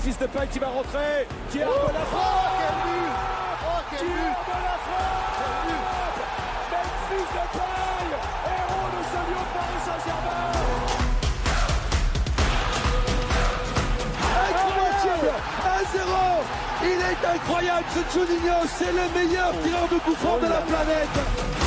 Memphis 0.00 0.16
Depay 0.18 0.46
qui 0.50 0.58
va 0.58 0.68
rentrer, 0.68 1.28
qui 1.50 1.60
a 1.60 1.66
oh, 1.68 1.92
la 1.92 2.00
frappe 2.00 2.16
oh, 2.16 2.48
quel 2.56 2.74
but. 2.80 3.12
Oh, 3.60 3.80
quel 3.90 4.06
but. 4.06 4.32
La 4.48 4.76
frappe 4.80 5.28
Memphis 6.72 7.28
Depay, 7.36 8.08
héros 8.48 8.88
de 8.96 9.00
ce 9.10 9.20
lieu 9.28 9.44
Paris 9.52 9.82
Saint-Germain. 9.84 10.56
Incroyable. 15.10 15.36
1-0 15.92 16.08
Il 16.82 17.00
est 17.02 17.22
incroyable 17.34 17.88
ce 17.94 18.00
Juninho, 18.10 18.58
c'est 18.78 18.92
le 18.92 19.04
meilleur 19.14 19.52
tireur 19.62 19.86
de 19.92 19.98
coup 19.98 20.14
franc 20.14 20.38
de 20.38 20.46
la 20.46 20.62
planète 20.62 21.59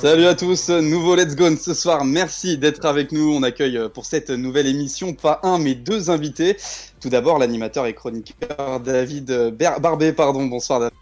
Salut 0.00 0.24
à 0.24 0.34
tous, 0.34 0.70
nouveau 0.70 1.14
Let's 1.14 1.36
Go 1.36 1.54
ce 1.56 1.74
soir. 1.74 2.06
Merci 2.06 2.56
d'être 2.56 2.86
avec 2.86 3.12
nous. 3.12 3.34
On 3.34 3.42
accueille 3.42 3.76
euh, 3.76 3.90
pour 3.90 4.06
cette 4.06 4.30
nouvelle 4.30 4.66
émission 4.66 5.12
pas 5.12 5.40
un 5.42 5.58
mais 5.58 5.74
deux 5.74 6.08
invités. 6.08 6.56
Tout 7.02 7.10
d'abord 7.10 7.38
l'animateur 7.38 7.84
et 7.84 7.92
chroniqueur 7.92 8.80
David 8.80 9.30
euh, 9.30 9.50
Barbé, 9.50 10.14
pardon. 10.14 10.46
Bonsoir 10.46 10.80
David. 10.80 10.94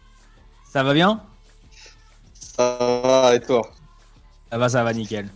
Ça 0.68 0.82
va 0.82 0.94
bien? 0.94 1.20
Ça 2.34 2.76
va 3.04 3.36
et 3.36 3.40
toi? 3.40 3.70
Ça 4.50 4.58
va, 4.58 4.68
ça 4.68 4.82
va 4.82 4.92
nickel. 4.92 5.28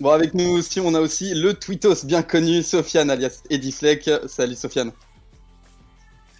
Bon 0.00 0.08
avec 0.08 0.32
nous 0.32 0.48
aussi 0.56 0.80
on 0.80 0.94
a 0.94 1.00
aussi 1.00 1.34
le 1.34 1.52
tweetos 1.52 2.06
bien 2.06 2.22
connu 2.22 2.62
Sofiane 2.62 3.10
alias 3.10 3.42
Eddie 3.50 3.72
Fleck. 3.72 4.10
Salut 4.26 4.54
Sofiane. 4.54 4.92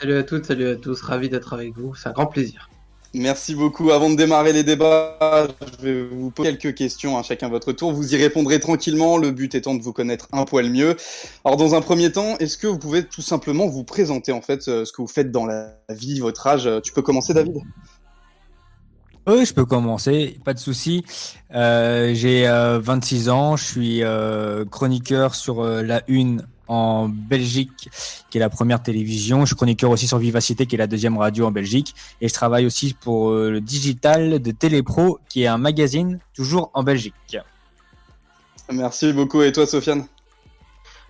Salut 0.00 0.16
à 0.16 0.22
toutes, 0.22 0.46
salut 0.46 0.68
à 0.68 0.76
tous, 0.76 1.02
ravi 1.02 1.28
d'être 1.28 1.52
avec 1.52 1.76
vous, 1.76 1.94
c'est 1.94 2.08
un 2.08 2.12
grand 2.12 2.26
plaisir. 2.26 2.70
Merci 3.14 3.54
beaucoup. 3.54 3.92
Avant 3.92 4.10
de 4.10 4.16
démarrer 4.16 4.52
les 4.52 4.64
débats, 4.64 5.16
je 5.78 5.86
vais 5.86 6.02
vous 6.04 6.32
poser 6.32 6.56
quelques 6.56 6.76
questions 6.76 7.16
à 7.16 7.22
chacun 7.22 7.48
votre 7.48 7.70
tour. 7.72 7.92
Vous 7.92 8.12
y 8.12 8.16
répondrez 8.16 8.58
tranquillement, 8.58 9.18
le 9.18 9.30
but 9.30 9.54
étant 9.54 9.76
de 9.76 9.82
vous 9.82 9.92
connaître 9.92 10.26
un 10.32 10.44
poil 10.44 10.68
mieux. 10.68 10.96
Alors 11.44 11.56
dans 11.56 11.76
un 11.76 11.80
premier 11.80 12.10
temps, 12.10 12.36
est-ce 12.38 12.58
que 12.58 12.66
vous 12.66 12.78
pouvez 12.78 13.04
tout 13.04 13.22
simplement 13.22 13.68
vous 13.68 13.84
présenter 13.84 14.32
en 14.32 14.40
fait 14.40 14.66
euh, 14.66 14.84
ce 14.84 14.92
que 14.92 15.00
vous 15.00 15.06
faites 15.06 15.30
dans 15.30 15.46
la 15.46 15.76
vie, 15.90 16.18
votre 16.18 16.44
âge? 16.48 16.68
Tu 16.82 16.92
peux 16.92 17.02
commencer 17.02 17.32
David? 17.32 17.54
Oui, 19.28 19.46
je 19.46 19.54
peux 19.54 19.64
commencer, 19.64 20.36
pas 20.44 20.52
de 20.52 20.58
souci. 20.58 21.04
Euh, 21.54 22.14
j'ai 22.14 22.48
26 22.48 23.28
euh, 23.28 23.32
ans, 23.32 23.56
je 23.56 23.64
suis 23.64 24.02
chroniqueur 24.70 25.36
sur 25.36 25.64
la 25.64 26.02
Une 26.08 26.44
en 26.68 27.08
Belgique, 27.08 27.90
qui 28.30 28.38
est 28.38 28.40
la 28.40 28.50
première 28.50 28.82
télévision. 28.82 29.40
Je 29.40 29.46
suis 29.46 29.56
chroniqueur 29.56 29.90
aussi 29.90 30.06
sur 30.06 30.18
Vivacité, 30.18 30.66
qui 30.66 30.74
est 30.74 30.78
la 30.78 30.86
deuxième 30.86 31.18
radio 31.18 31.46
en 31.46 31.50
Belgique. 31.50 31.94
Et 32.20 32.28
je 32.28 32.34
travaille 32.34 32.66
aussi 32.66 32.94
pour 32.94 33.30
euh, 33.30 33.50
le 33.50 33.60
digital 33.60 34.40
de 34.40 34.50
Télépro, 34.50 35.18
qui 35.28 35.42
est 35.42 35.46
un 35.46 35.58
magazine 35.58 36.18
toujours 36.34 36.70
en 36.74 36.82
Belgique. 36.82 37.38
Merci 38.72 39.12
beaucoup. 39.12 39.42
Et 39.42 39.52
toi, 39.52 39.66
Sofiane? 39.66 40.06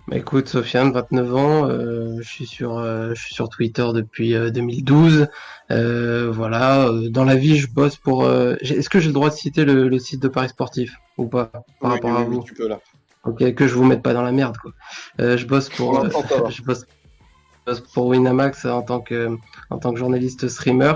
Bah 0.07 0.17
écoute, 0.17 0.47
Sofiane, 0.49 0.91
29 0.91 1.35
ans, 1.35 1.67
euh, 1.67 2.17
je 2.21 2.29
suis 2.29 2.45
sur, 2.45 2.77
euh, 2.77 3.13
je 3.15 3.21
suis 3.23 3.33
sur 3.33 3.49
Twitter 3.49 3.87
depuis 3.91 4.33
2012. 4.33 5.27
voilà, 5.69 6.91
dans 7.09 7.23
la 7.23 7.35
vie, 7.35 7.57
je 7.57 7.67
bosse 7.67 7.95
pour. 7.95 8.29
Est-ce 8.29 8.89
que 8.89 8.99
j'ai 8.99 9.07
le 9.07 9.13
droit 9.13 9.29
de 9.29 9.35
citer 9.35 9.65
le, 9.65 9.97
site 9.97 10.21
de 10.21 10.27
Paris 10.27 10.49
Sportif 10.49 10.95
ou 11.17 11.27
pas 11.27 11.51
par 11.81 11.91
rapport 11.91 12.17
à 12.17 12.23
vous? 12.23 12.43
tu 12.43 12.53
peux 12.53 12.67
là. 12.67 12.79
Ok, 13.25 13.53
que 13.55 13.67
je 13.67 13.73
vous 13.73 13.83
mette 13.83 14.03
pas 14.03 14.13
dans 14.13 14.21
la 14.21 14.31
merde 14.31 14.57
quoi. 14.57 14.71
Euh, 15.19 15.37
je 15.37 15.45
bosse 15.45 15.69
pour, 15.69 15.99
euh, 15.99 16.09
je 16.49 16.61
bosse, 16.61 16.85
pour 17.93 18.05
Winamax 18.07 18.65
en 18.65 18.83
tant 18.83 18.99
que 18.99 19.35
en 19.71 19.79
tant 19.79 19.91
que 19.91 19.97
journaliste 19.97 20.47
streamer. 20.47 20.93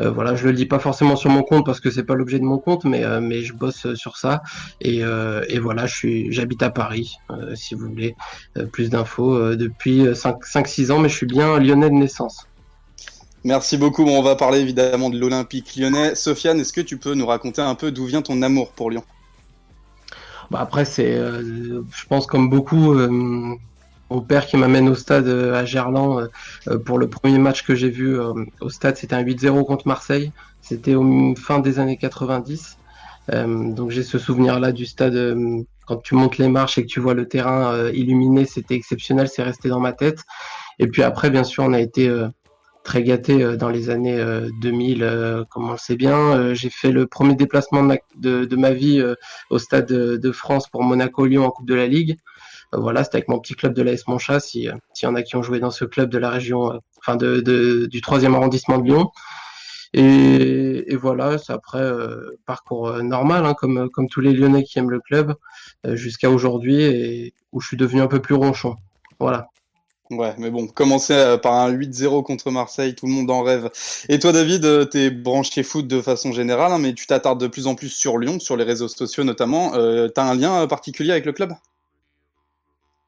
Euh, 0.00 0.10
voilà, 0.10 0.36
je 0.36 0.46
le 0.46 0.52
dis 0.52 0.66
pas 0.66 0.78
forcément 0.78 1.16
sur 1.16 1.30
mon 1.30 1.42
compte 1.42 1.66
parce 1.66 1.80
que 1.80 1.90
c'est 1.90 2.04
pas 2.04 2.14
l'objet 2.14 2.38
de 2.38 2.44
mon 2.44 2.58
compte, 2.58 2.84
mais 2.84 3.02
mais 3.20 3.42
je 3.42 3.52
bosse 3.52 3.92
sur 3.94 4.16
ça 4.16 4.42
et, 4.80 4.98
et 5.00 5.58
voilà, 5.58 5.86
je 5.86 5.94
suis 5.94 6.32
j'habite 6.32 6.62
à 6.62 6.70
Paris 6.70 7.16
si 7.54 7.74
vous 7.74 7.88
voulez 7.88 8.14
plus 8.70 8.90
d'infos 8.90 9.56
depuis 9.56 10.14
5 10.14 10.44
5 10.44 10.68
6 10.68 10.90
ans, 10.92 11.00
mais 11.00 11.08
je 11.08 11.16
suis 11.16 11.26
bien 11.26 11.58
lyonnais 11.58 11.90
de 11.90 11.96
naissance. 11.96 12.46
Merci 13.46 13.76
beaucoup. 13.76 14.06
Bon, 14.06 14.18
on 14.18 14.22
va 14.22 14.36
parler 14.36 14.60
évidemment 14.60 15.10
de 15.10 15.18
l'Olympique 15.18 15.76
lyonnais. 15.76 16.14
Sofiane, 16.14 16.60
est-ce 16.60 16.72
que 16.72 16.80
tu 16.80 16.96
peux 16.96 17.12
nous 17.12 17.26
raconter 17.26 17.60
un 17.60 17.74
peu 17.74 17.90
d'où 17.92 18.06
vient 18.06 18.22
ton 18.22 18.40
amour 18.40 18.72
pour 18.72 18.90
Lyon? 18.90 19.04
Bah, 20.50 20.60
après, 20.60 20.84
c'est, 20.84 21.14
euh, 21.14 21.82
je 21.90 22.06
pense 22.06 22.26
comme 22.26 22.48
beaucoup, 22.48 22.94
euh, 22.94 23.08
mon 24.10 24.20
père 24.20 24.46
qui 24.46 24.56
m'amène 24.56 24.88
au 24.88 24.94
stade 24.94 25.26
euh, 25.26 25.54
à 25.54 25.64
Gerland 25.64 26.28
pour 26.84 26.98
le 26.98 27.08
premier 27.08 27.38
match 27.38 27.64
que 27.64 27.74
j'ai 27.74 27.90
vu 27.90 28.18
au 28.60 28.68
stade, 28.68 28.96
c'était 28.96 29.14
un 29.14 29.22
8-0 29.22 29.64
contre 29.64 29.88
Marseille. 29.88 30.32
C'était 30.60 30.94
au 30.94 31.34
fin 31.36 31.58
des 31.58 31.78
années 31.78 31.96
90. 31.96 32.78
donc 33.28 33.90
j'ai 33.90 34.02
ce 34.02 34.18
souvenir-là 34.18 34.72
du 34.72 34.86
stade. 34.86 35.36
quand 35.86 35.98
tu 36.02 36.14
montes 36.14 36.38
les 36.38 36.48
marches 36.48 36.78
et 36.78 36.82
que 36.82 36.88
tu 36.88 37.00
vois 37.00 37.14
le 37.14 37.28
terrain 37.28 37.88
illuminé, 37.90 38.46
c'était 38.46 38.74
exceptionnel, 38.74 39.28
c'est 39.28 39.42
resté 39.42 39.68
dans 39.68 39.80
ma 39.80 39.92
tête. 39.92 40.22
Et 40.78 40.86
puis 40.86 41.02
après, 41.02 41.30
bien 41.30 41.44
sûr, 41.44 41.64
on 41.64 41.72
a 41.72 41.80
été 41.80 42.08
très 42.84 43.02
gâté 43.02 43.42
euh, 43.42 43.56
dans 43.56 43.70
les 43.70 43.90
années 43.90 44.22
2000, 44.60 45.02
euh, 45.02 45.06
euh, 45.06 45.44
comme 45.50 45.68
on 45.68 45.72
le 45.72 45.78
sait 45.78 45.96
bien. 45.96 46.54
J'ai 46.54 46.70
fait 46.70 46.92
le 46.92 47.06
premier 47.06 47.34
déplacement 47.34 47.82
de 48.14 48.56
ma, 48.56 48.70
vie 48.72 49.02
au 49.50 49.58
Stade 49.58 49.86
de, 49.86 50.32
France 50.32 50.68
pour 50.68 50.82
Monaco-Lyon 50.84 51.44
en 51.44 51.50
Coupe 51.50 51.66
de 51.66 51.74
la 51.74 51.88
Ligue. 51.88 52.16
voilà, 52.72 53.04
c'était 53.04 53.16
avec 53.16 53.28
mon 53.28 53.40
petit 53.40 53.54
club 53.54 53.74
de 53.74 53.82
l'AS 53.82 54.06
Monchat, 54.06 54.40
s'il 54.40 54.62
y 55.02 55.06
en 55.06 55.14
a 55.14 55.22
qui 55.22 55.36
ont 55.36 55.42
joué 55.42 55.60
dans 55.60 55.70
ce 55.70 55.84
club 55.84 56.10
de 56.10 56.18
la 56.18 56.30
région, 56.30 56.80
enfin 56.98 57.16
de, 57.16 57.86
du 57.86 58.00
troisième 58.00 58.34
arrondissement 58.34 58.78
de 58.78 58.84
Lyon. 58.84 59.10
Et, 59.94 60.96
voilà, 60.96 61.38
c'est 61.38 61.52
après 61.52 61.84
parcours 62.46 63.02
normal, 63.02 63.46
hein, 63.46 63.54
comme, 63.54 63.88
comme 63.90 64.08
tous 64.08 64.20
les 64.20 64.32
Lyonnais 64.32 64.64
qui 64.64 64.78
aiment 64.78 64.90
le 64.90 65.00
club, 65.00 65.34
jusqu'à 65.84 66.30
aujourd'hui, 66.30 66.82
et 66.82 67.34
où 67.52 67.60
je 67.60 67.68
suis 67.68 67.76
devenu 67.76 68.02
un 68.02 68.08
peu 68.08 68.20
plus 68.20 68.34
ronchon. 68.34 68.76
Voilà. 69.18 69.48
Ouais, 70.10 70.34
mais 70.36 70.50
bon, 70.50 70.66
commencer 70.66 71.14
euh, 71.14 71.38
par 71.38 71.54
un 71.54 71.72
8-0 71.72 72.22
contre 72.24 72.50
Marseille, 72.50 72.94
tout 72.94 73.06
le 73.06 73.12
monde 73.12 73.30
en 73.30 73.42
rêve. 73.42 73.70
Et 74.10 74.18
toi, 74.18 74.32
David, 74.32 74.64
euh, 74.66 74.84
t'es 74.84 75.10
branché 75.10 75.62
foot 75.62 75.88
de 75.88 76.02
façon 76.02 76.30
générale, 76.30 76.72
hein, 76.72 76.78
mais 76.78 76.92
tu 76.92 77.06
t'attardes 77.06 77.40
de 77.40 77.46
plus 77.46 77.66
en 77.66 77.74
plus 77.74 77.88
sur 77.88 78.18
Lyon, 78.18 78.38
sur 78.38 78.56
les 78.56 78.64
réseaux 78.64 78.88
sociaux 78.88 79.24
notamment. 79.24 79.74
Euh, 79.74 80.08
T'as 80.08 80.24
un 80.24 80.34
lien 80.34 80.66
particulier 80.66 81.12
avec 81.12 81.24
le 81.24 81.32
club? 81.32 81.54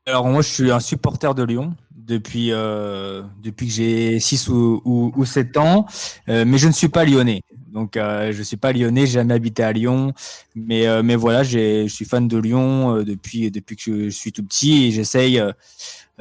Alors 0.06 0.26
moi, 0.26 0.40
je 0.40 0.48
suis 0.48 0.70
un 0.70 0.80
supporter 0.80 1.34
de 1.34 1.42
Lyon 1.42 1.74
depuis 1.94 2.52
euh, 2.52 3.22
depuis 3.42 3.66
que 3.66 3.72
j'ai 3.72 4.20
6 4.20 4.48
ou, 4.48 4.80
ou, 4.84 5.24
7 5.24 5.56
ans, 5.58 5.84
mais 6.28 6.56
je 6.56 6.68
ne 6.68 6.72
suis 6.72 6.88
pas 6.88 7.04
lyonnais. 7.04 7.42
Donc 7.72 7.96
euh, 7.96 8.32
je 8.32 8.42
suis 8.42 8.56
pas 8.56 8.72
lyonnais, 8.72 9.04
j'ai 9.04 9.14
jamais 9.14 9.34
habité 9.34 9.64
à 9.64 9.72
Lyon, 9.72 10.14
mais 10.54 10.86
mais 11.02 11.16
voilà, 11.16 11.42
je 11.42 11.88
suis 11.88 12.04
fan 12.04 12.28
de 12.28 12.38
Lyon 12.38 13.02
depuis 13.02 13.50
depuis 13.50 13.74
que 13.76 14.04
je 14.04 14.16
suis 14.16 14.30
tout 14.30 14.44
petit 14.44 14.84
et 14.84 14.90
j'essaye 14.92 15.42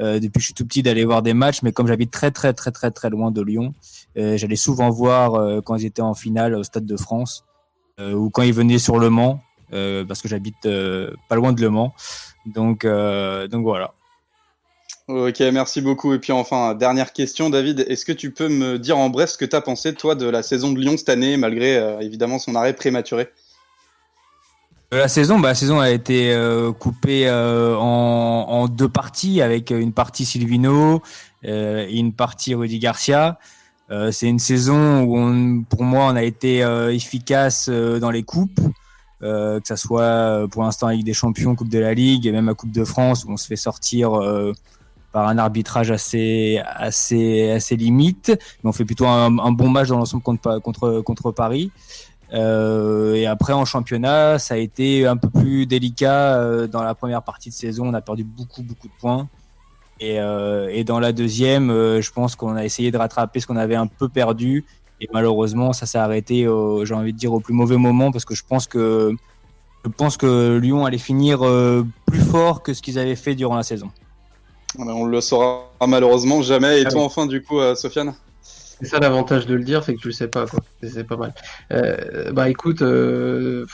euh, 0.00 0.20
depuis 0.20 0.34
que 0.34 0.40
je 0.40 0.44
suis 0.46 0.54
tout 0.54 0.66
petit 0.66 0.82
d'aller 0.82 1.04
voir 1.04 1.22
des 1.22 1.32
matchs, 1.32 1.62
mais 1.62 1.72
comme 1.72 1.86
j'habite 1.86 2.10
très 2.10 2.30
très 2.30 2.52
très 2.52 2.70
très 2.70 2.90
très 2.90 3.08
loin 3.08 3.30
de 3.30 3.40
Lyon, 3.40 3.74
euh, 4.18 4.36
j'allais 4.36 4.56
souvent 4.56 4.90
voir 4.90 5.34
euh, 5.34 5.60
quand 5.62 5.76
ils 5.76 5.86
étaient 5.86 6.02
en 6.02 6.14
finale 6.14 6.54
au 6.54 6.62
Stade 6.62 6.86
de 6.86 6.96
France 6.96 7.44
ou 7.98 8.28
quand 8.28 8.42
ils 8.42 8.52
venaient 8.52 8.78
sur 8.78 8.98
Le 8.98 9.08
Mans, 9.08 9.40
parce 9.70 10.20
que 10.20 10.28
j'habite 10.28 10.68
pas 11.30 11.34
loin 11.34 11.54
de 11.54 11.62
Le 11.62 11.70
Mans. 11.70 11.94
Donc 12.44 12.84
donc 12.84 13.62
voilà. 13.62 13.94
Ok, 15.08 15.40
merci 15.40 15.80
beaucoup. 15.80 16.12
Et 16.12 16.18
puis 16.18 16.32
enfin, 16.32 16.74
dernière 16.74 17.14
question, 17.14 17.48
David, 17.48 17.86
est-ce 17.88 18.04
que 18.04 18.12
tu 18.12 18.32
peux 18.32 18.50
me 18.50 18.78
dire 18.78 18.98
en 18.98 19.08
bref 19.08 19.30
ce 19.30 19.38
que 19.38 19.46
tu 19.46 19.56
as 19.56 19.62
pensé, 19.62 19.94
toi, 19.94 20.14
de 20.14 20.26
la 20.26 20.42
saison 20.42 20.72
de 20.72 20.78
Lyon 20.78 20.98
cette 20.98 21.08
année, 21.08 21.38
malgré 21.38 21.76
évidemment 22.02 22.38
son 22.38 22.54
arrêt 22.54 22.74
prématuré? 22.74 23.30
Euh, 24.96 25.00
la 25.00 25.08
saison, 25.08 25.38
bah, 25.38 25.48
la 25.48 25.54
saison 25.54 25.78
a 25.80 25.90
été 25.90 26.32
euh, 26.32 26.72
coupée 26.72 27.28
euh, 27.28 27.76
en, 27.76 28.66
deux 28.68 28.88
parties, 28.88 29.42
avec 29.42 29.70
une 29.70 29.92
partie 29.92 30.24
Silvino 30.24 31.02
et 31.42 31.98
une 31.98 32.12
partie 32.12 32.54
Rudy 32.54 32.80
Garcia. 32.80 33.38
c'est 34.10 34.26
une 34.26 34.40
saison 34.40 35.04
où, 35.04 35.64
pour 35.68 35.84
moi, 35.84 36.06
on 36.06 36.16
a 36.16 36.24
été 36.24 36.58
efficace 36.90 37.68
dans 37.68 38.10
les 38.10 38.24
coupes, 38.24 38.60
que 39.20 39.60
ça 39.62 39.76
soit 39.76 40.48
pour 40.50 40.64
l'instant 40.64 40.88
avec 40.88 41.04
des 41.04 41.12
champions, 41.12 41.54
Coupe 41.54 41.68
de 41.68 41.78
la 41.78 41.94
Ligue 41.94 42.26
et 42.26 42.32
même 42.32 42.46
la 42.46 42.54
Coupe 42.54 42.72
de 42.72 42.84
France, 42.84 43.24
où 43.24 43.30
on 43.30 43.36
se 43.36 43.46
fait 43.46 43.54
sortir 43.56 44.20
par 45.12 45.28
un 45.28 45.38
arbitrage 45.38 45.92
assez 45.92 46.60
assez 46.64 47.52
assez 47.52 47.76
limite, 47.76 48.32
mais 48.64 48.70
on 48.70 48.72
fait 48.72 48.84
plutôt 48.84 49.06
un, 49.06 49.30
bon 49.52 49.68
match 49.68 49.88
dans 49.88 49.98
l'ensemble 49.98 50.24
contre 50.24 51.30
Paris. 51.30 51.70
Euh, 52.32 53.14
et 53.14 53.26
après 53.26 53.52
en 53.52 53.64
championnat, 53.64 54.38
ça 54.38 54.54
a 54.54 54.56
été 54.56 55.06
un 55.06 55.16
peu 55.16 55.28
plus 55.30 55.66
délicat. 55.66 56.40
Euh, 56.40 56.66
dans 56.66 56.82
la 56.82 56.94
première 56.94 57.22
partie 57.22 57.50
de 57.50 57.54
saison, 57.54 57.86
on 57.86 57.94
a 57.94 58.00
perdu 58.00 58.24
beaucoup 58.24 58.62
beaucoup 58.62 58.88
de 58.88 58.92
points. 58.98 59.28
Et, 59.98 60.20
euh, 60.20 60.68
et 60.70 60.84
dans 60.84 61.00
la 61.00 61.12
deuxième, 61.12 61.70
je 61.70 62.10
pense 62.10 62.36
qu'on 62.36 62.54
a 62.54 62.64
essayé 62.64 62.90
de 62.90 62.98
rattraper 62.98 63.40
ce 63.40 63.46
qu'on 63.46 63.56
avait 63.56 63.76
un 63.76 63.86
peu 63.86 64.08
perdu. 64.08 64.64
Et 65.00 65.08
malheureusement, 65.12 65.72
ça 65.72 65.86
s'est 65.86 65.98
arrêté, 65.98 66.46
j'ai 66.84 66.94
envie 66.94 67.12
de 67.12 67.18
dire, 67.18 67.32
au 67.32 67.40
plus 67.40 67.54
mauvais 67.54 67.76
moment 67.76 68.12
parce 68.12 68.24
que 68.24 68.34
je 68.34 68.42
pense 68.46 68.66
que 68.66 69.14
je 69.84 69.90
pense 69.90 70.16
que 70.16 70.58
Lyon 70.58 70.84
allait 70.84 70.98
finir 70.98 71.40
plus 72.06 72.20
fort 72.20 72.62
que 72.62 72.74
ce 72.74 72.82
qu'ils 72.82 72.98
avaient 72.98 73.16
fait 73.16 73.34
durant 73.34 73.56
la 73.56 73.62
saison. 73.62 73.90
On 74.78 75.06
le 75.06 75.20
saura 75.22 75.70
malheureusement 75.86 76.42
jamais. 76.42 76.82
Et 76.82 76.86
ah 76.86 76.90
toi, 76.90 77.04
enfin, 77.04 77.26
du 77.26 77.42
coup, 77.42 77.58
Sofiane? 77.74 78.14
C'est 78.78 78.86
ça 78.86 78.98
l'avantage 78.98 79.46
de 79.46 79.54
le 79.54 79.64
dire, 79.64 79.82
c'est 79.82 79.94
que 79.94 80.00
tu 80.00 80.08
le 80.08 80.12
sais 80.12 80.28
pas, 80.28 80.46
quoi. 80.46 80.60
C'est 80.82 81.04
pas 81.04 81.16
mal. 81.16 81.32
Euh, 81.72 82.30
bah 82.32 82.50
écoute, 82.50 82.82
euh, 82.82 83.64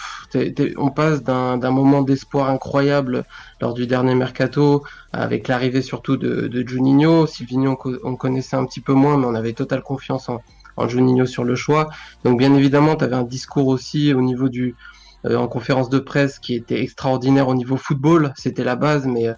on 0.76 0.90
passe 0.90 1.25
d'un 1.25 1.70
moment 1.70 2.02
d'espoir 2.02 2.49
incroyable 2.49 3.25
lors 3.60 3.75
du 3.75 3.88
dernier 3.88 4.14
mercato, 4.14 4.84
avec 5.12 5.49
l'arrivée 5.49 5.82
surtout 5.82 6.16
de, 6.16 6.46
de 6.46 6.69
Juninho. 6.69 7.26
Silvino, 7.26 7.76
on 8.04 8.14
connaissait 8.14 8.54
un 8.54 8.64
petit 8.64 8.81
peu 8.81 8.93
moins, 8.93 9.16
mais 9.19 9.26
on 9.26 9.34
avait 9.34 9.54
totale 9.54 9.82
confiance 9.82 10.28
en, 10.28 10.40
en 10.76 10.87
Juninho 10.87 11.26
sur 11.26 11.43
le 11.43 11.56
choix. 11.56 11.90
Donc 12.25 12.38
bien 12.38 12.54
évidemment, 12.54 12.94
tu 12.94 13.02
avais 13.02 13.16
un 13.16 13.25
discours 13.25 13.66
aussi 13.66 14.14
au 14.14 14.22
niveau 14.22 14.49
du 14.49 14.76
euh, 15.25 15.37
en 15.37 15.49
conférence 15.49 15.90
de 15.90 15.99
presse 15.99 16.38
qui 16.38 16.54
était 16.54 16.81
extraordinaire 16.81 17.49
au 17.49 17.56
niveau 17.56 17.76
football, 17.76 18.32
c'était 18.37 18.64
la 18.64 18.76
base, 18.76 19.06
mais 19.06 19.28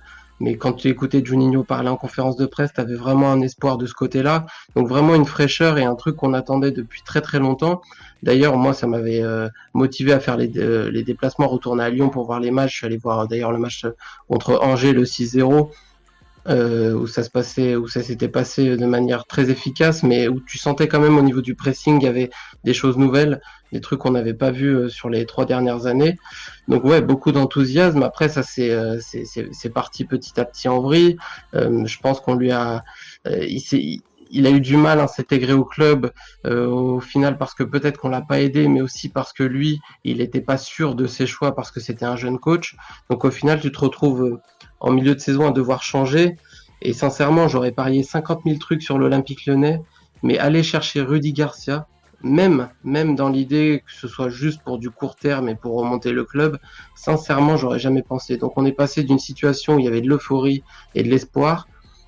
mais 0.41 0.57
quand 0.57 0.73
tu 0.73 0.89
écoutais 0.89 1.25
Juninho 1.25 1.63
parler 1.65 1.89
en 1.89 1.97
conférence 1.97 2.37
de 2.37 2.47
presse, 2.47 2.73
tu 2.75 2.81
avais 2.81 2.95
vraiment 2.95 3.31
un 3.31 3.41
espoir 3.41 3.79
de 3.79 3.87
ce 3.87 3.95
côté-là. 3.95 4.47
Donc 4.75 4.89
vraiment 4.89 5.15
une 5.15 5.25
fraîcheur 5.25 5.79
et 5.79 5.85
un 5.85 5.95
truc 5.95 6.17
qu'on 6.17 6.35
attendait 6.35 6.73
depuis 6.73 7.03
très 7.03 7.21
très 7.21 7.39
longtemps. 7.39 7.81
D'ailleurs, 8.23 8.57
moi, 8.57 8.73
ça 8.73 8.87
m'avait 8.87 9.23
euh, 9.23 9.49
motivé 9.75 10.13
à 10.13 10.21
faire 10.21 10.37
les, 10.37 10.51
euh, 10.57 10.91
les, 10.91 11.03
déplacements, 11.05 11.47
retourner 11.47 11.85
à 11.85 11.91
Lyon 11.91 12.09
pour 12.09 12.25
voir 12.25 12.41
les 12.41 12.51
matchs. 12.51 12.73
Je 12.73 12.77
suis 12.79 12.87
allé 12.87 12.97
voir 12.97 13.29
d'ailleurs 13.29 13.53
le 13.53 13.59
match 13.59 13.87
contre 14.29 14.59
Angers, 14.63 14.93
le 14.93 15.05
6-0 15.05 15.71
euh, 16.49 16.93
où 16.93 17.07
ça 17.07 17.23
se 17.23 17.31
passait, 17.31 17.77
où 17.77 17.89
ça 17.89 18.03
s'était 18.03 18.29
passé 18.29 18.77
de 18.77 18.87
manière 18.87 19.27
très 19.27 19.51
efficace, 19.51 20.03
mais 20.03 20.29
où 20.29 20.41
tu 20.41 20.59
sentais 20.59 20.89
quand 20.89 21.01
même 21.01 21.17
au 21.17 21.23
niveau 21.23 21.41
du 21.41 21.55
pressing, 21.55 22.01
il 22.01 22.05
y 22.05 22.09
avait 22.09 22.31
des 22.65 22.75
choses 22.75 22.99
nouvelles, 22.99 23.41
des 23.73 23.81
trucs 23.81 24.01
qu'on 24.01 24.13
n'avait 24.13 24.35
pas 24.35 24.51
vus 24.51 24.75
euh, 24.75 24.89
sur 24.89 25.09
les 25.09 25.27
trois 25.27 25.47
dernières 25.47 25.87
années. 25.87 26.17
Donc 26.69 26.85
ouais, 26.85 27.01
beaucoup 27.01 27.33
d'enthousiasme. 27.33 28.03
Après, 28.03 28.29
ça 28.29 28.43
c'est 28.43 28.71
euh, 28.71 28.99
c'est 29.01 29.71
parti 29.71 30.05
petit 30.05 30.39
à 30.39 30.45
petit 30.45 30.69
en 30.69 30.81
vrille. 30.81 31.17
Euh, 31.55 31.85
je 31.87 31.99
pense 31.99 32.21
qu'on 32.21 32.35
lui 32.35 32.51
a, 32.51 32.85
il 33.27 33.61
s'est 33.61 34.01
il 34.35 34.47
a 34.47 34.51
eu 34.51 34.61
du 34.61 34.77
mal 34.77 35.01
à 35.01 35.07
s'intégrer 35.07 35.53
au 35.53 35.65
club 35.65 36.13
euh, 36.45 36.67
au 36.67 37.01
final 37.01 37.39
parce 37.39 37.55
que 37.55 37.63
peut-être 37.63 37.99
qu'on 37.99 38.09
l'a 38.09 38.21
pas 38.21 38.41
aidé, 38.41 38.69
mais 38.69 38.81
aussi 38.81 39.09
parce 39.09 39.33
que 39.33 39.45
lui, 39.45 39.81
il 40.03 40.19
n'était 40.19 40.41
pas 40.41 40.59
sûr 40.59 40.97
de 40.97 41.07
ses 41.07 41.27
choix 41.27 41.55
parce 41.55 41.71
que 41.71 41.81
c'était 41.81 42.05
un 42.05 42.17
jeune 42.17 42.39
coach. 42.39 42.77
Donc 43.09 43.25
au 43.25 43.31
final, 43.31 43.61
tu 43.61 43.71
te 43.71 43.79
retrouves 43.79 44.41
en 44.85 44.93
milieu 44.93 45.15
de 45.15 45.21
saison 45.21 45.49
à 45.49 45.51
devoir 45.51 45.83
changer. 45.83 46.37
Et 46.83 46.93
sincèrement, 46.93 47.49
j'aurais 47.49 47.73
parié 47.73 48.03
50 48.03 48.43
000 48.45 48.59
trucs 48.59 48.83
sur 48.83 48.99
l'Olympique 48.99 49.47
lyonnais, 49.47 49.81
mais 50.23 50.39
aller 50.39 50.63
chercher 50.63 51.01
Rudy 51.01 51.33
Garcia, 51.33 51.87
même, 52.23 52.69
même 52.85 53.17
dans 53.17 53.31
l'idée 53.31 53.83
que 53.87 53.93
ce 53.93 54.09
soit 54.09 54.29
juste 54.29 54.61
pour 54.63 54.79
du 54.79 54.91
court 54.91 55.17
terme 55.17 55.49
et 55.49 55.55
pour 55.55 55.75
remonter 55.75 56.13
le 56.13 56.25
club, 56.25 56.59
sincèrement, 56.95 57.57
j'aurais 57.57 57.79
jamais 57.79 58.03
pensé. 58.03 58.37
Donc 58.37 58.53
on 58.57 58.67
est 58.67 58.73
passé 58.73 59.05
d'une 59.05 59.19
situation 59.19 59.77
où 59.77 59.79
il 59.79 59.87
y 59.87 59.89
avait 59.89 60.03
de 60.03 60.09
l'euphorie 60.09 60.63
et 60.95 61.03
de 61.03 61.09
l'espoir 61.09 61.67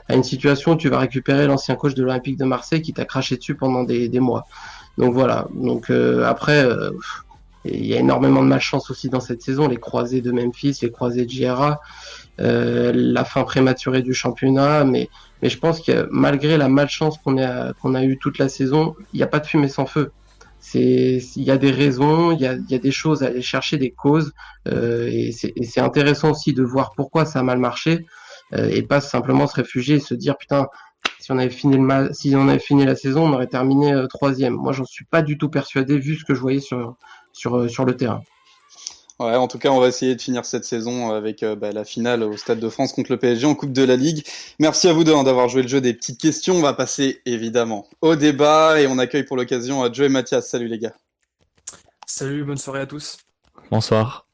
à 0.09 0.15
une 0.15 0.23
situation 0.23 0.73
où 0.73 0.77
tu 0.77 0.91
vas 0.91 0.99
récupérer 0.99 1.47
l'ancien 1.47 1.77
coach 1.77 1.95
de 1.95 2.03
l'Olympique 2.03 2.37
de 2.37 2.45
Marseille 2.45 2.83
qui 2.83 2.93
t'a 2.93 3.07
craché 3.07 3.37
dessus 3.37 3.55
pendant 3.55 3.85
des, 3.85 4.21
mois. 4.21 4.45
Donc 4.99 5.15
voilà. 5.15 5.49
Donc 5.55 5.91
euh, 5.91 6.25
après, 6.25 6.63
euh, 6.63 6.91
il 7.65 7.87
y 7.87 7.95
a 7.95 7.99
énormément 7.99 8.43
de 8.43 8.49
malchance 8.49 8.91
aussi 8.91 9.09
dans 9.09 9.21
cette 9.21 9.43
saison. 9.43 9.67
Les 9.67 9.77
croisés 9.77 10.21
de 10.21 10.31
Memphis, 10.31 10.79
les 10.83 10.91
croisés 10.91 11.25
de 11.25 11.31
JRA. 11.31 11.81
Euh, 12.39 12.93
la 12.95 13.25
fin 13.25 13.45
prématurée 13.45 14.03
du 14.03 14.13
championnat, 14.13 14.85
mais, 14.85 15.09
je 15.43 15.57
pense 15.57 15.81
que 15.81 16.07
malgré 16.11 16.57
la 16.57 16.69
malchance 16.69 17.19
qu'on 17.19 17.39
a, 17.39 17.73
qu'on 17.75 17.95
a 17.95 18.05
eu 18.05 18.19
toute 18.19 18.39
la 18.39 18.49
saison, 18.49 18.95
il 19.13 19.19
n'y 19.19 19.23
a 19.23 19.27
pas 19.27 19.39
de 19.39 19.47
fumée 19.47 19.69
sans 19.69 19.87
feu. 19.87 20.11
Il 20.75 21.23
y 21.37 21.51
a 21.51 21.57
des 21.57 21.71
raisons, 21.71 22.33
il 22.33 22.41
y 22.41 22.47
a, 22.47 22.57
des 22.57 22.91
choses 22.91 23.23
à 23.23 23.27
aller 23.27 23.43
chercher, 23.43 23.79
des 23.79 23.91
causes, 23.91 24.33
euh, 24.69 25.09
et 25.11 25.31
c'est 25.33 25.81
intéressant 25.81 26.33
aussi 26.33 26.53
de 26.53 26.63
voir 26.63 26.93
pourquoi 26.97 27.25
ça 27.25 27.39
a 27.39 27.43
mal 27.43 27.59
marché, 27.59 28.05
euh, 28.55 28.69
et 28.71 28.83
pas 28.83 29.01
simplement 29.01 29.47
se 29.47 29.55
réfugier 29.55 29.97
et 29.97 30.01
se 30.01 30.15
dire 30.15 30.37
putain, 30.37 30.67
si 31.21 31.31
on 31.31 31.39
avait 31.39 31.51
fini 31.51 31.77
le 31.77 32.09
si 32.13 32.35
on 32.35 32.49
avait 32.49 32.59
fini 32.59 32.85
la 32.85 32.97
saison, 32.97 33.27
on 33.27 33.33
aurait 33.33 33.47
terminé 33.47 33.95
troisième. 34.11 34.55
Moi, 34.55 34.73
j'en 34.73 34.85
suis 34.85 35.05
pas 35.05 35.23
du 35.23 35.39
tout 35.39 35.49
persuadé 35.49 35.99
vu 35.99 36.17
ce 36.17 36.25
que 36.25 36.35
je 36.35 36.41
voyais 36.41 36.61
sur 36.61 36.97
le 37.57 37.93
terrain. 37.93 38.23
Ouais, 39.19 39.35
en 39.35 39.49
tout 39.49 39.59
cas, 39.59 39.71
on 39.71 39.81
va 39.81 39.89
essayer 39.89 40.15
de 40.15 40.21
finir 40.21 40.45
cette 40.45 40.65
saison 40.65 41.11
avec 41.11 41.43
euh, 41.43 41.57
bah, 41.57 41.73
la 41.73 41.85
finale 41.85 42.23
au 42.23 42.37
Stade 42.37 42.61
de 42.61 42.69
France 42.69 42.93
contre 42.93 43.11
le 43.11 43.19
PSG 43.19 43.47
en 43.47 43.55
Coupe 43.55 43.73
de 43.73 43.83
la 43.83 43.97
Ligue. 43.97 44.27
Merci 44.59 44.89
à 44.89 44.93
vous 44.93 45.05
deux 45.05 45.15
hein, 45.15 45.25
d'avoir 45.25 45.49
joué 45.49 45.63
le 45.63 45.69
jeu 45.69 45.81
des 45.81 45.95
petites 45.95 46.21
questions. 46.21 46.57
On 46.57 46.63
va 46.63 46.75
passer 46.75 47.23
évidemment 47.25 47.89
au 48.03 48.15
débat 48.15 48.79
et 48.79 48.87
on 48.87 48.99
accueille 48.99 49.25
pour 49.25 49.39
l'occasion 49.39 49.85
euh, 49.85 49.89
Joe 49.91 50.07
et 50.07 50.11
Mathias. 50.11 50.47
Salut 50.47 50.69
les 50.69 50.79
gars. 50.79 50.95
Salut, 52.07 52.45
bonne 52.45 52.59
soirée 52.59 52.81
à 52.81 52.87
tous. 52.87 53.17
Bonsoir. 53.71 54.26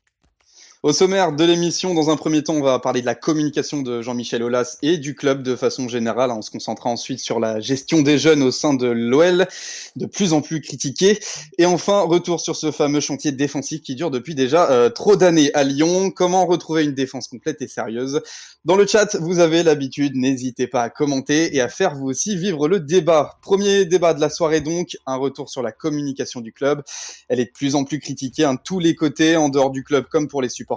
Au 0.85 0.93
sommaire 0.93 1.33
de 1.33 1.45
l'émission, 1.45 1.95
dans 1.95 2.11
un 2.11 2.17
premier 2.17 2.43
temps, 2.43 2.55
on 2.55 2.61
va 2.61 2.81
parler 2.81 3.03
de 3.03 3.07
la 3.07 3.15
communication 3.15 3.83
de 3.83 4.03
Jean-Michel 4.03 4.43
Aulas 4.43 4.79
et 4.83 4.99
du 4.99 5.15
club 5.15 5.45
de 5.45 5.55
façon 5.55 5.87
générale. 5.87 6.33
On 6.33 6.43
se 6.43 6.51
concentrera 6.51 6.91
ensuite 6.91 7.21
sur 7.21 7.39
la 7.39 7.61
gestion 7.61 8.03
des 8.03 8.19
jeunes 8.19 8.43
au 8.43 8.51
sein 8.51 8.75
de 8.75 8.89
l'OL, 8.89 9.47
de 9.95 10.07
plus 10.07 10.33
en 10.33 10.41
plus 10.41 10.61
critiquée. 10.61 11.21
Et 11.57 11.67
enfin, 11.67 12.01
retour 12.01 12.41
sur 12.41 12.57
ce 12.57 12.73
fameux 12.73 12.99
chantier 12.99 13.31
défensif 13.31 13.81
qui 13.81 13.95
dure 13.95 14.11
depuis 14.11 14.35
déjà 14.35 14.73
euh, 14.73 14.91
trop 14.91 15.15
d'années 15.15 15.55
à 15.55 15.63
Lyon. 15.63 16.11
Comment 16.11 16.47
retrouver 16.47 16.83
une 16.83 16.95
défense 16.95 17.29
complète 17.29 17.63
et 17.63 17.69
sérieuse? 17.69 18.21
Dans 18.65 18.75
le 18.75 18.85
chat, 18.85 19.15
vous 19.21 19.39
avez 19.39 19.63
l'habitude, 19.63 20.17
n'hésitez 20.17 20.67
pas 20.67 20.83
à 20.83 20.91
commenter 20.91 21.55
et 21.55 21.61
à 21.61 21.69
faire 21.69 21.95
vous 21.95 22.07
aussi 22.07 22.37
vivre 22.37 22.67
le 22.67 22.81
débat. 22.81 23.39
Premier 23.41 23.85
débat 23.85 24.15
de 24.15 24.21
la 24.21 24.31
soirée 24.31 24.61
donc, 24.61 24.97
un 25.07 25.17
retour 25.17 25.49
sur 25.49 25.63
la 25.63 25.71
communication 25.71 26.41
du 26.41 26.53
club. 26.53 26.83
Elle 27.29 27.39
est 27.39 27.47
de 27.47 27.53
plus 27.53 27.77
en 27.77 27.85
plus 27.85 28.01
critiquée, 28.01 28.43
à 28.43 28.51
hein, 28.51 28.57
tous 28.57 28.81
les 28.81 28.97
côtés, 28.97 29.37
en 29.37 29.49
dehors 29.49 29.71
du 29.71 29.85
club 29.85 30.07
comme 30.11 30.27
pour 30.27 30.43
les 30.43 30.49
supporters 30.49 30.72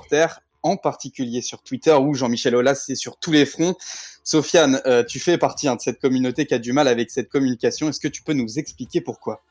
en 0.66 0.78
particulier 0.78 1.42
sur 1.42 1.62
Twitter 1.62 1.94
où 1.94 2.16
Jean-Michel 2.16 2.56
Aulas 2.56 2.76
c'est 2.76 2.96
sur 2.96 3.18
tous 3.18 3.32
les 3.32 3.46
fronts. 3.46 3.76
Sofiane, 4.24 4.82
euh, 4.88 5.04
tu 5.04 5.20
fais 5.20 5.38
partie 5.38 5.68
hein, 5.68 5.76
de 5.76 5.82
cette 5.82 6.02
communauté 6.02 6.48
qui 6.48 6.56
a 6.56 6.60
du 6.60 6.74
mal 6.74 6.88
avec 6.88 7.12
cette 7.12 7.30
communication. 7.30 7.88
Est-ce 7.88 8.00
que 8.00 8.08
tu 8.08 8.24
peux 8.24 8.34
nous 8.34 8.58
expliquer 8.58 9.00
pourquoi? 9.00 9.44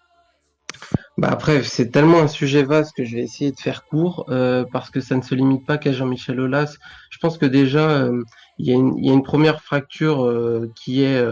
Bah 1.16 1.28
après, 1.30 1.62
c'est 1.62 1.92
tellement 1.92 2.18
un 2.18 2.26
sujet 2.26 2.64
vaste 2.64 2.96
que 2.96 3.04
je 3.04 3.14
vais 3.14 3.22
essayer 3.22 3.52
de 3.52 3.60
faire 3.60 3.84
court 3.84 4.26
euh, 4.28 4.64
parce 4.72 4.90
que 4.90 5.00
ça 5.00 5.14
ne 5.14 5.22
se 5.22 5.36
limite 5.36 5.64
pas 5.64 5.78
qu'à 5.78 5.92
Jean-Michel 5.92 6.40
Aulas. 6.40 6.74
Je 7.10 7.18
pense 7.20 7.38
que 7.38 7.46
déjà, 7.46 7.90
euh, 7.90 8.24
il 8.58 8.66
y, 8.66 8.70
y, 8.70 9.10
a 9.10 9.12
une 9.12 9.22
première 9.22 9.62
fracture 9.62 10.28
qui 10.74 11.02
est 11.02 11.22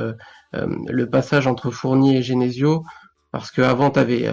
le 0.53 1.11
passage 1.11 1.49
entre 1.49 1.73
Fournier 1.73 2.19
et 2.19 2.23
Genesio 2.23 2.85
parce 3.33 3.51
qu'avant, 3.51 3.91
tu 3.91 3.99
avais 3.99 4.31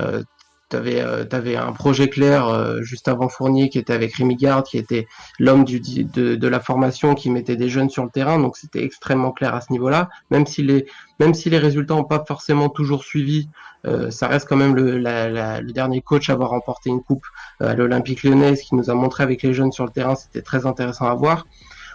tu 0.70 0.76
avais, 0.76 1.02
euh, 1.02 1.26
un 1.60 1.74
projet 1.74 2.10
clair 2.10 2.48
euh, 2.48 2.82
juste 2.82 3.08
avant 3.08 3.30
Fournier 3.30 3.70
qui 3.70 3.80
était 3.80 3.94
avec 3.94 4.14
Rémi 4.16 4.36
Garde, 4.36 4.66
qui 4.66 4.78
était 4.78 5.08
l'homme 5.40 5.64
de, 5.64 6.36
de, 6.36 6.48
la 6.48 6.60
formation, 6.60 7.16
qui 7.16 7.30
mettait 7.30 7.56
des 7.56 7.70
jeunes 7.70 7.90
sur 7.90 8.04
le 8.04 8.10
terrain. 8.10 8.40
Donc 8.40 8.58
c'était 8.58 8.84
extrêmement 8.84 9.32
clair 9.32 9.56
à 9.56 9.62
ce 9.62 9.72
niveau-là. 9.72 10.10
Même 10.32 10.46
si 10.46 10.64
les, 10.64 10.86
même 11.20 11.34
si 11.34 11.50
les 11.50 11.58
résultats 11.58 11.96
n'ont 11.96 12.04
pas 12.04 12.24
forcément 12.28 12.70
toujours 12.70 13.04
suivi, 13.04 13.50
euh, 13.86 14.12
ça 14.12 14.28
reste 14.28 14.48
quand 14.48 14.58
même 14.58 14.76
le, 14.76 14.98
la, 14.98 15.62
le, 15.62 15.72
dernier 15.72 16.02
coach 16.02 16.30
à 16.30 16.34
avoir 16.34 16.50
remporté 16.50 16.90
une 16.90 17.02
coupe 17.02 17.26
à 17.60 17.74
l'Olympique 17.76 18.24
lyonnais, 18.24 18.56
ce 18.56 18.64
qui 18.64 18.76
nous 18.76 18.90
a 18.90 18.94
montré 18.94 19.24
avec 19.24 19.42
les 19.42 19.54
jeunes 19.54 19.72
sur 19.72 19.86
le 19.86 19.92
terrain, 19.92 20.16
c'était 20.16 20.42
très 20.42 20.66
intéressant 20.66 21.08
à 21.08 21.16
voir. 21.16 21.46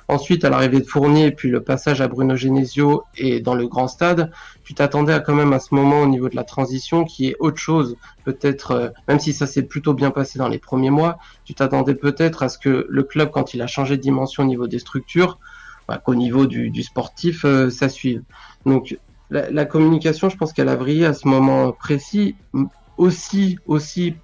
Ensuite, 0.08 0.44
à 0.44 0.50
l'arrivée 0.50 0.80
de 0.80 0.86
Fournier, 0.86 1.30
puis 1.30 1.48
le 1.48 1.62
passage 1.62 2.00
à 2.00 2.08
Bruno 2.08 2.36
Genesio 2.36 3.04
et 3.16 3.40
dans 3.40 3.54
le 3.54 3.66
grand 3.66 3.88
stade, 3.88 4.30
tu 4.62 4.74
t'attendais 4.74 5.14
à 5.14 5.20
quand 5.20 5.34
même 5.34 5.52
à 5.52 5.58
ce 5.58 5.74
moment 5.74 6.02
au 6.02 6.06
niveau 6.06 6.28
de 6.28 6.36
la 6.36 6.44
transition 6.44 7.04
qui 7.04 7.28
est 7.28 7.36
autre 7.40 7.58
chose. 7.58 7.96
Peut-être, 8.24 8.70
euh, 8.72 8.88
même 9.08 9.18
si 9.18 9.32
ça 9.32 9.46
s'est 9.46 9.62
plutôt 9.62 9.94
bien 9.94 10.10
passé 10.10 10.38
dans 10.38 10.48
les 10.48 10.58
premiers 10.58 10.90
mois, 10.90 11.18
tu 11.44 11.54
t'attendais 11.54 11.94
peut-être 11.94 12.42
à 12.42 12.48
ce 12.50 12.58
que 12.58 12.86
le 12.88 13.02
club, 13.02 13.30
quand 13.30 13.54
il 13.54 13.62
a 13.62 13.66
changé 13.66 13.96
de 13.96 14.02
dimension 14.02 14.42
au 14.42 14.46
niveau 14.46 14.66
des 14.66 14.78
structures, 14.78 15.38
bah, 15.88 15.98
qu'au 16.04 16.14
niveau 16.14 16.46
du, 16.46 16.82
sportif, 16.82 17.44
euh, 17.44 17.70
ça 17.70 17.88
suive. 17.88 18.22
Donc, 18.66 18.98
la, 19.30 19.50
la 19.50 19.64
communication, 19.64 20.28
je 20.28 20.36
pense 20.36 20.52
qu'elle 20.52 20.68
a 20.68 20.76
vrillé 20.76 21.06
à 21.06 21.14
ce 21.14 21.26
moment 21.26 21.72
précis, 21.72 22.36
aussi, 22.98 23.58
aussi 23.66 24.14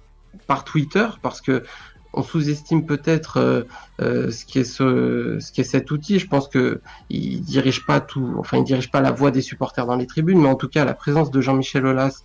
par 0.47 0.63
Twitter, 0.63 1.07
parce 1.21 1.41
que 1.41 1.63
on 2.13 2.23
sous-estime 2.23 2.85
peut-être 2.85 3.37
euh, 3.37 3.63
euh, 4.01 4.31
ce 4.31 4.45
qui 4.45 4.59
est 4.59 5.63
cet 5.63 5.91
outil. 5.91 6.19
Je 6.19 6.27
pense 6.27 6.47
que 6.47 6.81
il 7.09 7.41
dirige 7.41 7.85
pas 7.85 7.99
tout, 7.99 8.35
enfin 8.37 8.57
il 8.57 8.63
dirige 8.63 8.91
pas 8.91 9.01
la 9.01 9.11
voix 9.11 9.31
des 9.31 9.41
supporters 9.41 9.85
dans 9.85 9.95
les 9.95 10.07
tribunes, 10.07 10.41
mais 10.41 10.49
en 10.49 10.55
tout 10.55 10.67
cas 10.67 10.85
la 10.85 10.93
présence 10.93 11.31
de 11.31 11.41
Jean-Michel 11.41 11.85
Aulas 11.85 12.23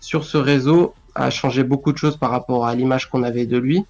sur 0.00 0.24
ce 0.24 0.38
réseau 0.38 0.94
a 1.14 1.30
changé 1.30 1.64
beaucoup 1.64 1.92
de 1.92 1.98
choses 1.98 2.16
par 2.16 2.30
rapport 2.30 2.66
à 2.66 2.74
l'image 2.74 3.10
qu'on 3.10 3.22
avait 3.22 3.46
de 3.46 3.58
lui. 3.58 3.84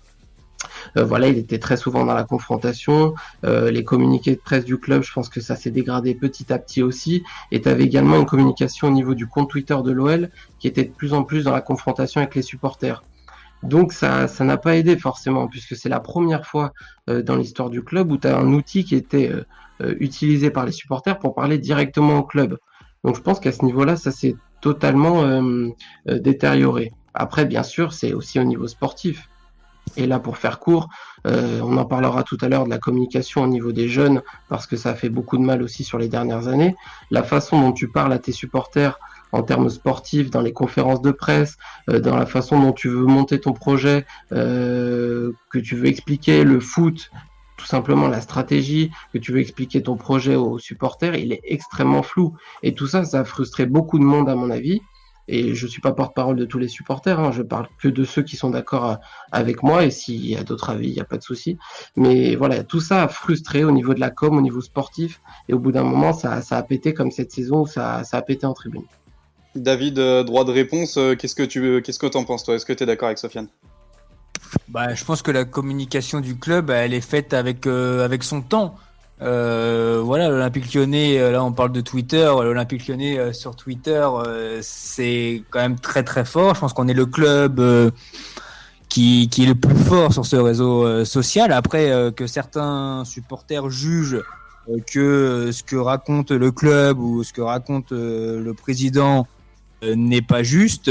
Euh, 0.97 1.04
voilà, 1.04 1.28
il 1.28 1.38
était 1.38 1.59
très 1.59 1.76
souvent 1.76 2.04
dans 2.04 2.14
la 2.14 2.25
confrontation. 2.25 3.14
les 3.45 3.85
communiqués 3.85 4.35
de 4.35 4.40
presse 4.40 4.64
du 4.64 4.78
club, 4.78 5.02
je 5.02 5.12
pense 5.12 5.28
que 5.28 5.40
ça 5.40 5.54
s'est 5.54 5.71
dégradé 5.71 6.14
petit 6.14 6.52
à 6.52 6.59
petit 6.59 6.83
aussi. 6.83 7.23
Et 7.52 7.61
tu 7.61 7.68
avais 7.68 7.85
également 7.85 8.16
une 8.16 8.26
communication 8.26 8.88
au 8.88 8.90
niveau 8.90 9.14
du 9.14 9.28
compte 9.28 9.50
Twitter 9.50 9.76
de 9.85 9.92
l'OL 9.92 10.30
qui 10.59 10.66
était 10.66 10.85
de 10.85 10.90
plus 10.90 11.12
en 11.12 11.23
plus 11.23 11.45
dans 11.45 11.52
la 11.52 11.61
confrontation 11.61 12.21
avec 12.21 12.35
les 12.35 12.42
supporters. 12.42 13.02
Donc 13.62 13.93
ça 13.93 14.29
ça 14.29 14.45
n'a 14.45 14.57
pas 14.57 14.77
aidé 14.77 14.97
forcément, 14.97 15.49
puisque 15.49 15.77
c'est 15.77 15.88
la 15.88 16.00
première 16.00 16.47
fois 16.47 16.73
euh, 17.09 17.23
dans 17.23 17.37
l'histoire 17.37 17.71
du 17.71 17.83
club 17.83 18.12
où 18.12 18.17
tu 18.17 18.29
as 18.29 18.37
un 18.38 18.53
outil 18.53 18.85
qui 18.85 18.95
était 18.95 19.31
euh, 19.31 19.45
euh, 19.83 19.95
utilisé 20.00 20.50
par 20.50 20.65
les 20.65 20.73
supporters 20.73 21.19
pour 21.19 21.35
parler 21.35 21.59
directement 21.59 22.19
au 22.19 22.23
club. 22.23 22.59
Donc 23.05 23.17
je 23.17 23.21
pense 23.21 23.41
qu'à 23.41 23.53
ce 23.53 23.65
niveau-là, 23.65 23.97
ça 23.97 24.11
s'est 24.11 24.37
totalement 24.61 25.41
détérioré. 26.05 26.93
Après, 27.15 27.45
bien 27.45 27.62
sûr, 27.62 27.93
c'est 27.93 28.12
aussi 28.12 28.41
au 28.41 28.45
niveau 28.45 28.67
sportif. 28.67 29.29
Et 29.97 30.09
là, 30.09 30.19
pour 30.19 30.37
faire 30.37 30.59
court, 30.59 30.88
on 31.25 31.77
en 31.77 31.85
parlera 31.85 32.25
tout 32.25 32.37
à 32.41 32.49
l'heure 32.49 32.65
de 32.65 32.71
la 32.71 32.79
communication 32.79 33.45
au 33.45 33.47
niveau 33.47 33.71
des 33.71 33.88
jeunes, 33.88 34.21
parce 34.49 34.67
que 34.67 34.77
ça 34.77 34.91
a 34.91 34.95
fait 34.97 35.11
beaucoup 35.11 35.38
de 35.38 35.45
mal 35.45 35.62
aussi 35.62 35.85
sur 35.85 35.97
les 35.97 36.09
dernières 36.09 36.49
années. 36.49 36.75
La 37.12 37.23
façon 37.23 37.61
dont 37.61 37.73
tu 37.73 37.87
parles 37.87 38.12
à 38.12 38.19
tes 38.19 38.33
supporters 38.33 38.99
en 39.32 39.42
termes 39.42 39.68
sportifs, 39.68 40.30
dans 40.30 40.40
les 40.40 40.52
conférences 40.52 41.02
de 41.02 41.11
presse, 41.11 41.56
dans 41.88 42.16
la 42.16 42.26
façon 42.26 42.61
dont 42.61 42.73
tu 42.73 42.88
veux 42.88 43.04
monter 43.04 43.40
ton 43.40 43.52
projet, 43.52 44.06
que 44.30 45.58
tu 45.62 45.76
veux 45.76 45.87
expliquer 45.87 46.44
le 46.44 46.61
foot, 46.61 47.11
tout 47.58 47.66
simplement 47.66 48.08
la 48.08 48.23
stratégie, 48.23 48.90
que 49.12 49.18
tu 49.18 49.32
veux 49.32 49.40
expliquer 49.40 49.82
ton 49.82 49.97
projet 49.97 50.37
aux 50.37 50.58
supporters, 50.58 51.16
il 51.16 51.32
est 51.32 51.42
extrêmement 51.44 52.02
flou. 52.02 52.35
Et 52.62 52.73
tout 52.73 52.87
ça, 52.87 53.04
ça 53.04 53.20
a 53.20 53.25
frustré 53.25 53.66
beaucoup 53.66 53.99
de 53.99 54.04
monde 54.04 54.30
à 54.30 54.35
mon 54.35 54.49
avis. 54.49 54.80
Et 55.30 55.54
je 55.54 55.66
suis 55.66 55.82
pas 55.82 55.92
porte-parole 55.92 56.37
de 56.37 56.47
tous 56.47 56.58
les 56.58 56.68
supporters, 56.68 57.20
hein, 57.20 57.32
je 57.32 57.42
parle 57.42 57.68
que 57.78 57.88
de 57.88 58.04
ceux 58.04 58.23
qui 58.23 58.37
sont 58.37 58.49
d'accord 58.49 58.87
euh, 58.87 58.94
avec 59.30 59.62
moi. 59.62 59.85
Et 59.85 59.90
s'il 59.90 60.25
y 60.25 60.37
a 60.37 60.42
d'autres 60.42 60.70
avis, 60.70 60.88
il 60.88 60.94
n'y 60.94 61.00
a 61.00 61.04
pas 61.04 61.18
de 61.18 61.23
souci. 61.23 61.58
Mais 61.97 62.35
voilà, 62.35 62.64
tout 62.64 62.80
ça 62.80 63.02
a 63.02 63.08
frustré 63.08 63.62
au 63.62 63.70
niveau 63.70 63.92
de 63.92 64.00
la 64.00 64.08
com, 64.08 64.38
au 64.38 64.40
niveau 64.40 64.62
sportif. 64.62 65.20
Et 65.49 65.52
au 65.52 65.58
bout 65.58 65.73
d'un 65.73 65.85
moment, 65.85 66.14
ça, 66.14 66.40
ça, 66.40 66.56
a 66.56 66.62
pété 66.62 66.94
comme 66.94 67.11
cette 67.11 67.30
saison 67.30 67.62
où 67.62 67.66
ça, 67.66 68.04
ça 68.04 68.16
a 68.16 68.23
pété 68.23 68.47
en 68.47 68.54
tribune. 68.54 68.85
David, 69.62 69.99
euh, 69.99 70.23
droit 70.25 70.45
de 70.45 70.53
réponse, 70.53 70.97
euh, 70.97 71.15
qu'est-ce 71.15 71.35
que 71.35 71.43
tu 71.43 71.83
qu'est-ce 71.83 71.99
que 71.99 72.17
en 72.17 72.25
penses 72.25 72.45
toi? 72.45 72.55
Est-ce 72.55 72.67
que 72.67 72.73
tu 72.73 72.83
es 72.83 72.87
d'accord 72.87 73.07
avec 73.07 73.19
Sofiane? 73.19 73.49
Bah, 74.69 74.95
je 74.95 75.05
pense 75.05 75.23
que 75.23 75.31
la 75.31 75.45
communication 75.45 76.21
du 76.21 76.37
club, 76.37 76.71
elle 76.71 76.95
est 76.95 77.00
faite 77.00 77.35
avec 77.35 77.67
avec 77.67 78.23
son 78.23 78.43
temps. 78.43 78.77
Euh, 79.21 80.00
voilà, 80.03 80.29
l'Olympique 80.29 80.73
Lyonnais, 80.73 81.19
euh, 81.19 81.33
là 81.33 81.43
on 81.43 81.53
parle 81.53 81.73
de 81.73 81.81
Twitter, 81.81 82.25
l'Olympique 82.25 82.87
Lyonnais 82.87 83.19
euh, 83.19 83.33
sur 83.33 83.57
Twitter, 83.57 84.07
c'est 84.61 85.43
quand 85.50 85.61
même 85.61 85.79
très 85.79 86.05
très 86.05 86.25
fort. 86.25 86.55
Je 86.55 86.61
pense 86.61 86.73
qu'on 86.73 86.88
est 86.88 86.95
le 86.95 87.07
club 87.07 87.61
qui, 88.88 89.29
qui 89.29 89.45
est 89.45 89.47
le 89.47 89.55
plus 89.55 89.77
fort 89.77 90.12
sur 90.12 90.25
ce 90.25 90.37
réseau 90.37 91.05
social. 91.05 91.53
Après, 91.53 92.12
que 92.15 92.27
certains 92.27 93.05
supporters 93.05 93.69
jugent 93.71 94.23
que 94.87 95.50
ce 95.50 95.62
que 95.62 95.77
raconte 95.77 96.31
le 96.31 96.50
club 96.53 96.99
ou 96.99 97.25
ce 97.25 97.33
que 97.33 97.41
raconte 97.41 97.91
le 97.91 98.53
président 98.53 99.27
n'est 99.82 100.23
pas 100.23 100.42
juste, 100.42 100.90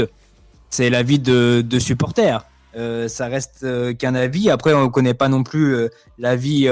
c'est 0.70 0.90
l'avis 0.90 1.18
de, 1.18 1.78
supporters. 1.78 2.44
Euh, 2.76 3.08
ça 3.08 3.26
reste 3.26 3.60
euh, 3.64 3.94
qu'un 3.94 4.14
avis. 4.14 4.50
Après, 4.50 4.74
on 4.74 4.84
ne 4.84 4.88
connaît 4.88 5.14
pas 5.14 5.28
non 5.28 5.42
plus 5.42 5.74
euh, 5.74 5.88
l'avis 6.18 6.68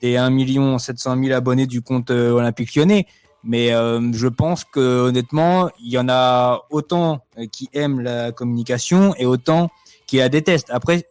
des 0.00 0.16
1 0.16 0.78
700 0.78 1.22
000 1.22 1.36
abonnés 1.36 1.66
du 1.66 1.82
compte 1.82 2.10
Olympique 2.10 2.74
Lyonnais. 2.74 3.06
Mais 3.48 3.68
je 3.68 4.26
pense 4.26 4.64
que 4.64 5.06
honnêtement, 5.06 5.70
il 5.78 5.92
y 5.92 5.98
en 5.98 6.08
a 6.08 6.62
autant 6.70 7.24
qui 7.52 7.68
aiment 7.74 8.00
la 8.00 8.32
communication 8.32 9.14
et 9.18 9.24
autant 9.24 9.70
qui 10.08 10.16
la 10.16 10.28
détestent. 10.28 10.70
Après, 10.70 11.06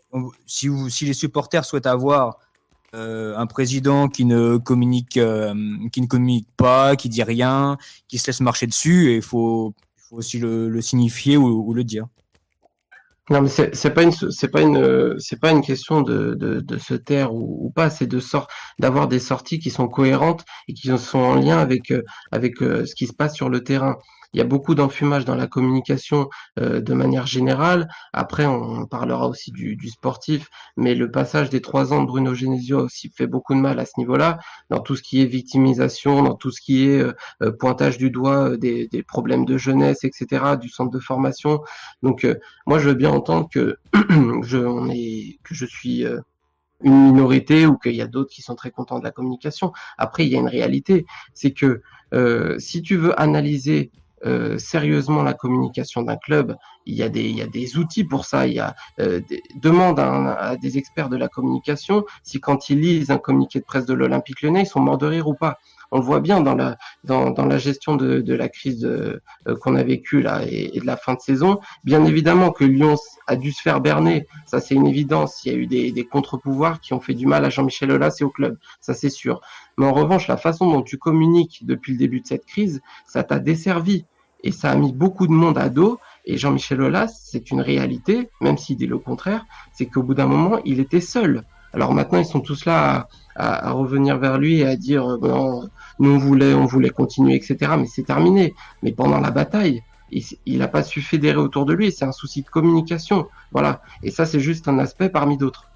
si, 0.46 0.70
si 0.90 1.06
les 1.06 1.14
supporters 1.14 1.64
souhaitent 1.64 1.86
avoir 1.86 2.40
un 2.92 3.46
président 3.46 4.10
qui 4.10 4.26
ne 4.26 4.58
communique, 4.58 5.18
qui 5.92 6.02
ne 6.02 6.08
communique 6.08 6.50
pas, 6.58 6.98
qui 6.98 7.08
dit 7.08 7.24
rien, 7.24 7.78
qui 8.10 8.18
se 8.18 8.28
laisse 8.28 8.42
marcher 8.42 8.68
dessus, 8.68 9.16
il 9.16 9.22
faut, 9.22 9.74
aussi 10.16 10.40
le, 10.40 10.82
signifier 10.82 11.38
ou 11.38 11.74
le 11.74 11.84
dire. 11.84 12.08
Non, 13.32 13.42
mais 13.42 13.50
c'est 13.50 13.90
pas 13.90 14.04
une 14.04 14.12
c'est 14.12 14.50
pas 14.50 14.62
une 14.62 15.16
c'est 15.18 15.40
pas 15.40 15.50
une 15.50 15.62
question 15.62 16.02
de, 16.02 16.36
de, 16.36 16.78
se 16.78 16.94
taire 16.94 17.34
ou, 17.34 17.72
pas, 17.74 17.90
c'est 17.90 18.06
de 18.06 18.20
sort 18.20 18.48
d'avoir 18.78 19.08
des 19.08 19.18
sorties 19.18 19.58
qui 19.58 19.72
sont 19.72 19.88
cohérentes 19.88 20.46
et 20.68 20.74
qui 20.74 20.96
sont 21.00 21.18
en 21.18 21.34
lien 21.34 21.58
avec 21.58 21.92
avec 22.32 22.62
euh, 22.62 22.86
ce 22.86 22.94
qui 22.94 23.08
se 23.08 23.14
passe 23.14 23.34
sur 23.34 23.50
le 23.50 23.64
terrain. 23.64 23.98
Il 24.36 24.40
y 24.40 24.42
a 24.42 24.44
beaucoup 24.44 24.76
d'enfumage 24.76 25.24
dans 25.24 25.36
la 25.36 25.48
communication 25.48 26.30
euh, 26.60 26.82
de 26.82 26.94
manière 26.94 27.26
générale. 27.26 27.88
Après, 28.12 28.46
on 28.46 28.86
parlera 28.86 29.30
aussi 29.30 29.50
du, 29.54 29.78
sportif, 29.88 30.50
mais 30.76 30.94
le 30.94 31.10
passage 31.10 31.50
des 31.50 31.62
trois 31.62 31.94
ans 31.94 32.02
de 32.02 32.08
Bruno 32.08 32.36
Genesio 32.36 32.82
aussi 32.82 33.10
fait 33.16 33.28
beaucoup 33.28 33.54
de 33.54 33.62
mal 33.62 33.80
à 33.80 33.86
ce 33.86 33.94
niveau-là, 33.98 34.40
dans 34.70 34.82
tout 34.82 34.98
ce 34.98 35.04
qui 35.04 35.22
est 35.22 35.26
victimisation, 35.26 36.22
dans 36.22 36.34
tout 36.34 36.52
ce 36.52 36.60
qui 36.60 36.86
est 36.86 37.00
euh, 37.00 37.52
pointage 37.58 37.98
du 37.98 38.10
doigt 38.10 38.58
des, 38.58 38.90
problèmes 39.08 39.46
de 39.46 39.58
jeunesse, 39.58 40.04
etc., 40.04 40.58
du 40.60 40.68
centre 40.68 40.92
de 40.92 41.00
formation. 41.00 41.62
Donc, 42.04 42.26
euh, 42.26 42.36
moi, 42.68 42.78
je 42.78 42.90
veux 42.90 42.96
bien 42.96 43.12
entendre 43.12 43.48
que 43.50 43.78
je, 44.44 44.58
on 44.58 44.90
est, 44.90 45.40
que 45.46 45.56
je 45.56 45.66
suis 45.66 46.04
une 46.84 47.06
minorité 47.06 47.68
ou 47.68 47.78
qu'il 47.78 47.96
y 47.96 48.02
a 48.02 48.08
d'autres 48.08 48.32
qui 48.32 48.42
sont 48.42 48.56
très 48.56 48.72
contents 48.72 49.00
de 49.00 49.06
la 49.06 49.12
communication. 49.12 49.72
Après, 49.98 50.26
il 50.26 50.34
y 50.34 50.36
a 50.36 50.40
une 50.40 50.50
réalité, 50.50 51.06
c'est 51.34 51.54
que 51.54 51.82
si 52.60 52.82
tu 52.82 52.98
veux 52.98 53.18
analyser 53.18 53.92
euh, 54.26 54.58
sérieusement 54.58 55.24
la 55.24 55.34
communication 55.34 56.02
d'un 56.02 56.18
club, 56.18 56.56
il 56.86 56.96
y, 56.96 57.04
a 57.04 57.10
des, 57.10 57.78
outils 57.78 58.04
pour 58.04 58.26
ça. 58.26 58.48
Il 58.48 58.54
y 58.54 58.60
a 58.60 58.76
euh, 59.00 59.22
demande 59.56 60.00
à, 60.00 60.56
des 60.56 60.78
experts 60.78 61.10
de 61.10 61.18
la 61.18 61.28
communication 61.28 62.06
si 62.24 62.40
quand 62.40 62.70
ils 62.70 62.80
lisent 62.80 63.12
un 63.12 63.18
communiqué 63.18 63.60
de 63.60 63.66
presse 63.66 63.86
de 63.86 63.94
l'Olympique 63.94 64.42
Lyonnais, 64.42 64.64
ils 64.64 64.68
sont 64.68 64.80
morts 64.80 64.98
de 64.98 65.08
rire 65.08 65.28
ou 65.28 65.34
pas. 65.34 65.58
On 65.92 66.00
le 66.00 66.04
voit 66.04 66.20
bien 66.20 66.42
dans 66.42 66.56
la 66.56 67.58
gestion 67.58 67.96
de, 67.96 68.34
la 68.34 68.50
crise 68.50 68.86
euh, 68.86 69.20
qu'on 69.62 69.76
a 69.76 69.84
vécue 69.84 70.22
là 70.22 70.42
et, 70.48 70.80
de 70.80 70.86
la 70.86 70.98
fin 70.98 71.14
de 71.14 71.20
saison. 71.20 71.60
Bien 71.84 72.04
évidemment 72.06 72.52
que 72.52 72.64
Lyon 72.64 72.96
a 73.28 73.36
dû 73.36 73.52
se 73.52 73.62
faire 73.62 73.82
berner, 73.82 74.28
ça 74.46 74.60
c'est 74.60 74.76
une 74.76 74.88
évidence. 74.88 75.46
Il 75.46 75.52
y 75.52 75.56
a 75.56 75.58
eu 75.58 75.68
des, 75.68 75.92
des 75.92 76.06
contre-pouvoirs 76.06 76.82
qui 76.82 76.94
ont 76.94 77.00
fait 77.00 77.14
du 77.14 77.28
mal 77.28 77.46
à 77.46 77.50
Jean-Michel 77.50 77.92
Aulas 77.92 78.18
et 78.20 78.24
au 78.24 78.30
club, 78.30 78.58
ça 78.82 78.94
c'est 78.94 79.10
sûr. 79.10 79.42
Mais 79.78 79.86
en 79.86 79.94
revanche, 79.94 80.28
la 80.28 80.38
façon 80.38 80.70
dont 80.70 80.82
tu 80.82 80.98
communiques 80.98 81.66
depuis 81.66 81.94
le 81.94 81.98
début 81.98 82.22
de 82.22 82.28
cette 82.28 82.46
crise, 82.46 82.82
ça 83.06 83.24
t'a 83.24 83.40
desservi 83.40 84.06
et 84.46 84.52
ça 84.52 84.72
a 84.72 84.76
mis 84.76 84.94
beaucoup 84.94 85.28
de 85.28 85.34
monde 85.34 85.58
à 85.58 85.70
dos. 85.70 86.00
Et 86.24 86.38
Jean-Michel 86.38 86.82
Aulas, 86.82 87.20
c'est 87.24 87.52
une 87.52 87.62
réalité, 87.62 88.30
même 88.42 88.58
s'il 88.58 88.78
dit 88.78 88.88
le 88.88 89.00
contraire, 89.00 89.46
c'est 89.74 89.88
qu'au 89.88 90.04
bout 90.04 90.14
d'un 90.14 90.28
moment, 90.28 90.60
il 90.64 90.80
était 90.80 91.02
seul. 91.02 91.44
Alors 91.74 91.94
maintenant, 91.94 92.20
ils 92.20 92.26
sont 92.26 92.40
tous 92.40 92.66
là 92.66 93.10
à, 93.36 93.72
revenir 93.72 94.18
vers 94.18 94.38
lui 94.38 94.60
et 94.60 94.66
à 94.66 94.76
dire 94.78 95.14
euh, 95.14 95.18
bon, 95.18 95.68
nous 96.00 96.12
on 96.12 96.18
voulait, 96.18 96.54
on 96.54 96.66
voulait 96.66 96.90
continuer, 96.90 97.36
etc. 97.36 97.74
Mais 97.78 97.88
c'est 97.88 98.04
terminé. 98.04 98.54
Mais 98.82 98.94
pendant 98.94 99.20
la 99.20 99.32
bataille, 99.32 99.84
il 100.12 100.60
n'a 100.60 100.68
pas 100.68 100.84
su 100.84 101.02
fédérer 101.02 101.38
autour 101.38 101.66
de 101.66 101.74
lui. 101.74 101.92
C'est 101.92 102.06
un 102.06 102.14
souci 102.14 102.44
de 102.44 102.48
communication. 102.48 103.28
Voilà. 103.52 103.82
Et 104.04 104.12
ça, 104.12 104.26
c'est 104.26 104.40
juste 104.40 104.68
un 104.68 104.78
aspect 104.78 105.10
parmi 105.10 105.38
d'autres. 105.38 105.70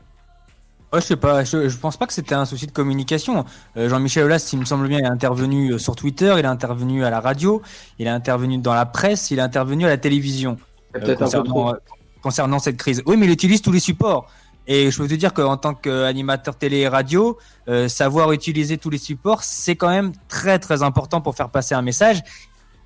Ouais, 0.92 1.02
je 1.02 1.06
sais 1.06 1.16
pas, 1.18 1.44
je, 1.44 1.70
je 1.70 1.78
pense 1.78 1.98
pas 1.98 2.08
que 2.08 2.14
c'était 2.14 2.34
un 2.34 2.46
souci 2.46 2.66
de 2.66 2.72
communication. 2.72 3.46
Euh, 3.78 3.90
Jean-Michel 3.90 4.24
Aulas, 4.24 4.50
il 4.54 4.60
me 4.60 4.66
semble 4.66 4.88
bien, 4.88 4.98
il 4.98 5.06
est 5.06 5.10
intervenu 5.10 5.74
euh, 5.74 5.78
sur 5.78 5.96
Twitter, 5.96 6.34
il 6.40 6.46
est 6.46 6.48
intervenu 6.48 7.06
à 7.06 7.12
la 7.12 7.20
radio, 7.20 7.62
il 8.00 8.08
est 8.08 8.10
intervenu 8.10 8.58
dans 8.58 8.74
la 8.74 8.88
presse, 8.88 9.30
il 9.30 9.38
est 9.38 9.44
intervenu 9.44 9.86
à 9.86 9.90
la 9.90 9.98
télévision 9.98 10.58
euh, 10.96 11.16
concernant, 11.16 11.76
concernant 12.24 12.58
cette 12.58 12.78
crise. 12.78 13.04
Oui, 13.06 13.18
mais 13.18 13.28
il 13.28 13.32
utilise 13.32 13.62
tous 13.62 13.72
les 13.72 13.80
supports. 13.80 14.32
Et 14.66 14.90
je 14.90 14.98
peux 14.98 15.08
te 15.08 15.14
dire 15.14 15.32
qu'en 15.32 15.58
tant 15.58 15.76
qu'animateur 15.76 16.56
télé 16.56 16.78
et 16.78 16.88
radio, 16.88 17.40
savoir 17.88 18.32
utiliser 18.34 18.78
tous 18.78 18.92
les 18.92 19.00
supports, 19.00 19.42
c'est 19.42 19.76
quand 19.76 19.90
même 19.90 20.12
très 20.28 20.60
très 20.60 20.84
important 20.84 21.22
pour 21.22 21.36
faire 21.36 21.50
passer 21.50 21.74
un 21.74 21.82
message. 21.82 22.22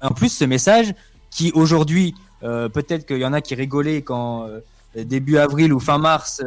En 0.01 0.11
plus, 0.11 0.29
ce 0.29 0.45
message 0.45 0.93
qui 1.29 1.51
aujourd'hui, 1.53 2.15
peut-être 2.39 3.05
qu'il 3.05 3.17
y 3.17 3.25
en 3.25 3.33
a 3.33 3.41
qui 3.41 3.53
rigolaient 3.53 4.01
quand 4.01 4.47
début 4.95 5.37
avril 5.37 5.73
ou 5.73 5.81
fin 5.81 5.97
mars 5.97 6.41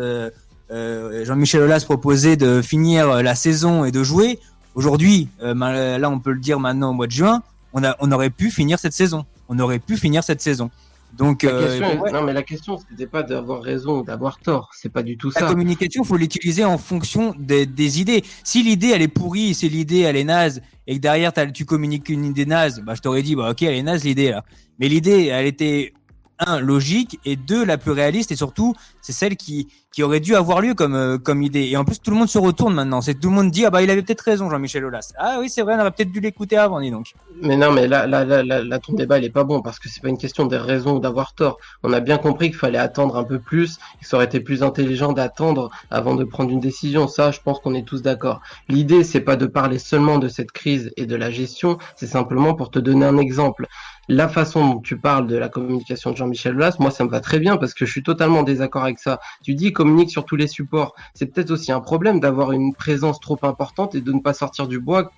euh, 0.70 1.24
Jean-Michel 1.24 1.62
Aulas 1.62 1.82
proposait 1.84 2.36
de 2.36 2.62
finir 2.62 3.22
la 3.22 3.34
saison 3.34 3.84
et 3.84 3.92
de 3.92 4.02
jouer. 4.02 4.38
Aujourd'hui, 4.74 5.28
euh, 5.42 5.54
là 5.98 6.10
on 6.10 6.18
peut 6.18 6.32
le 6.32 6.40
dire 6.40 6.60
maintenant 6.60 6.90
au 6.90 6.92
mois 6.92 7.06
de 7.06 7.12
juin, 7.12 7.42
on, 7.72 7.84
a, 7.84 7.96
on 8.00 8.10
aurait 8.12 8.30
pu 8.30 8.50
finir 8.50 8.78
cette 8.78 8.92
saison. 8.92 9.24
On 9.48 9.58
aurait 9.58 9.78
pu 9.78 9.96
finir 9.96 10.24
cette 10.24 10.40
saison. 10.40 10.70
Donc, 11.16 11.44
la 11.44 11.50
euh, 11.50 11.78
question, 11.78 12.12
non, 12.12 12.22
mais 12.24 12.32
la 12.32 12.42
question, 12.42 12.78
c'était 12.90 13.06
pas 13.06 13.22
d'avoir 13.22 13.62
raison 13.62 14.00
ou 14.00 14.04
d'avoir 14.04 14.38
tort. 14.38 14.70
C'est 14.74 14.90
pas 14.90 15.02
du 15.02 15.16
tout 15.16 15.30
ça. 15.30 15.42
La 15.42 15.46
communication, 15.48 16.04
faut 16.04 16.16
l'utiliser 16.16 16.64
en 16.64 16.76
fonction 16.76 17.34
des, 17.38 17.64
des 17.64 18.00
idées. 18.00 18.22
Si 18.44 18.62
l'idée 18.62 18.88
elle 18.88 19.02
est 19.02 19.08
pourrie, 19.08 19.54
si 19.54 19.68
l'idée 19.68 20.00
elle 20.00 20.16
est 20.16 20.24
naze, 20.24 20.60
et 20.86 20.96
que 20.96 21.00
derrière 21.00 21.32
tu 21.54 21.64
communiques 21.64 22.08
une 22.08 22.24
idée 22.24 22.46
naze, 22.46 22.80
bah 22.80 22.94
je 22.94 23.00
t'aurais 23.00 23.22
dit 23.22 23.34
bah 23.34 23.50
ok 23.50 23.62
elle 23.62 23.74
est 23.74 23.82
naze 23.82 24.04
l'idée 24.04 24.30
là. 24.30 24.44
Mais 24.78 24.88
l'idée 24.88 25.26
elle 25.26 25.46
était 25.46 25.94
un 26.38 26.60
logique 26.60 27.18
et 27.24 27.36
deux 27.36 27.64
la 27.64 27.78
plus 27.78 27.92
réaliste 27.92 28.32
et 28.32 28.36
surtout 28.36 28.74
c'est 29.00 29.12
celle 29.12 29.36
qui 29.36 29.68
qui 29.92 30.02
aurait 30.02 30.20
dû 30.20 30.34
avoir 30.34 30.60
lieu 30.60 30.74
comme 30.74 30.94
euh, 30.94 31.16
comme 31.16 31.42
idée. 31.42 31.68
Et 31.68 31.76
en 31.78 31.84
plus 31.86 32.00
tout 32.00 32.10
le 32.10 32.18
monde 32.18 32.28
se 32.28 32.36
retourne 32.36 32.74
maintenant. 32.74 33.00
C'est 33.00 33.14
tout 33.14 33.30
le 33.30 33.34
monde 33.34 33.50
dit 33.50 33.64
ah 33.64 33.70
bah 33.70 33.82
il 33.82 33.88
avait 33.88 34.02
peut-être 34.02 34.20
raison 34.20 34.50
Jean-Michel 34.50 34.84
Aulas. 34.84 35.14
Ah 35.16 35.38
oui 35.40 35.48
c'est 35.48 35.62
vrai 35.62 35.74
on 35.74 35.80
aurait 35.80 35.90
peut-être 35.90 36.12
dû 36.12 36.20
l'écouter 36.20 36.58
avant 36.58 36.80
dis 36.80 36.90
donc. 36.90 37.14
Mais 37.40 37.56
non 37.56 37.72
mais 37.72 37.88
là 37.88 38.06
là 38.06 38.24
là, 38.24 38.42
là, 38.42 38.78
ton 38.78 38.92
débat 38.92 39.18
il 39.18 39.24
est 39.24 39.30
pas 39.30 39.44
bon 39.44 39.62
parce 39.62 39.78
que 39.78 39.88
c'est 39.88 40.02
pas 40.02 40.10
une 40.10 40.18
question 40.18 40.44
des 40.44 40.58
raisons 40.58 40.96
ou 40.96 41.00
d'avoir 41.00 41.34
tort. 41.34 41.56
On 41.82 41.94
a 41.94 42.00
bien 42.00 42.18
compris 42.18 42.48
qu'il 42.48 42.58
fallait 42.58 42.78
attendre 42.78 43.16
un 43.16 43.24
peu 43.24 43.38
plus 43.38 43.78
que 44.00 44.06
ça 44.06 44.16
aurait 44.18 44.26
été 44.26 44.40
plus 44.40 44.62
intelligent 44.62 45.14
d'attendre 45.14 45.70
avant 45.90 46.14
de 46.14 46.24
prendre 46.24 46.50
une 46.50 46.60
décision. 46.60 47.08
Ça 47.08 47.30
je 47.30 47.40
pense 47.40 47.60
qu'on 47.60 47.74
est 47.74 47.86
tous 47.86 48.02
d'accord. 48.02 48.42
L'idée 48.68 49.02
c'est 49.02 49.22
pas 49.22 49.36
de 49.36 49.46
parler 49.46 49.78
seulement 49.78 50.18
de 50.18 50.28
cette 50.28 50.52
crise 50.52 50.92
et 50.98 51.06
de 51.06 51.16
la 51.16 51.30
gestion 51.30 51.78
c'est 51.94 52.06
simplement 52.06 52.54
pour 52.54 52.70
te 52.70 52.78
donner 52.78 53.06
un 53.06 53.16
exemple 53.16 53.66
la 54.08 54.28
façon 54.28 54.74
dont 54.74 54.80
tu 54.80 54.98
parles 54.98 55.26
de 55.26 55.36
la 55.36 55.48
communication 55.48 56.12
de 56.12 56.16
Jean-Michel 56.16 56.54
Blas, 56.54 56.76
moi 56.78 56.90
ça 56.90 57.04
me 57.04 57.10
va 57.10 57.20
très 57.20 57.38
bien 57.38 57.56
parce 57.56 57.74
que 57.74 57.84
je 57.84 57.90
suis 57.90 58.02
totalement 58.02 58.42
désaccord 58.42 58.84
avec 58.84 58.98
ça. 58.98 59.20
Tu 59.42 59.54
dis 59.54 59.72
communique 59.72 60.10
sur 60.10 60.24
tous 60.24 60.36
les 60.36 60.46
supports. 60.46 60.94
C'est 61.14 61.26
peut-être 61.26 61.50
aussi 61.50 61.72
un 61.72 61.80
problème 61.80 62.20
d'avoir 62.20 62.52
une 62.52 62.74
présence 62.74 63.20
trop 63.20 63.38
importante 63.42 63.94
et 63.94 64.00
de 64.00 64.12
ne 64.12 64.20
pas 64.20 64.32
sortir 64.32 64.68
du 64.68 64.80
bois 64.80 65.10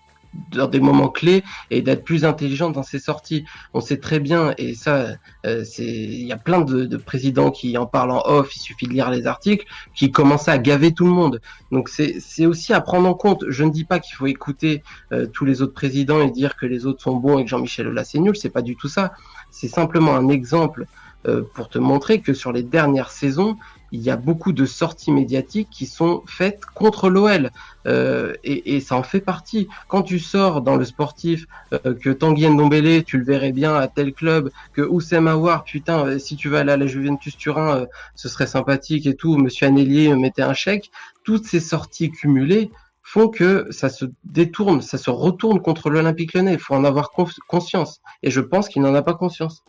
dans 0.53 0.69
des 0.69 0.81
moments 0.81 1.09
clés 1.09 1.43
et 1.71 1.83
d'être 1.83 2.05
plus 2.05 2.25
intelligent 2.25 2.71
dans 2.71 2.83
ses 2.83 2.99
sorties. 2.99 3.45
On 3.75 3.81
sait 3.81 3.99
très 3.99 4.21
bien, 4.21 4.55
et 4.59 4.75
ça, 4.75 5.07
euh, 5.47 5.65
c'est, 5.65 5.85
il 5.85 6.27
y 6.27 6.33
a 6.33 6.37
plein 6.37 6.61
de, 6.61 6.85
de, 6.85 6.97
présidents 6.97 7.51
qui 7.51 7.77
en 7.79 7.87
parlent 7.87 8.11
en 8.11 8.23
off. 8.27 8.55
Il 8.57 8.61
suffit 8.61 8.87
de 8.87 8.93
lire 8.93 9.11
les 9.11 9.27
articles, 9.27 9.67
qui 9.95 10.11
commençaient 10.11 10.51
à 10.51 10.59
gaver 10.59 10.93
tout 10.93 11.07
le 11.07 11.13
monde. 11.13 11.41
Donc 11.73 11.89
c'est, 11.89 12.17
c'est 12.21 12.47
aussi 12.47 12.73
à 12.73 12.81
prendre 12.81 13.09
en 13.09 13.15
compte. 13.15 13.45
Je 13.49 13.65
ne 13.65 13.71
dis 13.71 13.85
pas 13.85 13.99
qu'il 13.99 14.17
faut 14.17 14.27
écouter 14.27 14.83
euh, 15.13 15.27
tous 15.27 15.45
les 15.45 15.63
autres 15.63 15.75
présidents 15.75 16.21
et 16.21 16.31
dire 16.31 16.57
que 16.57 16.67
les 16.67 16.87
autres 16.87 17.03
sont 17.03 17.17
bons 17.17 17.39
et 17.39 17.45
que 17.45 17.51
Jean-Michel 17.51 17.89
Aulas 17.89 18.05
c'est 18.05 18.19
nul. 18.19 18.37
C'est 18.37 18.51
pas 18.51 18.63
du 18.63 18.77
tout 18.77 18.89
ça. 18.89 19.13
C'est 19.51 19.69
simplement 19.69 20.15
un 20.15 20.29
exemple 20.29 20.87
euh, 21.27 21.43
pour 21.55 21.69
te 21.69 21.79
montrer 21.79 22.21
que 22.21 22.35
sur 22.35 22.53
les 22.53 22.63
dernières 22.63 23.11
saisons, 23.11 23.57
il 23.93 24.01
y 24.01 24.11
a 24.11 24.17
beaucoup 24.17 24.53
de 24.53 24.67
sorties 24.67 25.11
médiatiques 25.11 25.69
qui 25.71 25.87
sont 25.87 26.23
faites 26.27 26.65
contre 26.75 27.09
l'OL 27.09 27.51
euh, 27.87 28.35
et, 28.45 28.81
ça 28.81 28.97
en 28.97 29.03
fait 29.03 29.21
partie. 29.21 29.69
Quand 29.89 30.03
tu 30.03 30.19
sors 30.19 30.63
dans 30.63 30.77
le 30.77 30.85
sportif 30.85 31.47
euh, 31.73 31.95
que 31.95 32.11
Tanguy 32.11 32.49
Ndombele, 32.49 33.05
tu 33.05 33.19
le 33.19 33.25
verrais 33.25 33.53
bien 33.53 33.75
à 33.75 33.89
tel 33.89 34.13
club, 34.13 34.51
que 34.73 34.83
Oussem 34.83 35.27
Aouar, 35.27 35.65
putain, 35.65 36.07
euh, 36.07 36.19
si 36.19 36.37
tu 36.37 36.49
vas 36.49 36.61
aller 36.61 36.73
à 36.73 36.77
la 36.77 36.87
Juventus 36.87 37.37
Turin, 37.37 37.77
euh, 37.77 37.87
ce 38.15 38.29
serait 38.29 38.47
sympathique 38.47 39.07
et 39.07 39.15
tout. 39.15 39.37
Monsieur 39.37 39.67
Anellier 39.67 40.15
mettait 40.15 40.43
un 40.43 40.55
chèque. 40.55 40.91
Toutes 41.25 41.47
ces 41.47 41.61
sorties 41.61 42.11
cumulées 42.11 42.71
font 43.03 43.29
que 43.29 43.67
ça 43.71 43.89
se 43.89 44.05
détourne, 44.25 44.83
ça 44.83 44.99
se 44.99 45.09
retourne 45.09 45.63
contre 45.63 45.89
l'Olympique 45.89 46.35
Lyonnais. 46.35 46.55
Il 46.55 46.59
faut 46.59 46.75
en 46.75 46.85
avoir 46.85 47.11
conscience. 47.11 48.01
Et 48.23 48.31
je 48.31 48.41
pense 48.41 48.69
qu'il 48.69 48.83
n'en 48.83 48.95
a 48.95 49.03
pas 49.03 49.15
conscience. 49.15 49.63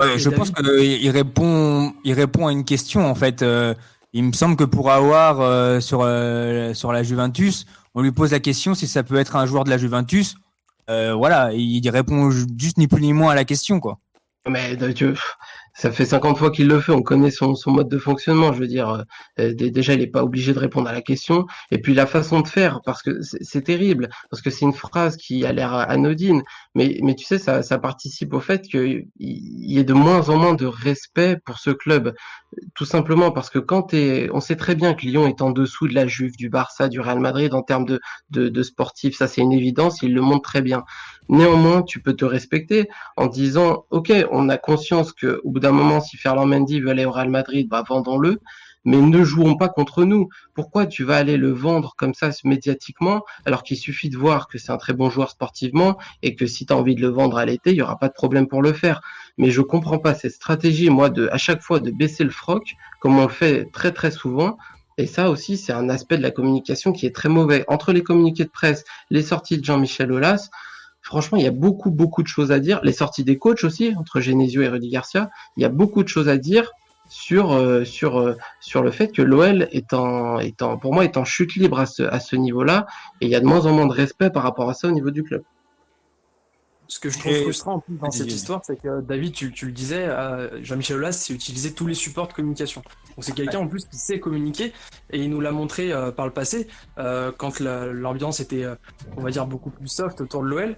Euh, 0.00 0.16
je 0.16 0.30
pense 0.30 0.50
qu'il 0.50 1.10
répond, 1.10 1.92
il 2.04 2.12
répond 2.14 2.46
à 2.46 2.52
une 2.52 2.64
question 2.64 3.06
en 3.06 3.14
fait. 3.14 3.42
Euh, 3.42 3.74
il 4.12 4.24
me 4.24 4.32
semble 4.32 4.56
que 4.56 4.64
pour 4.64 4.90
avoir 4.90 5.40
euh, 5.40 5.80
sur 5.80 6.00
euh, 6.02 6.74
sur 6.74 6.92
la 6.92 7.02
Juventus, 7.02 7.66
on 7.94 8.02
lui 8.02 8.12
pose 8.12 8.32
la 8.32 8.40
question 8.40 8.74
si 8.74 8.86
ça 8.86 9.02
peut 9.02 9.16
être 9.16 9.36
un 9.36 9.46
joueur 9.46 9.64
de 9.64 9.70
la 9.70 9.78
Juventus. 9.78 10.36
voilà, 10.88 11.52
il 11.52 11.88
répond 11.90 12.30
juste 12.30 12.78
ni 12.78 12.88
plus 12.88 13.02
ni 13.02 13.12
moins 13.12 13.32
à 13.32 13.34
la 13.34 13.44
question 13.44 13.78
quoi. 13.78 13.98
Mais 14.48 14.76
tu, 14.94 15.14
ça 15.74 15.90
fait 15.90 16.06
50 16.06 16.38
fois 16.38 16.50
qu'il 16.50 16.66
le 16.66 16.80
fait, 16.80 16.92
on 16.92 17.02
connaît 17.02 17.30
son, 17.30 17.54
son, 17.54 17.70
mode 17.70 17.88
de 17.88 17.98
fonctionnement. 17.98 18.52
Je 18.52 18.60
veux 18.60 18.66
dire, 18.66 19.04
euh, 19.38 19.54
déjà, 19.54 19.94
il 19.94 20.00
n'est 20.00 20.06
pas 20.06 20.22
obligé 20.22 20.54
de 20.54 20.58
répondre 20.58 20.88
à 20.88 20.92
la 20.92 21.02
question. 21.02 21.46
Et 21.70 21.78
puis 21.78 21.94
la 21.94 22.06
façon 22.06 22.40
de 22.40 22.48
faire, 22.48 22.80
parce 22.84 23.02
que 23.02 23.20
c'est 23.20 23.62
terrible, 23.62 24.08
parce 24.30 24.42
que 24.42 24.50
c'est 24.50 24.64
une 24.64 24.72
phrase 24.72 25.16
qui 25.16 25.44
a 25.44 25.52
l'air 25.52 25.74
anodine, 25.74 26.42
mais, 26.74 26.98
mais 27.02 27.14
tu 27.14 27.24
sais, 27.24 27.38
ça, 27.38 27.62
ça 27.62 27.78
participe 27.78 28.32
au 28.32 28.40
fait 28.40 28.62
qu'il 28.62 29.08
y 29.18 29.78
ait 29.78 29.84
de 29.84 29.92
moins 29.92 30.28
en 30.30 30.36
moins 30.36 30.54
de 30.54 30.66
respect 30.66 31.36
pour 31.44 31.58
ce 31.58 31.70
club. 31.70 32.14
Tout 32.74 32.86
simplement 32.86 33.30
parce 33.30 33.50
que 33.50 33.58
quand 33.58 33.94
on 33.94 34.40
sait 34.40 34.56
très 34.56 34.74
bien 34.74 34.94
que 34.94 35.02
Lyon 35.02 35.26
est 35.28 35.42
en 35.42 35.50
dessous 35.50 35.86
de 35.86 35.94
la 35.94 36.06
Juve, 36.06 36.36
du 36.36 36.48
Barça, 36.48 36.88
du 36.88 37.00
Real 37.00 37.20
Madrid 37.20 37.54
en 37.54 37.62
termes 37.62 37.84
de, 37.84 38.00
de, 38.30 38.48
de 38.48 38.62
sportifs, 38.62 39.16
ça 39.16 39.28
c'est 39.28 39.40
une 39.40 39.52
évidence, 39.52 40.02
il 40.02 40.14
le 40.14 40.20
montre 40.20 40.42
très 40.42 40.62
bien. 40.62 40.84
Néanmoins, 41.30 41.82
tu 41.82 42.00
peux 42.00 42.14
te 42.14 42.24
respecter 42.24 42.88
en 43.16 43.28
disant, 43.28 43.84
OK, 43.90 44.12
on 44.32 44.48
a 44.48 44.58
conscience 44.58 45.12
que 45.12 45.40
au 45.44 45.52
bout 45.52 45.60
d'un 45.60 45.70
moment, 45.70 46.00
si 46.00 46.16
Ferland 46.16 46.48
Mendy 46.48 46.80
veut 46.80 46.90
aller 46.90 47.04
au 47.04 47.12
Real 47.12 47.30
Madrid, 47.30 47.68
bah, 47.68 47.84
vendons-le, 47.88 48.40
mais 48.84 48.96
ne 48.96 49.22
jouons 49.22 49.56
pas 49.56 49.68
contre 49.68 50.02
nous. 50.02 50.28
Pourquoi 50.54 50.86
tu 50.86 51.04
vas 51.04 51.16
aller 51.16 51.36
le 51.36 51.52
vendre 51.52 51.94
comme 51.96 52.14
ça 52.14 52.30
médiatiquement, 52.42 53.22
alors 53.46 53.62
qu'il 53.62 53.76
suffit 53.76 54.10
de 54.10 54.16
voir 54.16 54.48
que 54.48 54.58
c'est 54.58 54.72
un 54.72 54.76
très 54.76 54.92
bon 54.92 55.08
joueur 55.08 55.30
sportivement 55.30 55.98
et 56.22 56.34
que 56.34 56.46
si 56.46 56.66
tu 56.66 56.72
as 56.72 56.76
envie 56.76 56.96
de 56.96 57.00
le 57.00 57.10
vendre 57.10 57.38
à 57.38 57.44
l'été, 57.44 57.70
il 57.70 57.76
y 57.76 57.82
aura 57.82 57.96
pas 57.96 58.08
de 58.08 58.14
problème 58.14 58.48
pour 58.48 58.60
le 58.60 58.72
faire. 58.72 59.00
Mais 59.38 59.52
je 59.52 59.60
comprends 59.60 60.00
pas 60.00 60.14
cette 60.14 60.32
stratégie, 60.32 60.90
moi, 60.90 61.10
de 61.10 61.28
à 61.30 61.38
chaque 61.38 61.62
fois 61.62 61.78
de 61.78 61.92
baisser 61.92 62.24
le 62.24 62.30
froc, 62.30 62.74
comme 62.98 63.16
on 63.16 63.26
le 63.26 63.28
fait 63.28 63.70
très 63.72 63.92
très 63.92 64.10
souvent. 64.10 64.58
Et 64.98 65.06
ça 65.06 65.30
aussi, 65.30 65.56
c'est 65.56 65.72
un 65.72 65.88
aspect 65.90 66.16
de 66.16 66.22
la 66.22 66.32
communication 66.32 66.90
qui 66.92 67.06
est 67.06 67.14
très 67.14 67.28
mauvais. 67.28 67.64
Entre 67.68 67.92
les 67.92 68.02
communiqués 68.02 68.44
de 68.44 68.50
presse, 68.50 68.84
les 69.10 69.22
sorties 69.22 69.58
de 69.58 69.64
Jean-Michel 69.64 70.10
Aulas, 70.10 70.50
franchement, 71.02 71.38
il 71.38 71.44
y 71.44 71.48
a 71.48 71.52
beaucoup, 71.52 71.90
beaucoup 71.90 72.22
de 72.22 72.28
choses 72.28 72.52
à 72.52 72.60
dire. 72.60 72.80
Les 72.82 72.92
sorties 72.92 73.24
des 73.24 73.38
coachs 73.38 73.64
aussi, 73.64 73.94
entre 73.98 74.20
Genesio 74.20 74.62
et 74.62 74.68
Rudy 74.68 74.90
Garcia, 74.90 75.30
il 75.56 75.62
y 75.62 75.66
a 75.66 75.68
beaucoup 75.68 76.02
de 76.02 76.08
choses 76.08 76.28
à 76.28 76.36
dire 76.36 76.70
sur, 77.08 77.52
euh, 77.52 77.84
sur, 77.84 78.20
euh, 78.20 78.36
sur 78.60 78.82
le 78.82 78.90
fait 78.90 79.08
que 79.08 79.22
l'OL 79.22 79.68
est 79.72 79.92
en, 79.92 80.38
est 80.38 80.56
pour 80.80 80.94
moi, 80.94 81.04
est 81.04 81.16
en 81.16 81.24
chute 81.24 81.54
libre 81.56 81.80
à 81.80 81.86
ce, 81.86 82.04
à 82.04 82.20
ce 82.20 82.36
niveau-là. 82.36 82.86
Et 83.20 83.26
il 83.26 83.30
y 83.30 83.34
a 83.34 83.40
de 83.40 83.46
moins 83.46 83.66
en 83.66 83.72
moins 83.72 83.86
de 83.86 83.92
respect 83.92 84.30
par 84.30 84.44
rapport 84.44 84.70
à 84.70 84.74
ça 84.74 84.88
au 84.88 84.92
niveau 84.92 85.10
du 85.10 85.24
club. 85.24 85.42
Ce 86.90 86.98
que 86.98 87.08
je 87.08 87.20
trouve 87.20 87.32
et... 87.32 87.42
frustrant 87.42 87.74
en 87.74 87.78
plus 87.78 87.94
dans 87.94 88.10
cette 88.10 88.32
histoire, 88.32 88.62
c'est 88.64 88.74
que 88.74 89.00
David, 89.00 89.32
tu, 89.32 89.52
tu 89.52 89.66
le 89.66 89.70
disais, 89.70 90.08
euh, 90.08 90.62
Jean-Michel 90.64 90.96
Aulas, 90.96 91.12
c'est 91.12 91.32
utiliser 91.32 91.72
tous 91.72 91.86
les 91.86 91.94
supports 91.94 92.26
de 92.26 92.32
communication. 92.32 92.82
Donc 93.14 93.22
c'est 93.24 93.32
quelqu'un 93.32 93.60
en 93.60 93.68
plus 93.68 93.84
qui 93.84 93.96
sait 93.96 94.18
communiquer 94.18 94.72
et 95.10 95.22
il 95.22 95.30
nous 95.30 95.40
l'a 95.40 95.52
montré 95.52 95.92
euh, 95.92 96.10
par 96.10 96.26
le 96.26 96.32
passé 96.32 96.66
euh, 96.98 97.30
quand 97.36 97.60
l'ambiance 97.60 98.40
était, 98.40 98.66
on 99.16 99.22
va 99.22 99.30
dire, 99.30 99.46
beaucoup 99.46 99.70
plus 99.70 99.86
soft 99.86 100.20
autour 100.20 100.42
de 100.42 100.48
l'OL, 100.48 100.76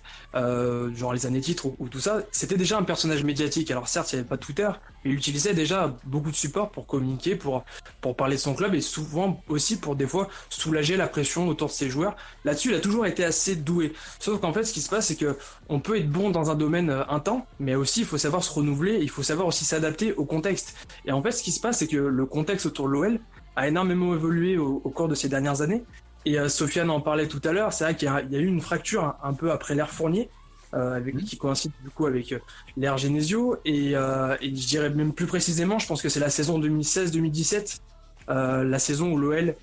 genre 0.94 1.14
les 1.14 1.24
années 1.24 1.40
titres 1.40 1.64
ou, 1.64 1.76
ou 1.78 1.88
tout 1.88 2.00
ça. 2.00 2.20
C'était 2.30 2.58
déjà 2.58 2.76
un 2.76 2.82
personnage 2.82 3.24
médiatique. 3.24 3.70
Alors 3.70 3.88
certes, 3.88 4.12
il 4.12 4.16
n'y 4.16 4.20
avait 4.20 4.28
pas 4.28 4.36
Twitter, 4.36 4.68
il 5.04 5.12
utilisait 5.12 5.54
déjà 5.54 5.96
beaucoup 6.04 6.30
de 6.30 6.36
supports 6.36 6.70
pour 6.70 6.86
communiquer, 6.86 7.36
pour 7.36 7.64
pour 8.00 8.16
parler 8.16 8.36
de 8.36 8.40
son 8.40 8.54
club 8.54 8.74
et 8.74 8.80
souvent 8.80 9.42
aussi 9.48 9.78
pour 9.78 9.96
des 9.96 10.06
fois 10.06 10.28
soulager 10.48 10.96
la 10.96 11.06
pression 11.06 11.48
autour 11.48 11.68
de 11.68 11.72
ses 11.72 11.90
joueurs. 11.90 12.16
Là-dessus, 12.44 12.70
il 12.70 12.74
a 12.74 12.80
toujours 12.80 13.06
été 13.06 13.24
assez 13.24 13.56
doué. 13.56 13.92
Sauf 14.18 14.40
qu'en 14.40 14.52
fait, 14.52 14.64
ce 14.64 14.72
qui 14.72 14.80
se 14.80 14.90
passe, 14.90 15.06
c'est 15.06 15.16
que 15.16 15.36
on 15.68 15.80
peut 15.80 15.98
être 15.98 16.10
bon 16.10 16.30
dans 16.30 16.50
un 16.50 16.54
domaine 16.54 16.90
un 17.08 17.20
temps, 17.20 17.46
mais 17.60 17.74
aussi 17.74 18.00
il 18.00 18.06
faut 18.06 18.18
savoir 18.18 18.42
se 18.42 18.52
renouveler, 18.52 18.98
il 19.00 19.10
faut 19.10 19.22
savoir 19.22 19.46
aussi 19.46 19.64
s'adapter 19.64 20.12
au 20.14 20.24
contexte. 20.24 20.74
Et 21.04 21.12
en 21.12 21.22
fait, 21.22 21.32
ce 21.32 21.42
qui 21.42 21.52
se 21.52 21.60
passe, 21.60 21.78
c'est 21.78 21.86
que 21.88 21.96
le 21.96 22.26
contexte 22.26 22.66
autour 22.66 22.86
de 22.88 22.92
l'OL 22.92 23.20
a 23.56 23.68
énormément 23.68 24.14
évolué 24.14 24.56
au, 24.58 24.80
au, 24.82 24.90
cours 24.90 25.08
de 25.08 25.14
ces 25.14 25.28
dernières 25.28 25.62
années. 25.62 25.84
Et 26.24 26.38
euh, 26.38 26.48
Sofiane 26.48 26.90
en 26.90 27.00
parlait 27.00 27.26
tout 27.26 27.40
à 27.44 27.52
l'heure, 27.52 27.72
c'est 27.72 27.84
vrai 27.84 27.96
qu'il 27.96 28.08
y, 28.08 28.34
y, 28.34 28.36
a 28.36 28.40
eu 28.40 28.46
une 28.46 28.60
fracture 28.60 29.16
un, 29.22 29.34
peu 29.34 29.50
après 29.50 29.74
l'ère 29.74 29.90
Fournier, 29.90 30.28
euh, 30.28 30.41
avec, 30.72 31.14
mmh. 31.14 31.22
qui 31.22 31.36
coïncide 31.36 31.72
du 31.82 31.90
coup 31.90 32.06
avec 32.06 32.32
euh, 32.32 32.38
l'ère 32.76 32.98
Genesio. 32.98 33.56
Et, 33.64 33.92
euh, 33.94 34.36
et, 34.40 34.48
je 34.48 34.66
dirais 34.66 34.90
même 34.90 35.12
plus 35.12 35.26
précisément, 35.26 35.78
je 35.78 35.86
pense 35.86 36.02
que 36.02 36.08
c'est 36.08 36.20
la 36.20 36.30
saison 36.30 36.58
2016-2017, 36.60 37.80
euh, 38.28 38.64
la 38.64 38.78
saison 38.78 39.12
où 39.12 39.18
l'OL 39.18 39.54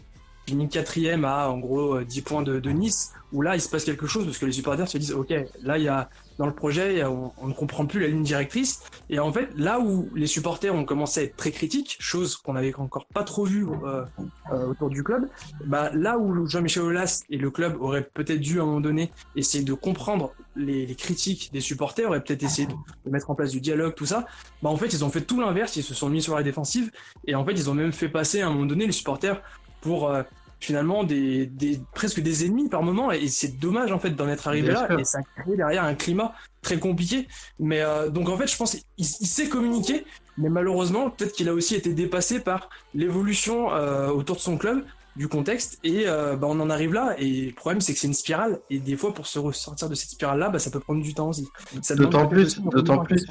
finit 0.47 0.69
quatrième 0.69 1.25
à 1.25 1.49
en 1.49 1.59
gros 1.59 2.01
10 2.01 2.21
points 2.21 2.41
de, 2.41 2.59
de, 2.59 2.69
Nice, 2.71 3.13
où 3.31 3.41
là 3.41 3.55
il 3.55 3.61
se 3.61 3.69
passe 3.69 3.83
quelque 3.83 4.07
chose 4.07 4.25
parce 4.25 4.37
que 4.37 4.45
les 4.45 4.51
supporters 4.51 4.87
se 4.87 4.97
disent 4.97 5.13
ok, 5.13 5.33
là 5.61 5.77
il 5.77 5.83
y 5.83 5.87
a 5.87 6.09
dans 6.39 6.45
le 6.45 6.55
projet, 6.55 7.03
on, 7.03 7.47
ne 7.47 7.53
comprend 7.53 7.85
plus 7.85 7.99
la 7.99 8.07
ligne 8.07 8.23
directrice. 8.23 8.81
Et 9.09 9.19
en 9.19 9.31
fait, 9.31 9.49
là 9.57 9.81
où 9.81 10.09
les 10.15 10.25
supporters 10.25 10.73
ont 10.73 10.85
commencé 10.85 11.19
à 11.19 11.23
être 11.23 11.35
très 11.35 11.51
critiques, 11.51 11.97
chose 11.99 12.37
qu'on 12.37 12.53
n'avait 12.53 12.73
encore 12.75 13.07
pas 13.07 13.25
trop 13.25 13.43
vue 13.43 13.67
euh, 13.67 14.05
euh, 14.53 14.67
autour 14.67 14.89
du 14.89 15.03
club, 15.03 15.27
bah, 15.65 15.91
là 15.93 16.17
où 16.17 16.47
Jean-Michel 16.47 16.83
Aulas 16.83 17.23
et 17.29 17.37
le 17.37 17.51
club 17.51 17.75
auraient 17.81 18.09
peut-être 18.13 18.39
dû 18.39 18.59
à 18.59 18.63
un 18.63 18.67
moment 18.67 18.79
donné 18.79 19.11
essayer 19.35 19.65
de 19.65 19.73
comprendre 19.73 20.33
les, 20.55 20.95
critiques 20.95 21.49
des 21.51 21.59
supporters, 21.59 22.07
auraient 22.07 22.23
peut-être 22.23 22.43
essayé 22.43 22.69
de, 22.69 22.73
de, 23.05 23.11
mettre 23.11 23.29
en 23.29 23.35
place 23.35 23.51
du 23.51 23.59
dialogue, 23.59 23.93
tout 23.93 24.05
ça, 24.05 24.25
bah 24.63 24.69
en 24.69 24.77
fait 24.77 24.87
ils 24.87 25.03
ont 25.03 25.09
fait 25.09 25.21
tout 25.21 25.41
l'inverse, 25.41 25.75
ils 25.75 25.83
se 25.83 25.93
sont 25.93 26.09
mis 26.09 26.21
sur 26.21 26.35
la 26.35 26.43
défensive 26.43 26.89
et 27.27 27.35
en 27.35 27.45
fait 27.45 27.51
ils 27.51 27.69
ont 27.69 27.73
même 27.73 27.91
fait 27.91 28.09
passer 28.09 28.41
à 28.41 28.47
un 28.47 28.51
moment 28.51 28.65
donné 28.65 28.85
les 28.85 28.91
supporters 28.93 29.41
pour 29.81 30.09
euh, 30.09 30.23
finalement 30.59 31.03
des, 31.03 31.45
des, 31.45 31.79
presque 31.93 32.19
des 32.19 32.45
ennemis 32.45 32.69
par 32.69 32.83
moment 32.83 33.11
et 33.11 33.27
c'est 33.27 33.59
dommage 33.59 33.91
en 33.91 33.99
fait 33.99 34.11
d'en 34.11 34.27
être 34.27 34.47
arrivé 34.47 34.69
Bien 34.69 34.81
là 34.81 34.87
sûr. 34.87 34.99
et 34.99 35.05
ça 35.05 35.19
crée 35.37 35.55
derrière 35.55 35.83
un 35.83 35.95
climat 35.95 36.33
très 36.61 36.79
compliqué. 36.79 37.27
Mais 37.59 37.81
euh, 37.81 38.09
donc 38.09 38.29
en 38.29 38.37
fait 38.37 38.47
je 38.47 38.57
pense 38.57 38.71
qu'il 38.71 38.83
il 38.97 39.05
sait 39.05 39.47
communiquer 39.47 40.05
mais 40.37 40.49
malheureusement 40.49 41.09
peut-être 41.09 41.33
qu'il 41.33 41.49
a 41.49 41.53
aussi 41.53 41.75
été 41.75 41.93
dépassé 41.93 42.39
par 42.39 42.69
l'évolution 42.93 43.73
euh, 43.73 44.09
autour 44.09 44.35
de 44.35 44.41
son 44.41 44.57
club 44.57 44.83
du 45.15 45.27
contexte 45.27 45.79
et 45.83 46.03
euh, 46.07 46.35
bah, 46.35 46.47
on 46.49 46.59
en 46.59 46.69
arrive 46.69 46.93
là 46.93 47.15
et 47.17 47.47
le 47.47 47.53
problème 47.53 47.81
c'est 47.81 47.93
que 47.93 47.99
c'est 47.99 48.07
une 48.07 48.13
spirale 48.13 48.59
et 48.69 48.79
des 48.79 48.95
fois 48.95 49.13
pour 49.13 49.27
se 49.27 49.39
ressortir 49.39 49.89
de 49.89 49.95
cette 49.95 50.11
spirale 50.11 50.39
là 50.39 50.49
bah, 50.49 50.59
ça 50.59 50.71
peut 50.71 50.79
prendre 50.79 51.01
du 51.01 51.13
temps 51.13 51.29
aussi. 51.29 51.47
D'autant 51.95 52.27
plus 52.27 52.59
d'autant 52.61 53.03
plus 53.03 53.25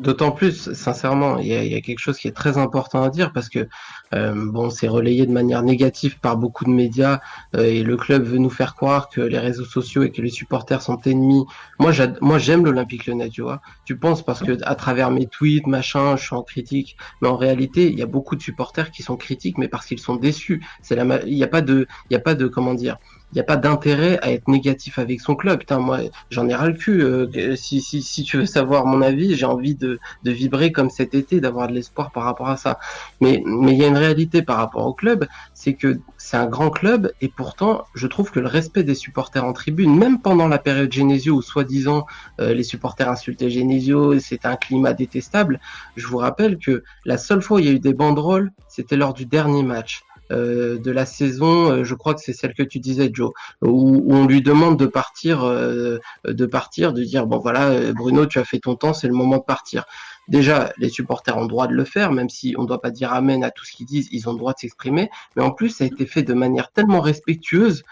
D'autant 0.00 0.30
plus, 0.30 0.72
sincèrement, 0.72 1.36
il 1.36 1.48
y, 1.48 1.74
a, 1.74 1.80
quelque 1.82 1.98
chose 1.98 2.16
qui 2.16 2.26
est 2.26 2.32
très 2.32 2.56
important 2.56 3.02
à 3.02 3.10
dire 3.10 3.34
parce 3.34 3.50
que 3.50 3.68
euh, 4.14 4.32
bon, 4.34 4.70
c'est 4.70 4.88
relayé 4.88 5.26
de 5.26 5.30
manière 5.30 5.62
négative 5.62 6.18
par 6.20 6.38
beaucoup 6.38 6.64
de 6.64 6.70
médias 6.70 7.20
euh, 7.54 7.64
et 7.64 7.82
le 7.82 7.98
club 7.98 8.22
veut 8.22 8.38
nous 8.38 8.48
faire 8.48 8.74
croire 8.76 9.10
que 9.10 9.20
les 9.20 9.38
réseaux 9.38 9.66
sociaux 9.66 10.02
et 10.02 10.10
que 10.10 10.22
les 10.22 10.30
supporters 10.30 10.80
sont 10.80 10.98
ennemis. 11.04 11.44
Moi, 11.78 11.92
moi, 12.22 12.38
j'aime 12.38 12.64
l'Olympique 12.64 13.04
Lyonnais, 13.04 13.28
tu 13.28 13.42
vois. 13.42 13.60
Tu 13.84 13.98
penses 13.98 14.24
parce 14.24 14.40
que 14.40 14.56
à 14.62 14.74
travers 14.74 15.10
mes 15.10 15.26
tweets, 15.26 15.66
machin, 15.66 16.16
je 16.16 16.24
suis 16.24 16.34
en 16.34 16.42
critique, 16.42 16.96
mais 17.20 17.28
en 17.28 17.36
réalité, 17.36 17.90
il 17.90 17.98
y 17.98 18.02
a 18.02 18.06
beaucoup 18.06 18.36
de 18.36 18.42
supporters 18.42 18.90
qui 18.92 19.02
sont 19.02 19.18
critiques, 19.18 19.58
mais 19.58 19.68
parce 19.68 19.84
qu'ils 19.84 20.00
sont 20.00 20.16
déçus. 20.16 20.64
C'est 20.80 20.96
la, 20.96 21.22
il 21.26 21.34
n'y 21.34 21.44
a 21.44 21.48
pas 21.48 21.60
de, 21.60 21.86
il 22.08 22.14
y 22.14 22.16
a 22.16 22.20
pas 22.20 22.34
de, 22.34 22.46
comment 22.46 22.72
dire 22.72 22.96
il 23.32 23.36
n'y 23.36 23.40
a 23.40 23.44
pas 23.44 23.56
d'intérêt 23.56 24.18
à 24.22 24.32
être 24.32 24.48
négatif 24.48 24.98
avec 24.98 25.20
son 25.20 25.34
club. 25.36 25.60
Putain, 25.60 25.78
moi, 25.78 26.00
j'en 26.30 26.48
ai 26.48 26.54
ras 26.54 26.66
le 26.66 26.74
cul. 26.74 27.02
Euh, 27.02 27.54
si, 27.56 27.80
si, 27.80 28.02
si 28.02 28.24
tu 28.24 28.38
veux 28.38 28.46
savoir 28.46 28.86
mon 28.86 29.02
avis, 29.02 29.36
j'ai 29.36 29.46
envie 29.46 29.74
de, 29.74 30.00
vibrer 30.24 30.72
comme 30.72 30.90
cet 30.90 31.14
été, 31.14 31.40
d'avoir 31.40 31.68
de 31.68 31.72
l'espoir 31.72 32.10
par 32.10 32.24
rapport 32.24 32.48
à 32.48 32.56
ça. 32.56 32.78
Mais 33.20 33.42
mais 33.46 33.72
il 33.72 33.78
y 33.78 33.84
a 33.84 33.88
une 33.88 33.96
réalité 33.96 34.42
par 34.42 34.56
rapport 34.56 34.86
au 34.86 34.94
club, 34.94 35.26
c'est 35.54 35.74
que 35.74 36.00
c'est 36.16 36.36
un 36.36 36.46
grand 36.46 36.70
club 36.70 37.12
et 37.20 37.28
pourtant, 37.28 37.84
je 37.94 38.06
trouve 38.06 38.30
que 38.30 38.40
le 38.40 38.46
respect 38.46 38.82
des 38.82 38.94
supporters 38.94 39.44
en 39.44 39.52
tribune, 39.52 39.96
même 39.96 40.20
pendant 40.20 40.48
la 40.48 40.58
période 40.58 40.92
Genesio 40.92 41.36
où 41.36 41.42
soi-disant 41.42 42.06
euh, 42.40 42.54
les 42.54 42.62
supporters 42.62 43.08
insultaient 43.08 43.50
Genesio, 43.50 44.18
c'était 44.18 44.48
un 44.48 44.56
climat 44.56 44.92
détestable. 44.92 45.60
Je 45.96 46.06
vous 46.06 46.18
rappelle 46.18 46.58
que 46.58 46.84
la 47.04 47.18
seule 47.18 47.42
fois 47.42 47.58
où 47.58 47.60
il 47.60 47.66
y 47.66 47.68
a 47.68 47.72
eu 47.72 47.80
des 47.80 47.94
banderoles, 47.94 48.52
c'était 48.68 48.96
lors 48.96 49.14
du 49.14 49.26
dernier 49.26 49.62
match 49.62 50.02
de 50.30 50.90
la 50.90 51.06
saison, 51.06 51.84
je 51.84 51.94
crois 51.94 52.14
que 52.14 52.20
c'est 52.20 52.32
celle 52.32 52.54
que 52.54 52.62
tu 52.62 52.78
disais, 52.78 53.10
Joe, 53.12 53.32
où, 53.62 54.04
on 54.08 54.26
lui 54.26 54.42
demande 54.42 54.78
de 54.78 54.86
partir, 54.86 55.44
de 55.44 56.46
partir, 56.46 56.92
de 56.92 57.02
dire 57.02 57.26
bon 57.26 57.38
voilà, 57.38 57.92
Bruno, 57.92 58.26
tu 58.26 58.38
as 58.38 58.44
fait 58.44 58.60
ton 58.60 58.76
temps, 58.76 58.94
c'est 58.94 59.08
le 59.08 59.14
moment 59.14 59.38
de 59.38 59.42
partir. 59.42 59.84
Déjà, 60.30 60.72
les 60.78 60.88
supporters 60.88 61.36
ont 61.36 61.42
le 61.42 61.48
droit 61.48 61.66
de 61.66 61.72
le 61.72 61.84
faire, 61.84 62.12
même 62.12 62.28
si 62.28 62.54
on 62.56 62.62
ne 62.62 62.68
doit 62.68 62.80
pas 62.80 62.92
dire 62.92 63.12
amen 63.12 63.42
à 63.42 63.50
tout 63.50 63.64
ce 63.64 63.72
qu'ils 63.72 63.86
disent, 63.86 64.08
ils 64.12 64.28
ont 64.28 64.32
le 64.32 64.38
droit 64.38 64.52
de 64.52 64.60
s'exprimer. 64.60 65.10
Mais 65.34 65.42
en 65.42 65.50
plus, 65.50 65.70
ça 65.70 65.82
a 65.82 65.88
été 65.88 66.06
fait 66.06 66.22
de 66.22 66.34
manière 66.34 66.70
tellement 66.70 67.00
respectueuse 67.00 67.82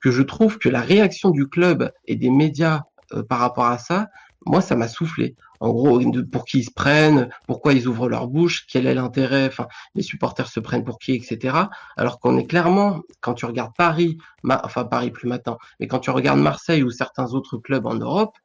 que 0.00 0.12
je 0.12 0.22
trouve 0.22 0.58
que 0.58 0.68
la 0.68 0.80
réaction 0.80 1.30
du 1.30 1.48
club 1.48 1.90
et 2.06 2.14
des 2.14 2.30
médias 2.30 2.82
euh, 3.14 3.24
par 3.24 3.40
rapport 3.40 3.66
à 3.66 3.78
ça, 3.78 4.10
moi, 4.46 4.60
ça 4.60 4.76
m'a 4.76 4.86
soufflé. 4.86 5.34
En 5.60 5.70
gros, 5.70 6.00
pour 6.30 6.44
qui 6.44 6.58
ils 6.58 6.64
se 6.64 6.70
prennent, 6.70 7.28
pourquoi 7.46 7.72
ils 7.72 7.86
ouvrent 7.88 8.08
leur 8.08 8.28
bouche, 8.28 8.66
quel 8.66 8.86
est 8.86 8.94
l'intérêt, 8.94 9.46
enfin, 9.46 9.66
les 9.94 10.02
supporters 10.02 10.48
se 10.48 10.60
prennent 10.60 10.84
pour 10.84 10.98
qui, 10.98 11.14
etc. 11.14 11.56
Alors 11.96 12.20
qu'on 12.20 12.38
est 12.38 12.46
clairement, 12.46 13.02
quand 13.20 13.34
tu 13.34 13.46
regardes 13.46 13.74
Paris, 13.76 14.18
enfin 14.44 14.84
Paris 14.84 15.10
plus 15.10 15.28
maintenant, 15.28 15.58
mais 15.80 15.86
quand 15.86 15.98
tu 15.98 16.10
regardes 16.10 16.40
Marseille 16.40 16.82
ou 16.82 16.90
certains 16.90 17.32
autres 17.34 17.58
clubs 17.58 17.86
en 17.86 17.94
Europe, 17.94 18.36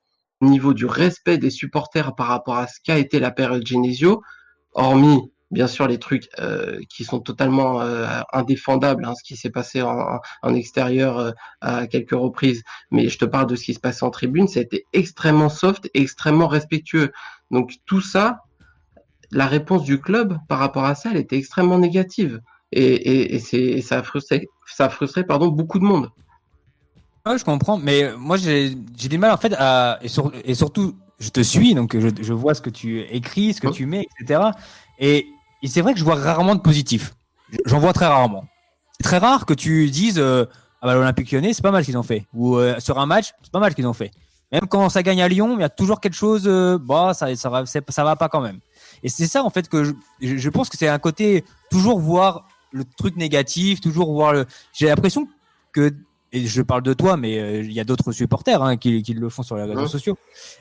au 0.42 0.48
niveau 0.48 0.74
du 0.74 0.86
respect 0.86 1.38
des 1.38 1.50
supporters 1.50 2.16
par 2.16 2.28
rapport 2.28 2.58
à 2.58 2.68
ce 2.68 2.80
qu'a 2.84 2.98
été 2.98 3.20
la 3.20 3.32
période 3.32 3.66
Genesio, 3.66 4.22
hormis 4.74 5.32
bien 5.52 5.68
sûr 5.68 5.88
les 5.88 6.00
trucs 6.00 6.30
euh, 6.40 6.80
qui 6.90 7.04
sont 7.04 7.20
totalement 7.20 7.82
euh, 7.82 8.08
indéfendables, 8.34 9.06
hein, 9.06 9.14
ce 9.16 9.24
qui 9.24 9.36
s'est 9.38 9.50
passé 9.50 9.82
en, 9.82 10.20
extérieur 10.54 11.20
euh, 11.20 11.32
à 11.62 11.88
quelques 11.88 12.12
reprises, 12.12 12.64
mais 12.92 13.08
je 13.08 13.18
te 13.18 13.26
parle 13.26 13.48
de 13.48 13.56
ce 13.56 13.66
qui 13.66 13.74
se 13.74 13.80
passait 13.80 14.04
en 14.04 14.10
tribune, 14.10 14.48
ça 14.48 14.60
a 14.60 14.64
été 14.64 14.86
extrêmement 14.94 15.50
soft, 15.50 15.90
extrêmement 15.94 16.48
respectueux. 16.48 17.12
Donc 17.52 17.74
tout 17.86 18.02
ça, 18.02 18.40
la 19.32 19.46
réponse 19.46 19.84
du 19.84 20.02
club 20.02 20.38
par 20.48 20.60
rapport 20.60 20.86
à 20.86 20.96
ça, 20.96 21.10
elle 21.12 21.18
était 21.18 21.38
extrêmement 21.38 21.78
négative. 21.78 22.42
Et, 22.76 23.38
c'est, 23.38 23.82
ça 23.82 24.00
a 24.00 24.04
frustré, 24.04 24.48
ça 24.66 24.86
a 24.86 24.90
frustré 24.90 25.24
pardon, 25.24 25.50
beaucoup 25.50 25.78
de 25.78 25.84
monde. 25.84 26.10
Ouais, 27.26 27.38
je 27.38 27.46
comprends, 27.46 27.78
mais 27.78 28.12
moi 28.18 28.36
j'ai, 28.36 28.74
du 28.74 29.18
mal 29.20 29.32
en 29.32 29.38
fait 29.38 29.54
à. 29.58 30.00
Et, 30.02 30.08
et, 30.44 30.56
surtout, 30.56 30.96
je 31.20 31.30
te 31.30 31.42
suis, 31.42 31.76
donc 31.76 31.98
je, 31.98 32.10
je, 32.20 32.34
vois 32.34 32.56
ce 32.56 32.62
que 32.62 32.72
tu 32.72 33.02
écris, 33.02 33.54
ce 33.54 33.62
que 33.62 33.68
tu 33.68 33.86
mets, 33.86 34.08
etc. 34.20 34.42
Et 35.00 35.28
et 35.64 35.68
c'est 35.68 35.82
vrai 35.82 35.94
que 35.94 36.00
je 36.00 36.04
vois 36.04 36.16
rarement 36.16 36.54
de 36.54 36.60
positif. 36.60 37.16
J'en 37.66 37.80
vois 37.80 37.94
très 37.94 38.06
rarement. 38.06 38.46
C'est 39.00 39.04
très 39.04 39.18
rare 39.18 39.48
que 39.48 39.54
tu 39.54 39.90
dises 39.90 40.20
euh, 40.20 40.46
ah 40.82 40.88
bah, 40.88 40.94
l'Olympique 40.94 41.32
Lyonnais, 41.32 41.54
c'est 41.54 41.64
pas 41.64 41.72
mal 41.72 41.84
ce 41.84 41.88
qu'ils 41.88 41.98
ont 41.98 42.04
fait. 42.04 42.28
Ou 42.34 42.58
euh, 42.58 42.80
sur 42.80 43.00
un 43.00 43.06
match, 43.06 43.34
c'est 43.42 43.52
pas 43.52 43.60
mal 43.60 43.72
ce 43.72 43.76
qu'ils 43.76 43.88
ont 43.88 43.94
fait. 43.94 44.12
Même 44.52 44.68
quand 44.70 44.88
ça 44.90 45.02
gagne 45.02 45.24
à 45.24 45.28
Lyon, 45.28 45.56
il 45.58 45.62
y 45.62 45.64
a 45.64 45.70
toujours 45.70 46.00
quelque 46.00 46.14
chose, 46.14 46.44
euh, 46.46 46.78
bah 46.78 47.16
ça 47.16 47.36
ça 47.36 47.50
va 47.50 47.66
ça 47.66 48.04
va 48.04 48.16
pas 48.16 48.30
quand 48.30 48.42
même. 48.42 48.60
Et 49.02 49.10
c'est 49.10 49.26
ça 49.26 49.44
en 49.44 49.50
fait 49.50 49.68
que 49.68 49.84
je, 49.84 49.94
je 50.22 50.50
pense 50.50 50.70
que 50.70 50.78
c'est 50.78 50.88
un 50.88 51.00
côté 51.00 51.44
toujours 51.72 52.00
voir 52.00 52.46
le 52.72 52.84
truc 52.84 53.16
négatif, 53.16 53.82
toujours 53.82 54.14
voir 54.14 54.34
le. 54.34 54.46
J'ai 54.74 54.88
l'impression 54.88 55.28
que 55.72 55.92
et 56.34 56.48
je 56.48 56.62
parle 56.64 56.82
de 56.82 56.94
toi, 56.94 57.16
mais 57.16 57.40
euh, 57.40 57.62
il 57.62 57.72
y 57.72 57.80
a 57.80 57.84
d'autres 57.84 58.12
supporters 58.12 58.62
hein, 58.62 58.76
qui, 58.76 59.04
qui, 59.04 59.14
le 59.14 59.30
font 59.30 59.44
sur 59.44 59.56
les 59.56 59.64
réseaux 59.64 59.88
sociaux. 59.88 60.18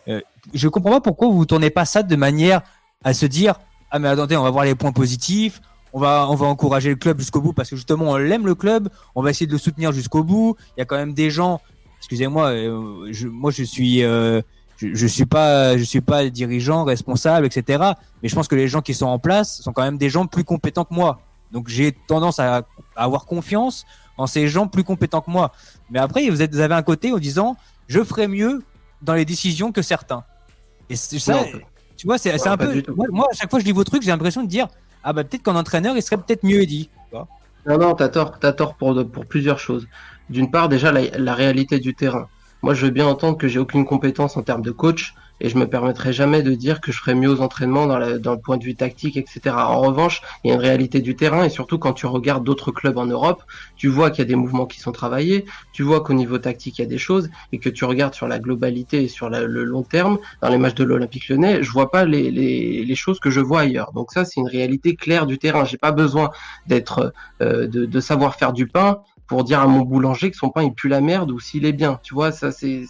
Euh, 0.07 0.21
je 0.53 0.69
comprends 0.69 0.91
pas 0.91 1.01
pourquoi 1.01 1.29
vous 1.29 1.47
tournez 1.47 1.71
pas 1.71 1.87
ça 1.87 2.03
de 2.03 2.15
manière 2.15 2.61
à 3.03 3.15
se 3.15 3.25
dire 3.25 3.55
ah 3.93 3.99
mais 3.99 4.09
attendez, 4.09 4.39
on 4.39 4.43
va 4.43 4.51
voir 4.51 4.65
les 4.65 4.75
points 4.75 4.91
positifs, 4.91 5.61
on 5.93 6.01
va 6.01 6.27
on 6.31 6.35
va 6.35 6.47
encourager 6.47 6.89
le 6.89 6.97
club 6.97 7.19
jusqu'au 7.19 7.43
bout 7.43 7.53
parce 7.53 7.69
que 7.69 7.77
justement 7.77 8.13
on 8.13 8.17
l'aime 8.17 8.47
le 8.47 8.55
club, 8.55 8.89
on 9.15 9.23
va 9.23 9.29
essayer 9.29 9.47
de 9.47 9.53
le 9.53 9.59
soutenir 9.59 9.93
jusqu'au 9.93 10.25
bout. 10.25 10.57
Il 10.77 10.81
y 10.81 10.83
a 10.83 10.87
quand 10.87 10.97
même 10.97 11.13
des 11.13 11.31
gens, 11.31 11.61
excusez-moi, 11.99 12.49
euh, 12.49 13.09
je, 13.13 13.29
moi 13.29 13.51
je 13.51 13.63
suis 13.63 14.03
euh, 14.03 14.41
je, 14.79 15.07
suis 15.07 15.27
pas 15.27 15.77
je 15.77 15.85
suis 15.85 16.01
pas 16.01 16.31
dirigeant, 16.31 16.85
responsable, 16.85 17.45
etc. 17.45 17.85
Mais 18.23 18.31
je 18.31 18.35
pense 18.35 18.49
que 18.49 18.55
les 18.55 18.67
gens 18.67 18.81
qui 18.81 18.95
sont 18.95 19.07
en 19.07 19.19
place 19.19 19.61
sont 19.61 19.75
quand 19.75 19.83
même 19.83 19.99
des 19.99 20.09
gens 20.09 20.27
plus 20.27 20.45
compétents 20.45 20.87
que 20.87 20.95
moi. 20.95 21.21
Donc 21.53 21.69
j'ai 21.69 21.93
tendance 21.93 22.39
à, 22.39 22.63
avoir 22.97 23.27
confiance 23.27 23.85
en 24.17 24.27
ces 24.27 24.49
gens 24.49 24.69
plus 24.69 24.85
compétents 24.85 25.21
que 25.21 25.31
moi. 25.31 25.53
Mais 25.91 25.99
après 25.99 26.27
vous, 26.31 26.41
êtes, 26.41 26.55
vous 26.55 26.61
avez 26.61 26.75
un 26.75 26.83
côté 26.83 27.13
en 27.13 27.19
disant 27.19 27.59
je 27.89 28.03
ferai 28.03 28.27
mieux 28.27 28.63
dans 29.03 29.13
les 29.13 29.27
décisions 29.27 29.71
que 29.71 29.83
certains. 29.83 30.25
Et 30.89 30.97
ça, 30.97 31.45
tu 32.03 32.09
vois, 32.09 32.19
c'est 32.19 32.49
un 32.49 32.57
peu. 32.57 32.83
Moi, 33.13 33.29
à 33.31 33.35
chaque 33.37 33.49
fois 33.49 33.61
que 33.61 33.63
je 33.63 33.69
lis 33.69 33.73
vos 33.73 33.85
trucs, 33.85 34.03
j'ai 34.03 34.11
l'impression 34.11 34.43
de 34.43 34.49
dire 34.49 34.67
Ah, 35.05 35.13
bah 35.13 35.23
peut-être 35.23 35.45
qu'en 35.45 35.55
entraîneur, 35.55 35.97
il 35.97 36.03
serait 36.03 36.17
peut-être 36.17 36.43
mieux 36.43 36.67
dit. 36.67 36.91
Non, 37.13 37.79
non, 37.79 37.95
t'as 37.95 38.09
tort, 38.09 38.41
as 38.43 38.53
tort 38.53 38.75
pour, 38.75 39.09
pour 39.09 39.25
plusieurs 39.25 39.61
choses. 39.61 39.87
D'une 40.29 40.51
part, 40.51 40.69
déjà, 40.69 40.91
la, 40.91 41.35
réalité 41.35 41.79
du 41.79 41.95
terrain. 41.95 42.27
Moi, 42.61 42.75
je 42.75 42.87
veux 42.87 42.91
bien 42.91 43.07
entendre 43.07 43.39
que 43.39 43.47
j'ai 43.47 43.61
aucune 43.61 43.85
compétence 43.85 44.37
en 44.37 44.43
termes 44.43 44.63
de 44.63 44.73
coach, 44.73 45.15
et 45.43 45.49
je 45.49 45.59
me 45.59 45.67
permettrai 45.67 46.13
jamais 46.13 46.43
de 46.43 46.55
dire 46.55 46.81
que 46.81 46.93
je 46.93 46.99
ferai 46.99 47.15
mieux 47.15 47.29
aux 47.29 47.41
entraînements 47.41 47.87
dans, 47.87 47.99
le 47.99 48.41
point 48.41 48.57
de 48.57 48.65
vue 48.65 48.77
tactique, 48.77 49.17
etc. 49.17 49.57
En 49.57 49.81
revanche, 49.81 50.23
il 50.43 50.49
y 50.49 50.51
a 50.53 50.55
une 50.55 50.61
réalité 50.61 51.01
du 51.01 51.17
terrain 51.17 51.45
et 51.45 51.51
surtout 51.51 51.79
quand 51.79 51.93
tu 51.93 52.07
regardes 52.07 52.45
d'autres 52.45 52.71
clubs 52.71 52.97
en 52.97 53.07
Europe, 53.07 53.43
tu 53.77 53.89
vois 53.89 54.11
qu'il 54.11 54.21
y 54.21 54.23
a 54.23 54.29
des 54.29 54.37
mouvements 54.37 54.67
qui 54.67 54.79
sont 54.79 54.93
travaillés, 54.93 55.45
tu 55.73 55.83
vois 55.83 56.01
qu'au 56.01 56.15
niveau 56.15 56.39
tactique 56.39 56.79
il 56.79 56.83
y 56.83 56.85
a 56.85 56.89
des 56.89 56.97
choses 56.97 57.29
et 57.51 57.59
que 57.59 57.69
tu 57.69 57.85
regardes 57.85 58.15
sur 58.15 58.29
la 58.29 58.39
globalité 58.39 59.03
et 59.03 59.09
sur 59.09 59.29
le 59.29 59.65
long 59.65 59.83
terme 59.83 60.19
dans 60.41 60.49
les 60.49 60.59
matchs 60.59 60.77
de 60.77 60.85
l'Olympique 60.85 61.29
Lyonnais, 61.29 61.63
je 61.63 61.71
vois 61.73 61.91
pas 61.91 62.05
les, 62.05 62.95
choses 62.95 63.19
que 63.19 63.31
je 63.31 63.41
vois 63.41 63.63
ailleurs. 63.63 63.93
Donc 63.93 64.13
ça 64.13 64.25
c'est 64.25 64.41
une 64.41 64.49
réalité 64.49 64.95
claire 64.95 65.27
du 65.27 65.39
terrain. 65.39 65.65
J'ai 65.65 65.79
pas 65.79 65.91
besoin 65.91 66.31
d'être 66.69 67.13
euh, 67.41 67.67
de 67.67 68.01
savoir 68.01 68.37
faire 68.37 68.53
du 68.53 68.69
pain 68.69 69.01
pour 69.33 69.45
dire 69.45 69.61
à 69.61 69.67
mon 69.67 69.81
boulanger 69.81 70.31
que 70.31 70.37
son 70.37 70.51
pain 70.51 70.63
il 70.63 70.75
pue 70.75 70.89
la 70.89 71.01
merde 71.01 71.31
ou 71.31 71.41
s'il 71.41 71.65
est 71.65 71.73
bien. 71.73 71.99
Tu 72.03 72.13
vois, 72.13 72.33
ça 72.33 72.53
c'est 72.53 72.85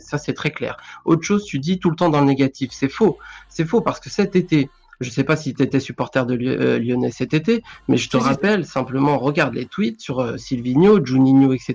ça 0.00 0.18
c'est 0.18 0.34
très 0.34 0.50
clair. 0.50 0.76
Autre 1.06 1.22
chose, 1.22 1.46
tu 1.46 1.58
dis 1.58 1.78
tout 1.78 1.88
le 1.88 1.96
temps 1.96 2.10
dans 2.10 2.20
le 2.20 2.26
négatif, 2.26 2.72
c'est 2.74 2.90
faux. 2.90 3.16
C'est 3.48 3.64
faux 3.64 3.80
parce 3.80 3.98
que 3.98 4.10
cet 4.10 4.36
été, 4.36 4.68
je 5.00 5.08
sais 5.08 5.24
pas 5.24 5.34
si 5.34 5.54
tu 5.54 5.62
étais 5.62 5.80
supporter 5.80 6.26
de 6.26 6.34
euh, 6.34 6.78
Lyonnais 6.78 7.10
cet 7.10 7.32
été, 7.32 7.62
mais 7.88 7.96
je 7.96 8.10
te 8.10 8.18
rappelle 8.18 8.66
simplement, 8.66 9.16
regarde 9.18 9.54
les 9.54 9.64
tweets 9.64 10.02
sur 10.02 10.20
euh, 10.20 10.36
Silvino, 10.36 11.02
Juninho, 11.02 11.54
etc. 11.54 11.74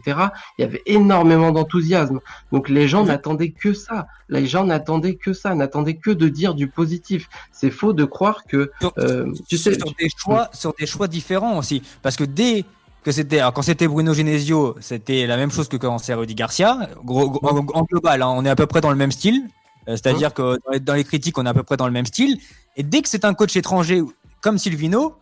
Il 0.59 0.61
y 0.61 0.63
avait 0.63 0.83
énormément 0.85 1.51
d'enthousiasme. 1.51 2.19
Donc 2.51 2.69
les 2.69 2.87
gens 2.87 3.03
n'attendaient 3.03 3.49
que 3.49 3.73
ça. 3.73 4.05
Les 4.29 4.45
gens 4.45 4.63
n'attendaient 4.63 5.15
que 5.15 5.33
ça, 5.33 5.55
n'attendaient 5.55 5.95
que 5.95 6.11
de 6.11 6.29
dire 6.29 6.53
du 6.53 6.67
positif. 6.67 7.29
C'est 7.51 7.71
faux 7.71 7.93
de 7.93 8.05
croire 8.05 8.43
que. 8.47 8.69
Euh, 8.99 9.33
tu 9.49 9.57
sais, 9.57 9.73
sur 9.73 9.91
des 9.97 10.09
choix, 10.15 10.51
sur 10.53 10.75
des 10.75 10.85
choix 10.85 11.07
différents 11.07 11.57
aussi, 11.57 11.81
parce 12.03 12.15
que 12.15 12.25
dès 12.25 12.63
que 13.07 13.13
c'était 13.13 13.39
quand 13.55 13.61
c'était 13.61 13.87
Bruno 13.87 14.13
Genesio, 14.13 14.75
c'était 14.81 15.27
la 15.27 15.37
même 15.37 15.49
chose 15.49 15.69
que 15.69 15.77
quand 15.77 15.97
c'est 15.97 16.13
Rudy 16.13 16.35
Garcia. 16.35 16.89
en, 17.07 17.83
global, 17.83 18.21
hein, 18.21 18.33
on 18.35 18.43
est 18.43 18.49
à 18.49 18.55
peu 18.57 18.65
près 18.67 18.81
dans 18.81 18.89
le 18.89 18.97
même 18.97 19.13
style. 19.13 19.47
Euh, 19.87 19.91
c'est-à-dire 19.91 20.33
que 20.33 20.59
dans 20.79 20.93
les 20.93 21.05
critiques, 21.05 21.37
on 21.37 21.45
est 21.45 21.49
à 21.49 21.53
peu 21.53 21.63
près 21.63 21.77
dans 21.77 21.85
le 21.85 21.93
même 21.93 22.05
style. 22.05 22.37
Et 22.75 22.83
dès 22.83 23.01
que 23.01 23.07
c'est 23.07 23.23
un 23.23 23.33
coach 23.33 23.55
étranger 23.55 24.03
comme 24.41 24.57
Silvino, 24.57 25.15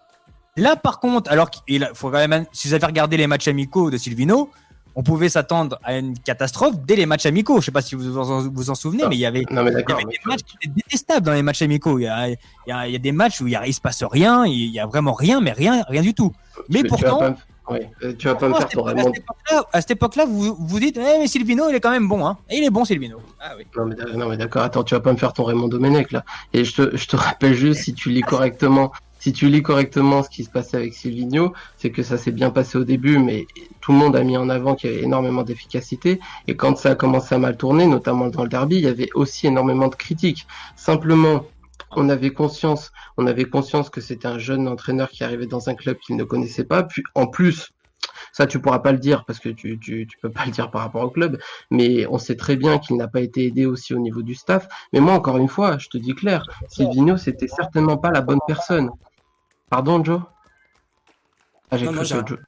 là 0.57 0.75
par 0.75 0.99
contre, 0.99 1.31
alors 1.31 1.51
qu'il 1.51 1.87
faut 1.93 2.09
quand 2.09 2.27
même, 2.27 2.47
si 2.51 2.67
vous 2.67 2.73
avez 2.73 2.87
regardé 2.87 3.17
les 3.17 3.27
matchs 3.27 3.47
amicaux 3.47 3.91
de 3.91 3.97
Silvino, 3.97 4.49
on 4.95 5.03
pouvait 5.03 5.29
s'attendre 5.29 5.77
à 5.83 5.95
une 5.95 6.17
catastrophe 6.17 6.77
dès 6.87 6.95
les 6.95 7.05
matchs 7.05 7.27
amicaux. 7.27 7.61
Je 7.61 7.65
sais 7.65 7.71
pas 7.71 7.83
si 7.83 7.93
vous 7.93 8.11
vous 8.51 8.69
en 8.71 8.75
souvenez, 8.75 9.03
mais 9.07 9.15
il 9.15 9.19
y 9.19 9.27
avait, 9.27 9.45
des 9.45 9.53
matchs 10.25 10.41
qui 10.41 10.57
étaient 10.59 10.73
détestables 10.73 11.23
dans 11.23 11.33
les 11.33 11.43
matchs 11.43 11.61
amicaux. 11.61 11.99
Il 11.99 12.05
y 12.05 12.07
a, 12.07 12.29
il 12.29 12.37
y 12.67 12.95
a, 12.95 12.97
des 12.97 13.11
matchs 13.11 13.41
où 13.41 13.47
il, 13.47 13.59
ne 13.59 13.71
se 13.71 13.79
passe 13.79 14.03
rien, 14.03 14.43
il 14.47 14.71
y 14.71 14.79
a 14.79 14.87
vraiment 14.87 15.13
rien, 15.13 15.39
mais 15.39 15.51
rien, 15.51 15.83
rien 15.87 16.01
du 16.01 16.15
tout. 16.15 16.31
Mais 16.69 16.83
pourtant, 16.83 17.35
oui, 17.69 17.79
euh, 18.03 18.13
tu 18.17 18.27
vas 18.27 18.35
pas 18.35 18.47
me 18.47 18.53
faire 18.53 18.67
ton 18.67 18.83
Raymond. 18.83 19.11
À 19.73 19.81
cette 19.81 19.91
époque-là, 19.91 20.25
vous 20.25 20.55
vous 20.57 20.79
dites, 20.79 20.97
eh, 20.97 21.19
mais 21.19 21.27
Silvino, 21.27 21.69
il 21.69 21.75
est 21.75 21.79
quand 21.79 21.91
même 21.91 22.07
bon, 22.07 22.25
hein. 22.25 22.37
Et 22.49 22.57
il 22.57 22.63
est 22.63 22.69
bon, 22.69 22.85
Silvino. 22.85 23.17
Ah 23.39 23.53
oui. 23.57 23.65
Non, 24.15 24.29
mais, 24.29 24.37
d'accord, 24.37 24.63
attends, 24.63 24.83
tu 24.83 24.93
vas 24.93 25.01
pas 25.01 25.11
me 25.11 25.17
faire 25.17 25.33
ton 25.33 25.43
Raymond 25.43 25.67
Domenech, 25.67 26.11
là. 26.11 26.23
Et 26.53 26.63
je 26.63 26.75
te, 26.75 26.95
je 26.95 27.07
te 27.07 27.15
rappelle 27.15 27.53
juste, 27.53 27.81
si 27.81 27.93
tu 27.93 28.09
lis 28.09 28.21
correctement, 28.21 28.91
si 29.19 29.33
tu 29.33 29.47
lis 29.47 29.63
correctement 29.63 30.21
ce 30.21 30.29
qui 30.29 30.43
se 30.43 30.51
passait 30.51 30.77
avec 30.77 30.93
Silvino, 30.93 31.53
c'est 31.77 31.89
que 31.89 32.03
ça 32.03 32.17
s'est 32.17 32.31
bien 32.31 32.51
passé 32.51 32.77
au 32.77 32.83
début, 32.83 33.17
mais 33.17 33.47
tout 33.81 33.91
le 33.91 33.97
monde 33.97 34.15
a 34.15 34.23
mis 34.23 34.37
en 34.37 34.49
avant 34.49 34.75
qu'il 34.75 34.91
y 34.91 34.93
avait 34.93 35.03
énormément 35.03 35.41
d'efficacité. 35.41 36.19
Et 36.47 36.55
quand 36.55 36.77
ça 36.77 36.91
a 36.91 36.95
commencé 36.95 37.33
à 37.33 37.39
mal 37.39 37.57
tourner, 37.57 37.87
notamment 37.87 38.27
dans 38.27 38.43
le 38.43 38.49
derby, 38.49 38.75
il 38.75 38.83
y 38.83 38.87
avait 38.87 39.09
aussi 39.15 39.47
énormément 39.47 39.87
de 39.87 39.95
critiques. 39.95 40.45
Simplement, 40.75 41.43
on 41.97 42.09
avait 42.09 42.31
conscience, 42.31 42.91
on 43.17 43.27
avait 43.27 43.45
conscience 43.45 43.89
que 43.89 44.01
c'était 44.01 44.27
un 44.27 44.39
jeune 44.39 44.67
entraîneur 44.67 45.09
qui 45.09 45.23
arrivait 45.23 45.47
dans 45.47 45.69
un 45.69 45.75
club 45.75 45.97
qu'il 45.97 46.15
ne 46.15 46.23
connaissait 46.23 46.63
pas. 46.63 46.83
Puis 46.83 47.03
en 47.15 47.27
plus, 47.27 47.71
ça 48.31 48.47
tu 48.47 48.59
pourras 48.59 48.79
pas 48.79 48.91
le 48.91 48.99
dire 48.99 49.25
parce 49.25 49.39
que 49.39 49.49
tu, 49.49 49.79
tu, 49.79 50.07
peux 50.21 50.31
pas 50.31 50.45
le 50.45 50.51
dire 50.51 50.69
par 50.71 50.81
rapport 50.81 51.03
au 51.03 51.09
club, 51.09 51.39
mais 51.71 52.05
on 52.07 52.17
sait 52.17 52.35
très 52.35 52.55
bien 52.55 52.79
qu'il 52.79 52.97
n'a 52.97 53.07
pas 53.07 53.21
été 53.21 53.45
aidé 53.45 53.65
aussi 53.65 53.93
au 53.93 53.99
niveau 53.99 54.21
du 54.21 54.35
staff. 54.35 54.67
Mais 54.93 54.99
moi, 54.99 55.13
encore 55.13 55.37
une 55.37 55.47
fois, 55.47 55.77
je 55.77 55.87
te 55.87 55.97
dis 55.97 56.13
clair, 56.15 56.45
Silvino, 56.67 57.17
c'était 57.17 57.47
certainement 57.47 57.97
pas 57.97 58.11
la 58.11 58.21
bonne 58.21 58.41
personne. 58.47 58.89
Pardon, 59.69 60.03
Joe? 60.03 60.21
Ah, 61.71 61.77
j'ai 61.77 61.85
cru 61.85 61.97
que 61.97 62.03
Joe. 62.03 62.39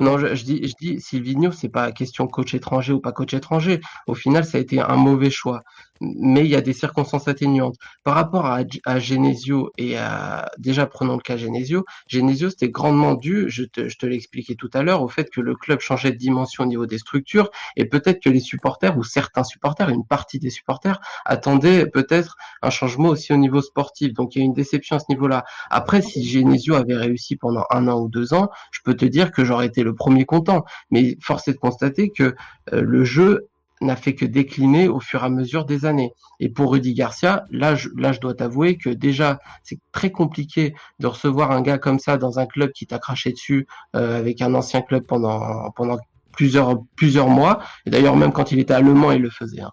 Non, 0.00 0.18
je, 0.18 0.44
dis, 0.44 0.66
je 0.66 0.74
dis, 0.80 1.00
Silvino, 1.00 1.52
c'est 1.52 1.68
pas 1.68 1.92
question 1.92 2.26
coach 2.26 2.54
étranger 2.54 2.92
ou 2.92 3.00
pas 3.00 3.12
coach 3.12 3.34
étranger. 3.34 3.80
Au 4.06 4.14
final, 4.14 4.44
ça 4.44 4.58
a 4.58 4.60
été 4.60 4.80
un 4.80 4.96
mauvais 4.96 5.30
choix. 5.30 5.62
Mais 6.00 6.44
il 6.44 6.50
y 6.50 6.56
a 6.56 6.60
des 6.60 6.72
circonstances 6.72 7.28
atténuantes. 7.28 7.76
Par 8.04 8.14
rapport 8.14 8.46
à, 8.46 8.60
à 8.86 8.98
Genesio 8.98 9.70
et 9.78 9.96
à 9.96 10.50
déjà 10.58 10.86
prenons 10.86 11.16
le 11.16 11.22
cas 11.22 11.36
Genesio, 11.36 11.84
Genesio 12.08 12.50
c'était 12.50 12.70
grandement 12.70 13.14
dû, 13.14 13.46
je 13.48 13.64
te, 13.64 13.88
je 13.88 13.98
te 13.98 14.06
l'ai 14.06 14.16
expliqué 14.16 14.54
tout 14.54 14.70
à 14.72 14.82
l'heure, 14.82 15.02
au 15.02 15.08
fait 15.08 15.30
que 15.30 15.40
le 15.40 15.54
club 15.54 15.80
changeait 15.80 16.12
de 16.12 16.16
dimension 16.16 16.64
au 16.64 16.66
niveau 16.66 16.86
des 16.86 16.98
structures 16.98 17.50
et 17.76 17.84
peut-être 17.84 18.22
que 18.22 18.30
les 18.30 18.40
supporters 18.40 18.96
ou 18.96 19.04
certains 19.04 19.44
supporters, 19.44 19.88
une 19.88 20.06
partie 20.06 20.38
des 20.38 20.50
supporters 20.50 21.00
attendaient 21.24 21.86
peut-être 21.86 22.36
un 22.62 22.70
changement 22.70 23.08
aussi 23.08 23.32
au 23.32 23.36
niveau 23.36 23.60
sportif. 23.60 24.12
Donc 24.12 24.34
il 24.34 24.38
y 24.40 24.42
a 24.42 24.44
une 24.44 24.54
déception 24.54 24.96
à 24.96 24.98
ce 24.98 25.06
niveau-là. 25.08 25.44
Après, 25.70 26.02
si 26.02 26.24
Genesio 26.24 26.74
avait 26.74 26.96
réussi 26.96 27.36
pendant 27.36 27.64
un 27.70 27.88
an 27.88 28.00
ou 28.00 28.08
deux 28.08 28.34
ans, 28.34 28.48
je 28.70 28.80
peux 28.84 28.94
te 28.94 29.04
dire 29.04 29.32
que 29.32 29.44
j'aurais 29.44 29.66
été 29.66 29.82
le 29.82 29.94
premier 29.94 30.24
content. 30.24 30.64
Mais 30.90 31.16
force 31.20 31.48
est 31.48 31.52
de 31.52 31.58
constater 31.58 32.10
que 32.10 32.34
euh, 32.72 32.82
le 32.82 33.04
jeu 33.04 33.49
n'a 33.80 33.96
fait 33.96 34.14
que 34.14 34.24
décliner 34.24 34.88
au 34.88 35.00
fur 35.00 35.22
et 35.22 35.26
à 35.26 35.30
mesure 35.30 35.64
des 35.64 35.84
années. 35.86 36.12
Et 36.38 36.48
pour 36.48 36.72
Rudy 36.72 36.94
Garcia, 36.94 37.44
là, 37.50 37.74
je, 37.74 37.88
là, 37.96 38.12
je 38.12 38.20
dois 38.20 38.34
t'avouer 38.34 38.76
que 38.76 38.90
déjà, 38.90 39.38
c'est 39.62 39.78
très 39.92 40.10
compliqué 40.10 40.74
de 40.98 41.06
recevoir 41.06 41.50
un 41.50 41.62
gars 41.62 41.78
comme 41.78 41.98
ça 41.98 42.16
dans 42.16 42.38
un 42.38 42.46
club 42.46 42.72
qui 42.72 42.86
t'a 42.86 42.98
craché 42.98 43.32
dessus 43.32 43.66
euh, 43.96 44.18
avec 44.18 44.42
un 44.42 44.54
ancien 44.54 44.82
club 44.82 45.04
pendant 45.06 45.70
pendant 45.72 45.98
plusieurs 46.32 46.78
plusieurs 46.96 47.28
mois. 47.28 47.60
Et 47.86 47.90
d'ailleurs, 47.90 48.16
même 48.16 48.32
quand 48.32 48.52
il 48.52 48.58
était 48.58 48.74
à 48.74 48.80
Le 48.80 48.94
Mans, 48.94 49.12
il 49.12 49.22
le 49.22 49.30
faisait. 49.30 49.62
Hein. 49.62 49.72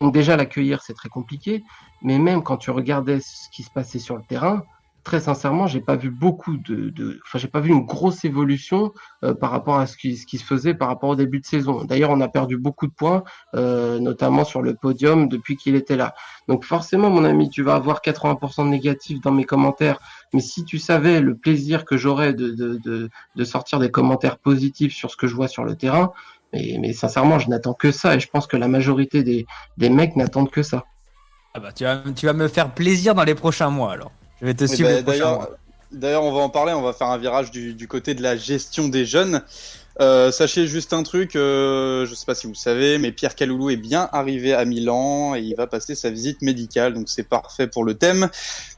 Donc 0.00 0.12
déjà, 0.12 0.36
l'accueillir, 0.36 0.82
c'est 0.82 0.94
très 0.94 1.08
compliqué. 1.08 1.62
Mais 2.02 2.18
même 2.18 2.42
quand 2.42 2.56
tu 2.56 2.70
regardais 2.70 3.20
ce 3.20 3.48
qui 3.52 3.62
se 3.62 3.70
passait 3.70 4.00
sur 4.00 4.16
le 4.16 4.22
terrain, 4.28 4.64
très 5.04 5.20
sincèrement, 5.20 5.66
j'ai 5.66 5.80
pas 5.80 5.96
vu 5.96 6.10
beaucoup 6.10 6.56
de, 6.56 7.20
enfin, 7.26 7.38
j'ai 7.38 7.48
pas 7.48 7.60
vu 7.60 7.70
une 7.70 7.84
grosse 7.84 8.24
évolution 8.24 8.92
euh, 9.24 9.34
par 9.34 9.50
rapport 9.50 9.78
à 9.78 9.86
ce 9.86 9.96
qui, 9.96 10.16
se 10.16 10.44
faisait 10.44 10.74
par 10.74 10.88
rapport 10.88 11.10
au 11.10 11.16
début 11.16 11.40
de 11.40 11.46
saison. 11.46 11.84
D'ailleurs, 11.84 12.10
on 12.10 12.20
a 12.20 12.28
perdu 12.28 12.56
beaucoup 12.56 12.86
de 12.86 12.92
points, 12.92 13.24
euh, 13.54 13.98
notamment 13.98 14.44
sur 14.44 14.62
le 14.62 14.74
podium 14.74 15.28
depuis 15.28 15.56
qu'il 15.56 15.74
était 15.74 15.96
là. 15.96 16.14
Donc 16.48 16.64
forcément, 16.64 17.10
mon 17.10 17.24
ami, 17.24 17.50
tu 17.50 17.62
vas 17.62 17.74
avoir 17.74 18.00
80% 18.00 18.64
de 18.64 18.70
négatifs 18.70 19.20
dans 19.20 19.32
mes 19.32 19.44
commentaires. 19.44 19.98
Mais 20.32 20.40
si 20.40 20.64
tu 20.64 20.78
savais 20.78 21.20
le 21.20 21.36
plaisir 21.36 21.84
que 21.84 21.96
j'aurais 21.96 22.32
de, 22.32 22.50
de, 22.50 22.78
de, 22.84 23.10
de 23.34 23.44
sortir 23.44 23.78
des 23.78 23.90
commentaires 23.90 24.38
positifs 24.38 24.94
sur 24.94 25.10
ce 25.10 25.16
que 25.16 25.26
je 25.26 25.34
vois 25.34 25.48
sur 25.48 25.64
le 25.64 25.74
terrain, 25.74 26.12
mais, 26.52 26.76
mais 26.80 26.92
sincèrement, 26.92 27.38
je 27.38 27.48
n'attends 27.48 27.74
que 27.74 27.90
ça 27.90 28.14
et 28.14 28.20
je 28.20 28.28
pense 28.28 28.46
que 28.46 28.56
la 28.56 28.68
majorité 28.68 29.22
des, 29.22 29.46
des 29.78 29.90
mecs 29.90 30.16
n'attendent 30.16 30.50
que 30.50 30.62
ça. 30.62 30.84
Ah 31.54 31.60
bah, 31.60 31.72
tu, 31.72 31.84
vas, 31.84 32.02
tu 32.14 32.26
vas 32.26 32.32
me 32.32 32.48
faire 32.48 32.72
plaisir 32.72 33.14
dans 33.14 33.24
les 33.24 33.34
prochains 33.34 33.68
mois 33.68 33.92
alors. 33.92 34.12
Je 34.42 34.46
vais 34.46 34.54
te 34.54 34.66
suivre. 34.66 34.90
les 34.90 35.02
prochains 35.02 35.38
D'ailleurs, 35.92 36.24
on 36.24 36.32
va 36.32 36.40
en 36.40 36.48
parler. 36.48 36.72
On 36.72 36.82
va 36.82 36.92
faire 36.92 37.08
un 37.08 37.18
virage 37.18 37.50
du, 37.50 37.74
du 37.74 37.86
côté 37.86 38.14
de 38.14 38.22
la 38.22 38.36
gestion 38.36 38.88
des 38.88 39.06
jeunes. 39.06 39.42
Euh, 40.00 40.32
sachez 40.32 40.66
juste 40.66 40.94
un 40.94 41.02
truc, 41.02 41.36
euh, 41.36 42.06
je 42.06 42.14
sais 42.14 42.24
pas 42.24 42.34
si 42.34 42.46
vous 42.46 42.54
le 42.54 42.58
savez, 42.58 42.96
mais 42.96 43.12
Pierre 43.12 43.34
Caloulou 43.34 43.68
est 43.68 43.76
bien 43.76 44.08
arrivé 44.12 44.54
à 44.54 44.64
Milan 44.64 45.34
et 45.34 45.40
il 45.40 45.54
va 45.54 45.66
passer 45.66 45.94
sa 45.94 46.08
visite 46.08 46.40
médicale, 46.40 46.94
donc 46.94 47.10
c'est 47.10 47.28
parfait 47.28 47.66
pour 47.66 47.84
le 47.84 47.92
thème. 47.92 48.28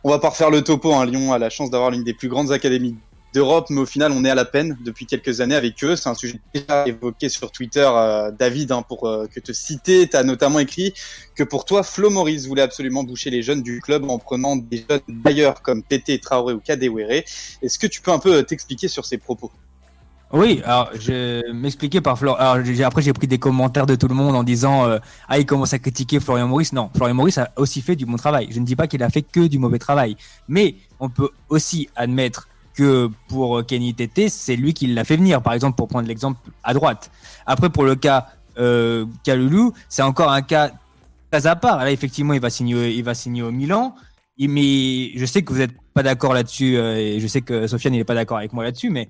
On 0.03 0.11
va 0.11 0.18
pas 0.18 0.31
refaire 0.31 0.50
le 0.50 0.62
topo. 0.62 0.92
Hein. 0.92 1.07
Lyon 1.07 1.33
a 1.33 1.38
la 1.38 1.50
chance 1.50 1.70
d'avoir 1.70 1.92
l'une 1.92 2.03
des 2.03 2.14
plus 2.14 2.29
grandes 2.29 2.50
académies 2.50 2.96
d'Europe, 3.35 3.66
mais 3.68 3.81
au 3.81 3.87
final, 3.87 4.12
on 4.12 4.25
est 4.25 4.31
à 4.31 4.35
la 4.37 4.44
peine 4.44 4.79
depuis 4.85 5.07
quelques 5.07 5.40
années 5.40 5.57
avec 5.57 5.83
eux. 5.83 5.97
C'est 5.97 6.09
un 6.09 6.14
sujet 6.14 6.40
déjà 6.55 6.87
évoqué 6.87 7.29
sur 7.29 7.51
Twitter, 7.51 7.87
euh, 7.87 8.31
David, 8.31 8.70
hein, 8.70 8.83
pour 8.83 9.07
euh, 9.09 9.27
que 9.27 9.40
te 9.40 9.53
citer. 9.53 10.09
Tu 10.09 10.16
as 10.16 10.23
notamment 10.23 10.61
écrit 10.61 10.94
que 11.35 11.42
pour 11.42 11.64
toi, 11.64 11.83
Flo 11.83 12.11
Maurice 12.11 12.47
voulait 12.47 12.62
absolument 12.62 13.03
boucher 13.03 13.31
les 13.31 13.42
jeunes 13.42 13.62
du 13.62 13.81
club 13.81 14.09
en 14.09 14.18
prenant 14.18 14.55
des 14.55 14.85
jeunes 14.88 15.01
d'ailleurs 15.09 15.62
comme 15.62 15.83
Tété, 15.83 16.18
Traoré 16.20 16.55
ou 16.55 16.61
Kadewere. 16.61 17.25
Est-ce 17.61 17.79
que 17.79 17.88
tu 17.88 18.01
peux 18.01 18.12
un 18.12 18.20
peu 18.20 18.37
euh, 18.37 18.42
t'expliquer 18.42 18.87
sur 18.87 19.05
ces 19.05 19.18
propos? 19.18 19.51
Oui, 20.33 20.62
alors 20.64 20.90
je 20.99 21.53
m'expliquais 21.53 22.01
par 22.01 22.18
Florian. 22.18 22.61
Après 22.85 23.03
j'ai 23.03 23.12
pris 23.12 23.29
des 23.29 23.38
commentaires 23.38 23.87
de 23.87 23.94
tout 23.94 24.09
le 24.09 24.16
monde 24.16 24.35
en 24.35 24.42
disant 24.42 24.99
ah 25.29 25.38
il 25.38 25.47
commence 25.47 25.73
à 25.75 25.79
critiquer 25.79 26.18
Florian 26.18 26.49
Maurice. 26.49 26.73
Non, 26.73 26.90
Florian 26.97 27.14
Maurice 27.14 27.38
a 27.38 27.53
aussi 27.57 27.83
fait 27.83 27.94
du 27.94 28.05
bon 28.05 28.16
travail. 28.16 28.49
Je 28.51 28.59
ne 28.59 28.64
dis 28.64 28.75
pas 28.75 28.88
qu'il 28.88 29.01
a 29.05 29.11
fait 29.11 29.23
que 29.23 29.47
du 29.47 29.61
mauvais 29.61 29.79
travail, 29.79 30.16
mais 30.49 30.75
on 30.99 31.09
peut 31.09 31.29
aussi 31.51 31.88
admettre 31.94 32.49
que 32.75 33.09
pour 33.29 33.59
euh, 33.59 33.63
Kenny 33.63 33.95
Tété, 33.95 34.29
c'est 34.29 34.57
lui 34.57 34.75
qui 34.75 34.87
l'a 34.89 35.05
fait 35.05 35.17
venir. 35.17 35.41
Par 35.43 35.53
exemple, 35.53 35.77
pour 35.77 35.89
prendre 35.89 36.09
l'exemple 36.09 36.39
à 36.63 36.75
droite. 36.75 37.11
Après 37.47 37.71
pour 37.71 37.85
le 37.85 37.95
cas 37.95 38.29
euh, 38.59 39.07
Kaloulou, 39.25 39.73
c'est 39.89 40.03
encore 40.03 40.31
un 40.33 40.43
cas 40.43 40.71
très 41.31 41.47
à 41.47 41.57
part. 41.57 41.79
Là 41.79 41.91
effectivement 41.91 42.33
il 42.35 42.41
va 42.41 42.51
signer, 42.51 42.91
il 42.95 43.05
va 43.05 43.15
signer 43.15 43.43
au 43.43 43.51
Milan. 43.51 43.95
Il- 44.37 44.51
Mais 44.51 45.17
je 45.19 45.25
sais 45.27 45.43
que 45.43 45.53
vous 45.53 45.59
n'êtes 45.61 45.75
pas 45.95 46.03
d'accord 46.03 46.35
là-dessus 46.35 46.77
euh, 46.77 46.97
et 46.97 47.21
je 47.21 47.27
sais 47.27 47.41
que 47.43 47.67
Sofiane 47.67 47.93
n'est 47.95 48.05
pas 48.05 48.15
d'accord 48.15 48.39
avec 48.39 48.53
moi 48.53 48.65
là-dessus, 48.65 48.91
mais 48.91 49.09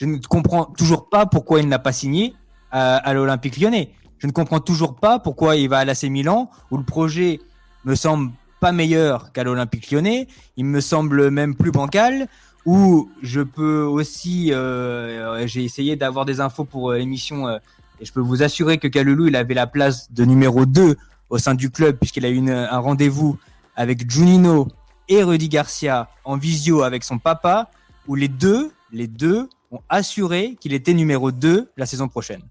je 0.00 0.06
ne 0.06 0.18
comprends 0.18 0.64
toujours 0.64 1.08
pas 1.08 1.26
pourquoi 1.26 1.60
il 1.60 1.68
n'a 1.68 1.78
pas 1.78 1.92
signé 1.92 2.34
à, 2.72 2.96
à 2.96 3.12
l'Olympique 3.14 3.58
lyonnais. 3.60 3.90
Je 4.18 4.26
ne 4.26 4.32
comprends 4.32 4.58
toujours 4.60 4.96
pas 4.96 5.18
pourquoi 5.20 5.54
il 5.56 5.68
va 5.68 5.78
à 5.78 5.84
l'AC 5.84 6.04
Milan, 6.04 6.50
où 6.72 6.76
le 6.76 6.82
projet 6.84 7.40
me 7.84 7.94
semble 7.94 8.32
pas 8.60 8.72
meilleur 8.72 9.30
qu'à 9.32 9.44
l'Olympique 9.44 9.90
lyonnais. 9.90 10.26
Il 10.56 10.64
me 10.64 10.80
semble 10.80 11.30
même 11.30 11.54
plus 11.54 11.70
bancal, 11.70 12.26
où 12.66 13.10
je 13.22 13.40
peux 13.40 13.82
aussi... 13.82 14.52
euh, 14.52 15.46
J'ai 15.46 15.64
essayé 15.64 15.96
d'avoir 15.96 16.24
des 16.24 16.40
infos 16.40 16.64
pour 16.64 16.90
euh, 16.90 16.98
l'émission, 16.98 17.46
euh, 17.46 17.58
et 18.00 18.04
je 18.04 18.12
peux 18.12 18.20
vous 18.20 18.42
assurer 18.42 18.78
que 18.78 18.88
Kalulu, 18.88 19.28
il 19.28 19.36
avait 19.36 19.54
la 19.54 19.66
place 19.66 20.12
de 20.12 20.24
numéro 20.24 20.66
2 20.66 20.96
au 21.30 21.38
sein 21.38 21.54
du 21.54 21.70
club, 21.70 21.96
puisqu'il 21.96 22.24
a 22.26 22.30
eu 22.30 22.50
un 22.50 22.78
rendez-vous 22.78 23.38
avec 23.76 24.10
Junino 24.10 24.68
et 25.08 25.22
Rudy 25.22 25.48
Garcia 25.48 26.08
en 26.24 26.36
visio 26.36 26.82
avec 26.82 27.04
son 27.04 27.18
papa, 27.18 27.70
où 28.06 28.14
les 28.14 28.28
deux, 28.28 28.72
les 28.92 29.06
deux 29.06 29.48
ont 29.70 29.80
assuré 29.88 30.56
qu'il 30.60 30.72
était 30.72 30.94
numéro 30.94 31.32
2 31.32 31.70
la 31.76 31.86
saison 31.86 32.08
prochaine. 32.08 32.42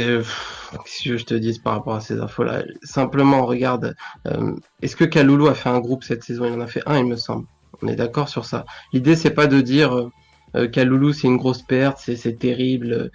Euh, 0.00 0.24
Qu'est-ce 0.72 1.08
que 1.08 1.16
je 1.16 1.24
te 1.24 1.34
dise 1.34 1.58
par 1.58 1.74
rapport 1.74 1.94
à 1.94 2.00
ces 2.00 2.18
infos-là? 2.20 2.64
Simplement, 2.82 3.46
regarde, 3.46 3.94
euh, 4.26 4.54
est-ce 4.82 4.96
que 4.96 5.04
Kaloulou 5.04 5.46
a 5.46 5.54
fait 5.54 5.68
un 5.68 5.78
groupe 5.80 6.02
cette 6.02 6.24
saison? 6.24 6.46
Il 6.46 6.52
en 6.52 6.60
a 6.60 6.66
fait 6.66 6.82
un, 6.86 6.98
il 6.98 7.06
me 7.06 7.16
semble. 7.16 7.46
On 7.82 7.86
est 7.88 7.96
d'accord 7.96 8.28
sur 8.28 8.44
ça. 8.44 8.64
L'idée, 8.92 9.14
c'est 9.14 9.30
pas 9.30 9.46
de 9.46 9.60
dire 9.60 9.94
euh, 9.96 10.08
euh, 10.56 10.68
Kaloulou, 10.68 11.12
c'est 11.12 11.28
une 11.28 11.36
grosse 11.36 11.62
perte, 11.62 11.98
c'est 12.00 12.38
terrible. 12.38 13.10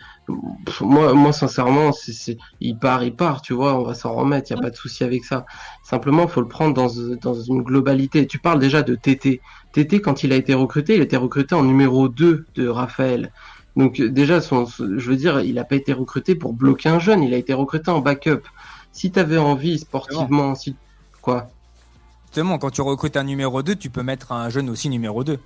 Moi, 0.81 1.13
moi, 1.13 1.33
sincèrement, 1.33 1.91
c'est 1.91 2.13
c'est- 2.13 2.37
il 2.61 2.77
part, 2.79 3.03
il 3.03 3.15
part, 3.15 3.41
tu 3.41 3.53
vois, 3.53 3.75
on 3.79 3.83
va 3.83 3.93
s'en 3.93 4.13
remettre, 4.13 4.49
il 4.51 4.53
n'y 4.55 4.59
a 4.59 4.63
pas 4.63 4.69
de 4.69 4.75
souci 4.75 5.03
avec 5.03 5.25
ça. 5.25 5.45
Simplement, 5.83 6.27
faut 6.27 6.41
le 6.41 6.47
prendre 6.47 6.73
dans, 6.73 6.87
dans 7.21 7.33
une 7.41 7.61
globalité. 7.63 8.25
Tu 8.27 8.39
parles 8.39 8.59
déjà 8.59 8.83
de 8.83 8.95
Tété. 8.95 9.41
Tété, 9.73 9.99
quand 10.01 10.23
il 10.23 10.31
a 10.33 10.35
été 10.35 10.53
recruté, 10.53 10.95
il 10.95 11.01
été 11.01 11.17
recruté 11.17 11.55
en 11.55 11.63
numéro 11.63 12.07
2 12.09 12.45
de 12.55 12.67
Raphaël. 12.67 13.31
Donc 13.75 14.01
déjà, 14.01 14.41
son, 14.41 14.65
son- 14.65 14.97
je 14.97 15.10
veux 15.10 15.15
dire, 15.15 15.41
il 15.41 15.55
n'a 15.55 15.63
pas 15.63 15.75
été 15.75 15.93
recruté 15.93 16.36
pour 16.36 16.53
bloquer 16.53 16.89
un 16.89 16.99
jeune, 16.99 17.23
il 17.23 17.34
a 17.34 17.38
été 17.38 17.53
recruté 17.53 17.91
en 17.91 17.99
backup. 17.99 18.41
Si 18.91 19.12
tu 19.12 19.19
avais 19.19 19.38
envie 19.38 19.79
sportivement, 19.79 20.55
si 20.55 20.75
quoi? 21.21 21.49
Justement, 22.25 22.58
quand 22.58 22.71
tu 22.71 22.82
recrutes 22.82 23.17
un 23.17 23.23
numéro 23.23 23.63
2, 23.63 23.75
tu 23.75 23.89
peux 23.89 24.03
mettre 24.03 24.32
un 24.32 24.49
jeune 24.49 24.69
aussi 24.69 24.89
numéro 24.89 25.23
2. 25.23 25.39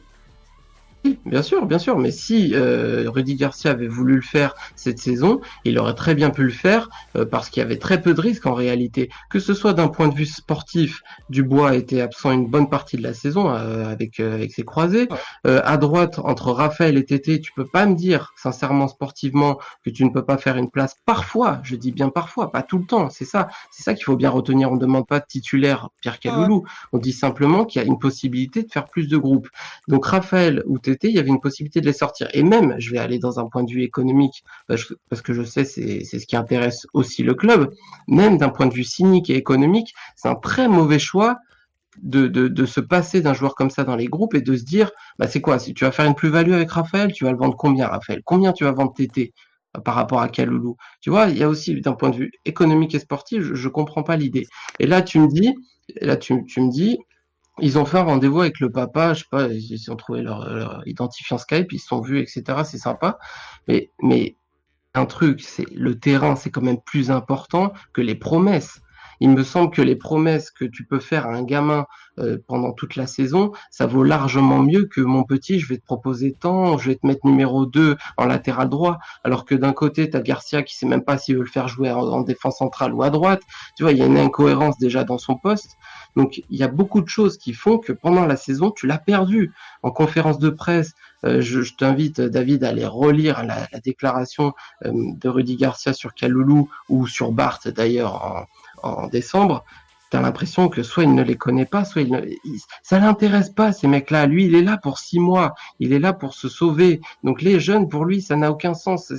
Bien 1.26 1.42
sûr, 1.42 1.66
bien 1.66 1.80
sûr, 1.80 1.98
mais 1.98 2.12
si 2.12 2.54
euh, 2.54 3.10
Rudy 3.10 3.36
Garcia 3.36 3.72
avait 3.72 3.88
voulu 3.88 4.16
le 4.16 4.22
faire 4.22 4.56
cette 4.76 5.00
saison, 5.00 5.42
il 5.66 5.78
aurait 5.78 5.96
très 5.96 6.16
bien 6.16 6.30
pu 6.30 6.44
le 6.44 6.50
faire 6.50 6.90
euh, 7.16 7.26
parce 7.26 7.50
qu'il 7.50 7.62
y 7.62 7.66
avait 7.66 7.78
très 7.78 8.02
peu 8.02 8.14
de 8.14 8.22
risques 8.22 8.46
en 8.46 8.54
réalité. 8.54 9.10
Que 9.30 9.40
ce 9.40 9.54
soit 9.54 9.74
d'un 9.74 9.90
point 9.90 10.08
de 10.08 10.16
vue 10.16 10.26
sportif, 10.26 11.02
Dubois 11.30 11.76
été 11.76 12.02
absent 12.02 12.32
une 12.32 12.48
bonne 12.48 12.70
partie 12.70 12.98
de 12.98 13.04
la 13.04 13.14
saison 13.14 13.50
euh, 13.50 13.86
avec 13.86 14.20
euh, 14.20 14.36
avec 14.36 14.52
ses 14.54 14.64
croisés. 14.64 15.08
Euh, 15.48 15.62
à 15.64 15.78
droite, 15.78 16.20
entre 16.20 16.52
Raphaël 16.52 16.98
et 16.98 17.06
Tété, 17.06 17.42
tu 17.42 17.52
peux 17.54 17.68
pas 17.68 17.86
me 17.86 17.96
dire 17.96 18.34
sincèrement 18.36 18.88
sportivement 18.88 19.60
que 19.84 19.90
tu 19.90 20.06
ne 20.06 20.10
peux 20.10 20.26
pas 20.26 20.38
faire 20.38 20.58
une 20.58 20.70
place 20.70 20.96
parfois. 21.06 21.60
Je 21.64 21.76
dis 21.76 21.92
bien 21.92 22.10
parfois, 22.10 22.52
pas 22.52 22.64
tout 22.64 22.78
le 22.78 22.86
temps. 22.86 23.10
C'est 23.10 23.26
ça, 23.26 23.48
c'est 23.72 23.84
ça 23.84 23.94
qu'il 23.94 24.06
faut 24.06 24.16
bien 24.16 24.30
retenir. 24.30 24.72
On 24.72 24.76
ne 24.76 24.80
demande 24.80 25.08
pas 25.08 25.20
de 25.20 25.26
titulaire 25.28 25.90
Pierre 26.02 26.20
Caloulou. 26.20 26.64
On 26.92 26.98
dit 26.98 27.14
simplement 27.14 27.66
qu'il 27.66 27.82
y 27.82 27.86
a 27.86 27.88
une 27.88 28.00
possibilité 28.00 28.64
de 28.64 28.72
faire 28.72 28.86
plus 28.86 29.08
de 29.08 29.18
groupes. 29.18 29.50
Donc 29.88 30.06
Raphaël 30.06 30.64
ou 30.68 30.80
Tété, 30.80 30.93
il 31.10 31.16
y 31.16 31.20
avait 31.20 31.30
une 31.30 31.40
possibilité 31.42 31.82
de 31.82 31.86
les 31.86 31.94
sortir. 31.94 32.28
Et 32.34 32.44
même, 32.44 32.76
je 32.80 32.92
vais 32.92 33.00
aller 33.00 33.20
dans 33.20 33.40
un 33.40 33.46
point 33.48 33.64
de 33.64 33.72
vue 33.72 33.84
économique, 33.84 34.44
parce 34.68 35.22
que 35.22 35.34
je 35.34 35.44
sais 35.44 35.66
c'est 35.66 36.04
ce 36.04 36.26
qui 36.26 36.36
intéresse 36.36 36.86
aussi 36.94 37.24
le 37.24 37.34
club, 37.34 37.72
même 38.08 38.38
d'un 38.38 38.50
point 38.50 38.68
de 38.68 38.74
vue 38.74 38.84
cynique 38.84 39.30
et 39.30 39.36
économique, 39.36 39.94
c'est 40.16 40.30
un 40.30 40.36
très 40.36 40.68
mauvais 40.68 41.00
choix 41.00 41.38
de, 42.02 42.28
de, 42.28 42.48
de 42.48 42.66
se 42.66 42.80
passer 42.80 43.22
d'un 43.22 43.34
joueur 43.34 43.56
comme 43.56 43.70
ça 43.70 43.84
dans 43.84 43.96
les 43.96 44.08
groupes 44.08 44.34
et 44.36 44.42
de 44.42 44.56
se 44.56 44.64
dire, 44.64 44.92
bah 45.20 45.28
c'est 45.28 45.42
quoi, 45.42 45.60
si 45.60 45.74
tu 45.74 45.86
vas 45.86 45.92
faire 45.92 46.06
une 46.06 46.16
plus-value 46.16 46.54
avec 46.54 46.72
Raphaël, 46.72 47.12
tu 47.14 47.24
vas 47.24 47.32
le 47.32 47.38
vendre 47.38 47.56
combien 47.56 47.88
Raphaël? 47.88 48.22
Combien 48.26 48.54
tu 48.54 48.64
vas 48.64 48.72
vendre 48.72 48.94
Tété 48.94 49.34
euh, 49.78 49.82
par 49.82 49.96
rapport 49.96 50.22
à 50.22 50.30
Kaloulou 50.30 50.76
Tu 51.02 51.10
vois, 51.10 51.28
il 51.28 51.38
y 51.38 51.44
a 51.44 51.50
aussi 51.50 51.80
d'un 51.82 51.94
point 51.94 52.10
de 52.10 52.16
vue 52.16 52.32
économique 52.46 52.96
et 52.96 53.00
sportif, 53.00 53.44
je, 53.44 53.54
je 53.56 53.70
comprends 53.70 54.04
pas 54.04 54.16
l'idée. 54.16 54.46
Et 54.80 54.88
là 54.88 55.02
tu 55.02 55.20
me 55.20 55.28
dis, 55.28 55.54
là 56.02 56.18
tu, 56.18 56.44
tu 56.46 56.62
me 56.62 56.72
dis, 56.72 56.98
ils 57.60 57.78
ont 57.78 57.86
fait 57.86 57.98
un 57.98 58.04
rendez-vous 58.04 58.42
avec 58.42 58.60
le 58.60 58.72
papa, 58.72 59.14
je 59.14 59.22
sais 59.22 59.30
pas, 59.30 59.48
ils 59.48 59.92
ont 59.92 59.96
trouvé 59.96 60.22
leur, 60.22 60.50
leur 60.50 60.88
identifiant 60.88 61.38
Skype, 61.38 61.72
ils 61.72 61.80
se 61.80 61.88
sont 61.88 62.02
vus, 62.02 62.20
etc. 62.20 62.44
C'est 62.66 62.78
sympa. 62.78 63.20
Mais, 63.68 63.92
mais 64.02 64.36
un 64.94 65.06
truc, 65.06 65.42
c'est 65.42 65.70
le 65.72 66.00
terrain, 66.00 66.36
c'est 66.36 66.50
quand 66.50 66.62
même 66.62 66.82
plus 66.82 67.12
important 67.12 67.74
que 67.94 68.02
les 68.02 68.16
promesses. 68.16 68.82
Il 69.20 69.30
me 69.30 69.44
semble 69.44 69.72
que 69.72 69.82
les 69.82 69.96
promesses 69.96 70.52
que 70.52 70.66
tu 70.66 70.86
peux 70.86 71.00
faire 71.00 71.28
à 71.28 71.34
un 71.34 71.44
gamin 71.44 71.86
euh, 72.20 72.38
pendant 72.48 72.74
toute 72.74 72.96
la 72.96 73.08
saison, 73.08 73.52
ça 73.72 73.88
vaut 73.88 74.04
largement 74.04 74.60
mieux 74.60 74.86
que 74.86 75.02
mon 75.02 75.24
petit, 75.24 75.60
je 75.60 75.68
vais 75.68 75.78
te 75.78 75.86
proposer 75.86 76.36
tant, 76.40 76.78
je 76.78 76.90
vais 76.90 76.96
te 76.96 77.08
mettre 77.08 77.26
numéro 77.26 77.66
2 77.66 77.98
en 78.18 78.26
latéral 78.26 78.70
droit, 78.70 79.00
alors 79.24 79.46
que 79.46 79.56
d'un 79.56 79.74
côté, 79.74 80.10
tu 80.10 80.18
as 80.18 80.22
Garcia 80.22 80.62
qui 80.62 80.76
sait 80.76 80.86
même 80.86 81.04
pas 81.04 81.18
s'il 81.18 81.38
veut 81.38 81.44
le 81.44 81.50
faire 81.50 81.68
jouer 81.68 81.92
en, 81.92 82.22
défense 82.22 82.58
centrale 82.58 82.94
ou 82.94 83.02
à 83.02 83.10
droite. 83.10 83.42
Tu 83.76 83.84
vois, 83.84 83.94
il 83.94 83.98
y 83.98 84.04
a 84.04 84.06
une 84.06 84.20
incohérence 84.20 84.78
déjà 84.78 85.04
dans 85.04 85.18
son 85.18 85.36
poste. 85.36 85.78
Donc, 86.16 86.44
il 86.50 86.58
y 86.58 86.64
a 86.64 86.68
beaucoup 86.68 87.02
de 87.02 87.10
choses 87.10 87.38
qui 87.38 87.54
font 87.54 87.80
que 87.80 87.92
pendant 87.92 88.28
la 88.28 88.36
saison, 88.36 88.70
tu 88.70 88.86
l'as 88.86 89.00
perdu. 89.00 89.52
En 89.82 89.90
conférence 89.90 90.38
de 90.38 90.50
presse, 90.50 90.94
euh, 91.26 91.42
je, 91.42 91.62
t'invite, 91.76 92.22
David, 92.22 92.64
à 92.64 92.70
aller 92.70 92.86
relire 92.86 93.44
la, 93.44 93.68
la 93.72 93.80
déclaration 93.80 94.54
euh, 94.86 94.92
de 94.94 95.30
Rudy 95.30 95.56
Garcia 95.56 95.94
sur 95.94 96.14
Kaloulou 96.14 96.70
ou 96.90 97.08
sur 97.08 97.32
Bart 97.32 97.60
d'ailleurs 97.66 98.46
en 98.84 99.08
décembre 99.08 99.64
t'as 100.14 100.22
l'impression 100.22 100.70
que 100.70 100.84
soit 100.84 101.06
il 101.06 101.16
ne 101.16 101.24
les 101.24 101.36
connaît 101.36 101.66
pas, 101.66 101.86
soit 101.86 102.04
il 102.04 102.12
ne... 102.12 102.22
ça 102.84 103.00
l'intéresse 103.00 103.50
pas 103.50 103.72
ces 103.72 103.88
mecs-là. 103.88 104.28
Lui, 104.28 104.46
il 104.46 104.54
est 104.54 104.62
là 104.62 104.78
pour 104.78 105.00
six 105.00 105.20
mois, 105.20 105.56
il 105.80 105.92
est 105.92 105.98
là 105.98 106.14
pour 106.14 106.36
se 106.36 106.50
sauver. 106.50 107.02
Donc 107.24 107.42
les 107.42 107.60
jeunes, 107.60 107.90
pour 107.90 108.06
lui, 108.06 108.22
ça 108.22 108.36
n'a 108.36 108.52
aucun 108.52 108.76
sens. 108.76 109.12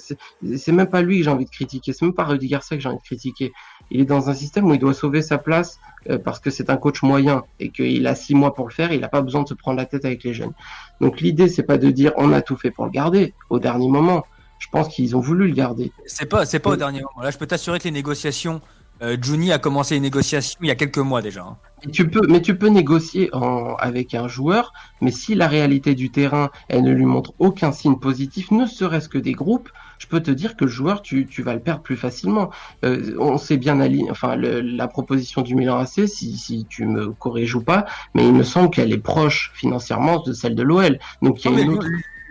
C'est 0.57 0.73
même 0.73 0.87
pas 0.87 1.03
lui 1.03 1.19
que 1.19 1.25
j'ai 1.25 1.31
envie 1.31 1.47
de 1.47 1.51
critiquer, 1.51 1.93
c'est 1.93 2.05
même 2.05 2.15
pas 2.15 2.23
Rudy 2.23 2.47
Garcia 2.47 2.77
que 2.77 2.81
j'ai 2.81 2.89
envie 2.89 2.99
de 2.99 3.03
critiquer. 3.03 3.53
Il 3.91 4.03
est 4.03 4.05
dans 4.05 4.31
un 4.31 4.35
système 4.35 4.67
où 4.67 4.75
il 4.75 4.79
doit 4.79 4.95
sauver 4.95 5.21
sa 5.21 5.37
place 5.37 5.81
euh, 6.11 6.17
parce 6.17 6.39
que 6.39 6.51
c'est 6.51 6.71
un 6.71 6.77
coach 6.77 7.03
moyen 7.03 7.43
et 7.59 7.71
qu'il 7.71 8.07
a 8.07 8.15
six 8.15 8.37
mois 8.37 8.55
pour 8.55 8.69
le 8.69 8.73
faire. 8.73 8.93
Il 8.93 9.01
n'a 9.01 9.09
pas 9.09 9.21
besoin 9.21 9.43
de 9.43 9.49
se 9.49 9.55
prendre 9.55 9.79
la 9.79 9.87
tête 9.87 10.05
avec 10.05 10.23
les 10.23 10.33
jeunes. 10.33 10.53
Donc 11.01 11.21
l'idée, 11.21 11.49
c'est 11.49 11.65
pas 11.65 11.77
de 11.77 11.91
dire 11.91 12.13
on 12.19 12.33
a 12.33 12.41
tout 12.41 12.57
fait 12.57 12.71
pour 12.71 12.85
le 12.85 12.93
garder 12.93 13.35
au 13.51 13.59
dernier 13.59 13.89
moment. 13.89 14.25
Je 14.61 14.69
pense 14.69 14.87
qu'ils 14.87 15.17
ont 15.17 15.21
voulu 15.21 15.49
le 15.49 15.55
garder. 15.55 15.91
C'est 16.07 16.27
pas, 16.27 16.47
c'est 16.47 16.61
pas 16.61 16.71
au 16.71 16.77
dernier 16.77 17.01
moment. 17.01 17.21
Là, 17.21 17.33
je 17.33 17.39
peux 17.39 17.49
t'assurer 17.49 17.81
que 17.81 17.85
les 17.85 17.91
négociations 17.91 18.61
euh, 19.03 19.17
Juni 19.21 19.53
a 19.53 19.59
commencé 19.59 19.95
les 19.95 20.01
négociations 20.01 20.59
il 20.63 20.69
y 20.69 20.71
a 20.71 20.77
quelques 20.77 20.99
mois 20.99 21.21
déjà. 21.21 21.43
Hein. 21.43 21.57
tu 21.93 22.09
peux, 22.09 22.27
mais 22.29 22.41
tu 22.41 22.57
peux 22.57 22.69
négocier 22.69 23.31
avec 23.79 24.15
un 24.15 24.29
joueur, 24.29 24.73
mais 25.01 25.11
si 25.11 25.35
la 25.35 25.49
réalité 25.49 25.95
du 25.95 26.11
terrain, 26.11 26.51
elle 26.69 26.85
ne 26.85 26.93
lui 26.93 27.05
montre 27.05 27.35
aucun 27.39 27.73
signe 27.73 27.97
positif, 27.97 28.51
ne 28.51 28.67
serait-ce 28.67 29.09
que 29.09 29.19
des 29.19 29.33
groupes, 29.33 29.69
je 29.99 30.07
peux 30.07 30.21
te 30.21 30.31
dire 30.31 30.57
que 30.57 30.65
le 30.65 30.71
joueur, 30.71 31.03
tu, 31.03 31.27
vas 31.39 31.55
le 31.55 31.61
perdre 31.61 31.83
plus 31.83 31.97
facilement. 31.97 32.51
Euh, 32.85 33.17
on 33.19 33.37
sait 33.37 33.57
bien 33.57 33.81
aligné, 33.81 34.11
enfin 34.11 34.37
la 34.37 34.89
proposition 34.89 35.43
du 35.43 35.55
Milan 35.55 35.79
AC, 35.79 36.09
si, 36.09 36.37
si 36.37 36.65
tu 36.69 36.87
me 36.87 37.11
corriges 37.13 37.55
ou 37.57 37.63
pas, 37.63 37.87
mais 38.15 38.27
il 38.27 38.33
me 38.33 38.45
semble 38.45 38.71
qu'elle 38.71 38.93
est 38.93 38.99
proche 38.99 39.51
financièrement 39.55 40.21
de 40.21 40.33
celle 40.33 40.55
de 40.55 40.63
l'OL. 40.63 40.99
Donc 41.21 41.45
il 41.45 41.53
y 41.53 41.57
a 41.57 41.61
une 41.61 41.71
autre... 41.75 41.87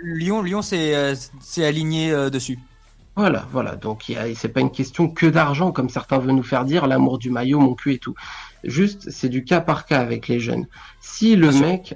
Lyon, 0.06 0.42
Lyon, 0.42 0.62
c'est 0.62 0.96
euh, 0.96 1.16
aligné 1.58 2.12
dessus. 2.30 2.60
Voilà, 3.16 3.46
voilà. 3.52 3.76
Donc, 3.76 4.12
c'est 4.36 4.48
pas 4.50 4.62
une 4.62 4.72
question 4.72 5.08
que 5.08 5.28
d'argent, 5.28 5.72
comme 5.72 5.90
certains 5.90 6.18
veulent 6.18 6.36
nous 6.36 6.42
faire 6.42 6.66
dire, 6.66 6.88
l'amour 6.88 7.20
du 7.20 7.30
maillot, 7.30 7.60
mon 7.60 7.76
cul 7.76 7.94
et 7.94 8.00
tout. 8.00 8.16
Juste, 8.64 9.12
c'est 9.12 9.30
du 9.30 9.44
cas 9.44 9.62
par 9.62 9.86
cas 9.86 10.00
avec 10.00 10.28
les 10.28 10.40
jeunes. 10.40 10.66
Si 11.00 11.36
le 11.36 11.52
mec, 11.52 11.96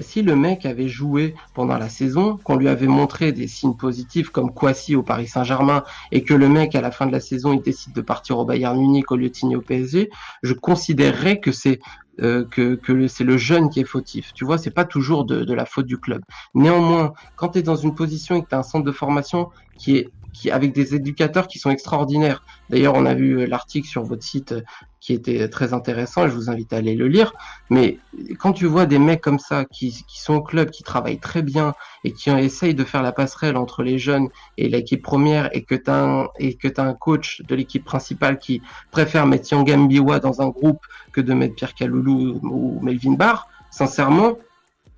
si 0.00 0.22
le 0.22 0.34
mec 0.34 0.66
avait 0.66 0.88
joué 0.88 1.34
pendant 1.54 1.78
la 1.78 1.88
saison, 1.88 2.36
qu'on 2.42 2.56
lui 2.56 2.68
avait 2.68 2.88
montré 2.88 3.32
des 3.32 3.46
signes 3.46 3.76
positifs 3.76 4.30
comme 4.30 4.52
Kwasi 4.52 4.96
au 4.96 5.02
Paris 5.02 5.28
Saint-Germain 5.28 5.84
et 6.10 6.22
que 6.22 6.34
le 6.34 6.48
mec 6.48 6.74
à 6.74 6.80
la 6.80 6.90
fin 6.90 7.06
de 7.06 7.12
la 7.12 7.20
saison 7.20 7.52
il 7.52 7.62
décide 7.62 7.92
de 7.92 8.00
partir 8.00 8.38
au 8.38 8.44
Bayern 8.44 8.78
Munich 8.78 9.10
au 9.10 9.16
lieu 9.16 9.30
de 9.30 9.34
signer 9.34 9.56
au 9.56 9.62
PSG, 9.62 10.10
je 10.42 10.52
considérerais 10.52 11.40
que 11.40 11.52
c'est 11.52 11.80
euh, 12.22 12.46
que, 12.50 12.76
que 12.76 13.08
c'est 13.08 13.24
le 13.24 13.36
jeune 13.36 13.68
qui 13.68 13.80
est 13.80 13.84
fautif. 13.84 14.32
Tu 14.32 14.46
vois, 14.46 14.56
c'est 14.56 14.70
pas 14.70 14.86
toujours 14.86 15.26
de, 15.26 15.44
de, 15.44 15.52
la 15.52 15.66
faute 15.66 15.84
du 15.84 15.98
club. 15.98 16.22
Néanmoins, 16.54 17.12
quand 17.36 17.50
tu 17.50 17.58
es 17.58 17.62
dans 17.62 17.76
une 17.76 17.94
position 17.94 18.36
et 18.36 18.42
que 18.42 18.48
tu 18.48 18.54
as 18.54 18.58
un 18.58 18.62
centre 18.62 18.86
de 18.86 18.92
formation 18.92 19.50
qui 19.76 19.98
est 19.98 20.10
avec 20.50 20.72
des 20.72 20.94
éducateurs 20.94 21.48
qui 21.48 21.58
sont 21.58 21.70
extraordinaires. 21.70 22.44
D'ailleurs, 22.70 22.94
on 22.94 23.06
a 23.06 23.14
vu 23.14 23.40
euh, 23.40 23.46
l'article 23.46 23.88
sur 23.88 24.02
votre 24.02 24.22
site 24.22 24.52
euh, 24.52 24.62
qui 25.00 25.12
était 25.12 25.48
très 25.48 25.72
intéressant. 25.72 26.28
Je 26.28 26.34
vous 26.34 26.50
invite 26.50 26.72
à 26.72 26.76
aller 26.78 26.94
le 26.94 27.06
lire. 27.06 27.32
Mais 27.70 27.98
quand 28.38 28.52
tu 28.52 28.66
vois 28.66 28.86
des 28.86 28.98
mecs 28.98 29.20
comme 29.20 29.38
ça 29.38 29.64
qui, 29.64 30.04
sont 30.08 30.34
au 30.34 30.42
club, 30.42 30.70
qui 30.70 30.82
travaillent 30.82 31.20
très 31.20 31.42
bien 31.42 31.74
et 32.02 32.12
qui 32.12 32.30
essayent 32.30 32.74
de 32.74 32.82
faire 32.82 33.02
la 33.02 33.12
passerelle 33.12 33.56
entre 33.56 33.84
les 33.84 33.98
jeunes 33.98 34.28
et 34.58 34.68
l'équipe 34.68 35.02
première 35.02 35.48
et 35.54 35.62
que 35.62 35.76
tu 35.76 35.90
as, 35.90 36.02
un, 36.02 36.28
et 36.40 36.58
coach 36.98 37.42
de 37.42 37.54
l'équipe 37.54 37.84
principale 37.84 38.38
qui 38.38 38.62
préfère 38.90 39.26
mettre 39.26 39.52
Yang 39.52 39.88
Biwa 39.88 40.18
dans 40.18 40.40
un 40.40 40.48
groupe 40.48 40.80
que 41.12 41.20
de 41.20 41.32
mettre 41.34 41.54
Pierre 41.54 41.74
Kaloulou 41.74 42.40
ou 42.42 42.80
Melvin 42.82 43.12
Barr, 43.12 43.48
sincèrement, 43.70 44.36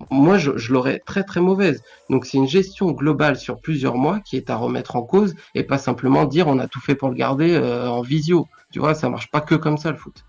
moi, 0.09 0.37
je, 0.37 0.57
je 0.57 0.73
l'aurais 0.73 0.99
très 0.99 1.23
très 1.23 1.41
mauvaise. 1.41 1.83
Donc 2.09 2.25
c'est 2.25 2.37
une 2.37 2.47
gestion 2.47 2.91
globale 2.91 3.37
sur 3.37 3.59
plusieurs 3.59 3.95
mois 3.95 4.19
qui 4.19 4.37
est 4.37 4.49
à 4.49 4.55
remettre 4.55 4.95
en 4.95 5.01
cause 5.01 5.35
et 5.55 5.63
pas 5.63 5.77
simplement 5.77 6.25
dire 6.25 6.47
on 6.47 6.59
a 6.59 6.67
tout 6.67 6.79
fait 6.79 6.95
pour 6.95 7.09
le 7.09 7.15
garder 7.15 7.53
euh, 7.53 7.89
en 7.89 8.01
visio. 8.01 8.47
Tu 8.71 8.79
vois, 8.79 8.93
ça 8.93 9.09
marche 9.09 9.29
pas 9.29 9.41
que 9.41 9.55
comme 9.55 9.77
ça 9.77 9.91
le 9.91 9.97
foot. 9.97 10.23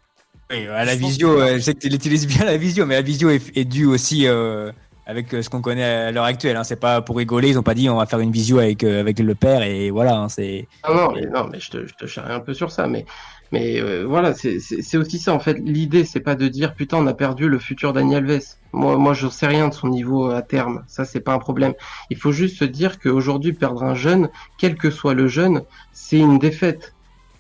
Oui, 0.51 0.67
à 0.67 0.85
la 0.85 0.97
visio, 0.97 1.41
euh, 1.41 1.55
je 1.55 1.61
sais 1.61 1.75
que 1.75 1.79
tu 1.79 1.95
utilises 1.95 2.27
bien 2.27 2.45
la 2.45 2.57
visio, 2.57 2.85
mais 2.85 2.97
la 2.97 3.03
visio 3.03 3.31
est, 3.31 3.57
est 3.57 3.65
due 3.65 3.87
aussi 3.87 4.27
euh, 4.27 4.73
avec 5.07 5.31
ce 5.31 5.49
qu'on 5.49 5.61
connaît 5.61 5.85
à 5.85 6.11
l'heure 6.11 6.25
actuelle. 6.25 6.57
Hein. 6.57 6.65
C'est 6.65 6.81
pas 6.81 7.01
pour 7.03 7.17
rigoler, 7.17 7.51
ils 7.51 7.59
ont 7.59 7.63
pas 7.63 7.75
dit 7.75 7.89
on 7.89 7.99
va 7.99 8.07
faire 8.07 8.19
une 8.19 8.33
visio 8.33 8.59
avec 8.59 8.83
avec 8.83 9.21
le 9.21 9.35
père 9.37 9.63
et 9.63 9.91
voilà. 9.91 10.17
Hein, 10.17 10.29
c'est. 10.29 10.67
Non, 10.89 10.95
non, 10.97 11.13
mais, 11.13 11.27
non, 11.27 11.49
mais 11.51 11.61
je 11.61 11.71
te, 11.71 11.87
je 11.87 11.95
te 11.95 12.07
charrie 12.07 12.33
un 12.33 12.41
peu 12.41 12.55
sur 12.55 12.73
ça, 12.73 12.89
mais 12.89 13.07
mais 13.53 13.81
euh, 13.81 14.05
voilà, 14.07 14.33
c'est 14.35 14.97
aussi 14.97 15.19
ça 15.19 15.35
en 15.35 15.41
fait. 15.41 15.55
L'idée, 15.55 16.05
c'est 16.05 16.21
pas 16.21 16.37
de 16.37 16.47
dire 16.47 16.75
putain, 16.75 16.99
on 16.99 17.07
a 17.07 17.15
perdu 17.15 17.49
le 17.49 17.59
futur 17.59 17.93
Daniel 17.93 18.31
Alves. 18.31 18.43
Moi, 18.73 18.97
moi, 18.97 19.13
je 19.13 19.27
sais 19.29 19.49
rien 19.49 19.69
de 19.69 19.75
son 19.75 19.89
niveau 19.89 20.31
à 20.31 20.43
terme. 20.43 20.85
Ça, 20.87 21.05
c'est 21.05 21.21
pas 21.21 21.33
un 21.33 21.39
problème. 21.39 21.75
Il 22.11 22.17
faut 22.17 22.31
juste 22.31 22.59
se 22.59 22.65
dire 22.65 23.01
qu'aujourd'hui, 23.01 23.53
perdre 23.53 23.83
un 23.83 23.95
jeune, 23.95 24.31
quel 24.59 24.77
que 24.77 24.91
soit 24.91 25.15
le 25.15 25.27
jeune, 25.27 25.63
c'est 25.93 26.19
une 26.19 26.39
défaite. 26.39 26.95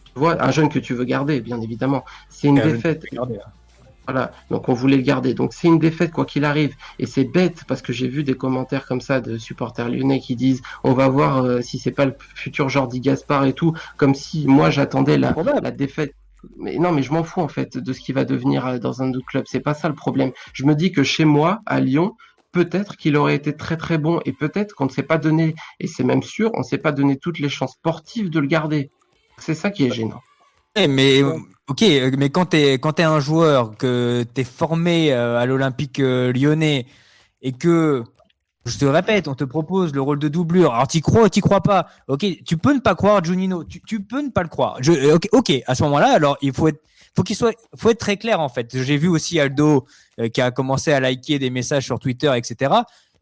Tu 0.06 0.18
vois, 0.18 0.42
un 0.42 0.50
jeune 0.50 0.68
que 0.68 0.80
tu 0.80 0.94
veux 0.94 1.04
garder, 1.04 1.40
bien 1.40 1.60
évidemment, 1.60 2.04
c'est 2.28 2.48
une 2.48 2.60
défaite. 2.60 3.04
Voilà, 4.10 4.32
donc 4.50 4.68
on 4.68 4.72
voulait 4.72 4.96
le 4.96 5.04
garder. 5.04 5.34
Donc 5.34 5.52
c'est 5.54 5.68
une 5.68 5.78
défaite 5.78 6.10
quoi 6.10 6.24
qu'il 6.24 6.44
arrive. 6.44 6.74
Et 6.98 7.06
c'est 7.06 7.22
bête 7.22 7.62
parce 7.68 7.80
que 7.80 7.92
j'ai 7.92 8.08
vu 8.08 8.24
des 8.24 8.34
commentaires 8.34 8.84
comme 8.86 9.00
ça 9.00 9.20
de 9.20 9.38
supporters 9.38 9.88
lyonnais 9.88 10.18
qui 10.18 10.34
disent 10.34 10.62
on 10.82 10.94
va 10.94 11.08
voir 11.08 11.44
euh, 11.44 11.60
si 11.60 11.78
c'est 11.78 11.92
pas 11.92 12.06
le 12.06 12.14
futur 12.34 12.68
Jordi 12.68 12.98
Gaspard 12.98 13.44
et 13.44 13.52
tout, 13.52 13.72
comme 13.96 14.16
si 14.16 14.48
moi 14.48 14.68
j'attendais 14.70 15.16
la, 15.16 15.32
la 15.62 15.70
défaite. 15.70 16.16
Mais 16.56 16.76
non, 16.78 16.90
mais 16.90 17.02
je 17.04 17.12
m'en 17.12 17.22
fous 17.22 17.40
en 17.40 17.46
fait 17.46 17.78
de 17.78 17.92
ce 17.92 18.00
qui 18.00 18.12
va 18.12 18.24
devenir 18.24 18.66
euh, 18.66 18.78
dans 18.78 19.00
un 19.00 19.12
autre 19.12 19.26
club. 19.26 19.44
C'est 19.46 19.60
pas 19.60 19.74
ça 19.74 19.88
le 19.88 19.94
problème. 19.94 20.32
Je 20.54 20.64
me 20.64 20.74
dis 20.74 20.90
que 20.90 21.04
chez 21.04 21.24
moi, 21.24 21.60
à 21.66 21.78
Lyon, 21.78 22.16
peut-être 22.50 22.96
qu'il 22.96 23.16
aurait 23.16 23.36
été 23.36 23.56
très 23.56 23.76
très 23.76 23.96
bon 23.98 24.20
et 24.24 24.32
peut-être 24.32 24.74
qu'on 24.74 24.86
ne 24.86 24.90
s'est 24.90 25.04
pas 25.04 25.18
donné, 25.18 25.54
et 25.78 25.86
c'est 25.86 26.02
même 26.02 26.24
sûr, 26.24 26.50
on 26.54 26.60
ne 26.60 26.64
s'est 26.64 26.78
pas 26.78 26.90
donné 26.90 27.16
toutes 27.16 27.38
les 27.38 27.48
chances 27.48 27.74
sportives 27.74 28.28
de 28.28 28.40
le 28.40 28.48
garder. 28.48 28.90
C'est 29.38 29.54
ça 29.54 29.70
qui 29.70 29.84
est 29.84 29.92
gênant. 29.92 30.20
Eh, 30.76 30.86
mais 30.86 31.22
ok, 31.22 31.82
mais 32.16 32.30
quand 32.30 32.46
t'es 32.46 32.74
quand 32.74 32.92
t'es 32.94 33.02
un 33.02 33.20
joueur 33.20 33.76
que 33.76 34.24
t'es 34.34 34.44
formé 34.44 35.12
euh, 35.12 35.38
à 35.38 35.46
l'Olympique 35.46 35.98
euh, 35.98 36.32
Lyonnais 36.32 36.86
et 37.42 37.52
que 37.52 38.04
je 38.66 38.78
te 38.78 38.84
répète, 38.84 39.26
on 39.26 39.34
te 39.34 39.42
propose 39.42 39.92
le 39.92 40.00
rôle 40.00 40.20
de 40.20 40.28
doublure. 40.28 40.72
Alors 40.72 40.86
t'y 40.86 41.00
crois 41.00 41.24
ou 41.24 41.28
t'y 41.28 41.40
crois 41.40 41.62
pas 41.62 41.88
Ok, 42.06 42.24
tu 42.44 42.56
peux 42.56 42.72
ne 42.72 42.78
pas 42.78 42.94
croire 42.94 43.24
Junino, 43.24 43.64
tu, 43.64 43.80
tu 43.82 44.00
peux 44.00 44.20
ne 44.20 44.28
pas 44.28 44.42
le 44.42 44.48
croire. 44.48 44.76
Je, 44.80 44.92
euh, 44.92 45.16
ok, 45.16 45.28
ok, 45.32 45.52
à 45.66 45.74
ce 45.74 45.82
moment-là, 45.84 46.12
alors 46.12 46.38
il 46.40 46.52
faut 46.52 46.68
être, 46.68 46.80
faut 47.16 47.24
qu'il 47.24 47.36
soit, 47.36 47.52
faut 47.76 47.90
être 47.90 47.98
très 47.98 48.16
clair 48.16 48.38
en 48.38 48.48
fait. 48.48 48.80
J'ai 48.82 48.96
vu 48.96 49.08
aussi 49.08 49.40
Aldo 49.40 49.86
qui 50.32 50.40
a 50.40 50.52
commencé 50.52 50.92
à 50.92 51.00
liker 51.00 51.40
des 51.40 51.50
messages 51.50 51.84
sur 51.84 51.98
Twitter, 51.98 52.32
etc. 52.36 52.72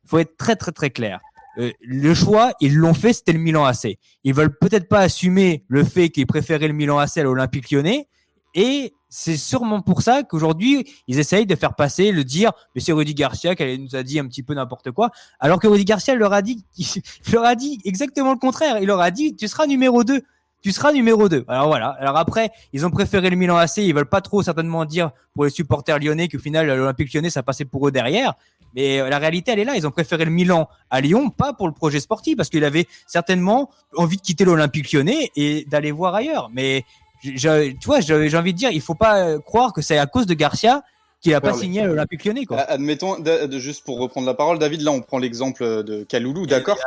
Il 0.04 0.08
faut 0.08 0.18
être 0.18 0.36
très 0.36 0.56
très 0.56 0.72
très 0.72 0.90
clair. 0.90 1.20
Euh, 1.58 1.72
le 1.80 2.14
choix, 2.14 2.52
ils 2.60 2.74
l'ont 2.74 2.94
fait, 2.94 3.12
c'était 3.12 3.32
le 3.32 3.38
Milan 3.38 3.64
AC. 3.64 3.98
Ils 4.24 4.34
veulent 4.34 4.56
peut-être 4.56 4.88
pas 4.88 5.00
assumer 5.00 5.64
le 5.68 5.84
fait 5.84 6.10
qu'ils 6.10 6.26
préféraient 6.26 6.68
le 6.68 6.74
Milan 6.74 6.98
AC 6.98 7.18
à 7.18 7.22
l'Olympique 7.22 7.70
lyonnais. 7.70 8.06
Et 8.54 8.92
c'est 9.08 9.36
sûrement 9.36 9.80
pour 9.80 10.02
ça 10.02 10.22
qu'aujourd'hui, 10.22 10.86
ils 11.06 11.18
essayent 11.18 11.46
de 11.46 11.54
faire 11.54 11.74
passer, 11.74 12.12
le 12.12 12.24
dire, 12.24 12.52
mais 12.74 12.80
c'est 12.80 12.92
Rudy 12.92 13.14
Garcia 13.14 13.54
qui 13.54 13.78
nous 13.78 13.96
a 13.96 14.02
dit 14.02 14.18
un 14.18 14.26
petit 14.26 14.42
peu 14.42 14.54
n'importe 14.54 14.90
quoi, 14.90 15.10
alors 15.40 15.58
que 15.58 15.66
Rudy 15.66 15.84
Garcia 15.84 16.14
leur 16.14 16.32
a 16.32 16.42
dit, 16.42 16.64
leur 17.32 17.44
a 17.44 17.54
dit 17.54 17.80
exactement 17.84 18.32
le 18.32 18.38
contraire. 18.38 18.78
Il 18.80 18.86
leur 18.86 19.00
a 19.00 19.10
dit, 19.10 19.34
tu 19.34 19.48
seras 19.48 19.66
numéro 19.66 20.04
2 20.04 20.22
tu 20.62 20.72
seras 20.72 20.92
numéro 20.92 21.28
2. 21.28 21.44
Alors 21.48 21.68
voilà. 21.68 21.96
Alors 22.00 22.16
après, 22.16 22.50
ils 22.72 22.84
ont 22.84 22.90
préféré 22.90 23.30
le 23.30 23.36
Milan 23.36 23.56
AC. 23.56 23.78
Ils 23.78 23.94
veulent 23.94 24.08
pas 24.08 24.20
trop 24.20 24.42
certainement 24.42 24.84
dire 24.84 25.10
pour 25.34 25.44
les 25.44 25.50
supporters 25.50 25.98
lyonnais 25.98 26.28
qu'au 26.28 26.38
final 26.38 26.66
l'Olympique 26.66 27.12
lyonnais 27.12 27.30
ça 27.30 27.42
passait 27.42 27.64
pour 27.64 27.86
eux 27.86 27.92
derrière. 27.92 28.34
Mais 28.74 29.00
euh, 29.00 29.08
la 29.08 29.18
réalité, 29.18 29.52
elle 29.52 29.60
est 29.60 29.64
là. 29.64 29.76
Ils 29.76 29.86
ont 29.86 29.90
préféré 29.90 30.24
le 30.24 30.30
Milan 30.30 30.68
à 30.90 31.00
Lyon, 31.00 31.30
pas 31.30 31.52
pour 31.52 31.66
le 31.66 31.72
projet 31.72 32.00
sportif, 32.00 32.36
parce 32.36 32.48
qu'il 32.48 32.64
avait 32.64 32.86
certainement 33.06 33.70
envie 33.96 34.16
de 34.16 34.22
quitter 34.22 34.44
l'Olympique 34.44 34.92
lyonnais 34.92 35.30
et 35.36 35.64
d'aller 35.68 35.90
voir 35.90 36.14
ailleurs. 36.14 36.50
Mais 36.52 36.84
tu 37.22 37.38
vois, 37.86 38.00
j'ai 38.00 38.36
envie 38.36 38.52
de 38.52 38.58
dire, 38.58 38.70
il 38.70 38.80
faut 38.80 38.94
pas 38.94 39.20
euh, 39.20 39.38
croire 39.38 39.72
que 39.72 39.82
c'est 39.82 39.98
à 39.98 40.06
cause 40.06 40.26
de 40.26 40.34
Garcia 40.34 40.82
qu'il 41.20 41.34
a 41.34 41.40
pas 41.40 41.52
signé 41.52 41.80
à 41.80 41.86
l'Olympique 41.86 42.24
lyonnais. 42.24 42.44
Quoi. 42.44 42.58
Admettons, 42.60 43.16
juste 43.58 43.84
pour 43.84 43.98
reprendre 43.98 44.26
la 44.26 44.34
parole, 44.34 44.58
David, 44.58 44.82
là 44.82 44.92
on 44.92 45.00
prend 45.00 45.18
l'exemple 45.18 45.82
de 45.82 46.04
Kaloulou, 46.04 46.46
d'accord 46.46 46.78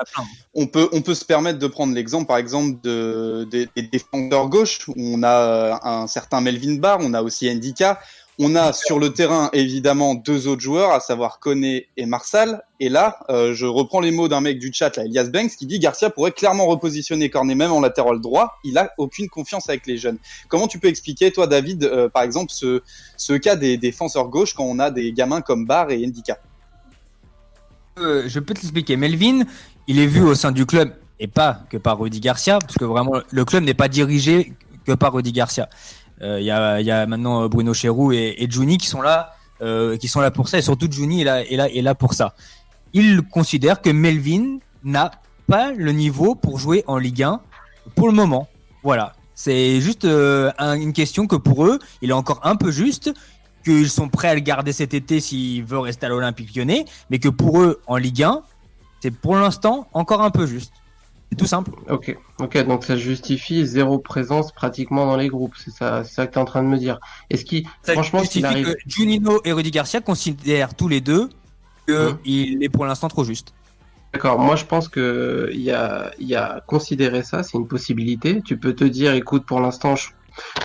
On 0.54 0.68
peut, 0.68 0.90
on 0.92 1.02
peut 1.02 1.16
se 1.16 1.26
permettre 1.26 1.60
de 1.60 1.68
prendre 1.68 1.94
l'exemple, 1.94 2.28
par 2.28 2.38
exemple, 2.38 2.80
de, 2.84 3.48
des, 3.50 3.68
défenseurs 3.82 4.50
gauche, 4.50 4.88
où 4.88 4.94
on 4.98 5.24
a 5.24 5.80
un 5.84 6.08
certain 6.08 6.42
Melvin 6.42 6.76
Barr, 6.76 7.00
on 7.02 7.14
a 7.14 7.22
aussi 7.22 7.54
Ndika, 7.54 8.00
On 8.44 8.56
a 8.56 8.74
sur 8.74 8.98
le 8.98 9.14
terrain 9.14 9.52
évidemment 9.54 10.16
deux 10.16 10.48
autres 10.48 10.64
joueurs, 10.64 10.94
à 10.94 11.00
savoir 11.00 11.38
Koné 11.38 11.90
et 11.96 12.08
Marsal. 12.08 12.64
Et 12.80 12.90
là, 12.90 13.20
euh, 13.30 13.54
je 13.54 13.68
reprends 13.68 14.00
les 14.00 14.10
mots 14.10 14.28
d'un 14.28 14.42
mec 14.42 14.58
du 14.58 14.74
chat, 14.74 14.98
Elias 14.98 15.26
Banks, 15.26 15.52
qui 15.52 15.68
dit 15.68 15.78
Garcia 15.78 16.10
pourrait 16.10 16.32
clairement 16.32 16.66
repositionner 16.66 17.30
Cornet 17.30 17.54
même 17.54 17.72
en 17.72 17.82
latéral 17.82 18.20
droit. 18.20 18.58
Il 18.64 18.80
a 18.80 18.94
aucune 18.98 19.30
confiance 19.30 19.70
avec 19.70 19.86
les 19.86 19.98
jeunes. 19.98 20.18
Comment 20.48 20.68
tu 20.68 20.80
peux 20.80 20.88
expliquer, 20.88 21.32
toi, 21.32 21.46
David, 21.46 21.84
euh, 21.84 22.10
par 22.10 22.24
exemple, 22.24 22.52
ce, 22.52 23.38
cas 23.38 23.56
des 23.56 23.78
défenseurs 23.78 24.28
gauche 24.28 24.56
quand 24.56 24.66
on 24.66 24.80
a 24.80 24.90
des 24.90 25.14
gamins 25.14 25.42
comme 25.42 25.68
Barr 25.68 25.92
et 25.92 26.04
Indica 26.04 26.40
euh, 28.00 28.24
Je 28.26 28.40
peux 28.40 28.56
te 28.56 28.62
l'expliquer. 28.62 28.98
Melvin, 28.98 29.44
il 29.86 30.00
est 30.00 30.08
vu 30.08 30.24
au 30.24 30.34
sein 30.34 30.52
du 30.52 30.66
club 30.66 30.96
et 31.20 31.28
pas 31.28 31.62
que 31.70 31.78
par 31.78 32.00
Rudy 32.00 32.20
Garcia, 32.20 32.58
parce 32.58 32.80
que 32.80 32.86
vraiment 32.86 33.22
le 33.30 33.46
club 33.46 33.66
n'est 33.66 33.76
pas 33.76 33.88
dirigé 33.88 34.54
que 34.84 34.94
par 34.94 35.14
Rudy 35.14 35.32
Garcia. 35.32 35.70
Euh, 36.22 36.40
il 36.40 36.46
y, 36.46 36.52
a, 36.52 37.06
maintenant 37.08 37.48
Bruno 37.50 37.74
Cherou 37.74 38.12
et, 38.12 38.48
Juni 38.50 38.78
qui 38.78 38.88
sont 38.88 39.02
là, 39.02 39.34
euh, 39.62 39.98
qui 39.98 40.08
sont 40.08 40.22
là 40.22 40.32
pour 40.32 40.50
ça, 40.50 40.60
et 40.60 40.62
surtout 40.62 40.88
Juni 40.92 41.22
est 41.22 41.56
là, 41.56 41.68
là, 41.68 41.96
pour 41.96 42.14
ça. 42.14 42.36
Il 42.94 43.22
considère 43.24 43.82
que 43.82 43.90
Melvin 43.90 44.60
n'a 44.84 45.12
pas 45.48 45.72
le 45.72 45.92
niveau 45.92 46.36
pour 46.36 46.60
jouer 46.60 46.84
en 46.88 46.98
Ligue 46.98 47.24
1 47.24 47.42
pour 47.96 48.08
le 48.08 48.14
moment. 48.14 48.48
Voilà. 48.84 49.14
C'est 49.34 49.82
juste 49.82 50.06
euh, 50.06 50.52
une 50.60 50.94
question 50.94 51.26
que 51.26 51.36
pour 51.36 51.66
eux, 51.66 51.80
il 52.02 52.12
est 52.12 52.14
encore 52.14 52.42
un 52.44 52.56
peu 52.56 52.72
juste, 52.72 53.12
qu'ils 53.64 53.90
sont 53.90 54.10
prêts 54.10 54.28
à 54.28 54.36
le 54.36 54.40
garder 54.42 54.74
cet 54.74 54.94
été 54.94 55.20
s'il 55.20 55.64
veut 55.64 55.80
rester 55.80 56.06
à 56.06 56.10
l'Olympique 56.10 56.56
lyonnais, 56.56 56.86
mais 57.10 57.20
que 57.20 57.30
pour 57.30 57.62
eux, 57.62 57.82
en 57.88 57.98
Ligue 57.98 58.24
1, 58.24 58.42
c'est 59.02 59.12
pour 59.12 59.36
l'instant 59.36 59.88
encore 59.94 60.22
un 60.22 60.30
peu 60.30 60.46
juste. 60.46 60.74
C'est 61.32 61.38
tout 61.38 61.46
simple. 61.46 61.72
Ok, 61.90 62.18
ok, 62.40 62.66
donc 62.66 62.84
ça 62.84 62.98
justifie 62.98 63.66
zéro 63.66 64.00
présence 64.00 64.52
pratiquement 64.52 65.06
dans 65.06 65.16
les 65.16 65.30
groupes. 65.30 65.56
C'est 65.58 65.72
ça, 65.72 66.04
c'est 66.04 66.14
ça 66.14 66.28
que 66.28 66.34
tu 66.34 66.38
es 66.38 66.42
en 66.42 66.46
train 66.46 66.62
de 66.62 66.68
me 66.68 66.78
dire. 66.78 67.00
Est-ce 67.30 67.46
qu'il, 67.46 67.66
franchement, 67.84 68.22
s'il 68.26 68.46
arrive... 68.46 68.74
que 68.74 68.78
Junino 68.86 69.40
et 69.46 69.54
Rudy 69.54 69.72
Garcia 69.72 70.02
considèrent 70.02 70.76
tous 70.76 70.90
les 70.90 71.00
deux 71.00 71.30
qu'il 71.88 72.60
mmh. 72.60 72.64
est 72.64 72.70
pour 72.70 72.86
l'instant 72.86 73.08
trop 73.08 73.24
juste. 73.24 73.54
D'accord, 74.14 74.40
moi 74.40 74.58
je 74.58 74.66
pense 74.66 74.90
que 74.90 75.50
il 75.54 75.62
y 75.62 75.72
a, 75.72 76.12
y 76.20 76.36
a 76.36 76.62
considérer 76.68 77.24
ça, 77.24 77.44
c'est 77.44 77.58
une 77.58 77.68
possibilité. 77.68 78.42
Tu 78.42 78.58
peux 78.58 78.74
te 78.74 78.84
dire, 78.84 79.14
écoute, 79.14 79.46
pour 79.46 79.62
l'instant, 79.62 79.96
je, 79.96 80.10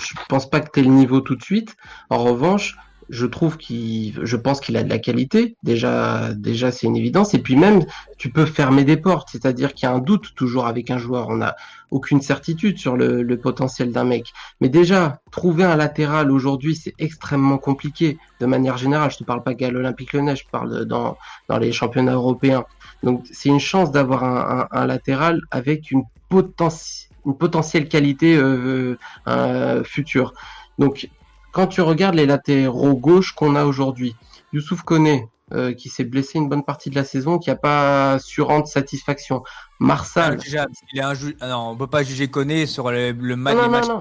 je 0.01 0.15
pense 0.29 0.51
pas 0.51 0.59
que 0.59 0.69
tu 0.73 0.83
le 0.83 0.91
niveau 0.91 1.21
tout 1.21 1.37
de 1.37 1.45
suite. 1.45 1.77
En 2.11 2.19
revanche, 2.19 2.77
je 3.09 3.27
trouve 3.27 3.57
qu'il, 3.57 4.19
je 4.23 4.37
pense 4.37 4.61
qu'il 4.61 4.77
a 4.77 4.83
de 4.83 4.89
la 4.89 4.99
qualité. 4.99 5.57
Déjà, 5.63 6.35
déjà, 6.35 6.73
c'est 6.73 6.87
une 6.87 6.97
évidence. 6.97 7.35
Et 7.35 7.39
puis 7.39 7.57
même, 7.57 7.85
tu 8.19 8.31
peux 8.31 8.47
fermer 8.47 8.85
des 8.85 8.97
portes. 8.97 9.29
C'est-à-dire 9.31 9.75
qu'il 9.75 9.89
y 9.89 9.93
a 9.93 9.95
un 9.95 9.99
doute 9.99 10.35
toujours 10.35 10.67
avec 10.67 10.91
un 10.91 10.99
joueur. 10.99 11.29
On 11.29 11.37
n'a 11.37 11.57
aucune 11.91 12.21
certitude 12.21 12.79
sur 12.79 12.97
le, 12.97 13.23
le 13.23 13.39
potentiel 13.39 13.93
d'un 13.93 14.05
mec. 14.05 14.33
Mais 14.61 14.69
déjà, 14.69 15.21
trouver 15.31 15.65
un 15.65 15.77
latéral 15.77 16.31
aujourd'hui, 16.31 16.75
c'est 16.75 16.95
extrêmement 16.99 17.59
compliqué. 17.59 18.19
De 18.41 18.47
manière 18.47 18.77
générale, 18.77 19.11
je 19.11 19.19
te 19.19 19.25
parle 19.25 19.43
pas 19.43 19.55
qu'à 19.55 19.71
l'Olympique 19.71 20.13
Lyonnais, 20.13 20.37
je 20.37 20.45
parle 20.51 20.85
dans, 20.85 21.17
dans 21.49 21.59
les 21.59 21.73
championnats 21.73 22.15
européens. 22.15 22.65
Donc, 23.03 23.25
c'est 23.31 23.49
une 23.49 23.61
chance 23.61 23.93
d'avoir 23.93 24.25
un, 24.25 24.61
un, 24.61 24.81
un, 24.81 24.87
latéral 24.87 25.41
avec 25.51 25.91
une 25.91 26.05
potentielle 26.29 27.07
une 27.27 27.37
potentielle 27.37 27.89
qualité 27.89 28.37
euh, 28.37 28.97
euh, 29.27 29.83
future. 29.85 30.33
Donc, 30.79 31.09
quand 31.57 31.69
tu 31.69 31.81
regardes 31.81 32.17
les 32.17 32.27
latéraux 32.27 32.95
gauche 32.97 33.33
qu'on 33.33 33.57
a 33.57 33.65
aujourd'hui, 33.65 34.15
Youssouf 34.53 34.83
Koné, 34.83 35.31
euh, 35.55 35.73
qui 35.73 35.89
s'est 35.89 36.05
blessé 36.05 36.37
une 36.37 36.51
bonne 36.51 36.63
partie 36.63 36.91
de 36.91 36.95
la 36.95 37.03
saison, 37.03 37.39
qui 37.39 37.49
n'a 37.49 37.57
pas 37.57 38.19
su 38.19 38.43
rendre 38.43 38.67
satisfaction. 38.67 39.43
Marsal. 39.81 40.37
Ah, 40.39 40.67
il 40.93 40.99
est 40.99 41.37
ah 41.41 41.49
non, 41.49 41.71
on 41.71 41.77
peut 41.79 41.87
pas 41.87 42.03
juger 42.03 42.29
Koné 42.29 42.67
sur 42.67 42.91
le, 42.91 43.13
le 43.13 43.37
match. 43.37 43.57
Non, 43.57 43.71
non, 43.71 43.81
non, 43.89 44.01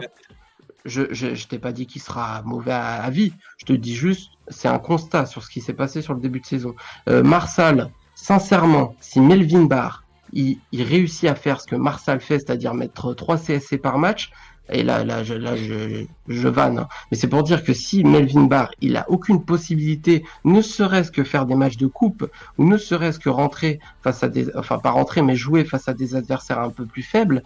Je, 0.84 1.04
je, 1.12 1.34
je 1.34 1.48
t'ai 1.48 1.58
pas 1.58 1.72
dit 1.72 1.88
qu'il 1.88 2.02
sera 2.02 2.42
mauvais 2.44 2.74
à, 2.74 3.02
à, 3.02 3.10
vie. 3.10 3.32
Je 3.58 3.66
te 3.66 3.72
dis 3.72 3.96
juste, 3.96 4.32
c'est 4.50 4.68
un 4.68 4.80
constat 4.80 5.26
sur 5.26 5.42
ce 5.42 5.50
qui 5.50 5.62
s'est 5.62 5.72
passé 5.72 6.02
sur 6.02 6.14
le 6.14 6.20
début 6.20 6.42
de 6.42 6.46
saison. 6.46 6.76
Euh, 7.08 7.24
Marsal, 7.24 7.90
sincèrement, 8.16 8.98
si 9.00 9.22
Melvin 9.22 9.64
Barr, 9.64 10.04
il, 10.34 10.60
il, 10.74 10.84
réussit 10.84 11.30
à 11.30 11.36
faire 11.36 11.62
ce 11.62 11.68
que 11.68 11.78
Marsal 11.78 12.20
fait, 12.20 12.40
c'est-à-dire 12.40 12.74
mettre 12.74 13.14
3 13.14 13.38
CSC 13.38 13.78
par 13.78 13.98
match, 13.98 14.34
et 14.70 14.84
là, 14.84 15.04
là, 15.04 15.24
je, 15.24 15.34
là, 15.34 15.56
je, 15.56 16.06
je 16.28 16.48
vanne. 16.48 16.80
Hein. 16.80 16.88
Mais 17.12 17.18
c'est 17.18 17.28
pour 17.28 17.44
dire 17.44 17.64
que 17.64 17.74
si 17.74 18.04
Melvin 18.04 18.46
Barr, 18.46 18.72
il 18.82 18.98
a 18.98 19.06
aucune 19.10 19.44
possibilité, 19.44 20.24
ne 20.44 20.62
serait-ce 20.62 21.12
que 21.12 21.24
faire 21.24 21.46
des 21.46 21.56
matchs 21.56 21.78
de 21.78 21.88
coupe, 21.88 22.30
ou 22.58 22.66
ne 22.68 22.78
serait-ce 22.78 23.20
que 23.20 23.30
rentrer 23.30 23.80
face 24.02 24.24
à 24.24 24.28
des, 24.28 24.48
enfin 24.56 24.80
pas 24.80 24.92
rentrer, 24.92 25.22
mais 25.22 25.36
jouer 25.36 25.66
face 25.66 25.88
à 25.88 25.94
des 25.94 26.16
adversaires 26.16 26.60
un 26.60 26.70
peu 26.72 26.86
plus 26.86 27.04
faibles, 27.04 27.44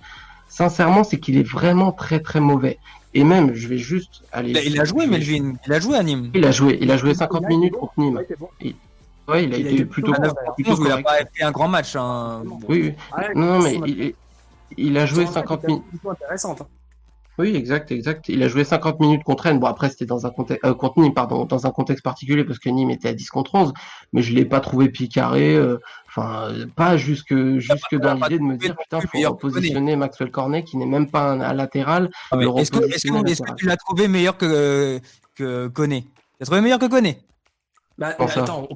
sincèrement, 0.47 1.03
c'est 1.03 1.19
qu'il 1.19 1.37
est 1.37 1.47
vraiment 1.47 1.91
très 1.91 2.21
très 2.21 2.39
mauvais. 2.39 2.79
Et 3.13 3.23
même, 3.23 3.53
je 3.53 3.67
vais 3.67 3.77
juste 3.77 4.23
aller. 4.31 4.51
Il 4.65 4.79
a, 4.79 4.85
joué, 4.85 5.07
Melvin. 5.07 5.53
Il 5.65 5.73
a 5.73 5.79
joué 5.79 5.97
à 5.97 6.03
Nîmes. 6.03 6.31
Il 6.33 6.45
a 6.45 6.51
joué. 6.51 6.77
Il 6.79 6.91
a 6.91 6.97
joué 6.97 7.15
50 7.15 7.47
minutes 7.47 7.73
contre 7.73 7.93
Nîmes. 7.97 8.21
Il... 8.61 8.75
Ouais, 9.27 9.43
il 9.43 9.53
a, 9.53 9.57
été 9.57 9.85
plutôt. 9.85 10.13
plutôt 10.55 10.85
il 10.85 10.91
a 10.91 11.01
pas 11.01 11.17
fait 11.33 11.43
un 11.43 11.51
grand 11.51 11.67
match. 11.67 11.95
Hein. 11.95 12.43
Oui, 12.67 12.93
oui. 13.17 13.23
non, 13.35 13.59
mais 13.59 13.75
il, 13.85 14.13
il 14.77 14.97
a 14.97 15.05
joué 15.05 15.25
50 15.25 15.63
minutes. 15.65 15.83
intéressante. 16.09 16.63
Oui, 17.39 17.55
exact, 17.55 17.89
exact. 17.93 18.27
Il 18.27 18.43
a 18.43 18.49
joué 18.49 18.65
50 18.65 18.99
minutes 18.99 19.23
contre 19.23 19.45
Rennes. 19.45 19.59
Bon, 19.59 19.67
après, 19.67 19.89
c'était 19.89 20.05
dans 20.05 20.25
un 20.25 20.29
contexte, 20.29 20.65
euh, 20.65 20.73
contre 20.73 20.99
Nîmes, 20.99 21.13
pardon, 21.13 21.45
dans 21.45 21.65
un 21.65 21.71
contexte 21.71 22.03
particulier 22.03 22.43
parce 22.43 22.59
que 22.59 22.67
Nîmes 22.67 22.89
était 22.89 23.07
à 23.07 23.13
10 23.13 23.29
contre 23.29 23.55
11, 23.55 23.73
mais 24.11 24.21
je 24.21 24.33
l'ai 24.33 24.43
pas 24.43 24.59
trouvé 24.59 24.89
picaré, 24.89 25.55
euh, 25.55 25.77
enfin, 26.09 26.49
pas 26.75 26.97
jusque, 26.97 27.33
jusque 27.59 27.95
dans 27.95 28.15
l'idée 28.15 28.39
de 28.39 28.43
me 28.43 28.57
dire, 28.57 28.75
putain, 28.75 28.99
faut 28.99 29.35
positionner 29.35 29.95
Maxwell 29.95 30.31
Cornet 30.31 30.63
qui 30.63 30.75
n'est 30.75 30.85
même 30.85 31.09
pas 31.09 31.31
un, 31.31 31.39
un 31.39 31.53
latéral. 31.53 32.09
Ah, 32.31 32.37
est-ce 32.57 32.71
que, 32.71 32.79
est 32.79 33.01
que, 33.01 33.55
tu 33.55 33.67
l'as 33.67 33.77
trouvé 33.77 34.09
meilleur 34.09 34.35
que, 34.35 34.99
que 35.35 35.69
Koné? 35.69 36.01
Tu 36.01 36.09
l'as 36.41 36.45
trouvé 36.45 36.59
meilleur 36.59 36.79
que 36.79 36.87
Koné? 36.87 37.19
Bah, 37.97 38.15
attends, 38.19 38.67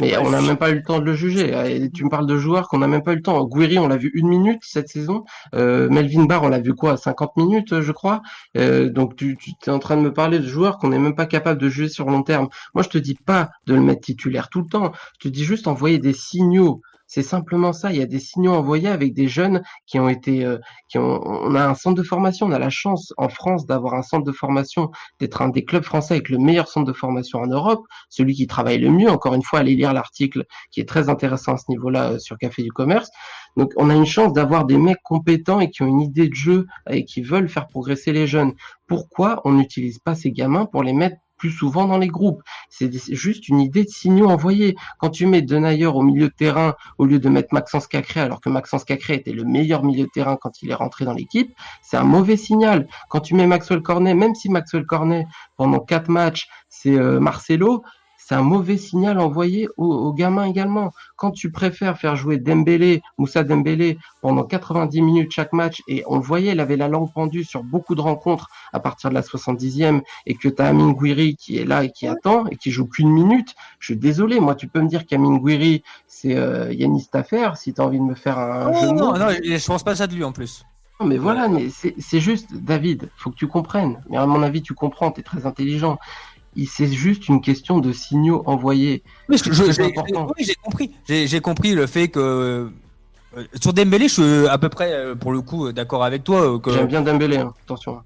mais 0.00 0.16
on 0.18 0.30
n'a 0.30 0.40
même 0.40 0.56
pas 0.56 0.70
eu 0.70 0.76
le 0.76 0.82
temps 0.82 0.98
de 0.98 1.04
le 1.04 1.14
juger. 1.14 1.52
Et 1.70 1.90
tu 1.90 2.04
me 2.04 2.10
parles 2.10 2.26
de 2.26 2.36
joueurs 2.36 2.68
qu'on 2.68 2.78
n'a 2.78 2.86
même 2.86 3.02
pas 3.02 3.12
eu 3.12 3.16
le 3.16 3.22
temps. 3.22 3.44
Guiri, 3.46 3.78
on 3.78 3.88
l'a 3.88 3.96
vu 3.96 4.10
une 4.14 4.28
minute 4.28 4.62
cette 4.62 4.88
saison. 4.88 5.24
Euh, 5.54 5.88
Melvin 5.88 6.24
Barr, 6.24 6.42
on 6.42 6.48
l'a 6.48 6.60
vu 6.60 6.74
quoi 6.74 6.96
50 6.96 7.36
minutes, 7.36 7.80
je 7.80 7.92
crois. 7.92 8.22
Euh, 8.56 8.90
donc 8.90 9.16
tu, 9.16 9.36
tu 9.36 9.52
es 9.66 9.70
en 9.70 9.78
train 9.78 9.96
de 9.96 10.02
me 10.02 10.12
parler 10.12 10.38
de 10.38 10.46
joueurs 10.46 10.78
qu'on 10.78 10.88
n'est 10.88 10.98
même 10.98 11.14
pas 11.14 11.26
capable 11.26 11.60
de 11.60 11.68
juger 11.68 11.88
sur 11.88 12.06
long 12.06 12.22
terme. 12.22 12.48
Moi, 12.74 12.82
je 12.82 12.88
te 12.88 12.98
dis 12.98 13.14
pas 13.14 13.50
de 13.66 13.74
le 13.74 13.80
mettre 13.80 14.02
titulaire 14.02 14.48
tout 14.48 14.60
le 14.60 14.68
temps. 14.68 14.92
Je 15.14 15.28
te 15.28 15.32
dis 15.32 15.44
juste 15.44 15.66
envoyer 15.66 15.98
des 15.98 16.12
signaux 16.12 16.80
c'est 17.14 17.22
simplement 17.22 17.72
ça. 17.72 17.92
Il 17.92 17.98
y 17.98 18.02
a 18.02 18.06
des 18.06 18.18
signaux 18.18 18.54
envoyés 18.54 18.88
avec 18.88 19.14
des 19.14 19.28
jeunes 19.28 19.62
qui 19.86 20.00
ont 20.00 20.08
été, 20.08 20.44
euh, 20.44 20.58
qui 20.88 20.98
ont, 20.98 21.22
on 21.24 21.54
a 21.54 21.64
un 21.64 21.74
centre 21.74 21.94
de 21.94 22.02
formation. 22.02 22.46
On 22.46 22.50
a 22.50 22.58
la 22.58 22.70
chance 22.70 23.12
en 23.16 23.28
France 23.28 23.66
d'avoir 23.66 23.94
un 23.94 24.02
centre 24.02 24.24
de 24.24 24.32
formation, 24.32 24.90
d'être 25.20 25.40
un 25.40 25.48
des 25.48 25.64
clubs 25.64 25.84
français 25.84 26.14
avec 26.14 26.28
le 26.28 26.38
meilleur 26.38 26.66
centre 26.66 26.88
de 26.88 26.92
formation 26.92 27.38
en 27.38 27.46
Europe, 27.46 27.86
celui 28.08 28.34
qui 28.34 28.48
travaille 28.48 28.78
le 28.78 28.90
mieux. 28.90 29.08
Encore 29.08 29.34
une 29.34 29.44
fois, 29.44 29.60
allez 29.60 29.76
lire 29.76 29.92
l'article 29.92 30.44
qui 30.72 30.80
est 30.80 30.88
très 30.88 31.08
intéressant 31.08 31.52
à 31.52 31.56
ce 31.56 31.66
niveau-là 31.68 32.14
euh, 32.14 32.18
sur 32.18 32.36
Café 32.36 32.64
du 32.64 32.72
Commerce. 32.72 33.10
Donc, 33.56 33.72
on 33.76 33.90
a 33.90 33.94
une 33.94 34.06
chance 34.06 34.32
d'avoir 34.32 34.64
des 34.64 34.76
mecs 34.76 35.02
compétents 35.04 35.60
et 35.60 35.70
qui 35.70 35.82
ont 35.82 35.86
une 35.86 36.00
idée 36.00 36.28
de 36.28 36.34
jeu 36.34 36.66
et 36.90 37.04
qui 37.04 37.22
veulent 37.22 37.48
faire 37.48 37.68
progresser 37.68 38.12
les 38.12 38.26
jeunes. 38.26 38.54
Pourquoi 38.88 39.40
on 39.44 39.52
n'utilise 39.52 40.00
pas 40.00 40.16
ces 40.16 40.32
gamins 40.32 40.66
pour 40.66 40.82
les 40.82 40.92
mettre 40.92 41.16
plus 41.36 41.50
souvent 41.50 41.86
dans 41.86 41.98
les 41.98 42.08
groupes. 42.08 42.42
C'est 42.68 42.92
juste 43.14 43.48
une 43.48 43.60
idée 43.60 43.84
de 43.84 43.88
signaux 43.88 44.28
envoyés. 44.28 44.74
Quand 44.98 45.10
tu 45.10 45.26
mets 45.26 45.42
Denayer 45.42 45.86
au 45.86 46.02
milieu 46.02 46.28
de 46.28 46.34
terrain 46.34 46.74
au 46.98 47.06
lieu 47.06 47.18
de 47.18 47.28
mettre 47.28 47.52
Maxence 47.52 47.86
Cacré, 47.86 48.20
alors 48.20 48.40
que 48.40 48.48
Maxence 48.48 48.84
Cacré 48.84 49.14
était 49.14 49.32
le 49.32 49.44
meilleur 49.44 49.84
milieu 49.84 50.04
de 50.04 50.10
terrain 50.10 50.36
quand 50.40 50.62
il 50.62 50.70
est 50.70 50.74
rentré 50.74 51.04
dans 51.04 51.12
l'équipe, 51.12 51.54
c'est 51.82 51.96
un 51.96 52.04
mauvais 52.04 52.36
signal. 52.36 52.88
Quand 53.08 53.20
tu 53.20 53.34
mets 53.34 53.46
Maxwell 53.46 53.82
Cornet, 53.82 54.14
même 54.14 54.34
si 54.34 54.48
Maxwell 54.48 54.86
Cornet, 54.86 55.26
pendant 55.56 55.80
quatre 55.80 56.08
matchs, 56.08 56.48
c'est 56.68 56.96
euh, 56.96 57.20
Marcelo, 57.20 57.82
c'est 58.26 58.34
un 58.34 58.42
mauvais 58.42 58.78
signal 58.78 59.18
envoyé 59.18 59.68
aux, 59.76 59.92
aux, 59.92 60.14
gamins 60.14 60.44
également. 60.44 60.92
Quand 61.16 61.30
tu 61.30 61.50
préfères 61.50 61.98
faire 61.98 62.16
jouer 62.16 62.38
Dembélé, 62.38 63.02
Moussa 63.18 63.44
Dembélé 63.44 63.98
pendant 64.22 64.44
90 64.44 65.02
minutes 65.02 65.30
chaque 65.30 65.52
match, 65.52 65.82
et 65.88 66.04
on 66.06 66.16
le 66.16 66.22
voyait, 66.22 66.52
il 66.52 66.60
avait 66.60 66.78
la 66.78 66.88
langue 66.88 67.12
pendue 67.12 67.44
sur 67.44 67.62
beaucoup 67.62 67.94
de 67.94 68.00
rencontres 68.00 68.48
à 68.72 68.80
partir 68.80 69.10
de 69.10 69.14
la 69.14 69.20
70e, 69.20 70.00
et 70.24 70.36
que 70.36 70.48
tu 70.48 70.62
as 70.62 70.68
Amin 70.68 70.92
Gouiri 70.92 71.36
qui 71.36 71.58
est 71.58 71.66
là 71.66 71.84
et 71.84 71.90
qui 71.90 72.06
attend, 72.06 72.46
et 72.46 72.56
qui 72.56 72.70
joue 72.70 72.86
qu'une 72.86 73.10
minute, 73.10 73.54
je 73.78 73.88
suis 73.92 73.96
désolé, 73.96 74.40
moi 74.40 74.54
tu 74.54 74.68
peux 74.68 74.80
me 74.80 74.88
dire 74.88 75.04
qu'Amin 75.04 75.36
Gouiri, 75.36 75.82
c'est 76.06 76.34
euh, 76.34 76.72
Yanis 76.72 77.08
Tafer, 77.12 77.50
si 77.56 77.74
tu 77.74 77.82
as 77.82 77.84
envie 77.84 77.98
de 77.98 78.04
me 78.04 78.14
faire 78.14 78.38
un 78.38 78.72
oh, 78.72 78.80
jeu 78.80 78.86
Non, 78.92 79.18
non, 79.18 79.28
je 79.42 79.66
pense 79.66 79.82
pas 79.82 79.96
ça 79.96 80.06
de 80.06 80.14
lui 80.14 80.24
en 80.24 80.32
plus. 80.32 80.64
Non, 81.00 81.06
mais 81.06 81.18
voilà, 81.18 81.48
mais 81.48 81.68
c'est 81.70 82.20
juste, 82.20 82.54
David, 82.54 83.10
faut 83.16 83.30
que 83.30 83.36
tu 83.36 83.48
comprennes. 83.48 84.00
Mais 84.08 84.16
à 84.16 84.26
mon 84.26 84.44
avis, 84.44 84.62
tu 84.62 84.74
comprends, 84.74 85.10
tu 85.10 85.20
es 85.20 85.22
très 85.24 85.44
intelligent 85.44 85.98
c'est 86.66 86.92
juste 86.92 87.28
une 87.28 87.40
question 87.40 87.78
de 87.80 87.92
signaux 87.92 88.42
envoyés. 88.46 89.02
Oui, 89.28 89.38
j'ai 90.38 90.54
compris. 90.54 90.90
J'ai 91.08 91.40
compris 91.40 91.74
le 91.74 91.86
fait 91.86 92.08
que 92.08 92.70
euh, 93.36 93.44
sur 93.60 93.72
Dembélé, 93.72 94.08
je 94.08 94.14
suis 94.14 94.48
à 94.48 94.58
peu 94.58 94.68
près 94.68 94.92
euh, 94.92 95.14
pour 95.14 95.32
le 95.32 95.40
coup 95.40 95.72
d'accord 95.72 96.04
avec 96.04 96.24
toi. 96.24 96.42
Euh, 96.42 96.58
J'aime 96.72 96.86
bien 96.86 97.02
Dembélé, 97.02 97.38
hein. 97.38 97.52
attention. 97.64 98.00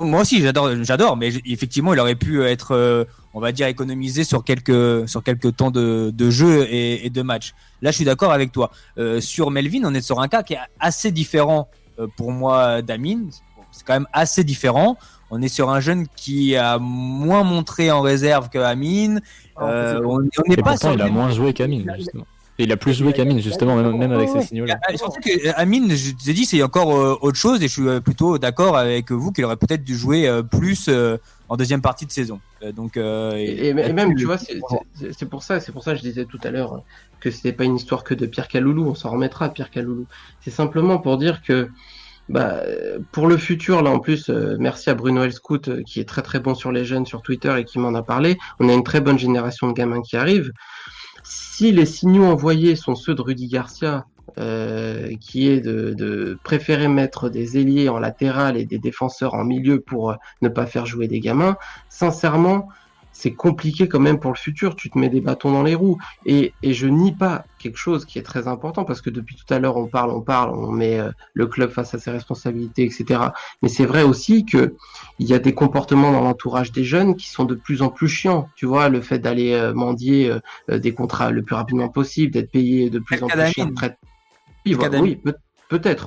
Moi 0.00 0.22
aussi, 0.22 0.42
j'adore, 0.42 0.70
j'adore, 0.82 1.16
mais 1.16 1.32
effectivement, 1.46 1.94
il 1.94 2.00
aurait 2.00 2.16
pu 2.16 2.42
être, 2.42 3.06
on 3.32 3.40
va 3.40 3.52
dire, 3.52 3.68
économisé 3.68 4.24
sur 4.24 4.42
quelques 4.42 5.08
sur 5.08 5.22
quelques 5.22 5.54
temps 5.56 5.70
de, 5.70 6.10
de 6.12 6.30
jeu 6.30 6.66
et, 6.68 7.06
et, 7.06 7.10
de 7.10 7.22
match. 7.22 7.54
Là, 7.80 7.92
je 7.92 7.96
suis 7.96 8.04
d'accord 8.04 8.32
avec 8.32 8.50
toi. 8.50 8.72
sur 9.20 9.52
Melvin, 9.52 9.82
on 9.84 9.94
est 9.94 10.00
sur 10.00 10.20
un 10.20 10.26
cas 10.26 10.42
qui 10.42 10.54
est 10.54 10.58
assez 10.80 11.12
différent 11.12 11.68
pour 12.16 12.32
moi 12.32 12.82
d'Amine. 12.82 13.30
C'est 13.70 13.86
quand 13.86 13.94
même 13.94 14.08
assez 14.12 14.42
différent 14.42 14.98
on 15.34 15.42
est 15.42 15.48
sur 15.48 15.70
un 15.70 15.80
jeune 15.80 16.06
qui 16.14 16.54
a 16.56 16.78
moins 16.78 17.42
montré 17.42 17.90
en 17.90 18.00
réserve 18.00 18.50
que 18.50 18.58
Amine. 18.58 19.20
Ah, 19.56 19.68
euh, 19.68 20.00
on 20.04 20.20
n'est 20.48 20.56
pas 20.56 20.70
pourtant, 20.70 20.92
il 20.92 21.02
a 21.02 21.08
moins 21.08 21.30
joué 21.30 21.52
qu'Amine, 21.52 21.92
justement. 21.96 22.24
il 22.58 22.70
a 22.70 22.76
plus 22.76 22.94
joué 22.94 23.12
qu'Amine, 23.12 23.40
justement, 23.40 23.74
même, 23.76 24.12
avec 24.12 24.28
ces 24.28 24.42
signaux-là. 24.42 24.78
Surtout 24.94 25.20
que 25.20 25.52
Amine, 25.56 25.90
je 25.90 26.12
vous 26.12 26.30
ai 26.30 26.32
dit, 26.34 26.44
c'est 26.44 26.62
encore 26.62 27.22
autre 27.22 27.36
chose 27.36 27.62
et 27.62 27.68
je 27.68 27.72
suis 27.72 28.00
plutôt 28.00 28.38
d'accord 28.38 28.76
avec 28.76 29.10
vous 29.10 29.32
qu'il 29.32 29.44
aurait 29.44 29.56
peut-être 29.56 29.82
dû 29.82 29.96
jouer 29.96 30.30
plus 30.52 30.88
en 31.48 31.56
deuxième 31.56 31.82
partie 31.82 32.06
de 32.06 32.12
saison. 32.12 32.38
donc, 32.76 32.96
et, 32.96 33.74
même, 33.74 34.14
tu 34.14 34.26
vois, 34.26 34.38
c'est 34.38 35.28
pour 35.28 35.42
ça, 35.42 35.58
c'est 35.58 35.72
pour 35.72 35.82
ça 35.82 35.92
que 35.92 35.98
je 35.98 36.02
disais 36.02 36.26
tout 36.26 36.38
à 36.44 36.50
l'heure 36.50 36.82
que 37.18 37.30
c'était 37.30 37.52
pas 37.52 37.64
une 37.64 37.76
histoire 37.76 38.04
que 38.04 38.14
de 38.14 38.26
Pierre 38.26 38.48
Caloulou. 38.48 38.86
On 38.86 38.94
s'en 38.94 39.10
remettra, 39.10 39.48
Pierre 39.48 39.70
Caloulou. 39.70 40.06
C'est 40.42 40.50
simplement 40.50 40.98
pour 40.98 41.16
dire 41.18 41.42
que 41.42 41.70
bah, 42.28 42.62
pour 43.12 43.26
le 43.26 43.36
futur, 43.36 43.82
là 43.82 43.90
en 43.90 43.98
plus, 43.98 44.30
euh, 44.30 44.56
merci 44.58 44.88
à 44.88 44.94
Bruno 44.94 45.22
Elscout 45.22 45.68
euh, 45.68 45.82
qui 45.82 46.00
est 46.00 46.08
très 46.08 46.22
très 46.22 46.40
bon 46.40 46.54
sur 46.54 46.72
les 46.72 46.84
jeunes 46.84 47.04
sur 47.04 47.20
Twitter 47.20 47.54
et 47.58 47.64
qui 47.64 47.78
m'en 47.78 47.94
a 47.94 48.02
parlé. 48.02 48.38
On 48.60 48.68
a 48.68 48.72
une 48.72 48.84
très 48.84 49.00
bonne 49.00 49.18
génération 49.18 49.68
de 49.68 49.72
gamins 49.74 50.00
qui 50.00 50.16
arrivent. 50.16 50.52
Si 51.22 51.70
les 51.70 51.86
signaux 51.86 52.24
envoyés 52.24 52.76
sont 52.76 52.94
ceux 52.94 53.14
de 53.14 53.20
Rudy 53.20 53.48
Garcia, 53.48 54.06
euh, 54.38 55.14
qui 55.20 55.48
est 55.48 55.60
de, 55.60 55.92
de, 55.92 56.38
préférer 56.42 56.88
mettre 56.88 57.28
des 57.28 57.58
ailiers 57.58 57.88
en 57.88 57.98
latéral 57.98 58.56
et 58.56 58.64
des 58.64 58.78
défenseurs 58.78 59.34
en 59.34 59.44
milieu 59.44 59.80
pour 59.80 60.16
ne 60.42 60.48
pas 60.48 60.66
faire 60.66 60.86
jouer 60.86 61.08
des 61.08 61.20
gamins, 61.20 61.56
sincèrement, 61.88 62.68
c'est 63.14 63.32
compliqué 63.32 63.88
quand 63.88 64.00
même 64.00 64.18
pour 64.18 64.32
le 64.32 64.36
futur. 64.36 64.76
Tu 64.76 64.90
te 64.90 64.98
mets 64.98 65.08
des 65.08 65.20
bâtons 65.20 65.52
dans 65.52 65.62
les 65.62 65.74
roues. 65.74 65.98
Et, 66.26 66.52
et, 66.62 66.74
je 66.74 66.86
nie 66.86 67.12
pas 67.12 67.44
quelque 67.58 67.78
chose 67.78 68.04
qui 68.04 68.18
est 68.18 68.22
très 68.22 68.48
important 68.48 68.84
parce 68.84 69.00
que 69.00 69.08
depuis 69.08 69.36
tout 69.36 69.54
à 69.54 69.58
l'heure, 69.58 69.76
on 69.76 69.86
parle, 69.86 70.10
on 70.10 70.20
parle, 70.20 70.50
on 70.50 70.70
met 70.72 70.98
euh, 70.98 71.10
le 71.32 71.46
club 71.46 71.70
face 71.70 71.94
à 71.94 71.98
ses 71.98 72.10
responsabilités, 72.10 72.82
etc. 72.84 73.20
Mais 73.62 73.68
c'est 73.68 73.86
vrai 73.86 74.02
aussi 74.02 74.44
que 74.44 74.74
il 75.20 75.28
y 75.28 75.32
a 75.32 75.38
des 75.38 75.54
comportements 75.54 76.10
dans 76.12 76.20
l'entourage 76.20 76.72
des 76.72 76.84
jeunes 76.84 77.14
qui 77.14 77.28
sont 77.28 77.44
de 77.44 77.54
plus 77.54 77.82
en 77.82 77.88
plus 77.88 78.08
chiants. 78.08 78.48
Tu 78.56 78.66
vois, 78.66 78.88
le 78.88 79.00
fait 79.00 79.20
d'aller 79.20 79.52
euh, 79.52 79.72
mendier 79.72 80.30
euh, 80.68 80.78
des 80.78 80.92
contrats 80.92 81.30
le 81.30 81.42
plus 81.42 81.54
rapidement 81.54 81.88
possible, 81.88 82.32
d'être 82.32 82.50
payé 82.50 82.90
de 82.90 82.98
plus 82.98 83.22
en 83.22 83.28
plus 83.28 83.52
cher. 83.52 83.66
Oui, 84.66 84.74
oui 84.74 85.16
peut-être. 85.16 85.38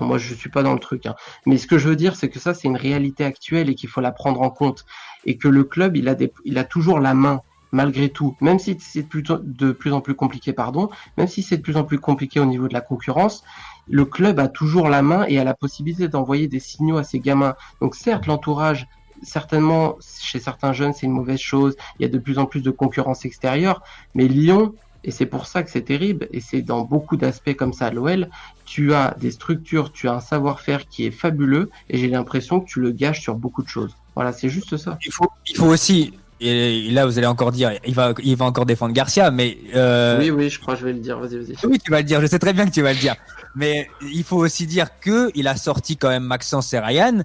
Moi, 0.02 0.18
je 0.18 0.34
suis 0.34 0.50
pas 0.50 0.64
dans 0.64 0.74
le 0.74 0.80
truc. 0.80 1.06
Hein. 1.06 1.16
Mais 1.46 1.58
ce 1.58 1.68
que 1.68 1.78
je 1.78 1.90
veux 1.90 1.96
dire, 1.96 2.16
c'est 2.16 2.30
que 2.30 2.40
ça, 2.40 2.54
c'est 2.54 2.68
une 2.68 2.78
réalité 2.78 3.24
actuelle 3.24 3.70
et 3.70 3.76
qu'il 3.76 3.90
faut 3.90 4.02
la 4.02 4.12
prendre 4.12 4.42
en 4.42 4.50
compte 4.50 4.86
et 5.26 5.38
que 5.38 5.48
le 5.48 5.64
club, 5.64 5.98
il 5.98 6.08
a, 6.08 6.16
des, 6.16 6.32
il 6.46 6.58
a 6.58 6.64
toujours 6.64 7.00
la 7.00 7.14
main 7.14 7.42
malgré 7.72 8.10
tout, 8.10 8.36
même 8.42 8.60
si 8.60 8.78
c'est 8.80 9.04
de 9.04 9.72
plus 9.72 9.94
en 9.94 10.02
plus 10.02 10.16
compliqué, 10.16 10.54
pardon, 10.54 10.90
même 11.18 11.28
si 11.28 11.44
c'est 11.44 11.58
de 11.58 11.62
plus 11.62 11.78
en 11.78 11.84
plus 11.84 12.00
compliqué 12.00 12.40
au 12.40 12.46
niveau 12.46 12.68
de 12.68 12.74
la 12.74 12.82
concurrence, 12.82 13.44
le 13.88 14.06
club 14.06 14.40
a 14.40 14.48
toujours 14.48 14.90
la 14.90 15.02
main 15.02 15.26
et 15.28 15.38
a 15.40 15.44
la 15.44 15.54
possibilité 15.54 16.08
d'envoyer 16.08 16.48
des 16.48 16.60
signaux 16.60 16.98
à 16.98 17.04
ses 17.04 17.20
gamins. 17.20 17.56
Donc 17.82 17.96
certes, 17.96 18.26
l'entourage, 18.26 18.88
certainement, 19.22 19.98
chez 20.02 20.40
certains 20.40 20.74
jeunes, 20.74 20.94
c'est 20.94 21.06
une 21.06 21.12
mauvaise 21.14 21.40
chose, 21.40 21.76
il 22.00 22.04
y 22.04 22.06
a 22.06 22.10
de 22.10 22.20
plus 22.20 22.38
en 22.38 22.46
plus 22.46 22.62
de 22.62 22.72
concurrence 22.72 23.26
extérieure, 23.26 23.82
mais 24.14 24.28
Lyon, 24.28 24.74
et 25.08 25.12
c'est 25.12 25.26
pour 25.26 25.48
ça 25.48 25.64
que 25.64 25.72
c'est 25.72 25.82
terrible, 25.82 26.28
et 26.32 26.42
c'est 26.42 26.62
dans 26.62 26.82
beaucoup 26.82 27.16
d'aspects 27.16 27.56
comme 27.56 27.72
ça 27.72 27.88
à 27.88 27.92
l'OL, 27.92 28.28
tu 28.66 28.94
as 28.94 29.16
des 29.20 29.32
structures, 29.32 29.94
tu 29.94 30.10
as 30.10 30.16
un 30.16 30.20
savoir-faire 30.20 30.86
qui 30.90 31.06
est 31.06 31.12
fabuleux, 31.12 31.70
et 31.90 31.98
j'ai 31.98 32.10
l'impression 32.10 32.60
que 32.60 32.70
tu 32.70 32.82
le 32.82 32.92
gâches 32.92 33.22
sur 33.22 33.36
beaucoup 33.36 33.64
de 33.64 33.70
choses. 33.70 33.96
Voilà, 34.16 34.34
c'est 34.34 34.50
juste 34.50 34.76
ça. 34.76 35.00
Il 35.06 35.14
faut, 35.14 35.30
il 35.48 35.56
faut 35.56 35.68
aussi, 35.68 36.14
et 36.42 36.92
là 36.92 37.06
vous 37.06 37.18
allez 37.18 37.28
encore 37.28 37.54
dire, 37.54 37.72
il 37.88 37.96
va, 37.96 38.14
il 38.22 38.36
va 38.36 38.44
encore 38.44 38.66
défendre 38.66 38.94
Garcia, 38.94 39.32
mais 39.32 39.58
euh... 39.76 40.20
oui, 40.20 40.30
oui, 40.30 40.50
je 40.50 40.60
crois 40.60 40.74
que 40.74 40.82
je 40.82 40.86
vais 40.86 40.94
le 40.94 41.00
dire. 41.00 41.18
Vas-y, 41.18 41.38
vas-y. 41.38 41.56
Oui, 41.64 41.80
tu 41.80 41.90
vas 41.90 42.00
le 42.00 42.04
dire. 42.04 42.20
Je 42.20 42.28
sais 42.28 42.40
très 42.40 42.52
bien 42.52 42.66
que 42.66 42.72
tu 42.72 42.82
vas 42.82 42.92
le 42.92 43.00
dire, 43.00 43.16
mais 43.56 43.90
il 44.02 44.26
faut 44.26 44.38
aussi 44.38 44.68
dire 44.68 44.90
que 45.00 45.32
il 45.36 45.48
a 45.48 45.56
sorti 45.56 45.96
quand 45.96 46.10
même 46.10 46.24
Maxence 46.24 46.74
et 46.74 46.80
Ryan, 46.80 47.22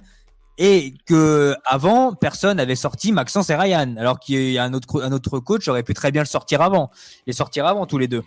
et 0.59 0.95
que 1.07 1.55
avant 1.65 2.13
personne 2.13 2.59
n'avait 2.59 2.77
sorti 2.77 3.13
Maxence 3.13 3.51
et 3.51 3.55
Ryan, 3.55 3.97
alors 3.97 4.21
qu'il 4.21 4.51
y 4.51 4.59
a 4.59 4.65
un 4.65 4.75
autre, 4.75 5.03
un 5.03 5.13
autre 5.13 5.39
coach 5.39 5.69
aurait 5.69 5.83
pu 5.83 5.95
très 5.95 6.13
bien 6.13 6.23
le 6.23 6.27
sortir 6.27 6.63
avant, 6.63 6.91
les 7.27 7.33
sortir 7.33 7.67
avant 7.67 7.87
tous 7.87 7.99
les 7.99 8.09
deux. 8.09 8.23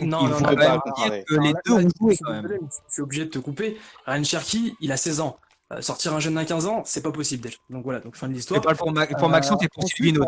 non, 0.00 0.28
il 0.28 0.32
faut 0.32 0.44
pas 0.44 0.54
dire 0.54 0.80
que 1.26 1.34
les 1.34 1.52
deux 1.66 1.72
ont 1.72 1.88
joué 2.00 2.16
quand 2.20 2.32
même. 2.32 2.48
Je 2.88 2.92
suis 2.92 3.02
obligé 3.02 3.24
de 3.24 3.30
te 3.30 3.38
couper. 3.38 3.78
Ryan 4.06 4.24
Cherky, 4.24 4.74
il 4.80 4.92
a 4.92 4.96
16 4.96 5.20
ans. 5.20 5.38
Euh, 5.72 5.80
sortir 5.80 6.14
un 6.14 6.20
jeune 6.20 6.34
d'un 6.34 6.44
15 6.44 6.66
ans, 6.66 6.82
c'est 6.84 7.02
pas 7.02 7.12
possible 7.12 7.44
déjà. 7.44 7.56
Donc 7.70 7.84
voilà, 7.84 8.00
donc 8.00 8.16
fin 8.16 8.28
de 8.28 8.34
l'histoire. 8.34 8.60
Pour, 8.60 8.72
pour, 8.72 8.92
pour 9.18 9.28
Maxence 9.28 9.62
et 9.62 9.68
pour 9.68 9.84
Silvino. 9.84 10.24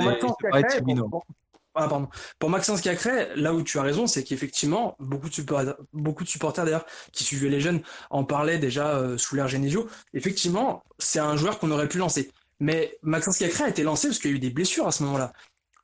Ah, 1.76 1.88
pardon. 1.88 2.08
Pour 2.38 2.50
Maxence 2.50 2.80
Cacré, 2.80 3.34
là 3.34 3.52
où 3.52 3.62
tu 3.62 3.78
as 3.78 3.82
raison, 3.82 4.06
c'est 4.06 4.22
qu'effectivement, 4.22 4.94
beaucoup 5.00 5.28
de 5.28 5.34
supporters, 5.34 5.74
beaucoup 5.92 6.22
de 6.22 6.28
supporters 6.28 6.64
d'ailleurs 6.64 6.86
qui 7.12 7.24
suivaient 7.24 7.48
les 7.48 7.60
jeunes 7.60 7.82
en 8.10 8.24
parlaient 8.24 8.58
déjà 8.58 8.96
euh, 8.96 9.18
sous 9.18 9.34
l'ère 9.34 9.48
Genesio. 9.48 9.88
Effectivement, 10.12 10.84
c'est 10.98 11.18
un 11.18 11.36
joueur 11.36 11.58
qu'on 11.58 11.72
aurait 11.72 11.88
pu 11.88 11.98
lancer. 11.98 12.30
Mais 12.60 12.96
Maxence 13.02 13.38
Cacré 13.38 13.64
a 13.64 13.68
été 13.68 13.82
lancé 13.82 14.08
parce 14.08 14.20
qu'il 14.20 14.30
y 14.30 14.34
a 14.34 14.36
eu 14.36 14.40
des 14.40 14.50
blessures 14.50 14.86
à 14.86 14.92
ce 14.92 15.02
moment-là. 15.02 15.32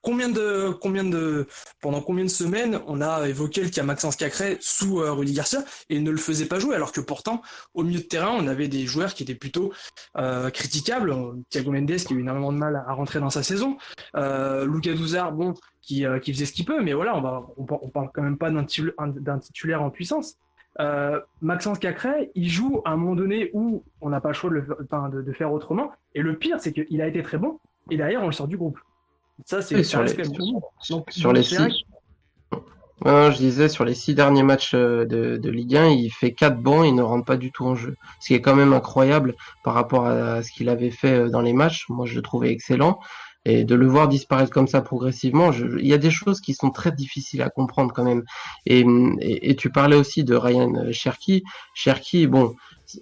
Combien 0.03 0.29
de, 0.29 0.71
combien 0.81 1.05
de, 1.05 1.47
pendant 1.83 2.01
combien 2.01 2.25
de 2.25 2.31
semaines 2.31 2.81
on 2.87 3.01
a 3.01 3.29
évoqué 3.29 3.63
le 3.63 3.69
cas 3.69 3.83
Maxence 3.83 4.17
Cacré 4.17 4.57
sous 4.61 5.01
euh, 5.01 5.13
Rudy 5.13 5.35
Garcia 5.35 5.61
et 5.89 5.97
il 5.97 6.03
ne 6.03 6.11
le 6.11 6.17
faisait 6.17 6.47
pas 6.47 6.59
jouer 6.59 6.75
alors 6.75 6.93
que 6.93 7.01
pourtant 7.01 7.43
au 7.75 7.83
milieu 7.83 8.01
de 8.01 8.05
terrain 8.05 8.31
on 8.31 8.47
avait 8.47 8.69
des 8.69 8.87
joueurs 8.87 9.13
qui 9.13 9.25
étaient 9.25 9.35
plutôt 9.35 9.73
euh, 10.17 10.51
critiquables. 10.51 11.15
Thiago 11.51 11.71
Mendes 11.71 11.97
qui 11.97 12.15
a 12.15 12.17
eu 12.17 12.21
énormément 12.21 12.53
de 12.53 12.59
mal 12.59 12.83
à 12.87 12.93
rentrer 12.95 13.21
dans 13.21 13.31
sa 13.31 13.43
saison. 13.43 13.77
Euh, 14.17 14.67
Lucas 14.67 14.95
Douzard, 14.95 15.33
bon, 15.33 15.55
qui, 15.83 16.07
euh, 16.07 16.19
qui 16.19 16.33
faisait 16.33 16.47
ce 16.47 16.53
qu'il 16.53 16.65
peut, 16.65 16.83
mais 16.83 16.93
voilà, 16.93 17.17
on 17.17 17.21
va, 17.21 17.47
on, 17.57 17.65
parle 17.89 18.11
quand 18.13 18.23
même 18.23 18.39
pas 18.39 18.51
d'un 18.51 19.39
titulaire 19.39 19.83
en 19.83 19.91
puissance. 19.91 20.37
Euh, 20.79 21.21
Maxence 21.41 21.79
Cacré, 21.79 22.31
il 22.35 22.49
joue 22.49 22.81
à 22.85 22.93
un 22.93 22.97
moment 22.97 23.17
donné 23.17 23.51
où 23.55 23.83
on 24.01 24.11
n'a 24.11 24.21
pas 24.21 24.29
le 24.29 24.35
choix 24.35 24.51
de, 24.51 24.61
de, 24.61 25.23
de, 25.23 25.33
faire 25.33 25.53
autrement. 25.53 25.93
Et 26.15 26.23
le 26.23 26.37
pire, 26.37 26.59
c'est 26.61 26.73
qu'il 26.73 27.03
a 27.03 27.09
été 27.09 27.23
très 27.23 27.39
bon, 27.39 27.59
et 27.91 27.97
derrière, 27.97 28.23
on 28.23 28.27
le 28.27 28.33
sort 28.33 28.49
du 28.49 28.57
groupe. 28.57 28.79
Ça, 29.47 29.63
c'est 29.63 29.83
sur, 29.83 30.03
les, 30.03 30.15
sur, 30.81 31.33
les 31.33 31.43
six. 31.43 31.85
je 33.05 33.37
disais, 33.37 33.69
sur 33.69 33.85
les 33.85 33.95
six 33.95 34.15
derniers 34.15 34.43
matchs 34.43 34.75
euh, 34.75 35.05
de, 35.05 35.37
de, 35.37 35.51
Ligue 35.51 35.77
1, 35.77 35.89
il 35.89 36.11
fait 36.11 36.33
quatre 36.33 36.59
bons, 36.59 36.85
il 36.85 36.95
ne 36.95 37.03
rentre 37.03 37.25
pas 37.25 37.37
du 37.37 37.53
tout 37.53 37.65
en 37.65 37.75
jeu. 37.75 37.97
Ce 38.21 38.29
qui 38.29 38.35
est 38.35 38.41
quand 38.41 38.57
même 38.57 38.73
incroyable 38.73 39.35
par 39.65 39.75
rapport 39.75 40.07
à 40.07 40.43
ce 40.43 40.51
qu'il 40.51 40.69
avait 40.69 40.91
fait 40.91 41.13
euh, 41.13 41.29
dans 41.29 41.41
les 41.41 41.53
matchs. 41.53 41.87
Moi, 41.89 42.07
je 42.07 42.15
le 42.15 42.23
trouvais 42.23 42.51
excellent. 42.51 42.99
Et 43.47 43.65
de 43.65 43.75
le 43.75 43.87
voir 43.87 44.07
disparaître 44.07 44.53
comme 44.53 44.69
ça 44.69 44.83
progressivement, 44.83 45.51
je, 45.51 45.79
il 45.79 45.87
y 45.87 45.95
a 45.95 45.99
des 45.99 46.11
choses 46.11 46.43
qui 46.43 46.53
sont 46.53 46.71
très 46.71 46.93
difficiles 46.93 47.41
à 47.41 47.49
comprendre 47.49 47.91
quand 47.95 48.05
même. 48.05 48.23
Et, 48.67 48.85
et, 49.21 49.51
et 49.51 49.57
tu 49.57 49.71
parlais 49.71 49.97
aussi 49.97 50.25
de 50.25 50.35
Ryan 50.35 50.93
Cherky. 50.93 51.43
Cherky, 51.75 52.27
bon, 52.27 52.55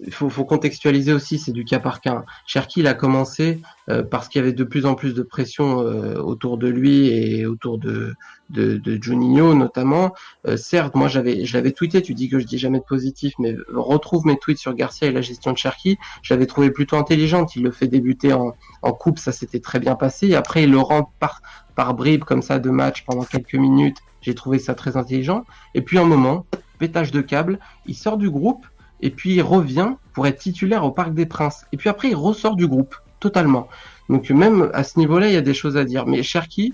il 0.05 0.13
faut, 0.13 0.29
faut, 0.29 0.45
contextualiser 0.45 1.13
aussi, 1.13 1.37
c'est 1.37 1.51
du 1.51 1.65
cas 1.65 1.79
par 1.79 2.01
cas. 2.01 2.23
Cherki, 2.45 2.81
il 2.81 2.87
a 2.87 2.93
commencé 2.93 3.61
euh, 3.89 4.03
parce 4.03 4.27
qu'il 4.27 4.39
y 4.39 4.43
avait 4.43 4.53
de 4.53 4.63
plus 4.63 4.85
en 4.85 4.95
plus 4.95 5.13
de 5.13 5.23
pression 5.23 5.81
euh, 5.81 6.19
autour 6.19 6.57
de 6.57 6.67
lui 6.67 7.07
et 7.07 7.45
autour 7.45 7.77
de, 7.77 8.13
de, 8.49 8.77
de 8.77 9.01
Juninho 9.01 9.53
notamment. 9.53 10.13
Euh, 10.47 10.57
certes, 10.57 10.95
moi 10.95 11.07
j'avais, 11.07 11.45
je 11.45 11.53
l'avais 11.55 11.71
tweeté, 11.71 12.01
tu 12.01 12.13
dis 12.13 12.29
que 12.29 12.39
je 12.39 12.45
dis 12.45 12.57
jamais 12.57 12.79
de 12.79 12.83
positif, 12.83 13.33
mais 13.39 13.55
retrouve 13.73 14.25
mes 14.25 14.37
tweets 14.37 14.59
sur 14.59 14.73
Garcia 14.73 15.07
et 15.07 15.11
la 15.11 15.21
gestion 15.21 15.51
de 15.51 15.57
Cherki. 15.57 15.97
Je 16.21 16.33
l'avais 16.33 16.45
trouvé 16.45 16.71
plutôt 16.71 16.97
intelligente. 16.97 17.55
Il 17.55 17.63
le 17.63 17.71
fait 17.71 17.87
débuter 17.87 18.33
en, 18.33 18.53
en 18.81 18.91
coupe, 18.91 19.19
ça 19.19 19.31
s'était 19.31 19.59
très 19.59 19.79
bien 19.79 19.95
passé. 19.95 20.35
Après, 20.35 20.63
il 20.63 20.71
le 20.71 20.79
rend 20.79 21.11
par, 21.19 21.41
par 21.75 21.93
bribes 21.93 22.23
comme 22.23 22.41
ça 22.41 22.59
de 22.59 22.69
match 22.69 23.03
pendant 23.05 23.23
quelques 23.23 23.55
minutes. 23.55 23.97
J'ai 24.21 24.35
trouvé 24.35 24.59
ça 24.59 24.75
très 24.75 24.97
intelligent. 24.97 25.45
Et 25.73 25.81
puis 25.81 25.97
un 25.97 26.03
moment, 26.03 26.45
pétage 26.77 27.11
de 27.11 27.21
câble, 27.21 27.59
il 27.85 27.95
sort 27.95 28.17
du 28.17 28.29
groupe 28.29 28.65
et 29.01 29.09
puis 29.09 29.35
il 29.35 29.41
revient 29.41 29.93
pour 30.13 30.27
être 30.27 30.39
titulaire 30.39 30.83
au 30.83 30.91
Parc 30.91 31.13
des 31.13 31.25
Princes. 31.25 31.65
Et 31.71 31.77
puis 31.77 31.89
après, 31.89 32.09
il 32.09 32.15
ressort 32.15 32.55
du 32.55 32.67
groupe, 32.67 32.95
totalement. 33.19 33.67
Donc 34.09 34.29
même 34.29 34.69
à 34.73 34.83
ce 34.83 34.99
niveau-là, 34.99 35.27
il 35.27 35.33
y 35.33 35.37
a 35.37 35.41
des 35.41 35.53
choses 35.53 35.77
à 35.77 35.85
dire. 35.85 36.05
Mais 36.05 36.23
Cherki, 36.23 36.73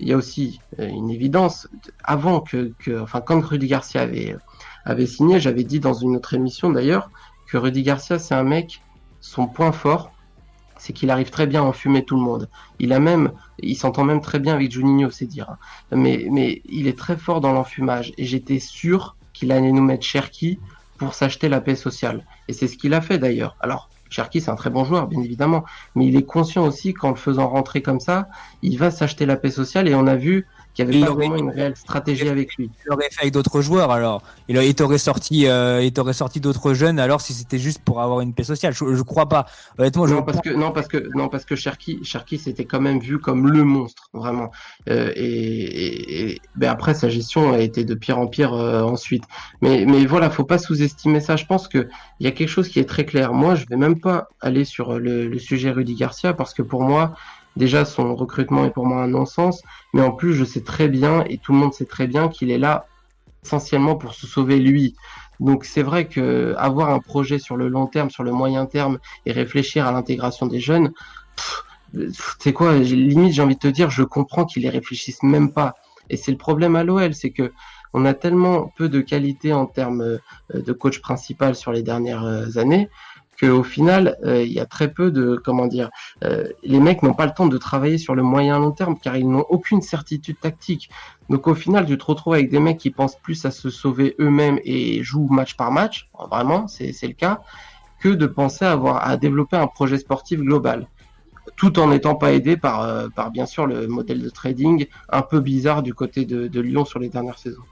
il 0.00 0.08
y 0.08 0.12
a 0.12 0.16
aussi 0.16 0.60
euh, 0.80 0.88
une 0.88 1.10
évidence. 1.10 1.68
Avant 2.02 2.40
que, 2.40 2.72
que 2.78 3.00
enfin, 3.00 3.20
quand 3.20 3.40
Rudy 3.40 3.66
Garcia 3.68 4.02
avait, 4.02 4.36
avait 4.84 5.06
signé, 5.06 5.38
j'avais 5.40 5.64
dit 5.64 5.80
dans 5.80 5.94
une 5.94 6.16
autre 6.16 6.34
émission 6.34 6.70
d'ailleurs, 6.70 7.10
que 7.46 7.56
Rudy 7.56 7.82
Garcia, 7.82 8.18
c'est 8.18 8.34
un 8.34 8.44
mec, 8.44 8.82
son 9.20 9.46
point 9.46 9.72
fort, 9.72 10.10
c'est 10.78 10.92
qu'il 10.92 11.10
arrive 11.10 11.30
très 11.30 11.46
bien 11.46 11.62
à 11.62 11.64
enfumer 11.64 12.04
tout 12.04 12.16
le 12.16 12.22
monde. 12.22 12.48
Il 12.80 12.92
a 12.92 12.98
même, 12.98 13.30
il 13.60 13.76
s'entend 13.76 14.02
même 14.02 14.20
très 14.20 14.40
bien 14.40 14.54
avec 14.54 14.72
Juninho, 14.72 15.10
c'est 15.10 15.26
dire. 15.26 15.56
Mais, 15.92 16.26
mais 16.30 16.62
il 16.64 16.88
est 16.88 16.98
très 16.98 17.16
fort 17.16 17.40
dans 17.40 17.52
l'enfumage. 17.52 18.12
Et 18.18 18.24
j'étais 18.24 18.58
sûr 18.58 19.16
qu'il 19.32 19.52
allait 19.52 19.70
nous 19.70 19.82
mettre 19.82 20.04
Cherki 20.04 20.58
pour 21.02 21.14
s'acheter 21.14 21.48
la 21.48 21.60
paix 21.60 21.74
sociale. 21.74 22.24
Et 22.46 22.52
c'est 22.52 22.68
ce 22.68 22.76
qu'il 22.76 22.94
a 22.94 23.00
fait 23.00 23.18
d'ailleurs. 23.18 23.56
Alors, 23.60 23.90
Cherki, 24.08 24.40
c'est 24.40 24.52
un 24.52 24.54
très 24.54 24.70
bon 24.70 24.84
joueur, 24.84 25.08
bien 25.08 25.20
évidemment, 25.20 25.64
mais 25.96 26.06
il 26.06 26.14
est 26.16 26.22
conscient 26.22 26.64
aussi 26.64 26.94
qu'en 26.94 27.10
le 27.10 27.16
faisant 27.16 27.48
rentrer 27.48 27.82
comme 27.82 27.98
ça, 27.98 28.28
il 28.62 28.78
va 28.78 28.92
s'acheter 28.92 29.26
la 29.26 29.36
paix 29.36 29.50
sociale. 29.50 29.88
Et 29.88 29.96
on 29.96 30.06
a 30.06 30.14
vu 30.14 30.46
qu'il 30.74 30.86
n'y 30.86 30.96
avait 30.96 31.06
pas 31.06 31.12
vraiment 31.12 31.36
une 31.36 31.50
réelle 31.50 31.76
stratégie 31.76 32.28
avec 32.28 32.56
lui. 32.56 32.70
Il 32.86 32.92
aurait 32.92 33.08
fait 33.10 33.22
avec 33.22 33.34
d'autres 33.34 33.60
joueurs 33.60 33.90
alors. 33.90 34.22
Il, 34.48 34.74
t'aurait 34.74 34.98
sorti, 34.98 35.46
euh, 35.46 35.82
il 35.82 35.92
t'aurait 35.92 36.12
sorti 36.12 36.40
d'autres 36.40 36.74
jeunes 36.74 36.98
alors 36.98 37.20
si 37.20 37.34
c'était 37.34 37.58
juste 37.58 37.82
pour 37.82 38.00
avoir 38.00 38.20
une 38.20 38.32
paix 38.34 38.44
sociale. 38.44 38.72
Je, 38.72 38.94
je 38.94 39.02
crois 39.02 39.28
pas. 39.28 39.46
Honnêtement, 39.78 40.06
non, 40.06 40.22
parce 40.22 40.40
que 40.40 40.50
non 40.50 40.72
parce 40.72 40.88
que 40.88 41.08
non 41.14 41.28
parce 41.28 41.44
que 41.44 41.56
Cherki, 41.56 42.00
Cherki 42.04 42.38
c'était 42.38 42.64
quand 42.64 42.80
même 42.80 43.00
vu 43.00 43.18
comme 43.18 43.48
le 43.48 43.64
monstre 43.64 44.08
vraiment. 44.12 44.50
Euh, 44.88 45.12
et, 45.14 46.30
et, 46.32 46.40
ben 46.56 46.70
après 46.70 46.94
sa 46.94 47.08
gestion 47.08 47.52
a 47.52 47.58
été 47.58 47.84
de 47.84 47.94
pire 47.94 48.18
en 48.18 48.26
pire 48.26 48.54
euh, 48.54 48.82
ensuite. 48.82 49.24
Mais 49.60 49.84
mais 49.86 50.06
voilà, 50.06 50.30
faut 50.30 50.44
pas 50.44 50.58
sous-estimer 50.58 51.20
ça. 51.20 51.36
Je 51.36 51.46
pense 51.46 51.68
que 51.68 51.88
il 52.20 52.24
y 52.24 52.28
a 52.28 52.32
quelque 52.32 52.48
chose 52.48 52.68
qui 52.68 52.78
est 52.78 52.88
très 52.88 53.04
clair. 53.04 53.32
Moi, 53.32 53.54
je 53.54 53.66
vais 53.68 53.76
même 53.76 54.00
pas 54.00 54.28
aller 54.40 54.64
sur 54.64 54.98
le, 54.98 55.28
le 55.28 55.38
sujet 55.38 55.70
Rudy 55.70 55.94
Garcia 55.94 56.32
parce 56.32 56.54
que 56.54 56.62
pour 56.62 56.82
moi 56.82 57.14
déjà 57.56 57.84
son 57.84 58.14
recrutement 58.14 58.64
est 58.64 58.70
pour 58.70 58.86
moi 58.86 59.02
un 59.02 59.08
non-sens, 59.08 59.62
mais 59.92 60.02
en 60.02 60.12
plus 60.12 60.34
je 60.34 60.44
sais 60.44 60.62
très 60.62 60.88
bien 60.88 61.24
et 61.28 61.38
tout 61.38 61.52
le 61.52 61.58
monde 61.58 61.74
sait 61.74 61.84
très 61.84 62.06
bien 62.06 62.28
qu'il 62.28 62.50
est 62.50 62.58
là 62.58 62.86
essentiellement 63.44 63.96
pour 63.96 64.14
se 64.14 64.26
sauver 64.26 64.58
lui. 64.58 64.94
Donc 65.40 65.64
c'est 65.64 65.82
vrai 65.82 66.06
que 66.06 66.54
avoir 66.58 66.90
un 66.90 67.00
projet 67.00 67.38
sur 67.38 67.56
le 67.56 67.68
long 67.68 67.86
terme, 67.86 68.10
sur 68.10 68.22
le 68.22 68.32
moyen 68.32 68.66
terme 68.66 68.98
et 69.26 69.32
réfléchir 69.32 69.86
à 69.86 69.92
l'intégration 69.92 70.46
des 70.46 70.60
jeunes, 70.60 70.92
c'est 72.38 72.52
quoi? 72.52 72.74
Limite 72.74 73.34
j'ai 73.34 73.42
envie 73.42 73.54
de 73.54 73.60
te 73.60 73.68
dire, 73.68 73.90
je 73.90 74.02
comprends 74.02 74.44
qu'ils 74.44 74.62
les 74.62 74.70
réfléchissent 74.70 75.22
même 75.22 75.52
pas. 75.52 75.74
Et 76.10 76.16
c'est 76.16 76.30
le 76.30 76.38
problème 76.38 76.76
à 76.76 76.84
l'OL, 76.84 77.14
c'est 77.14 77.30
que 77.30 77.52
on 77.94 78.04
a 78.06 78.14
tellement 78.14 78.72
peu 78.76 78.88
de 78.88 79.00
qualité 79.00 79.52
en 79.52 79.66
termes 79.66 80.00
euh, 80.00 80.18
de 80.54 80.72
coach 80.72 81.00
principal 81.00 81.54
sur 81.54 81.72
les 81.72 81.82
dernières 81.82 82.24
euh, 82.24 82.56
années 82.56 82.88
au 83.48 83.62
final, 83.62 84.18
euh, 84.24 84.42
il 84.42 84.52
y 84.52 84.60
a 84.60 84.66
très 84.66 84.92
peu 84.92 85.10
de, 85.10 85.40
comment 85.42 85.66
dire, 85.66 85.90
euh, 86.24 86.48
les 86.62 86.80
mecs 86.80 87.02
n'ont 87.02 87.14
pas 87.14 87.26
le 87.26 87.32
temps 87.32 87.46
de 87.46 87.58
travailler 87.58 87.98
sur 87.98 88.14
le 88.14 88.22
moyen 88.22 88.58
long 88.58 88.72
terme 88.72 88.96
car 88.98 89.16
ils 89.16 89.28
n'ont 89.28 89.46
aucune 89.48 89.82
certitude 89.82 90.38
tactique. 90.40 90.90
Donc 91.28 91.46
au 91.46 91.54
final, 91.54 91.86
tu 91.86 91.96
te 91.98 92.04
retrouves 92.04 92.34
avec 92.34 92.50
des 92.50 92.60
mecs 92.60 92.78
qui 92.78 92.90
pensent 92.90 93.18
plus 93.18 93.44
à 93.44 93.50
se 93.50 93.70
sauver 93.70 94.14
eux-mêmes 94.20 94.58
et 94.64 95.02
jouent 95.02 95.28
match 95.28 95.56
par 95.56 95.70
match, 95.72 96.08
vraiment, 96.30 96.68
c'est 96.68 96.94
le 97.02 97.14
cas, 97.14 97.40
que 98.00 98.08
de 98.08 98.26
penser 98.26 98.64
à 98.64 98.72
avoir 98.72 99.06
à 99.06 99.16
développer 99.16 99.56
un 99.56 99.66
projet 99.66 99.98
sportif 99.98 100.40
global 100.40 100.88
tout 101.56 101.80
en 101.80 101.88
n'étant 101.88 102.14
pas 102.14 102.32
aidé 102.32 102.56
par, 102.56 102.82
euh, 102.82 103.08
bien 103.32 103.46
sûr 103.46 103.66
le 103.66 103.88
modèle 103.88 104.22
de 104.22 104.28
trading 104.28 104.86
un 105.08 105.22
peu 105.22 105.40
bizarre 105.40 105.82
du 105.82 105.92
côté 105.92 106.24
de 106.24 106.60
Lyon 106.60 106.84
sur 106.84 107.00
les 107.00 107.08
dernières 107.08 107.38
saisons. 107.38 107.64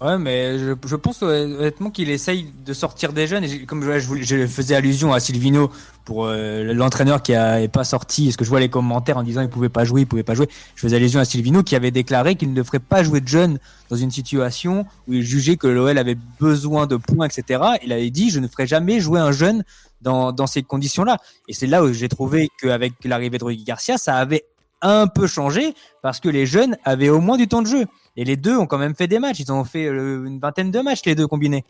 Ouais, 0.00 0.16
mais 0.16 0.60
je, 0.60 0.74
je 0.86 0.94
pense 0.94 1.22
honnêtement 1.22 1.90
qu'il 1.90 2.08
essaye 2.08 2.52
de 2.64 2.72
sortir 2.72 3.12
des 3.12 3.26
jeunes. 3.26 3.42
Et 3.42 3.64
comme 3.64 3.82
je, 3.82 3.98
je, 4.22 4.46
faisais 4.46 4.76
allusion 4.76 5.12
à 5.12 5.18
Silvino 5.18 5.72
pour 6.04 6.26
euh, 6.26 6.72
l'entraîneur 6.72 7.20
qui 7.20 7.32
n'est 7.32 7.66
pas 7.66 7.82
sorti, 7.82 8.28
est-ce 8.28 8.38
que 8.38 8.44
je 8.44 8.48
vois 8.48 8.60
les 8.60 8.68
commentaires 8.68 9.18
en 9.18 9.24
disant 9.24 9.42
il 9.42 9.48
pouvait 9.48 9.68
pas 9.68 9.84
jouer, 9.84 10.02
il 10.02 10.06
pouvait 10.06 10.22
pas 10.22 10.34
jouer? 10.34 10.48
Je 10.76 10.82
faisais 10.82 10.94
allusion 10.94 11.18
à 11.18 11.24
Silvino 11.24 11.64
qui 11.64 11.74
avait 11.74 11.90
déclaré 11.90 12.36
qu'il 12.36 12.52
ne 12.52 12.62
ferait 12.62 12.78
pas 12.78 13.02
jouer 13.02 13.20
de 13.20 13.26
jeunes 13.26 13.58
dans 13.90 13.96
une 13.96 14.12
situation 14.12 14.86
où 15.08 15.14
il 15.14 15.24
jugeait 15.24 15.56
que 15.56 15.66
l'OL 15.66 15.98
avait 15.98 16.18
besoin 16.38 16.86
de 16.86 16.94
points, 16.94 17.26
etc. 17.26 17.60
Il 17.82 17.92
avait 17.92 18.10
dit 18.10 18.30
je 18.30 18.38
ne 18.38 18.46
ferai 18.46 18.68
jamais 18.68 19.00
jouer 19.00 19.18
un 19.18 19.32
jeune 19.32 19.64
dans, 20.00 20.30
dans 20.30 20.46
ces 20.46 20.62
conditions-là. 20.62 21.18
Et 21.48 21.54
c'est 21.54 21.66
là 21.66 21.82
où 21.82 21.92
j'ai 21.92 22.08
trouvé 22.08 22.50
qu'avec 22.62 22.92
l'arrivée 23.04 23.38
de 23.38 23.44
Rui 23.44 23.64
Garcia, 23.64 23.98
ça 23.98 24.14
avait 24.14 24.44
un 24.80 25.08
peu 25.08 25.26
changé 25.26 25.74
parce 26.02 26.20
que 26.20 26.28
les 26.28 26.46
jeunes 26.46 26.76
avaient 26.84 27.08
au 27.08 27.20
moins 27.20 27.36
du 27.36 27.48
temps 27.48 27.62
de 27.62 27.66
jeu. 27.66 27.86
Et 28.18 28.24
les 28.24 28.36
deux 28.36 28.56
ont 28.56 28.66
quand 28.66 28.78
même 28.78 28.96
fait 28.96 29.06
des 29.06 29.20
matchs. 29.20 29.38
Ils 29.38 29.52
ont 29.52 29.62
fait 29.62 29.86
euh, 29.86 30.24
une 30.26 30.40
vingtaine 30.40 30.72
de 30.72 30.80
matchs, 30.80 31.02
les 31.06 31.14
deux 31.14 31.28
combinés. 31.28 31.64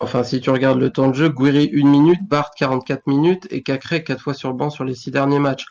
Enfin, 0.00 0.24
si 0.24 0.40
tu 0.40 0.50
regardes 0.50 0.80
le 0.80 0.90
temps 0.90 1.06
de 1.06 1.14
jeu, 1.14 1.28
Guiri 1.28 1.66
une 1.66 1.88
minute, 1.88 2.28
Bart 2.28 2.50
44 2.58 3.06
minutes 3.06 3.46
et 3.50 3.62
Cacré 3.62 4.02
quatre 4.02 4.20
fois 4.20 4.34
sur 4.34 4.48
le 4.48 4.56
banc 4.56 4.68
sur 4.68 4.84
les 4.84 4.96
six 4.96 5.12
derniers 5.12 5.38
matchs. 5.38 5.66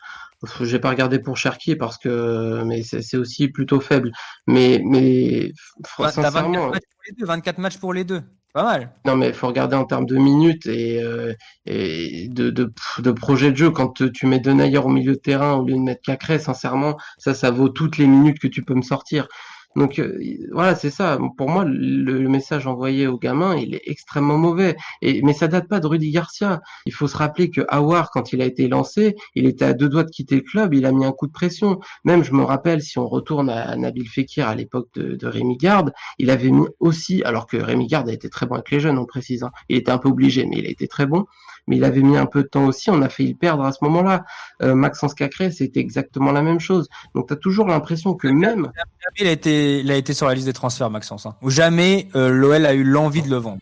J'ai 0.62 0.78
pas 0.78 0.88
regardé 0.88 1.18
pour 1.18 1.36
Cherki 1.36 1.76
parce 1.76 1.98
que 1.98 2.62
mais 2.64 2.82
c'est 2.82 3.16
aussi 3.18 3.48
plutôt 3.48 3.80
faible. 3.80 4.10
Mais 4.46 4.80
mais 4.84 5.52
sincèrement, 5.84 6.70
24 6.70 6.72
matchs 6.72 6.86
pour 6.88 7.02
les 7.06 7.12
deux, 7.12 7.26
24 7.26 7.58
matchs 7.58 7.78
pour 7.78 7.92
les 7.92 8.04
deux. 8.04 8.22
Pas 8.54 8.64
mal. 8.64 8.92
Non, 9.04 9.16
mais 9.16 9.28
il 9.28 9.34
faut 9.34 9.48
regarder 9.48 9.76
en 9.76 9.84
termes 9.84 10.06
de 10.06 10.16
minutes 10.16 10.66
et, 10.66 11.02
euh, 11.02 11.34
et 11.66 12.28
de, 12.28 12.48
de, 12.48 12.72
de, 12.98 13.12
projet 13.12 13.52
de 13.52 13.56
jeu. 13.56 13.70
Quand 13.70 14.02
tu 14.10 14.26
mets 14.26 14.40
Denayer 14.40 14.78
au 14.78 14.88
milieu 14.88 15.12
de 15.12 15.18
terrain 15.18 15.54
au 15.54 15.66
lieu 15.66 15.74
de 15.74 15.80
mettre 15.80 16.00
Cacré, 16.02 16.38
sincèrement, 16.38 16.96
ça, 17.18 17.34
ça 17.34 17.50
vaut 17.50 17.68
toutes 17.68 17.98
les 17.98 18.06
minutes 18.06 18.38
que 18.38 18.48
tu 18.48 18.64
peux 18.64 18.74
me 18.74 18.82
sortir. 18.82 19.28
Donc 19.76 19.98
euh, 19.98 20.18
voilà, 20.52 20.74
c'est 20.74 20.90
ça. 20.90 21.18
Pour 21.36 21.48
moi, 21.48 21.64
le, 21.64 22.28
message 22.28 22.66
envoyé 22.66 23.06
au 23.06 23.18
gamin, 23.18 23.56
il 23.56 23.74
est 23.74 23.82
extrêmement 23.86 24.38
mauvais. 24.38 24.76
Et 25.02 25.22
mais 25.22 25.32
ça 25.32 25.48
date 25.48 25.68
pas 25.68 25.80
de 25.80 25.86
Rudy 25.86 26.10
Garcia. 26.10 26.60
Il 26.86 26.92
faut 26.92 27.06
se 27.06 27.16
rappeler 27.16 27.50
que 27.50 27.62
Howard, 27.68 28.08
quand 28.12 28.32
il 28.32 28.42
a 28.42 28.44
été 28.44 28.68
lancé, 28.68 29.14
il 29.34 29.46
était 29.46 29.64
à 29.64 29.74
deux 29.74 29.88
doigts 29.88 30.04
de 30.04 30.10
quitter 30.10 30.36
le 30.36 30.42
club. 30.42 30.74
Il 30.74 30.86
a 30.86 30.92
mis 30.92 31.04
un 31.04 31.12
coup 31.12 31.26
de 31.26 31.32
pression. 31.32 31.80
Même, 32.04 32.24
je 32.24 32.32
me 32.32 32.42
rappelle, 32.42 32.82
si 32.82 32.98
on 32.98 33.08
retourne 33.08 33.50
à, 33.50 33.76
Nabil 33.76 34.08
Fekir 34.08 34.48
à 34.48 34.54
l'époque 34.54 34.88
de, 34.94 35.16
de 35.16 35.26
Rémi 35.26 35.56
Garde, 35.56 35.92
il 36.18 36.30
avait 36.30 36.50
mis 36.50 36.66
aussi, 36.80 37.22
alors 37.22 37.46
que 37.46 37.56
Rémi 37.56 37.86
Garde 37.86 38.08
a 38.08 38.12
été 38.12 38.28
très 38.28 38.46
bon 38.46 38.56
avec 38.56 38.70
les 38.70 38.80
jeunes, 38.80 38.98
on 38.98 39.06
précise. 39.06 39.42
Hein. 39.42 39.50
Il 39.68 39.76
était 39.76 39.92
un 39.92 39.98
peu 39.98 40.08
obligé, 40.08 40.46
mais 40.46 40.58
il 40.58 40.66
a 40.66 40.70
été 40.70 40.88
très 40.88 41.06
bon 41.06 41.26
mais 41.68 41.76
il 41.76 41.84
avait 41.84 42.00
mis 42.00 42.16
un 42.16 42.26
peu 42.26 42.42
de 42.42 42.48
temps 42.48 42.64
aussi. 42.64 42.90
On 42.90 43.02
a 43.02 43.08
failli 43.08 43.30
le 43.30 43.36
perdre 43.36 43.62
à 43.62 43.72
ce 43.72 43.78
moment-là. 43.82 44.24
Euh, 44.62 44.74
Maxence 44.74 45.14
Cacré, 45.14 45.50
c'était 45.52 45.80
exactement 45.80 46.32
la 46.32 46.42
même 46.42 46.58
chose. 46.58 46.88
Donc, 47.14 47.28
tu 47.28 47.34
as 47.34 47.36
toujours 47.36 47.68
l'impression 47.68 48.14
que 48.14 48.26
même. 48.26 48.72
Il 49.18 49.26
a, 49.26 49.30
été, 49.30 49.80
il 49.80 49.90
a 49.90 49.96
été 49.96 50.14
sur 50.14 50.26
la 50.26 50.34
liste 50.34 50.46
des 50.46 50.54
transferts, 50.54 50.90
Maxence. 50.90 51.26
Hein. 51.26 51.36
Jamais 51.46 52.08
euh, 52.16 52.30
l'OL 52.30 52.64
a 52.64 52.72
eu 52.72 52.84
l'envie 52.84 53.22
de 53.22 53.28
le 53.28 53.36
vendre. 53.36 53.58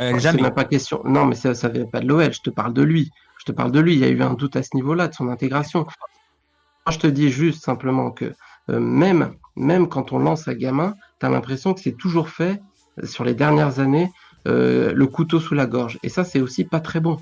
Euh, 0.00 0.18
jamais. 0.18 0.42
même 0.42 0.54
pas 0.54 0.64
question. 0.64 1.02
Non, 1.04 1.26
mais 1.26 1.34
ça, 1.34 1.54
ça 1.54 1.68
vient 1.68 1.86
pas 1.86 2.00
de 2.00 2.06
l'OL. 2.06 2.32
Je 2.32 2.40
te 2.40 2.50
parle 2.50 2.72
de 2.72 2.82
lui. 2.82 3.10
Je 3.38 3.44
te 3.44 3.52
parle 3.52 3.72
de 3.72 3.80
lui. 3.80 3.94
Il 3.94 3.98
y 3.98 4.04
a 4.04 4.08
eu 4.08 4.22
un 4.22 4.34
doute 4.34 4.54
à 4.54 4.62
ce 4.62 4.70
niveau-là, 4.74 5.08
de 5.08 5.14
son 5.14 5.28
intégration. 5.28 5.80
Moi, 5.80 6.92
je 6.92 6.98
te 6.98 7.08
dis 7.08 7.30
juste 7.30 7.64
simplement 7.64 8.12
que 8.12 8.32
euh, 8.70 8.78
même, 8.78 9.34
même 9.56 9.88
quand 9.88 10.12
on 10.12 10.20
lance 10.20 10.46
un 10.46 10.54
gamin, 10.54 10.94
tu 11.18 11.26
as 11.26 11.30
l'impression 11.30 11.74
que 11.74 11.80
c'est 11.80 11.96
toujours 11.96 12.28
fait 12.28 12.62
sur 13.02 13.24
les 13.24 13.34
dernières 13.34 13.80
années 13.80 14.10
le 14.46 15.04
couteau 15.04 15.38
sous 15.38 15.54
la 15.54 15.66
gorge. 15.66 15.98
Et 16.02 16.08
ça, 16.08 16.24
c'est 16.24 16.40
aussi 16.40 16.64
pas 16.64 16.80
très 16.80 17.00
bon. 17.00 17.18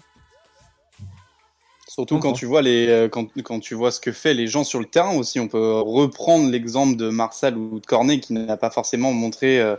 Surtout 1.88 2.18
quand 2.18 2.34
tu 2.34 2.44
vois 2.44 2.60
les 2.60 2.86
euh, 2.88 3.08
quand, 3.08 3.28
quand, 3.42 3.60
tu 3.60 3.74
vois 3.74 3.90
ce 3.90 3.98
que 3.98 4.12
fait 4.12 4.34
les 4.34 4.46
gens 4.46 4.62
sur 4.62 4.78
le 4.78 4.84
terrain 4.84 5.16
aussi. 5.16 5.40
On 5.40 5.48
peut 5.48 5.80
reprendre 5.80 6.50
l'exemple 6.50 6.96
de 6.96 7.08
Marsal 7.08 7.56
ou 7.56 7.80
de 7.80 7.86
Cornet 7.86 8.20
qui 8.20 8.34
n'a 8.34 8.58
pas 8.58 8.70
forcément 8.70 9.12
montré 9.12 9.58
euh, 9.58 9.74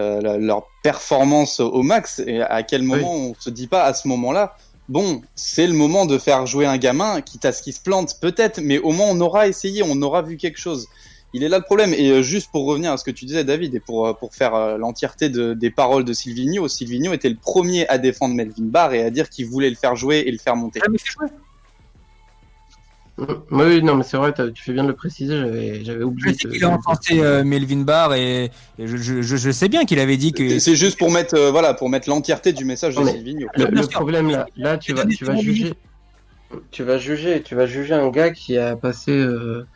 euh, 0.00 0.36
leur 0.38 0.66
performance 0.82 1.58
au 1.58 1.82
max. 1.82 2.18
Et 2.26 2.42
à 2.42 2.62
quel 2.62 2.82
moment 2.82 3.14
on 3.14 3.34
se 3.38 3.48
dit 3.48 3.66
pas 3.66 3.84
à 3.84 3.94
ce 3.94 4.08
moment-là, 4.08 4.56
bon, 4.90 5.22
c'est 5.34 5.66
le 5.66 5.72
moment 5.72 6.04
de 6.04 6.18
faire 6.18 6.44
jouer 6.44 6.66
un 6.66 6.76
gamin, 6.76 7.22
quitte 7.22 7.46
à 7.46 7.52
ce 7.52 7.62
qu'il 7.62 7.72
se 7.72 7.80
plante 7.80 8.20
peut-être, 8.20 8.60
mais 8.60 8.78
au 8.78 8.92
moins 8.92 9.06
on 9.08 9.20
aura 9.22 9.48
essayé, 9.48 9.82
on 9.82 10.02
aura 10.02 10.20
vu 10.20 10.36
quelque 10.36 10.58
chose. 10.58 10.86
Il 11.34 11.42
est 11.42 11.48
là 11.48 11.58
le 11.58 11.64
problème. 11.64 11.94
Et 11.94 12.22
juste 12.22 12.50
pour 12.50 12.66
revenir 12.66 12.92
à 12.92 12.96
ce 12.96 13.04
que 13.04 13.10
tu 13.10 13.24
disais, 13.24 13.44
David, 13.44 13.74
et 13.74 13.80
pour, 13.80 14.16
pour 14.18 14.34
faire 14.34 14.78
l'entièreté 14.78 15.28
de, 15.28 15.54
des 15.54 15.70
paroles 15.70 16.04
de 16.04 16.12
Silvino, 16.12 16.68
Silvino 16.68 17.12
était 17.12 17.30
le 17.30 17.36
premier 17.36 17.88
à 17.88 17.98
défendre 17.98 18.34
Melvin 18.34 18.64
Barr 18.64 18.92
et 18.92 19.02
à 19.02 19.10
dire 19.10 19.28
qu'il 19.30 19.46
voulait 19.46 19.70
le 19.70 19.76
faire 19.76 19.96
jouer 19.96 20.24
et 20.26 20.30
le 20.30 20.38
faire 20.38 20.56
monter. 20.56 20.80
Oui, 23.50 23.82
non, 23.82 23.96
mais 23.96 24.04
c'est 24.04 24.16
vrai, 24.16 24.32
tu 24.32 24.62
fais 24.62 24.72
bien 24.72 24.84
de 24.84 24.88
le 24.88 24.94
préciser, 24.94 25.84
j'avais 25.84 26.02
oublié. 26.02 26.32
Je 26.32 26.38
sais 26.38 26.48
qu'il 26.48 26.64
a 26.64 26.70
enfanté 26.70 27.22
euh, 27.22 27.44
Melvin 27.44 27.82
Barr 27.82 28.14
et, 28.14 28.50
je, 28.78 28.96
je, 28.96 29.20
je, 29.20 29.50
sais 29.50 29.68
bien 29.68 29.84
qu'il 29.84 29.98
avait 29.98 30.16
dit 30.16 30.32
que. 30.32 30.58
C'est 30.58 30.76
juste 30.76 30.98
pour 30.98 31.10
mettre, 31.10 31.34
euh, 31.36 31.50
voilà, 31.50 31.74
pour 31.74 31.90
mettre 31.90 32.08
l'entièreté 32.08 32.52
du 32.52 32.64
message 32.64 32.96
de 32.96 33.04
Silvino. 33.04 33.48
Le, 33.54 33.86
problème 33.86 34.30
là, 34.30 34.46
là, 34.56 34.78
tu 34.78 34.94
vas, 34.94 35.04
tu 35.04 35.24
vas 35.24 35.36
juger, 35.36 35.74
tu 36.70 36.82
vas 36.84 36.96
juger, 36.96 37.42
tu 37.42 37.54
vas 37.54 37.66
juger 37.66 37.94
un 37.94 38.08
gars 38.08 38.30
qui 38.30 38.56
a 38.56 38.76
passé 38.76 39.12
euh, 39.12 39.66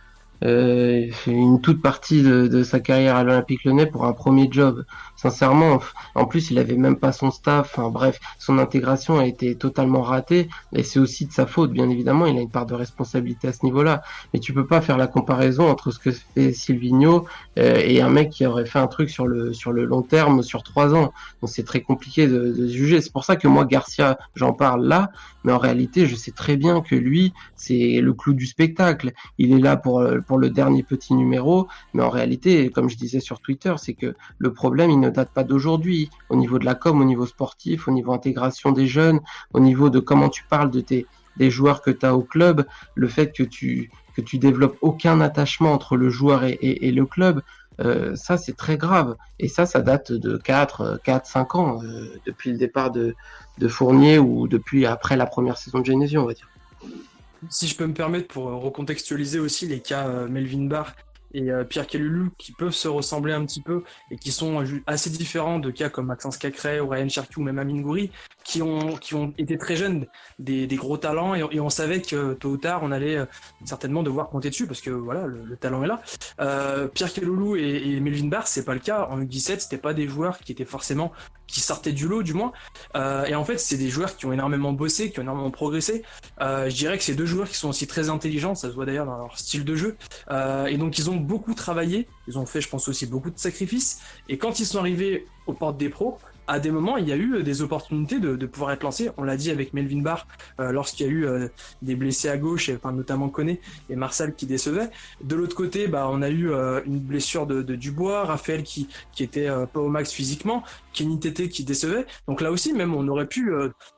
euh, 0.45 1.07
une 1.27 1.61
toute 1.61 1.83
partie 1.83 2.23
de, 2.23 2.47
de 2.47 2.63
sa 2.63 2.81
carrière 2.81 3.17
à 3.17 3.25
l'Olympique 3.25 3.65
Lyonnais 3.65 3.87
pour 3.87 4.05
un 4.05 4.13
premier 4.13 4.49
job. 4.51 4.85
Sincèrement, 5.17 5.81
en 6.15 6.27
plus, 6.27 6.51
il 6.51 6.59
avait 6.59 6.77
même 6.77 6.97
pas 6.97 7.13
son 7.13 7.31
staff. 7.31 7.73
Enfin, 7.77 7.91
bref, 7.91 8.21
son 8.39 8.59
intégration 8.59 9.19
a 9.19 9.27
été 9.27 9.55
totalement 9.55 10.03
ratée. 10.03 10.49
Et 10.75 10.83
c'est 10.83 10.99
aussi 10.99 11.27
de 11.27 11.33
sa 11.33 11.47
faute, 11.47 11.73
bien 11.73 11.89
évidemment. 11.89 12.27
Il 12.27 12.37
a 12.37 12.41
une 12.41 12.51
part 12.51 12.67
de 12.67 12.75
responsabilité 12.75 13.49
à 13.49 13.53
ce 13.53 13.65
niveau-là. 13.65 14.03
Mais 14.35 14.41
tu 14.41 14.53
peux 14.53 14.67
pas 14.67 14.81
faire 14.81 14.99
la 14.99 15.07
comparaison 15.07 15.69
entre 15.69 15.91
ce 15.91 15.99
que 15.99 16.11
fait 16.11 16.53
Silvino 16.53 17.27
euh, 17.59 17.81
et 17.83 18.03
un 18.03 18.11
mec 18.11 18.31
qui 18.31 18.45
aurait 18.45 18.67
fait 18.67 18.79
un 18.79 18.89
truc 18.89 19.09
sur 19.09 19.27
le 19.27 19.53
sur 19.55 19.73
le 19.73 19.85
long 19.85 20.03
terme, 20.03 20.43
sur 20.43 20.63
trois 20.63 20.95
ans. 20.95 21.13
Donc 21.41 21.51
c'est 21.51 21.65
très 21.65 21.81
compliqué 21.81 22.27
de, 22.27 22.53
de 22.53 22.69
juger. 22.69 23.01
C'est 23.01 23.13
pour 23.13 23.25
ça 23.25 23.37
que 23.37 23.49
moi, 23.49 23.65
Garcia, 23.65 24.19
j'en 24.35 24.53
parle 24.53 24.87
là. 24.87 25.11
Mais 25.47 25.53
en 25.53 25.59
réalité, 25.59 26.07
je 26.07 26.17
sais 26.17 26.33
très 26.33 26.57
bien 26.57 26.83
que 26.83 26.97
lui, 26.97 27.33
c'est 27.55 28.01
le 28.01 28.13
clou 28.13 28.35
du 28.35 28.47
spectacle. 28.47 29.13
Il 29.39 29.53
est 29.53 29.61
là 29.61 29.77
pour 29.77 30.05
pour 30.27 30.39
le 30.39 30.51
dernier 30.51 30.83
petit 30.83 31.15
numéro. 31.15 31.69
Mais 31.95 32.03
en 32.03 32.11
réalité, 32.11 32.69
comme 32.71 32.91
je 32.91 32.97
disais 32.97 33.21
sur 33.21 33.41
Twitter, 33.41 33.75
c'est 33.79 33.95
que 33.95 34.15
le 34.39 34.53
problème, 34.53 34.91
il 34.91 35.01
ne 35.01 35.09
date 35.09 35.33
pas 35.33 35.45
d'aujourd'hui. 35.45 36.11
Au 36.31 36.37
niveau 36.37 36.59
de 36.59 36.65
la 36.65 36.75
com, 36.75 37.01
au 37.01 37.05
niveau 37.05 37.27
sportif, 37.27 37.87
au 37.87 37.93
niveau 37.93 38.13
intégration 38.13 38.73
des 38.73 38.89
jeunes, 38.89 39.21
au 39.55 39.61
niveau 39.61 39.89
de 39.89 40.01
comment 40.01 40.29
tu 40.29 40.45
parles 40.45 40.71
de 40.71 40.81
tes 40.81 41.07
des 41.37 41.51
joueurs 41.51 41.83
que 41.83 41.91
tu 41.91 42.05
as 42.07 42.17
au 42.17 42.23
club, 42.23 42.67
le 42.95 43.09
fait 43.09 43.31
que 43.31 43.43
tu 43.43 43.91
que 44.17 44.23
tu 44.23 44.39
développes 44.39 44.79
aucun 44.81 45.21
attachement 45.21 45.73
entre 45.75 45.97
le 45.97 46.09
joueur 46.09 46.43
et, 46.45 46.91
le 46.91 47.05
club, 47.05 47.43
euh, 47.81 48.15
ça 48.17 48.37
c'est 48.37 48.57
très 48.57 48.77
grave. 48.77 49.17
Et 49.39 49.49
ça, 49.49 49.67
ça 49.67 49.81
date 49.81 50.13
de 50.13 50.37
4, 50.37 51.01
4 51.05 51.27
5 51.27 51.55
ans, 51.55 51.83
euh, 51.83 52.15
depuis 52.27 52.51
le 52.51 52.59
départ 52.59 52.91
de, 52.91 53.15
Fournier 53.69 54.19
ou 54.19 54.49
depuis 54.49 54.85
après 54.85 55.17
la 55.17 55.27
première 55.27 55.57
saison 55.57 55.81
de 55.81 55.87
Genesio, 55.87 56.21
on 56.23 56.27
va 56.27 56.35
dire. 56.35 56.49
Si 57.49 57.67
je 57.69 57.77
peux 57.77 57.87
me 57.87 57.95
permettre 57.95 58.29
pour 58.29 58.45
recontextualiser 58.45 59.39
aussi 59.39 59.67
les 59.67 59.81
cas 59.81 60.09
euh, 60.09 60.29
Melvin 60.29 60.67
Barr 60.67 60.95
et 61.33 61.51
euh, 61.51 61.65
Pierre 61.65 61.87
Calulu 61.87 62.31
qui 62.39 62.53
peuvent 62.53 62.75
se 62.75 62.89
ressembler 62.89 63.33
un 63.33 63.45
petit 63.45 63.61
peu 63.61 63.83
et 64.11 64.17
qui 64.17 64.33
sont 64.33 64.65
assez 64.87 65.11
différents 65.11 65.59
de 65.59 65.71
cas 65.71 65.89
comme 65.89 66.07
Maxence 66.07 66.39
Cacré 66.39 66.81
ou 66.81 66.89
Ryan 66.89 67.09
Cherki 67.09 67.39
ou 67.39 67.43
même 67.43 67.59
Amine 67.59 67.83
Goury 67.83 68.11
qui 68.47 68.63
ont, 68.63 68.97
qui 68.97 69.15
ont 69.15 69.35
été 69.39 69.59
très 69.59 69.77
jeunes, 69.77 70.07
des, 70.39 70.67
des 70.67 70.77
gros 70.77 70.97
talents 70.97 71.35
et, 71.35 71.61
on 71.61 71.71
savait 71.71 72.01
que 72.01 72.35
tôt 72.35 72.51
ou 72.51 72.57
tard 72.57 72.81
on 72.83 72.93
allait 72.93 73.17
euh, 73.17 73.27
certainement 73.65 74.05
devoir 74.05 74.29
compter 74.29 74.51
dessus 74.51 74.67
parce 74.67 74.81
que 74.81 74.91
voilà 74.91 75.27
le, 75.27 75.57
talent 75.57 75.83
est 75.83 75.89
là. 75.89 76.01
Euh, 76.41 76.87
Pierre 76.87 77.13
Calulu 77.13 77.61
et, 77.61 77.97
et 77.97 78.01
Melvin 78.01 78.29
Barr 78.29 78.47
c'est 78.47 78.65
pas 78.65 78.75
le 78.75 78.81
cas. 78.81 79.09
En 79.11 79.21
U17 79.21 79.61
c'était 79.61 79.79
pas 79.79 79.95
des 79.95 80.07
joueurs 80.07 80.39
qui 80.39 80.53
étaient 80.53 80.65
forcément 80.65 81.13
qui 81.47 81.61
sortaient 81.61 81.93
du 81.93 82.07
lot 82.07 82.23
du 82.23 82.35
moins. 82.35 82.53
Euh, 82.97 83.25
et 83.25 83.35
en 83.35 83.45
fait 83.45 83.59
c'est 83.59 83.77
des 83.77 83.89
joueurs 83.89 84.17
qui 84.17 84.27
ont 84.27 84.33
énormément 84.33 84.73
bossé 84.73 85.11
qui 85.11 85.19
ont 85.19 85.23
énormément 85.23 85.51
progressé. 85.51 86.05
Euh, 86.41 86.71
je 86.71 86.77
dirais 86.77 86.99
que 86.99 87.05
c'est 87.05 87.15
deux 87.15 87.27
joueurs 87.27 87.49
qui 87.49 87.57
sont 87.57 87.71
aussi 87.71 87.87
très 87.89 88.09
intelligents 88.11 88.55
ça 88.55 88.69
se 88.69 88.75
voit 88.75 88.87
d'ailleurs 88.87 89.07
dans 89.07 89.17
leur 89.17 89.39
style 89.39 89.65
de 89.65 89.75
jeu. 89.75 89.97
Euh, 90.31 90.67
et 90.67 90.77
donc 90.77 90.99
ils 90.99 91.11
ont 91.11 91.17
beaucoup 91.17 91.55
travaillé. 91.55 92.07
Ils 92.29 92.39
ont 92.39 92.47
fait 92.47 92.61
je 92.61 92.69
pense 92.69 92.87
aussi 92.89 93.07
beaucoup 93.07 93.31
de 93.31 93.39
sacrifices. 93.39 94.01
Et 94.29 94.39
quand 94.39 94.61
ils 94.61 94.67
sont 94.67 94.79
arrivés 94.79 95.27
aux 95.47 95.53
portes 95.53 95.79
des 95.79 95.89
pros 95.89 96.19
à 96.47 96.61
des 96.61 96.71
moments, 96.71 96.97
il 96.97 97.09
y 97.09 97.13
a 97.13 97.17
eu 97.17 97.43
des 97.43 97.63
opportunités 97.63 98.21
de, 98.21 98.37
de 98.37 98.47
pouvoir 98.47 98.73
être 98.73 98.83
lancé. 98.83 99.11
On 99.17 99.23
l'a 99.23 99.37
dit 99.37 99.51
avec 99.51 99.73
Melvin 99.73 100.01
Barr 100.01 100.27
euh, 100.61 100.73
lorsqu'il 100.73 101.07
y 101.07 101.09
a 101.09 101.13
eu 101.13 101.27
euh, 101.27 101.49
des 101.83 101.97
blessés 101.97 102.29
à 102.29 102.37
gauche, 102.37 102.71
enfin, 102.75 102.93
notamment 102.93 103.29
Koné 103.29 103.61
et 103.91 103.97
Marcel 103.97 104.35
qui 104.35 104.47
décevaient. 104.47 104.91
De 105.23 105.35
l'autre 105.37 105.57
côté, 105.57 105.89
bah, 105.89 106.09
on 106.11 106.23
a 106.23 106.29
eu 106.29 106.51
euh, 106.51 106.81
une 106.87 107.01
blessure 107.01 107.47
de, 107.47 107.63
de, 107.63 107.75
Dubois, 107.75 108.25
Raphaël 108.25 108.63
qui, 108.63 108.89
qui 109.13 109.23
était 109.23 109.49
pas 109.73 109.81
au 109.81 109.89
max 109.89 110.13
physiquement, 110.13 110.63
Kenny 110.93 111.19
Tété 111.21 111.49
qui 111.49 111.65
décevait. 111.65 112.07
Donc 112.27 112.41
là 112.41 112.51
aussi, 112.51 112.73
même, 112.73 112.95
on 112.95 113.07
aurait 113.09 113.27
pu 113.27 113.53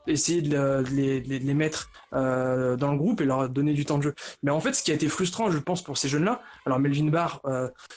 essayer 0.07 0.41
de, 0.41 0.83
les, 0.91 1.21
de, 1.21 1.37
les, 1.37 1.53
mettre 1.53 1.89
dans 2.11 2.91
le 2.91 2.97
groupe 2.97 3.21
et 3.21 3.25
leur 3.25 3.47
donner 3.49 3.73
du 3.73 3.85
temps 3.85 3.97
de 3.97 4.03
jeu. 4.03 4.15
Mais 4.43 4.51
en 4.51 4.59
fait, 4.59 4.73
ce 4.73 4.83
qui 4.83 4.91
a 4.91 4.93
été 4.93 5.07
frustrant, 5.07 5.49
je 5.49 5.57
pense, 5.59 5.81
pour 5.81 5.97
ces 5.97 6.09
jeunes-là, 6.09 6.41
alors 6.65 6.79
Melvin 6.79 7.09
Barr, 7.09 7.41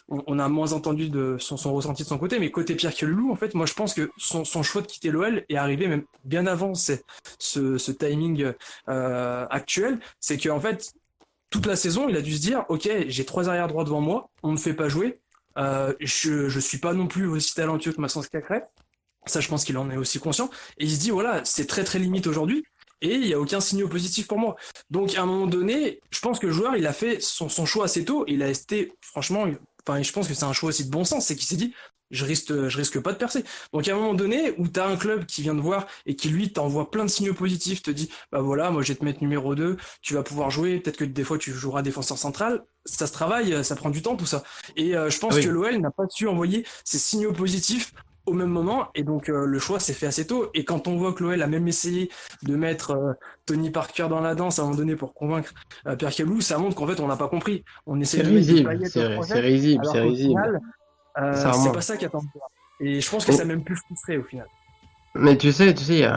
on, 0.09 0.23
on, 0.27 0.39
a 0.39 0.49
moins 0.49 0.73
entendu 0.73 1.09
de 1.09 1.37
son, 1.39 1.57
son 1.57 1.75
ressenti 1.75 2.05
de 2.05 2.09
son 2.09 2.19
côté, 2.19 2.39
mais 2.39 2.51
côté 2.51 2.75
Pierre 2.75 2.95
Kelloulou, 2.95 3.33
en 3.33 3.37
fait, 3.37 3.55
moi 3.55 3.67
je 3.67 3.75
pense 3.75 3.95
que 3.95 4.11
son 4.17 4.42
son, 4.45 4.63
choix 4.63 4.83
de 4.83 4.87
quitter 4.87 5.11
l'OL 5.11 5.45
est 5.49 5.57
arrivé 5.57 5.87
même 5.89 6.05
bien 6.25 6.47
avant 6.47 6.75
ce, 6.75 7.93
timing 7.93 8.53
euh, 8.89 9.47
actuel. 9.51 9.99
C'est 10.21 10.39
qu'en 10.39 10.61
fait, 10.61 10.95
toute 11.51 11.67
la 11.67 11.77
saison, 11.77 12.09
il 12.09 12.17
a 12.17 12.23
dû 12.23 12.35
se 12.35 12.41
dire, 12.41 12.65
ok, 12.69 12.89
j'ai 13.07 13.25
trois 13.25 13.49
arrières 13.49 13.69
droits 13.69 13.85
devant 13.85 14.01
moi, 14.01 14.31
on 14.43 14.49
ne 14.49 14.53
me 14.53 14.59
fait 14.59 14.75
pas 14.75 14.89
jouer. 14.89 15.21
Euh, 15.59 15.93
je 16.01 16.55
ne 16.55 16.61
suis 16.61 16.79
pas 16.79 16.95
non 16.95 17.07
plus 17.07 17.27
aussi 17.27 17.55
talentueux 17.55 17.93
que 17.93 18.01
Maxence 18.01 18.29
Cacré. 18.29 18.63
Ça, 19.27 19.41
je 19.41 19.49
pense 19.49 19.65
qu'il 19.65 19.79
en 19.79 19.91
est 19.91 19.97
aussi 19.97 20.19
conscient. 20.19 20.51
Et 20.79 20.85
il 20.85 20.91
se 20.91 20.99
dit, 20.99 21.11
voilà, 21.11 21.45
c'est 21.45 21.67
très 21.67 21.85
très 21.85 21.99
limite 21.99 22.27
aujourd'hui. 22.27 22.65
Et 23.03 23.15
il 23.17 23.27
n'y 23.27 23.35
a 23.35 23.41
aucun 23.41 23.61
signe 23.61 23.87
positif 23.89 24.29
pour 24.29 24.39
moi. 24.39 24.57
Donc, 24.91 25.17
à 25.17 25.23
un 25.23 25.27
moment 25.27 25.47
donné, 25.47 26.01
je 26.11 26.21
pense 26.21 26.39
que 26.39 26.47
le 26.47 26.53
joueur, 26.53 26.77
il 26.77 26.87
a 26.87 26.93
fait 26.93 27.21
son 27.21 27.49
choix 27.67 27.85
assez 27.85 28.05
tôt. 28.05 28.25
Il 28.29 28.43
a 28.43 28.49
été, 28.49 28.93
franchement, 29.01 29.47
enfin, 29.87 30.03
je 30.03 30.13
pense 30.13 30.29
que 30.29 30.35
c'est 30.35 30.45
un 30.45 30.53
choix 30.53 30.71
aussi 30.71 30.85
de 30.85 30.91
bon 30.91 31.05
sens. 31.05 31.27
C'est 31.27 31.37
qu'il 31.37 31.47
s'est 31.47 31.57
dit, 31.57 31.75
je 32.13 32.25
risque, 32.25 32.69
je 32.69 32.77
risque 32.77 33.01
pas 33.01 33.13
de 33.13 33.19
percer. 33.19 33.45
Donc 33.73 33.89
à 33.89 33.93
un 33.93 33.97
moment 33.97 34.15
donné 34.15 34.55
où 34.59 34.69
tu 34.69 34.79
as 34.79 34.87
un 34.87 34.97
club 34.97 35.27
qui 35.27 35.43
vient 35.43 35.57
te 35.57 35.61
voir 35.61 35.87
et 36.07 36.15
qui 36.15 36.29
lui 36.29 36.53
t'envoie 36.53 36.91
plein 36.91 37.05
de 37.05 37.11
signaux 37.11 37.35
positifs, 37.35 37.83
te 37.83 37.91
dit 37.91 38.11
bah 38.31 38.41
voilà, 38.41 38.71
moi 38.71 38.83
je 38.83 38.93
vais 38.93 38.99
te 38.99 39.05
mettre 39.05 39.23
numéro 39.23 39.55
2, 39.55 39.77
tu 40.03 40.15
vas 40.15 40.23
pouvoir 40.23 40.51
jouer, 40.51 40.79
peut-être 40.79 40.99
que 40.99 41.05
des 41.05 41.25
fois 41.25 41.39
tu 41.39 41.53
joueras 41.53 41.83
défenseur 41.83 42.19
central, 42.19 42.65
ça 42.85 43.07
se 43.07 43.13
travaille, 43.13 43.65
ça 43.65 43.75
prend 43.77 43.91
du 43.91 44.03
temps 44.03 44.17
tout 44.17 44.27
ça. 44.27 44.45
Et 44.77 44.97
euh, 44.97 45.11
je 45.11 45.19
pense 45.19 45.39
que 45.39 45.49
l'OL 45.49 45.77
n'a 45.79 45.91
pas 45.91 46.05
su 46.11 46.29
envoyer 46.29 46.67
ces 46.85 46.99
signaux 46.99 47.33
positifs 47.33 47.93
au 48.27 48.33
même 48.33 48.51
moment 48.51 48.89
et 48.95 49.03
donc 49.03 49.29
euh, 49.29 49.47
le 49.47 49.59
choix 49.59 49.81
s'est 49.81 49.93
fait 49.93 50.07
assez 50.07 50.27
tôt 50.27 50.51
et 50.55 50.65
quand 50.65 50.87
on 50.89 50.97
voit 50.97 51.13
que 51.13 51.23
l'OL 51.23 51.43
a 51.43 51.47
même 51.47 51.67
essayé 51.67 52.11
de 52.43 52.57
mettre 52.57 52.93
euh, 52.93 53.13
Tony 53.47 53.71
Parker 53.71 54.07
dans 54.09 54.21
la 54.21 54.35
danse 54.35 54.59
à 54.59 54.63
un 54.63 54.67
moment 54.67 54.77
donné 54.77 54.97
pour 54.97 55.15
convaincre 55.15 55.53
Pierre 55.99 56.15
Calou, 56.15 56.41
ça 56.41 56.59
montre 56.59 56.77
qu'en 56.77 56.87
fait 56.87 57.01
on 57.01 57.09
n'a 57.09 57.17
pas 57.17 57.29
compris. 57.29 57.65
On 57.87 58.01
essaie 58.01 58.23
de 58.23 58.29
risible, 58.29 58.79
c'est 58.87 59.41
risible, 59.41 59.85
c'est 59.91 60.01
risible. 60.01 60.61
Euh, 61.19 61.33
c'est 61.35 61.73
pas 61.73 61.81
ça 61.81 61.97
qui 61.97 62.05
attend. 62.05 62.23
Et 62.81 63.01
je 63.01 63.11
pense 63.11 63.25
que 63.25 63.33
ça 63.33 63.43
a 63.43 63.45
même 63.45 63.65
plus 63.65 63.77
frustré 63.77 64.17
au 64.19 64.25
final. 64.25 64.47
Mais 65.15 65.37
tu 65.37 65.53
sais, 65.53 65.75
tu 65.75 65.85
sais, 65.85 66.09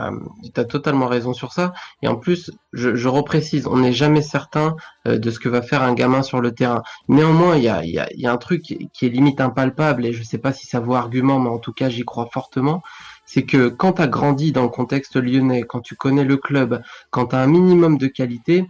tu 0.54 0.60
as 0.60 0.64
totalement 0.64 1.08
raison 1.08 1.34
sur 1.34 1.52
ça. 1.52 1.74
Et 2.02 2.08
en 2.08 2.16
plus, 2.16 2.52
je, 2.72 2.96
je 2.96 3.08
reprécise, 3.10 3.68
on 3.68 3.78
n'est 3.78 3.92
jamais 3.92 4.22
certain 4.22 4.78
euh, 5.08 5.18
de 5.18 5.32
ce 5.32 5.40
que 5.40 5.50
va 5.50 5.62
faire 5.62 5.84
un 5.84 5.94
gamin 5.94 6.24
sur 6.24 6.40
le 6.40 6.54
terrain. 6.54 6.82
Néanmoins, 7.10 7.58
il 7.58 7.64
y 7.64 7.68
a, 7.70 8.32
un 8.32 8.38
truc 8.38 8.62
qui 8.62 9.06
est 9.06 9.10
limite 9.10 9.42
impalpable, 9.42 10.06
et 10.06 10.14
je 10.14 10.24
sais 10.24 10.38
pas 10.38 10.54
si 10.54 10.66
ça 10.66 10.80
vaut 10.80 10.96
argument, 10.96 11.40
mais 11.40 11.50
en 11.50 11.60
tout 11.60 11.74
cas, 11.74 11.90
j'y 11.90 12.06
crois 12.06 12.30
fortement. 12.32 12.82
C'est 13.26 13.44
que 13.44 13.68
quand 13.68 13.94
tu 13.94 14.02
as 14.02 14.08
grandi 14.08 14.52
dans 14.54 14.64
le 14.64 14.70
contexte 14.70 15.18
lyonnais, 15.18 15.64
quand 15.64 15.82
tu 15.82 15.96
connais 15.96 16.24
le 16.24 16.38
club, 16.38 16.82
quand 17.10 17.28
tu 17.28 17.36
as 17.36 17.40
un 17.40 17.48
minimum 17.48 17.98
de 17.98 18.08
qualité, 18.08 18.66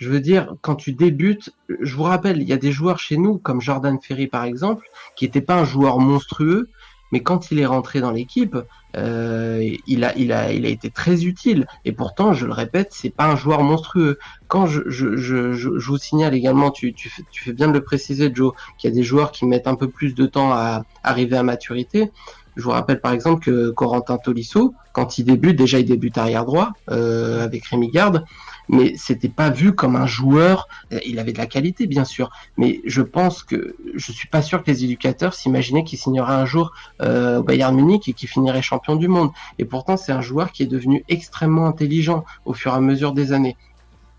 je 0.00 0.08
veux 0.08 0.20
dire, 0.20 0.54
quand 0.62 0.76
tu 0.76 0.92
débutes, 0.92 1.50
je 1.80 1.94
vous 1.94 2.04
rappelle, 2.04 2.40
il 2.40 2.48
y 2.48 2.54
a 2.54 2.56
des 2.56 2.72
joueurs 2.72 2.98
chez 2.98 3.18
nous, 3.18 3.38
comme 3.38 3.60
Jordan 3.60 3.98
Ferry 4.00 4.26
par 4.26 4.44
exemple, 4.44 4.86
qui 5.14 5.26
n'était 5.26 5.42
pas 5.42 5.56
un 5.56 5.64
joueur 5.64 6.00
monstrueux, 6.00 6.70
mais 7.12 7.20
quand 7.20 7.50
il 7.50 7.58
est 7.58 7.66
rentré 7.66 8.00
dans 8.00 8.10
l'équipe, 8.10 8.56
euh, 8.96 9.76
il, 9.86 10.04
a, 10.04 10.16
il, 10.16 10.32
a, 10.32 10.52
il 10.52 10.66
a 10.66 10.68
été 10.68 10.90
très 10.90 11.24
utile. 11.24 11.66
Et 11.84 11.92
pourtant, 11.92 12.32
je 12.32 12.46
le 12.46 12.52
répète, 12.52 12.88
c'est 12.92 13.10
pas 13.10 13.26
un 13.26 13.36
joueur 13.36 13.62
monstrueux. 13.62 14.18
Quand 14.48 14.66
je, 14.66 14.82
je, 14.86 15.16
je, 15.16 15.52
je, 15.52 15.68
vous 15.68 15.98
signale 15.98 16.34
également, 16.34 16.70
tu, 16.70 16.92
tu, 16.92 17.08
fais, 17.08 17.22
tu 17.30 17.44
fais 17.44 17.52
bien 17.52 17.68
de 17.68 17.72
le 17.72 17.82
préciser, 17.82 18.30
Joe, 18.34 18.52
qu'il 18.78 18.90
y 18.90 18.92
a 18.92 18.96
des 18.96 19.02
joueurs 19.02 19.32
qui 19.32 19.46
mettent 19.46 19.68
un 19.68 19.76
peu 19.76 19.88
plus 19.88 20.14
de 20.14 20.26
temps 20.26 20.52
à 20.52 20.84
arriver 21.02 21.36
à 21.36 21.42
maturité. 21.42 22.10
Je 22.56 22.62
vous 22.62 22.70
rappelle 22.70 23.00
par 23.00 23.12
exemple 23.12 23.44
que 23.44 23.70
Corentin 23.70 24.18
Tolisso, 24.18 24.74
quand 24.92 25.18
il 25.18 25.24
débute, 25.24 25.56
déjà 25.56 25.78
il 25.78 25.86
débute 25.86 26.18
arrière 26.18 26.44
droit 26.44 26.72
euh, 26.90 27.44
avec 27.44 27.64
Rémi 27.66 27.90
Garde 27.90 28.24
mais 28.70 28.94
c'était 28.96 29.28
pas 29.28 29.50
vu 29.50 29.72
comme 29.72 29.96
un 29.96 30.06
joueur. 30.06 30.68
Euh, 30.92 31.00
il 31.04 31.18
avait 31.18 31.32
de 31.32 31.38
la 31.38 31.46
qualité, 31.46 31.86
bien 31.86 32.04
sûr, 32.04 32.30
mais 32.56 32.80
je 32.86 33.02
pense 33.02 33.42
que 33.42 33.74
je 33.94 34.12
suis 34.12 34.28
pas 34.28 34.42
sûr 34.42 34.62
que 34.62 34.70
les 34.70 34.84
éducateurs 34.84 35.34
s'imaginaient 35.34 35.82
qu'il 35.82 35.98
signerait 35.98 36.34
un 36.34 36.46
jour 36.46 36.72
euh, 37.02 37.38
au 37.38 37.42
Bayern 37.42 37.74
Munich 37.74 38.08
et 38.08 38.12
qu'il 38.12 38.28
finirait 38.28 38.62
champion 38.62 38.94
du 38.94 39.08
monde. 39.08 39.30
Et 39.58 39.64
pourtant, 39.64 39.96
c'est 39.96 40.12
un 40.12 40.20
joueur 40.20 40.52
qui 40.52 40.62
est 40.62 40.66
devenu 40.66 41.04
extrêmement 41.08 41.66
intelligent 41.66 42.24
au 42.44 42.54
fur 42.54 42.72
et 42.72 42.76
à 42.76 42.80
mesure 42.80 43.12
des 43.12 43.32
années. 43.32 43.56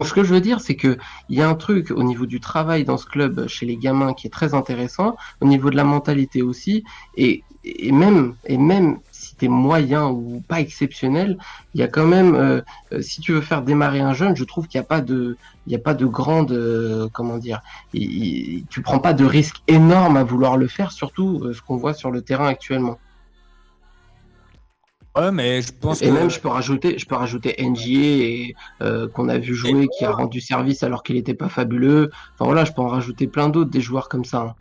Ce 0.04 0.14
que 0.14 0.24
je 0.24 0.34
veux 0.34 0.41
dire, 0.41 0.60
c'est 0.60 0.76
que 0.76 0.97
il 1.30 1.38
y 1.38 1.41
a 1.41 1.47
un 1.47 1.56
truc 1.56 1.91
au 1.91 2.04
niveau 2.04 2.26
du 2.26 2.39
travail 2.39 2.84
dans 2.84 2.97
ce 2.97 3.06
club 3.06 3.47
chez 3.47 3.66
les 3.66 3.78
gamins 3.78 4.14
qui 4.14 4.28
est 4.28 4.32
très 4.32 4.54
intéressant, 4.54 5.16
au 5.39 5.45
niveau 5.45 5.70
de 5.70 5.76
la 5.76 5.84
mentalité 5.84 6.41
aussi, 6.41 6.84
et, 7.16 7.43
et 7.64 7.91
même 7.91 8.36
et 8.45 8.58
même 8.58 8.97
moyen 9.48 10.08
ou 10.10 10.42
pas 10.48 10.60
exceptionnel, 10.60 11.38
il 11.74 11.80
y 11.80 11.84
a 11.84 11.88
quand 11.88 12.06
même, 12.06 12.36
euh, 12.36 12.62
euh, 12.94 13.02
si 13.02 13.22
tu 13.22 13.34
veux 13.34 13.42
faire 13.42 13.62
démarrer 13.62 14.00
un 14.00 14.14
jeune, 14.14 14.36
je 14.36 14.44
trouve 14.44 14.68
qu'il 14.68 14.80
n'y 14.80 14.86
a 14.86 14.88
pas 14.88 15.02
de, 15.02 15.38
il 15.68 15.70
n'y 15.70 15.76
a 15.76 15.80
pas 15.80 15.94
de 15.94 16.06
grande, 16.06 16.52
euh, 16.52 17.08
comment 17.14 17.38
dire, 17.38 17.62
tu 17.94 18.82
prends 18.84 19.00
pas 19.00 19.14
de 19.14 19.26
risque 19.26 19.58
énorme 19.68 20.18
à 20.18 20.24
vouloir 20.24 20.58
le 20.58 20.68
faire, 20.68 20.92
surtout 20.92 21.54
ce 21.54 21.62
qu'on 21.62 21.78
voit 21.78 21.94
sur 21.94 22.12
le 22.12 22.22
terrain 22.22 22.48
actuellement. 22.48 23.00
Ouais, 25.18 25.32
mais 25.32 25.62
je 25.62 25.74
pense 25.74 26.02
et 26.02 26.10
même 26.10 26.30
je 26.30 26.39
peux 26.39 26.48
rajouter, 26.48 26.98
je 26.98 27.06
peux 27.06 27.16
rajouter 27.16 27.56
NGA 27.60 28.54
qu'on 29.14 29.28
a 29.28 29.38
vu 29.38 29.56
jouer, 29.56 29.89
qui 29.98 30.06
a 30.06 30.12
rendu 30.12 30.39
service 30.39 30.84
alors 30.84 31.04
qu'il 31.04 31.16
n'était 31.16 31.34
pas 31.34 31.50
fabuleux. 31.50 32.12
Enfin 32.34 32.46
voilà, 32.46 32.64
je 32.64 32.72
peux 32.72 32.82
en 32.82 32.88
rajouter 32.88 33.28
plein 33.28 33.50
d'autres, 33.50 33.72
des 33.72 33.82
joueurs 33.82 34.08
comme 34.08 34.24
ça. 34.24 34.42
Hein. 34.42 34.56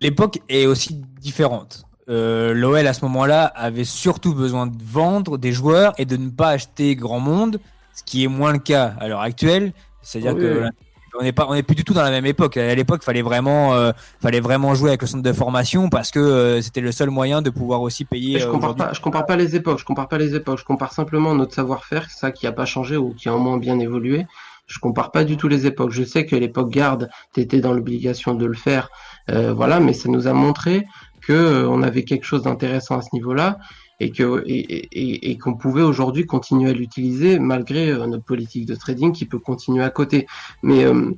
L'époque 0.00 0.40
est 0.48 0.66
aussi 0.66 1.02
différente. 1.20 1.85
Euh, 2.08 2.54
l'OL 2.54 2.86
à 2.86 2.92
ce 2.92 3.04
moment-là 3.04 3.44
avait 3.44 3.84
surtout 3.84 4.34
besoin 4.34 4.66
de 4.66 4.76
vendre 4.84 5.38
des 5.38 5.52
joueurs 5.52 5.92
et 5.98 6.04
de 6.04 6.16
ne 6.16 6.30
pas 6.30 6.50
acheter 6.50 6.94
grand 6.94 7.18
monde, 7.20 7.58
ce 7.94 8.02
qui 8.04 8.24
est 8.24 8.28
moins 8.28 8.52
le 8.52 8.58
cas 8.58 8.94
à 9.00 9.08
l'heure 9.08 9.22
actuelle. 9.22 9.72
C'est-à-dire 10.02 10.36
que 10.36 10.70
on 11.18 11.22
n'est 11.22 11.32
pas, 11.32 11.46
on 11.48 11.54
est 11.54 11.62
plus 11.62 11.74
du 11.74 11.84
tout 11.84 11.94
dans 11.94 12.02
la 12.02 12.10
même 12.10 12.26
époque. 12.26 12.56
À 12.56 12.74
l'époque, 12.74 13.02
fallait 13.02 13.22
vraiment, 13.22 13.74
euh, 13.74 13.92
fallait 14.20 14.40
vraiment 14.40 14.74
jouer 14.74 14.90
avec 14.90 15.02
le 15.02 15.06
centre 15.06 15.22
de 15.22 15.32
formation 15.32 15.88
parce 15.88 16.10
que 16.10 16.18
euh, 16.18 16.60
c'était 16.60 16.80
le 16.80 16.92
seul 16.92 17.10
moyen 17.10 17.42
de 17.42 17.50
pouvoir 17.50 17.80
aussi 17.82 18.04
payer. 18.04 18.38
Je 18.38 18.46
compare 18.46 18.74
pas, 18.74 18.92
je 18.92 19.00
compare 19.00 19.26
pas 19.26 19.36
les 19.36 19.56
époques. 19.56 19.78
Je 19.78 19.84
compare 19.84 20.08
pas 20.08 20.18
les 20.18 20.34
époques. 20.34 20.58
Je 20.58 20.64
compare 20.64 20.92
simplement 20.92 21.34
notre 21.34 21.54
savoir-faire, 21.54 22.10
ça 22.10 22.30
qui 22.30 22.46
a 22.46 22.52
pas 22.52 22.66
changé 22.66 22.96
ou 22.96 23.14
qui 23.14 23.28
a 23.28 23.34
au 23.34 23.38
moins 23.38 23.58
bien 23.58 23.78
évolué. 23.78 24.26
Je 24.66 24.78
compare 24.80 25.12
pas 25.12 25.24
du 25.24 25.36
tout 25.36 25.48
les 25.48 25.66
époques. 25.66 25.92
Je 25.92 26.02
sais 26.02 26.26
que 26.26 26.34
l'époque 26.34 26.70
garde, 26.70 27.08
t'étais 27.32 27.60
dans 27.60 27.72
l'obligation 27.72 28.34
de 28.34 28.44
le 28.44 28.54
faire, 28.54 28.90
voilà, 29.28 29.78
mais 29.78 29.92
ça 29.92 30.08
nous 30.08 30.26
a 30.26 30.32
montré 30.32 30.84
que 31.26 31.32
euh, 31.32 31.68
on 31.68 31.82
avait 31.82 32.04
quelque 32.04 32.24
chose 32.24 32.42
d'intéressant 32.42 32.98
à 32.98 33.02
ce 33.02 33.08
niveau-là 33.12 33.58
et 33.98 34.10
que 34.10 34.44
et, 34.46 35.38
qu'on 35.38 35.54
pouvait 35.54 35.82
aujourd'hui 35.82 36.24
continuer 36.26 36.70
à 36.70 36.72
l'utiliser 36.72 37.38
malgré 37.38 37.90
euh, 37.90 38.06
notre 38.06 38.24
politique 38.24 38.66
de 38.66 38.74
trading 38.74 39.12
qui 39.12 39.24
peut 39.24 39.38
continuer 39.38 39.82
à 39.82 39.90
côté. 39.90 40.26
Mais 40.62 40.84
euh, 40.84 41.10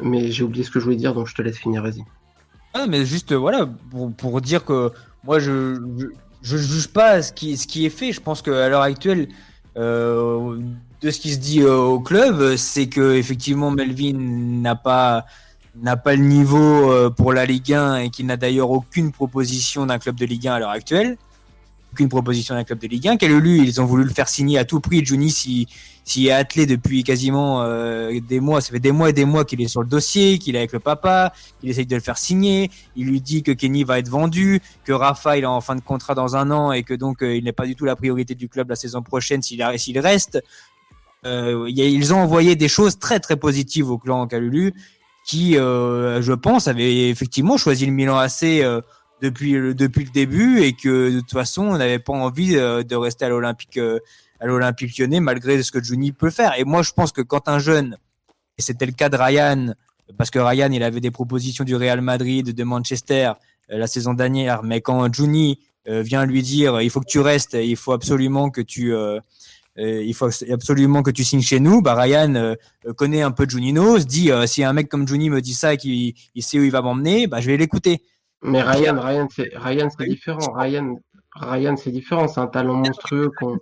mais 0.00 0.32
j'ai 0.32 0.42
oublié 0.42 0.64
ce 0.64 0.70
que 0.70 0.80
je 0.80 0.84
voulais 0.84 0.96
dire, 0.96 1.14
donc 1.14 1.26
je 1.26 1.34
te 1.34 1.42
laisse 1.42 1.58
finir, 1.58 1.82
vas-y. 1.82 2.02
Ah, 2.74 2.86
mais 2.88 3.04
juste 3.04 3.32
voilà 3.34 3.68
pour, 3.90 4.12
pour 4.12 4.40
dire 4.40 4.64
que 4.64 4.90
moi 5.24 5.38
je, 5.38 5.78
je, 6.40 6.56
juge 6.56 6.88
pas 6.88 7.20
ce 7.20 7.32
qui 7.32 7.56
ce 7.58 7.66
qui 7.66 7.84
est 7.84 7.90
fait. 7.90 8.12
Je 8.12 8.20
pense 8.20 8.40
qu'à 8.40 8.68
l'heure 8.68 8.82
actuelle 8.82 9.28
de 9.76 11.10
ce 11.10 11.18
qui 11.18 11.32
se 11.32 11.38
dit 11.38 11.64
au 11.64 12.00
club, 12.00 12.56
c'est 12.56 12.88
que 12.88 13.14
effectivement 13.14 13.70
Melvin 13.70 14.14
n'a 14.16 14.76
pas 14.76 15.26
n'a 15.80 15.96
pas 15.96 16.14
le 16.14 16.22
niveau 16.22 16.90
euh, 16.90 17.10
pour 17.10 17.32
la 17.32 17.46
Ligue 17.46 17.72
1 17.72 17.96
et 17.96 18.10
qui 18.10 18.24
n'a 18.24 18.36
d'ailleurs 18.36 18.70
aucune 18.70 19.12
proposition 19.12 19.86
d'un 19.86 19.98
club 19.98 20.16
de 20.16 20.26
Ligue 20.26 20.48
1 20.48 20.54
à 20.54 20.58
l'heure 20.58 20.70
actuelle. 20.70 21.16
aucune 21.92 22.08
proposition 22.08 22.54
d'un 22.54 22.64
club 22.64 22.78
de 22.78 22.88
Ligue 22.88 23.08
1. 23.08 23.16
Kalulu, 23.16 23.58
ils 23.58 23.80
ont 23.80 23.86
voulu 23.86 24.04
le 24.04 24.10
faire 24.10 24.28
signer 24.28 24.58
à 24.58 24.64
tout 24.64 24.80
prix. 24.80 25.04
Juni 25.04 25.30
s'y, 25.30 25.68
s'y 26.04 26.26
est 26.28 26.32
attelé 26.32 26.66
depuis 26.66 27.04
quasiment 27.04 27.62
euh, 27.62 28.18
des 28.28 28.40
mois. 28.40 28.60
Ça 28.60 28.70
fait 28.70 28.80
des 28.80 28.92
mois 28.92 29.10
et 29.10 29.12
des 29.12 29.24
mois 29.24 29.44
qu'il 29.44 29.60
est 29.60 29.68
sur 29.68 29.82
le 29.82 29.88
dossier, 29.88 30.38
qu'il 30.38 30.54
est 30.56 30.58
avec 30.58 30.72
le 30.72 30.80
papa, 30.80 31.32
qu'il 31.60 31.70
essaye 31.70 31.86
de 31.86 31.94
le 31.94 32.02
faire 32.02 32.18
signer. 32.18 32.70
Il 32.96 33.06
lui 33.06 33.20
dit 33.20 33.42
que 33.42 33.52
Kenny 33.52 33.84
va 33.84 33.98
être 33.98 34.08
vendu, 34.08 34.60
que 34.84 34.92
Rafa 34.92 35.36
il 35.36 35.44
est 35.44 35.46
en 35.46 35.60
fin 35.60 35.76
de 35.76 35.80
contrat 35.80 36.14
dans 36.14 36.36
un 36.36 36.50
an 36.50 36.72
et 36.72 36.82
que 36.82 36.94
donc 36.94 37.22
euh, 37.22 37.36
il 37.36 37.44
n'est 37.44 37.52
pas 37.52 37.66
du 37.66 37.76
tout 37.76 37.84
la 37.84 37.96
priorité 37.96 38.34
du 38.34 38.48
club 38.48 38.70
la 38.70 38.76
saison 38.76 39.02
prochaine 39.02 39.42
s'il, 39.42 39.62
reste. 39.98 40.42
Euh, 41.24 41.66
ils 41.68 42.12
ont 42.12 42.18
envoyé 42.18 42.56
des 42.56 42.68
choses 42.68 42.98
très 42.98 43.20
très 43.20 43.36
positives 43.36 43.90
au 43.90 43.98
clan 43.98 44.26
Kalulu 44.26 44.74
qui, 45.24 45.56
euh, 45.56 46.20
je 46.22 46.32
pense, 46.32 46.68
avait 46.68 47.08
effectivement 47.08 47.56
choisi 47.56 47.86
le 47.86 47.92
Milan 47.92 48.18
AC 48.18 48.42
euh, 48.42 48.80
depuis 49.20 49.52
le, 49.52 49.74
depuis 49.74 50.04
le 50.04 50.10
début 50.10 50.62
et 50.62 50.72
que 50.72 51.10
de 51.10 51.20
toute 51.20 51.32
façon 51.32 51.62
on 51.62 51.78
n'avait 51.78 52.00
pas 52.00 52.12
envie 52.12 52.56
euh, 52.56 52.82
de 52.82 52.96
rester 52.96 53.24
à 53.24 53.28
l'Olympique 53.28 53.78
à 53.78 54.46
l'Olympique 54.46 54.98
Lyonnais 54.98 55.20
malgré 55.20 55.62
ce 55.62 55.70
que 55.70 55.82
Juni 55.82 56.10
peut 56.10 56.30
faire. 56.30 56.58
Et 56.58 56.64
moi 56.64 56.82
je 56.82 56.92
pense 56.92 57.12
que 57.12 57.22
quand 57.22 57.48
un 57.48 57.60
jeune, 57.60 57.96
et 58.58 58.62
c'était 58.62 58.86
le 58.86 58.92
cas 58.92 59.08
de 59.08 59.16
Ryan, 59.16 59.74
parce 60.18 60.30
que 60.30 60.40
Ryan 60.40 60.70
il 60.72 60.82
avait 60.82 61.00
des 61.00 61.12
propositions 61.12 61.62
du 61.62 61.76
Real 61.76 62.00
Madrid, 62.00 62.52
de 62.52 62.64
Manchester 62.64 63.32
la 63.68 63.86
saison 63.86 64.14
dernière, 64.14 64.64
mais 64.64 64.80
quand 64.80 65.12
Juni 65.14 65.60
vient 65.86 66.26
lui 66.26 66.42
dire 66.42 66.80
il 66.80 66.90
faut 66.90 67.00
que 67.00 67.06
tu 67.06 67.20
restes, 67.20 67.54
il 67.54 67.76
faut 67.76 67.92
absolument 67.92 68.50
que 68.50 68.60
tu 68.60 68.92
euh, 69.78 70.02
il 70.02 70.14
faut 70.14 70.28
absolument 70.50 71.02
que 71.02 71.10
tu 71.10 71.24
signes 71.24 71.42
chez 71.42 71.60
nous. 71.60 71.80
Bah, 71.80 71.94
Ryan 71.94 72.34
euh, 72.34 72.54
connaît 72.96 73.22
un 73.22 73.30
peu 73.30 73.46
Junino, 73.48 73.98
se 73.98 74.04
dit 74.04 74.30
euh, 74.30 74.46
si 74.46 74.62
un 74.62 74.72
mec 74.72 74.88
comme 74.88 75.08
Juni 75.08 75.30
me 75.30 75.40
dit 75.40 75.54
ça 75.54 75.74
et 75.74 75.76
qu'il 75.76 76.14
sait 76.40 76.58
où 76.58 76.62
il 76.62 76.70
va 76.70 76.82
m'emmener, 76.82 77.26
bah, 77.26 77.40
je 77.40 77.46
vais 77.46 77.56
l'écouter. 77.56 78.02
Mais 78.42 78.60
Ryan, 78.60 79.00
Ryan, 79.00 79.28
c'est 79.34 79.50
Ryan, 79.54 79.88
c'est 79.96 80.06
différent. 80.06 80.52
Ryan, 80.52 80.96
Ryan, 81.34 81.76
c'est 81.76 81.92
différent. 81.92 82.28
C'est 82.28 82.40
un 82.40 82.48
talent 82.48 82.74
monstrueux 82.74 83.30
qu'on 83.38 83.58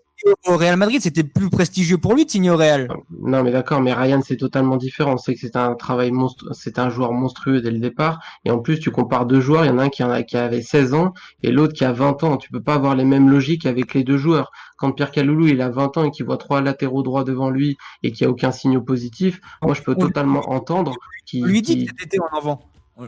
au 0.47 0.57
Real 0.57 0.77
Madrid, 0.77 1.01
c'était 1.01 1.25
plus 1.25 1.51
prestigieux 1.51 1.99
pour 1.99 2.15
lui 2.15 2.25
de 2.25 2.31
signer 2.31 2.51
au 2.51 2.57
Real. 2.57 2.89
Non, 3.11 3.43
mais 3.43 3.51
d'accord, 3.51 3.81
mais 3.81 3.93
Ryan, 3.93 4.21
c'est 4.25 4.37
totalement 4.37 4.77
différent. 4.77 5.17
C'est 5.17 5.35
que 5.35 5.41
c'est 5.41 5.57
un 5.57 5.75
travail 5.75 6.11
monstre, 6.11 6.47
c'est 6.53 6.79
un 6.79 6.91
joueur 6.91 7.13
monstrueux 7.13 7.61
dès 7.61 7.71
le 7.71 7.79
départ. 7.79 8.21
Et 8.45 8.51
en 8.51 8.59
plus, 8.59 8.79
tu 8.79 8.91
compares 8.91 9.27
deux 9.27 9.41
joueurs. 9.41 9.65
Il 9.65 9.69
y 9.69 9.71
en 9.71 9.79
a 9.79 9.85
un 9.85 9.89
qui, 9.89 10.03
en 10.03 10.11
a, 10.11 10.23
qui 10.23 10.37
avait 10.37 10.63
16 10.63 10.95
ans 10.95 11.13
et 11.43 11.51
l'autre 11.51 11.73
qui 11.73 11.85
a 11.85 11.93
20 11.93 12.25
ans. 12.25 12.37
Tu 12.37 12.51
peux 12.51 12.63
pas 12.63 12.75
avoir 12.75 12.95
les 12.95 13.05
mêmes 13.05 13.29
logiques 13.31 13.67
avec 13.67 13.95
les 13.95 14.05
deux 14.05 14.19
joueurs. 14.19 14.51
Quand 14.77 14.93
Pierre 14.93 15.11
Caloulou, 15.11 15.49
il 15.49 15.61
a 15.61 15.69
20 15.69 15.97
ans 15.99 16.05
et 16.05 16.11
qu'il 16.11 16.25
voit 16.27 16.39
trois 16.39 16.61
latéraux 16.61 17.03
droits 17.03 17.25
devant 17.25 17.51
lui 17.51 17.77
et 18.03 18.13
qu'il 18.13 18.27
n'y 18.27 18.31
a 18.31 18.33
aucun 18.33 18.53
signe 18.53 18.81
positif, 18.81 19.41
moi, 19.63 19.75
je 19.75 19.83
peux 19.83 19.95
totalement 19.95 20.51
entendre 20.51 20.97
qu'il. 21.27 21.45
On 21.45 21.49
lui 21.49 21.63
dit 21.63 21.87
qu'il 21.87 21.91
était 22.05 22.19
en 22.21 22.37
avant. 22.37 22.61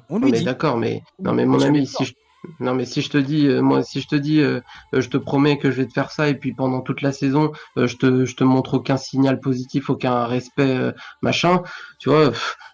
On 0.08 0.18
lui 0.18 0.32
dit. 0.32 0.44
D'accord, 0.44 0.78
mais 0.78 1.02
non, 1.18 1.34
mais 1.34 1.44
mon 1.44 1.60
ami, 1.60 1.86
si 1.86 2.04
je 2.04 2.14
non, 2.59 2.74
mais 2.74 2.84
si 2.86 3.03
je 3.03 3.11
te 3.11 3.18
dis, 3.18 3.47
euh, 3.47 3.61
moi, 3.62 3.82
si 3.82 4.01
je 4.01 4.09
te 4.09 4.16
dis, 4.16 4.40
euh, 4.40 4.61
euh, 4.95 5.01
je 5.01 5.09
te 5.09 5.16
promets 5.16 5.59
que 5.59 5.70
je 5.70 5.76
vais 5.76 5.86
te 5.86 5.93
faire 5.93 6.11
ça, 6.11 6.28
et 6.28 6.34
puis 6.34 6.53
pendant 6.53 6.80
toute 6.80 7.01
la 7.01 7.12
saison, 7.12 7.53
je 7.76 7.97
te, 7.97 8.24
je 8.24 8.34
te 8.34 8.45
montre 8.45 8.74
aucun 8.74 8.97
signal 8.97 9.40
positif, 9.40 9.90
aucun 9.90 10.24
respect, 10.26 10.93
machin, 11.22 11.62
tu 12.01 12.09
vois, 12.09 12.32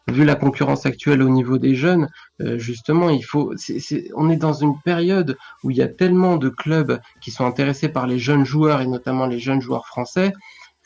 vu 0.09 0.25
la 0.25 0.37
concurrence 0.37 0.87
actuelle 0.87 1.23
au 1.23 1.29
niveau 1.29 1.59
des 1.59 1.75
jeunes, 1.75 2.09
justement, 2.57 3.11
il 3.11 3.23
faut, 3.23 3.53
c'est, 3.57 4.11
on 4.17 4.31
est 4.31 4.37
dans 4.37 4.53
une 4.55 4.81
période 4.81 5.37
où 5.63 5.71
il 5.71 5.77
y 5.77 5.83
a 5.83 5.89
tellement 5.89 6.37
de 6.37 6.49
clubs 6.49 6.99
qui 7.21 7.31
sont 7.31 7.45
intéressés 7.45 7.89
par 7.89 8.07
les 8.07 8.19
jeunes 8.19 8.45
joueurs 8.45 8.81
et 8.81 8.87
notamment 8.87 9.27
les 9.27 9.39
jeunes 9.39 9.61
joueurs 9.61 9.87
français 9.87 10.33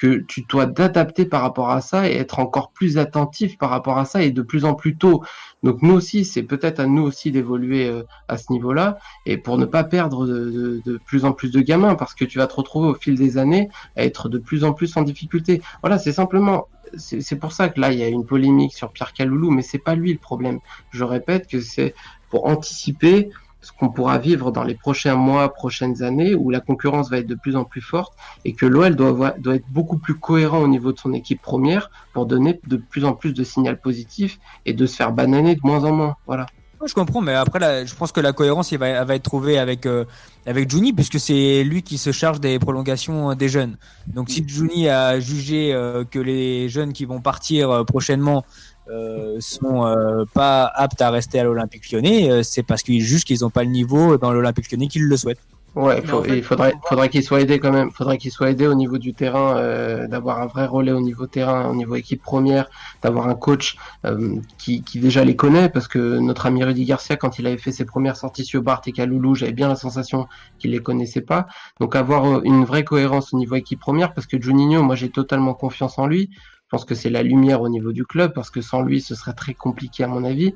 que 0.02 0.24
tu 0.26 0.42
dois 0.48 0.66
t'adapter 0.66 1.26
par 1.26 1.42
rapport 1.42 1.70
à 1.70 1.80
ça 1.80 2.08
et 2.08 2.16
être 2.16 2.40
encore 2.40 2.72
plus 2.72 2.98
attentif 2.98 3.56
par 3.56 3.70
rapport 3.70 3.98
à 3.98 4.04
ça 4.04 4.20
et 4.24 4.32
de 4.32 4.42
plus 4.42 4.64
en 4.64 4.74
plus 4.74 4.96
tôt. 4.96 5.22
Donc 5.62 5.82
nous 5.82 5.94
aussi, 5.94 6.24
c'est 6.24 6.42
peut-être 6.42 6.80
à 6.80 6.86
nous 6.86 7.02
aussi 7.02 7.30
d'évoluer 7.30 7.88
euh, 7.88 8.02
à 8.28 8.36
ce 8.36 8.52
niveau-là 8.52 8.98
et 9.26 9.38
pour 9.38 9.58
ne 9.58 9.64
pas 9.64 9.84
perdre 9.84 10.26
de, 10.26 11.00
plus 11.06 11.24
en 11.24 11.32
plus 11.32 11.50
de 11.50 11.60
gamins 11.60 11.94
parce 11.94 12.14
que 12.14 12.24
tu 12.24 12.38
vas 12.38 12.46
te 12.46 12.54
retrouver 12.54 12.88
au 12.88 12.94
fil 12.94 13.16
des 13.16 13.38
années 13.38 13.68
à 13.96 14.04
être 14.04 14.28
de 14.28 14.38
plus 14.38 14.64
en 14.64 14.72
plus 14.72 14.96
en 14.96 15.02
difficulté. 15.02 15.62
Voilà, 15.82 15.98
c'est 15.98 16.12
simplement 16.12 16.68
c'est 16.98 17.36
pour 17.36 17.52
ça 17.52 17.70
que 17.70 17.80
là 17.80 17.90
il 17.90 17.98
y 17.98 18.02
a 18.02 18.08
une 18.08 18.26
polémique 18.26 18.74
sur 18.74 18.92
Pierre 18.92 19.14
Caloulou, 19.14 19.50
mais 19.50 19.62
c'est 19.62 19.78
pas 19.78 19.94
lui 19.94 20.12
le 20.12 20.18
problème. 20.18 20.58
Je 20.90 21.04
répète 21.04 21.46
que 21.46 21.60
c'est 21.60 21.94
pour 22.28 22.46
anticiper 22.46 23.30
ce 23.62 23.72
qu'on 23.72 23.88
pourra 23.88 24.18
vivre 24.18 24.50
dans 24.50 24.64
les 24.64 24.74
prochains 24.74 25.14
mois, 25.14 25.52
prochaines 25.52 26.02
années, 26.02 26.34
où 26.34 26.50
la 26.50 26.60
concurrence 26.60 27.10
va 27.10 27.18
être 27.18 27.26
de 27.26 27.34
plus 27.34 27.56
en 27.56 27.64
plus 27.64 27.80
forte 27.80 28.12
et 28.44 28.52
que 28.52 28.66
l'OL 28.66 28.94
doit, 28.96 29.34
doit 29.38 29.54
être 29.54 29.68
beaucoup 29.70 29.98
plus 29.98 30.14
cohérent 30.14 30.58
au 30.58 30.68
niveau 30.68 30.92
de 30.92 30.98
son 30.98 31.12
équipe 31.12 31.40
première 31.40 31.90
pour 32.12 32.26
donner 32.26 32.60
de 32.66 32.76
plus 32.76 33.04
en 33.04 33.14
plus 33.14 33.32
de 33.32 33.44
signaux 33.44 33.76
positifs 33.76 34.38
et 34.66 34.72
de 34.72 34.84
se 34.86 34.96
faire 34.96 35.12
bananer 35.12 35.54
de 35.54 35.60
moins 35.62 35.84
en 35.84 35.92
moins. 35.92 36.16
Voilà. 36.26 36.46
Je 36.84 36.94
comprends, 36.94 37.20
mais 37.20 37.34
après, 37.34 37.86
je 37.86 37.94
pense 37.94 38.10
que 38.10 38.20
la 38.20 38.32
cohérence, 38.32 38.72
il 38.72 38.78
va, 38.78 39.04
va 39.04 39.14
être 39.14 39.22
trouvée 39.22 39.56
avec 39.56 39.86
euh, 39.86 40.04
avec 40.46 40.68
Juni, 40.68 40.92
puisque 40.92 41.20
c'est 41.20 41.62
lui 41.62 41.82
qui 41.82 41.96
se 41.96 42.10
charge 42.10 42.40
des 42.40 42.58
prolongations 42.58 43.34
des 43.34 43.48
jeunes. 43.48 43.76
Donc, 44.08 44.30
si 44.30 44.44
Juni 44.46 44.88
a 44.88 45.20
jugé 45.20 45.72
euh, 45.72 46.04
que 46.04 46.18
les 46.18 46.68
jeunes 46.68 46.92
qui 46.92 47.04
vont 47.04 47.20
partir 47.20 47.70
euh, 47.70 47.84
prochainement 47.84 48.44
euh, 48.90 49.36
sont 49.40 49.86
euh, 49.86 50.24
pas 50.34 50.64
aptes 50.64 51.00
à 51.02 51.10
rester 51.10 51.38
à 51.40 51.44
l'Olympique 51.44 51.90
Lyonnais, 51.90 52.30
euh, 52.30 52.42
c'est 52.42 52.62
parce 52.62 52.82
qu'ils 52.82 53.00
jugent 53.00 53.24
qu'ils 53.24 53.40
n'ont 53.42 53.50
pas 53.50 53.64
le 53.64 53.70
niveau 53.70 54.16
dans 54.16 54.32
l'Olympique 54.32 54.70
Lyonnais 54.70 54.88
qu'ils 54.88 55.04
le 55.04 55.16
souhaitent. 55.16 55.40
Ouais, 55.74 56.02
il 56.28 56.42
faudrait, 56.42 56.74
faudrait 56.84 57.08
qu'il 57.08 57.22
soit 57.22 57.40
aidé 57.40 57.58
quand 57.58 57.72
même. 57.72 57.90
Faudrait 57.92 58.18
qu'il 58.18 58.30
soit 58.30 58.50
aidé 58.50 58.66
au 58.66 58.74
niveau 58.74 58.98
du 58.98 59.14
terrain, 59.14 59.56
euh, 59.56 60.06
d'avoir 60.06 60.42
un 60.42 60.46
vrai 60.46 60.66
relais 60.66 60.92
au 60.92 61.00
niveau 61.00 61.26
terrain, 61.26 61.66
au 61.70 61.74
niveau 61.74 61.94
équipe 61.94 62.20
première, 62.22 62.68
d'avoir 63.02 63.26
un 63.26 63.34
coach 63.34 63.76
euh, 64.04 64.36
qui, 64.58 64.82
qui, 64.82 65.00
déjà 65.00 65.24
les 65.24 65.34
connaît, 65.34 65.70
parce 65.70 65.88
que 65.88 66.18
notre 66.18 66.44
ami 66.44 66.62
Rudy 66.62 66.84
Garcia, 66.84 67.16
quand 67.16 67.38
il 67.38 67.46
avait 67.46 67.56
fait 67.56 67.72
ses 67.72 67.86
premières 67.86 68.16
sorties 68.16 68.44
sur 68.44 68.60
Bart 68.60 68.82
et 68.86 68.92
Kaloulou, 68.92 69.34
j'avais 69.34 69.52
bien 69.52 69.68
la 69.68 69.76
sensation 69.76 70.26
qu'il 70.58 70.72
les 70.72 70.80
connaissait 70.80 71.22
pas. 71.22 71.46
Donc 71.80 71.96
avoir 71.96 72.42
une 72.44 72.66
vraie 72.66 72.84
cohérence 72.84 73.32
au 73.32 73.38
niveau 73.38 73.54
équipe 73.54 73.80
première, 73.80 74.12
parce 74.12 74.26
que 74.26 74.40
Juninho, 74.40 74.82
moi 74.82 74.94
j'ai 74.94 75.08
totalement 75.08 75.54
confiance 75.54 75.98
en 75.98 76.06
lui. 76.06 76.28
Je 76.72 76.78
pense 76.78 76.86
que 76.86 76.94
c'est 76.94 77.10
la 77.10 77.22
lumière 77.22 77.60
au 77.60 77.68
niveau 77.68 77.92
du 77.92 78.06
club 78.06 78.32
parce 78.32 78.48
que 78.48 78.62
sans 78.62 78.80
lui, 78.80 79.02
ce 79.02 79.14
serait 79.14 79.34
très 79.34 79.52
compliqué 79.52 80.04
à 80.04 80.06
mon 80.06 80.24
avis. 80.24 80.54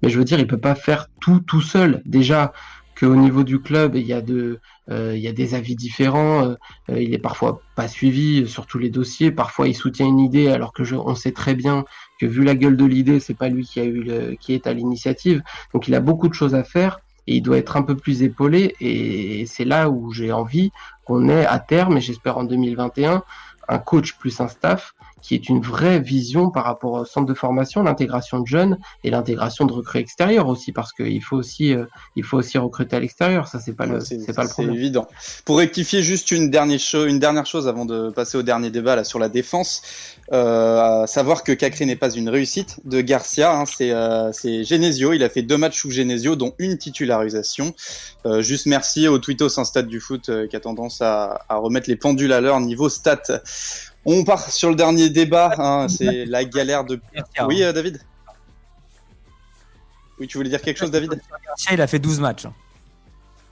Mais 0.00 0.08
je 0.08 0.18
veux 0.18 0.24
dire, 0.24 0.40
il 0.40 0.46
peut 0.46 0.56
pas 0.56 0.74
faire 0.74 1.08
tout 1.20 1.40
tout 1.40 1.60
seul. 1.60 2.00
Déjà 2.06 2.54
qu'au 2.98 3.14
niveau 3.14 3.44
du 3.44 3.60
club, 3.60 3.94
il 3.94 4.06
y 4.06 4.14
a 4.14 4.22
de, 4.22 4.60
euh, 4.90 5.12
il 5.14 5.20
y 5.20 5.28
a 5.28 5.32
des 5.32 5.54
avis 5.54 5.76
différents. 5.76 6.42
Euh, 6.42 6.54
euh, 6.88 7.02
il 7.02 7.12
est 7.12 7.18
parfois 7.18 7.60
pas 7.76 7.86
suivi 7.86 8.48
sur 8.48 8.64
tous 8.64 8.78
les 8.78 8.88
dossiers. 8.88 9.30
Parfois, 9.30 9.68
il 9.68 9.74
soutient 9.74 10.06
une 10.06 10.20
idée 10.20 10.48
alors 10.48 10.72
que 10.72 10.84
je, 10.84 10.96
on 10.96 11.14
sait 11.14 11.32
très 11.32 11.54
bien 11.54 11.84
que 12.18 12.24
vu 12.24 12.44
la 12.44 12.54
gueule 12.54 12.78
de 12.78 12.86
l'idée, 12.86 13.20
c'est 13.20 13.36
pas 13.36 13.50
lui 13.50 13.66
qui 13.66 13.78
a 13.78 13.84
eu 13.84 14.02
le, 14.02 14.36
qui 14.36 14.54
est 14.54 14.66
à 14.66 14.72
l'initiative. 14.72 15.42
Donc, 15.74 15.86
il 15.86 15.94
a 15.94 16.00
beaucoup 16.00 16.28
de 16.28 16.34
choses 16.34 16.54
à 16.54 16.64
faire 16.64 17.00
et 17.26 17.36
il 17.36 17.42
doit 17.42 17.58
être 17.58 17.76
un 17.76 17.82
peu 17.82 17.94
plus 17.94 18.22
épaulé. 18.22 18.74
Et 18.80 19.44
c'est 19.44 19.66
là 19.66 19.90
où 19.90 20.14
j'ai 20.14 20.32
envie 20.32 20.70
qu'on 21.04 21.28
ait 21.28 21.44
à 21.44 21.58
terme, 21.58 21.98
et 21.98 22.00
j'espère 22.00 22.38
en 22.38 22.44
2021, 22.44 23.22
un 23.68 23.78
coach 23.78 24.14
plus 24.14 24.40
un 24.40 24.48
staff 24.48 24.94
qui 25.22 25.34
est 25.34 25.48
une 25.48 25.60
vraie 25.60 26.00
vision 26.00 26.50
par 26.50 26.64
rapport 26.64 26.92
au 26.92 27.04
centre 27.04 27.26
de 27.26 27.34
formation, 27.34 27.82
l'intégration 27.82 28.40
de 28.40 28.46
jeunes 28.46 28.78
et 29.04 29.10
l'intégration 29.10 29.66
de 29.66 29.72
recrues 29.72 29.98
extérieures 29.98 30.48
aussi, 30.48 30.72
parce 30.72 30.92
qu'il 30.92 31.22
faut 31.22 31.36
aussi, 31.36 31.74
euh, 31.74 31.84
il 32.16 32.24
faut 32.24 32.38
aussi 32.38 32.58
recruter 32.58 32.96
à 32.96 33.00
l'extérieur. 33.00 33.48
Ça, 33.48 33.58
c'est 33.58 33.72
pas 33.74 33.86
le, 33.86 34.00
c'est 34.00 34.16
pas 34.34 34.44
le 34.44 34.48
problème. 34.48 34.74
C'est 34.74 34.80
évident. 34.80 35.06
Pour 35.44 35.58
rectifier 35.58 36.02
juste 36.02 36.30
une 36.30 36.50
dernière 36.50 36.78
chose, 36.78 37.10
une 37.10 37.18
dernière 37.18 37.46
chose 37.46 37.68
avant 37.68 37.84
de 37.84 38.10
passer 38.10 38.38
au 38.38 38.42
dernier 38.42 38.70
débat 38.70 38.96
là 38.96 39.04
sur 39.04 39.18
la 39.18 39.28
défense, 39.28 39.82
euh, 40.32 41.02
à 41.02 41.06
savoir 41.06 41.42
que 41.42 41.52
Cacré 41.52 41.86
n'est 41.86 41.96
pas 41.96 42.10
une 42.10 42.28
réussite 42.28 42.80
de 42.84 43.00
Garcia. 43.00 43.52
Hein, 43.52 43.64
c'est, 43.66 43.92
euh, 43.92 44.30
c'est 44.32 44.64
Genesio. 44.64 45.12
Il 45.12 45.22
a 45.22 45.28
fait 45.28 45.42
deux 45.42 45.56
matchs 45.56 45.80
sous 45.80 45.90
Genesio, 45.90 46.36
dont 46.36 46.54
une 46.58 46.78
titularisation. 46.78 47.74
Juste 48.40 48.66
merci 48.66 49.08
au 49.08 49.18
Twittos, 49.18 49.58
un 49.58 49.64
stade 49.64 49.86
du 49.86 50.00
foot 50.00 50.30
qui 50.48 50.56
a 50.56 50.60
tendance 50.60 51.00
à, 51.00 51.44
à 51.48 51.56
remettre 51.56 51.88
les 51.88 51.96
pendules 51.96 52.32
à 52.32 52.42
l'heure 52.42 52.60
niveau 52.60 52.90
stats. 52.90 53.40
On 54.10 54.24
part 54.24 54.50
sur 54.50 54.70
le 54.70 54.74
dernier 54.74 55.10
débat. 55.10 55.52
Hein, 55.58 55.86
c'est 55.88 56.24
la 56.24 56.42
galère 56.42 56.82
de. 56.82 56.98
Oui, 57.46 57.62
euh, 57.62 57.74
David. 57.74 58.00
Oui, 60.18 60.26
tu 60.26 60.38
voulais 60.38 60.48
dire 60.48 60.62
quelque 60.62 60.78
chose, 60.78 60.90
David? 60.90 61.20
Il 61.70 61.80
a 61.80 61.86
fait 61.86 61.98
12 61.98 62.18
matchs. 62.18 62.46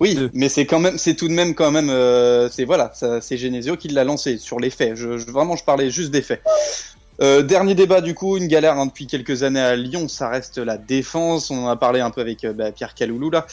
Oui, 0.00 0.18
mais 0.32 0.48
c'est 0.48 0.64
quand 0.64 0.80
même, 0.80 0.96
c'est 0.96 1.14
tout 1.14 1.28
de 1.28 1.34
même 1.34 1.54
quand 1.54 1.70
même, 1.70 1.90
euh, 1.90 2.48
c'est 2.50 2.64
voilà, 2.64 2.92
c'est 2.94 3.36
Genesio 3.36 3.76
qui 3.76 3.88
l'a 3.88 4.04
lancé 4.04 4.38
sur 4.38 4.58
les 4.58 4.70
faits. 4.70 4.94
Je, 4.94 5.08
vraiment, 5.30 5.56
je 5.56 5.64
parlais 5.64 5.90
juste 5.90 6.10
des 6.10 6.22
faits. 6.22 6.42
Euh, 7.20 7.42
dernier 7.42 7.74
débat 7.74 8.00
du 8.00 8.14
coup, 8.14 8.36
une 8.36 8.46
galère 8.46 8.78
hein, 8.78 8.86
depuis 8.86 9.06
quelques 9.06 9.42
années 9.42 9.60
à 9.60 9.76
Lyon, 9.76 10.08
ça 10.08 10.28
reste 10.28 10.58
la 10.58 10.78
défense. 10.78 11.50
On 11.50 11.66
en 11.66 11.68
a 11.68 11.76
parlé 11.76 12.00
un 12.00 12.10
peu 12.10 12.22
avec 12.22 12.46
bah, 12.46 12.72
Pierre 12.72 12.94
Caloulou 12.94 13.30
là. 13.30 13.46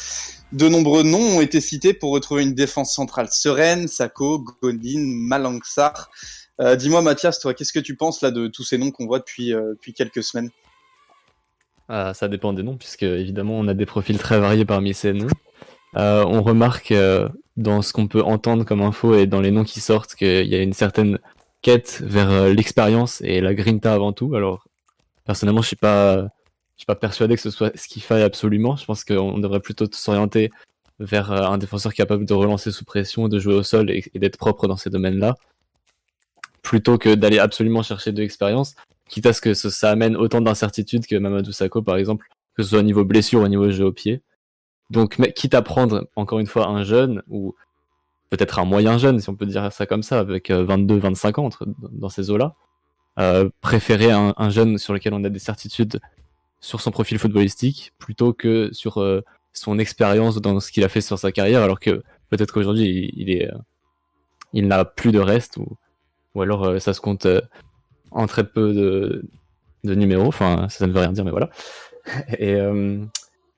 De 0.53 0.69
nombreux 0.69 1.03
noms 1.03 1.37
ont 1.37 1.41
été 1.41 1.59
cités 1.59 1.93
pour 1.93 2.11
retrouver 2.11 2.43
une 2.43 2.53
défense 2.53 2.93
centrale 2.93 3.27
sereine, 3.29 3.87
Sako, 3.87 4.45
Godin, 4.61 5.03
Malangsar. 5.05 6.09
Euh, 6.61 6.75
dis-moi, 6.75 7.01
Mathias, 7.01 7.39
toi, 7.39 7.53
qu'est-ce 7.53 7.73
que 7.73 7.79
tu 7.79 7.95
penses 7.95 8.21
là 8.21 8.31
de 8.31 8.47
tous 8.47 8.63
ces 8.63 8.77
noms 8.77 8.91
qu'on 8.91 9.07
voit 9.07 9.19
depuis, 9.19 9.53
euh, 9.53 9.73
quelques 9.95 10.23
semaines? 10.23 10.49
Ah, 11.89 12.13
Ça 12.13 12.27
dépend 12.27 12.53
des 12.53 12.63
noms, 12.63 12.77
puisque 12.77 13.03
évidemment, 13.03 13.57
on 13.57 13.67
a 13.67 13.73
des 13.73 13.85
profils 13.85 14.17
très 14.17 14.39
variés 14.39 14.65
parmi 14.65 14.93
ces 14.93 15.13
noms. 15.13 15.27
Euh, 15.95 16.23
on 16.25 16.41
remarque 16.41 16.93
dans 17.57 17.81
ce 17.81 17.93
qu'on 17.93 18.07
peut 18.07 18.23
entendre 18.23 18.65
comme 18.65 18.81
info 18.81 19.15
et 19.15 19.27
dans 19.27 19.41
les 19.41 19.51
noms 19.51 19.63
qui 19.63 19.79
sortent 19.79 20.15
qu'il 20.15 20.47
y 20.47 20.55
a 20.55 20.61
une 20.61 20.73
certaine 20.73 21.19
quête 21.61 22.01
vers 22.03 22.49
l'expérience 22.49 23.21
et 23.21 23.41
la 23.41 23.53
grinta 23.53 23.93
avant 23.93 24.11
tout. 24.11 24.35
Alors, 24.35 24.67
personnellement, 25.25 25.61
je 25.61 25.67
suis 25.67 25.75
pas, 25.75 26.27
suis 26.77 26.85
pas 26.85 26.95
persuadé 26.95 27.35
que 27.35 27.41
ce 27.41 27.51
soit 27.51 27.75
ce 27.77 27.87
qu'il 27.87 28.01
faille 28.01 28.23
absolument. 28.23 28.75
Je 28.75 28.85
pense 28.85 29.03
qu'on 29.03 29.37
devrait 29.37 29.59
plutôt 29.59 29.85
s'orienter 29.91 30.51
vers 30.99 31.31
un 31.31 31.57
défenseur 31.57 31.93
capable 31.93 32.25
de 32.25 32.33
relancer 32.33 32.71
sous 32.71 32.85
pression, 32.85 33.27
de 33.27 33.39
jouer 33.39 33.55
au 33.55 33.63
sol 33.63 33.91
et, 33.91 34.03
d'être 34.15 34.37
propre 34.37 34.67
dans 34.67 34.77
ces 34.77 34.89
domaines-là, 34.89 35.35
plutôt 36.63 36.97
que 36.97 37.13
d'aller 37.13 37.37
absolument 37.37 37.83
chercher 37.83 38.11
de 38.11 38.21
l'expérience, 38.21 38.75
quitte 39.07 39.27
à 39.27 39.33
ce 39.33 39.41
que 39.41 39.53
ça, 39.53 39.91
amène 39.91 40.15
autant 40.15 40.41
d'incertitudes 40.41 41.05
que 41.05 41.15
Mamadou 41.15 41.51
Sakho, 41.51 41.83
par 41.83 41.97
exemple, 41.97 42.25
que 42.55 42.63
ce 42.63 42.69
soit 42.69 42.79
au 42.79 42.83
niveau 42.83 43.05
blessure 43.05 43.41
ou 43.41 43.43
au 43.43 43.47
niveau 43.47 43.69
jeu 43.69 43.85
au 43.85 43.91
pied. 43.91 44.21
Donc, 44.89 45.17
quitte 45.33 45.53
à 45.53 45.61
prendre, 45.61 46.07
encore 46.15 46.39
une 46.39 46.47
fois, 46.47 46.67
un 46.67 46.83
jeune, 46.83 47.21
ou 47.27 47.55
peut-être 48.29 48.59
un 48.59 48.65
moyen 48.65 48.97
jeune, 48.97 49.19
si 49.19 49.29
on 49.29 49.35
peut 49.35 49.45
dire 49.45 49.71
ça 49.71 49.85
comme 49.85 50.03
ça, 50.03 50.19
avec 50.19 50.49
22-25 50.49 51.39
ans 51.39 51.49
dans 51.91 52.09
ces 52.09 52.31
eaux-là, 52.31 52.55
euh, 53.19 53.49
préférer 53.61 54.11
un, 54.11 54.49
jeune 54.49 54.79
sur 54.79 54.93
lequel 54.93 55.13
on 55.13 55.23
a 55.23 55.29
des 55.29 55.39
certitudes 55.39 55.99
sur 56.59 56.81
son 56.81 56.89
profil 56.89 57.19
footballistique 57.19 57.93
plutôt 57.99 58.33
que 58.33 58.69
sur 58.71 58.99
euh, 58.99 59.21
son 59.51 59.77
expérience 59.77 60.41
dans 60.41 60.59
ce 60.59 60.71
qu'il 60.71 60.83
a 60.83 60.89
fait 60.89 61.01
sur 61.01 61.19
sa 61.19 61.31
carrière, 61.31 61.61
alors 61.61 61.79
que 61.79 62.01
peut-être 62.29 62.51
qu'aujourd'hui 62.51 63.11
il, 63.15 63.29
est, 63.29 63.53
euh, 63.53 63.57
il 64.53 64.67
n'a 64.67 64.83
plus 64.83 65.11
de 65.11 65.19
reste 65.19 65.57
ou, 65.57 65.77
ou 66.35 66.41
alors 66.41 66.81
ça 66.81 66.93
se 66.93 67.01
compte 67.01 67.27
en 68.11 68.27
très 68.27 68.43
peu 68.43 68.73
de, 68.73 69.25
de 69.83 69.95
numéros. 69.95 70.27
Enfin, 70.27 70.67
ça, 70.69 70.87
ne 70.87 70.93
veut 70.93 70.99
rien 70.99 71.11
dire, 71.11 71.25
mais 71.25 71.31
voilà. 71.31 71.49
Et, 72.39 72.57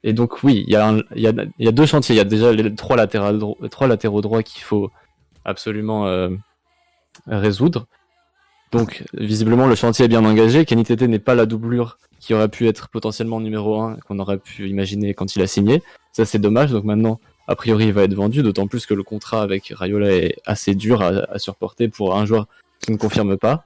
et 0.04 0.14
donc 0.14 0.44
oui, 0.44 0.64
il 0.68 0.74
y, 0.74 1.68
a 1.68 1.72
deux 1.72 1.86
chantiers. 1.88 2.14
Il 2.14 2.18
y 2.18 2.22
a 2.22 2.26
déjà 2.26 2.52
les 2.52 2.76
trois, 2.76 2.96
latéraux, 2.96 4.22
droits 4.22 4.44
qu'il 4.44 4.62
faut 4.62 4.92
absolument 5.44 6.30
résoudre. 7.26 7.88
Donc, 8.72 9.04
visiblement, 9.14 9.68
le 9.68 9.76
chantier 9.76 10.06
est 10.06 10.10
bien 10.10 10.26
engagé. 10.26 10.66
Kenny 10.66 10.84
n'est 10.84 11.20
pas 11.20 11.36
la 11.36 11.46
doublure 11.46 11.98
qui 12.20 12.34
aurait 12.34 12.50
pu 12.50 12.68
être 12.68 12.90
potentiellement 12.90 13.40
numéro 13.40 13.80
1 13.80 13.98
qu'on 14.08 14.20
aurait 14.20 14.38
pu 14.38 14.68
imaginer 14.68 15.14
quand 15.14 15.36
il 15.36 15.42
a 15.42 15.48
signé. 15.48 15.82
Ça, 16.12 16.26
c'est 16.26 16.40
dommage. 16.40 16.72
Donc 16.72 16.84
maintenant, 16.84 17.20
a 17.48 17.56
priori, 17.56 17.86
il 17.86 17.94
va 17.94 18.04
être 18.04 18.14
vendu, 18.14 18.42
d'autant 18.42 18.68
plus 18.68 18.86
que 18.86 18.94
le 18.94 19.04
contrat 19.04 19.42
avec 19.42 19.72
Rayola 19.76 20.12
est 20.12 20.38
assez 20.46 20.76
dur 20.76 21.02
à, 21.02 21.08
à, 21.08 21.40
supporter 21.40 21.88
pour 21.88 22.16
un 22.16 22.26
joueur 22.26 22.48
qui 22.86 22.92
ne 22.92 22.98
confirme 22.98 23.38
pas. 23.38 23.66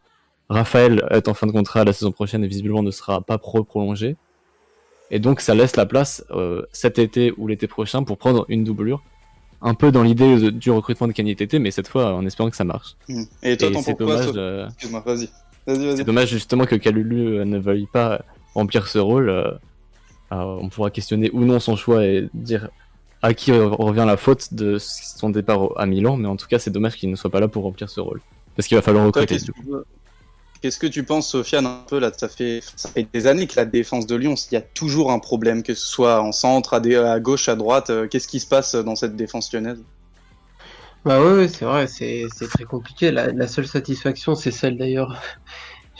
Raphaël 0.50 1.06
est 1.12 1.28
en 1.28 1.34
fin 1.34 1.46
de 1.46 1.52
contrat 1.52 1.84
la 1.84 1.94
saison 1.94 2.12
prochaine 2.12 2.44
et 2.44 2.48
visiblement 2.48 2.82
ne 2.82 2.92
sera 2.92 3.22
pas 3.22 3.38
pro 3.38 3.64
prolongé. 3.64 4.16
Et 5.12 5.20
donc, 5.20 5.42
ça 5.42 5.56
laisse 5.56 5.76
la 5.76 5.86
place 5.86 6.24
euh, 6.32 6.64
cet 6.72 7.00
été 7.00 7.34
ou 7.38 7.48
l'été 7.48 7.68
prochain 7.68 8.04
pour 8.04 8.18
prendre 8.18 8.46
une 8.50 8.64
doublure 8.64 9.04
un 9.62 9.74
peu 9.74 9.92
dans 9.92 10.04
l'idée 10.04 10.52
du 10.52 10.72
recrutement 10.72 11.08
de 11.08 11.14
Kanye 11.14 11.36
mais 11.60 11.72
cette 11.72 11.88
fois 11.88 12.14
en 12.14 12.26
espérant 12.26 12.50
que 12.50 12.56
ça 12.56 12.64
marche. 12.64 12.96
Hmm. 13.08 13.24
Et 13.44 13.58
toi, 13.58 13.70
t'en 13.72 13.82
dommage, 13.94 14.32
euh, 14.36 14.68
vas-y. 15.06 15.30
C'est 15.68 16.04
dommage 16.04 16.30
justement 16.30 16.66
que 16.66 16.76
Kalulu 16.76 17.40
euh, 17.40 17.46
ne 17.46 17.60
veuille 17.60 17.88
pas 17.92 18.22
remplir 18.56 18.88
ce 18.88 18.98
rôle. 19.00 19.30
Euh, 19.30 19.52
on 20.32 20.70
pourra 20.70 20.92
questionner 20.92 21.30
ou 21.34 21.44
non 21.44 21.60
son 21.60 21.76
choix 21.76 22.06
et 22.06 22.30
dire 22.34 22.70
à 23.22 23.34
qui 23.34 23.52
revient 23.52 24.06
la 24.08 24.16
faute 24.16 24.54
de 24.54 24.78
son 24.80 25.30
départ 25.30 25.78
à 25.78 25.86
Milan, 25.86 26.16
mais 26.16 26.28
en 26.28 26.38
tout 26.38 26.48
cas, 26.48 26.58
c'est 26.58 26.72
dommage 26.72 26.96
qu'il 26.96 27.10
ne 27.10 27.16
soit 27.16 27.30
pas 27.30 27.42
là 27.42 27.48
pour 27.48 27.64
remplir 27.64 27.90
ce 27.90 28.00
rôle. 28.00 28.22
Parce 28.60 28.68
qu'il 28.68 28.76
va 28.76 28.82
falloir 28.82 29.06
recruter. 29.06 29.38
Qu'est-ce 30.62 30.80
que 30.80 30.88
tu 30.88 31.06
penses, 31.06 31.30
Sofiane, 31.30 31.66
un 31.66 31.86
peu 31.88 31.98
là, 31.98 32.12
ça 32.14 32.28
fait, 32.28 32.60
ça 32.76 32.90
fait 32.90 33.08
des 33.14 33.26
années 33.26 33.48
que 33.48 33.56
la 33.56 33.64
défense 33.64 34.06
de 34.06 34.18
Lyon, 34.18 34.36
il 34.52 34.56
y 34.56 34.58
a 34.58 34.62
toujours 34.62 35.14
un 35.14 35.20
problème, 35.20 35.64
que 35.64 35.74
ce 35.74 35.88
soit 35.88 36.22
en 36.22 36.34
centre, 36.34 36.74
à, 36.74 36.82
à 37.10 37.20
gauche, 37.22 37.48
à 37.48 37.56
droite. 37.56 37.90
Euh, 37.90 38.10
qu'est-ce 38.10 38.28
qui 38.28 38.42
se 38.42 38.48
passe 38.48 38.76
dans 38.76 38.98
cette 38.98 39.16
défense 39.16 39.54
lyonnaise? 39.54 39.82
Bah 41.06 41.22
oui, 41.24 41.48
c'est 41.48 41.64
vrai, 41.64 41.88
c'est 41.88 42.28
très 42.50 42.66
compliqué. 42.66 43.12
La, 43.12 43.48
seule 43.48 43.66
satisfaction, 43.66 44.36
c'est 44.36 44.52
celle 44.52 44.78
d'ailleurs. 44.78 45.22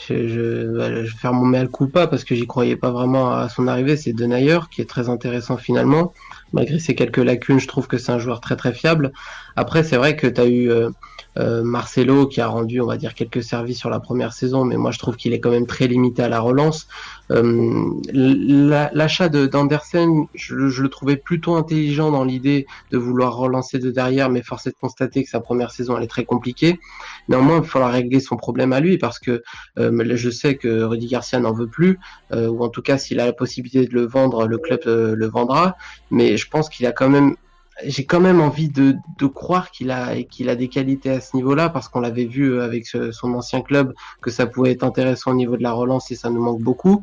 Je, 0.08 0.28
je, 0.28 0.78
bah, 0.78 0.94
je, 0.94 1.00
vais 1.00 1.08
faire 1.08 1.34
mon 1.34 1.44
mail 1.44 1.68
coup 1.68 1.86
pas 1.86 2.06
parce 2.06 2.24
que 2.24 2.34
j'y 2.34 2.46
croyais 2.46 2.74
pas 2.74 2.90
vraiment 2.90 3.32
à 3.32 3.50
son 3.50 3.68
arrivée. 3.68 3.98
C'est 3.98 4.14
Denayer 4.14 4.60
qui 4.70 4.80
est 4.80 4.88
très 4.88 5.10
intéressant 5.10 5.58
finalement. 5.58 6.14
Malgré 6.52 6.78
ses 6.78 6.94
quelques 6.94 7.18
lacunes, 7.18 7.60
je 7.60 7.68
trouve 7.68 7.86
que 7.86 7.98
c'est 7.98 8.12
un 8.12 8.18
joueur 8.18 8.40
très 8.40 8.56
très 8.56 8.72
fiable. 8.72 9.12
Après, 9.56 9.84
c'est 9.84 9.96
vrai 9.96 10.16
que 10.16 10.26
tu 10.26 10.40
as 10.40 10.46
eu 10.46 10.70
euh, 10.70 10.90
euh, 11.38 11.62
Marcelo 11.62 12.26
qui 12.26 12.40
a 12.40 12.48
rendu, 12.48 12.80
on 12.80 12.86
va 12.86 12.96
dire, 12.96 13.14
quelques 13.14 13.42
services 13.42 13.78
sur 13.78 13.90
la 13.90 14.00
première 14.00 14.32
saison, 14.32 14.64
mais 14.64 14.76
moi 14.76 14.90
je 14.90 14.98
trouve 14.98 15.16
qu'il 15.16 15.32
est 15.32 15.40
quand 15.40 15.50
même 15.50 15.66
très 15.66 15.86
limité 15.86 16.22
à 16.22 16.28
la 16.28 16.40
relance. 16.40 16.88
Euh, 17.30 18.90
l'achat 18.92 19.28
d'Andersen, 19.28 20.26
je, 20.34 20.68
je, 20.68 20.82
le 20.82 20.88
trouvais 20.88 21.16
plutôt 21.16 21.54
intelligent 21.54 22.10
dans 22.10 22.24
l'idée 22.24 22.66
de 22.90 22.98
vouloir 22.98 23.36
relancer 23.36 23.78
de 23.78 23.90
derrière, 23.90 24.30
mais 24.30 24.42
force 24.42 24.66
est 24.66 24.70
de 24.70 24.76
constater 24.76 25.24
que 25.24 25.30
sa 25.30 25.40
première 25.40 25.70
saison 25.70 25.96
elle 25.96 26.04
est 26.04 26.08
très 26.08 26.24
compliquée. 26.24 26.80
Néanmoins, 27.28 27.56
il 27.56 27.62
va 27.62 27.66
falloir 27.66 27.92
régler 27.92 28.20
son 28.20 28.36
problème 28.36 28.72
à 28.72 28.80
lui 28.80 28.98
parce 28.98 29.18
que 29.18 29.42
euh, 29.78 30.16
je 30.16 30.30
sais 30.30 30.56
que 30.56 30.82
Rudy 30.82 31.06
Garcia 31.06 31.38
n'en 31.38 31.52
veut 31.52 31.68
plus, 31.68 31.98
ou 32.32 32.64
en 32.64 32.68
tout 32.68 32.82
cas 32.82 32.98
s'il 32.98 33.20
a 33.20 33.26
la 33.26 33.32
possibilité 33.32 33.86
de 33.86 33.94
le 33.94 34.06
vendre, 34.06 34.46
le 34.46 34.58
club 34.58 34.80
le 34.86 35.26
vendra. 35.26 35.76
Mais 36.10 36.36
je 36.36 36.48
pense 36.48 36.68
qu'il 36.68 36.86
a 36.86 36.92
quand 36.92 37.08
même 37.08 37.36
j'ai 37.84 38.04
quand 38.04 38.20
même 38.20 38.40
envie 38.40 38.68
de, 38.68 38.96
de 39.18 39.26
croire 39.26 39.70
qu'il 39.70 39.90
a, 39.90 40.22
qu'il 40.22 40.48
a 40.48 40.56
des 40.56 40.68
qualités 40.68 41.10
à 41.10 41.20
ce 41.20 41.36
niveau-là, 41.36 41.68
parce 41.68 41.88
qu'on 41.88 42.00
l'avait 42.00 42.24
vu 42.24 42.52
euh, 42.52 42.64
avec 42.64 42.86
son 42.86 43.34
ancien 43.34 43.60
club, 43.62 43.94
que 44.20 44.30
ça 44.30 44.46
pouvait 44.46 44.72
être 44.72 44.84
intéressant 44.84 45.32
au 45.32 45.34
niveau 45.34 45.56
de 45.56 45.62
la 45.62 45.72
relance 45.72 46.10
et 46.10 46.14
ça 46.14 46.30
nous 46.30 46.42
manque 46.42 46.60
beaucoup. 46.60 47.02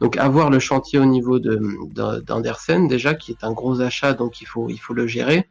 Donc 0.00 0.16
avoir 0.16 0.50
le 0.50 0.58
chantier 0.58 0.98
au 0.98 1.06
niveau 1.06 1.38
d'Andersen, 1.38 2.88
déjà, 2.88 3.14
qui 3.14 3.32
est 3.32 3.44
un 3.44 3.52
gros 3.52 3.80
achat, 3.80 4.12
donc 4.14 4.40
il 4.40 4.46
faut, 4.46 4.68
il 4.68 4.78
faut 4.78 4.94
le 4.94 5.06
gérer. 5.06 5.48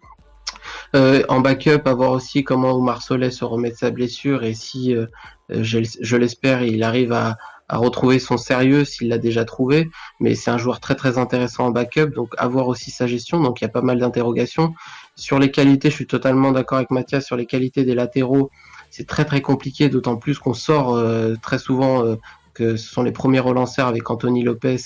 Euh, 0.95 1.23
en 1.29 1.39
backup, 1.39 1.81
avoir 1.85 2.11
aussi 2.11 2.43
comment 2.43 2.71
Omar 2.71 3.01
Solet 3.01 3.31
se 3.31 3.45
remet 3.45 3.71
de 3.71 3.75
sa 3.75 3.91
blessure 3.91 4.43
et 4.43 4.53
si, 4.53 4.95
euh, 4.95 5.05
je, 5.49 5.79
je 5.99 6.17
l'espère, 6.17 6.63
il 6.63 6.83
arrive 6.83 7.11
à, 7.11 7.37
à 7.69 7.77
retrouver 7.77 8.19
son 8.19 8.37
sérieux 8.37 8.85
s'il 8.85 9.09
l'a 9.09 9.17
déjà 9.17 9.45
trouvé, 9.45 9.89
mais 10.19 10.35
c'est 10.35 10.51
un 10.51 10.57
joueur 10.57 10.79
très 10.79 10.95
très 10.95 11.17
intéressant 11.17 11.65
en 11.65 11.71
backup, 11.71 12.07
donc 12.13 12.33
avoir 12.37 12.67
aussi 12.67 12.91
sa 12.91 13.07
gestion, 13.07 13.41
donc 13.41 13.59
il 13.61 13.65
y 13.65 13.67
a 13.67 13.69
pas 13.69 13.81
mal 13.81 13.99
d'interrogations. 13.99 14.73
Sur 15.15 15.39
les 15.39 15.51
qualités, 15.51 15.89
je 15.89 15.95
suis 15.95 16.07
totalement 16.07 16.51
d'accord 16.51 16.77
avec 16.77 16.91
Mathias 16.91 17.25
sur 17.25 17.35
les 17.35 17.45
qualités 17.45 17.83
des 17.83 17.95
latéraux, 17.95 18.51
c'est 18.89 19.05
très 19.05 19.25
très 19.25 19.41
compliqué, 19.41 19.89
d'autant 19.89 20.15
plus 20.15 20.39
qu'on 20.39 20.53
sort 20.53 20.95
euh, 20.95 21.35
très 21.41 21.59
souvent 21.59 22.05
euh, 22.05 22.15
que 22.57 22.75
ce 22.75 22.91
sont 22.91 23.03
les 23.03 23.11
premiers 23.11 23.39
relanceurs 23.39 23.87
avec 23.87 24.09
Anthony 24.09 24.43
Lopez, 24.43 24.77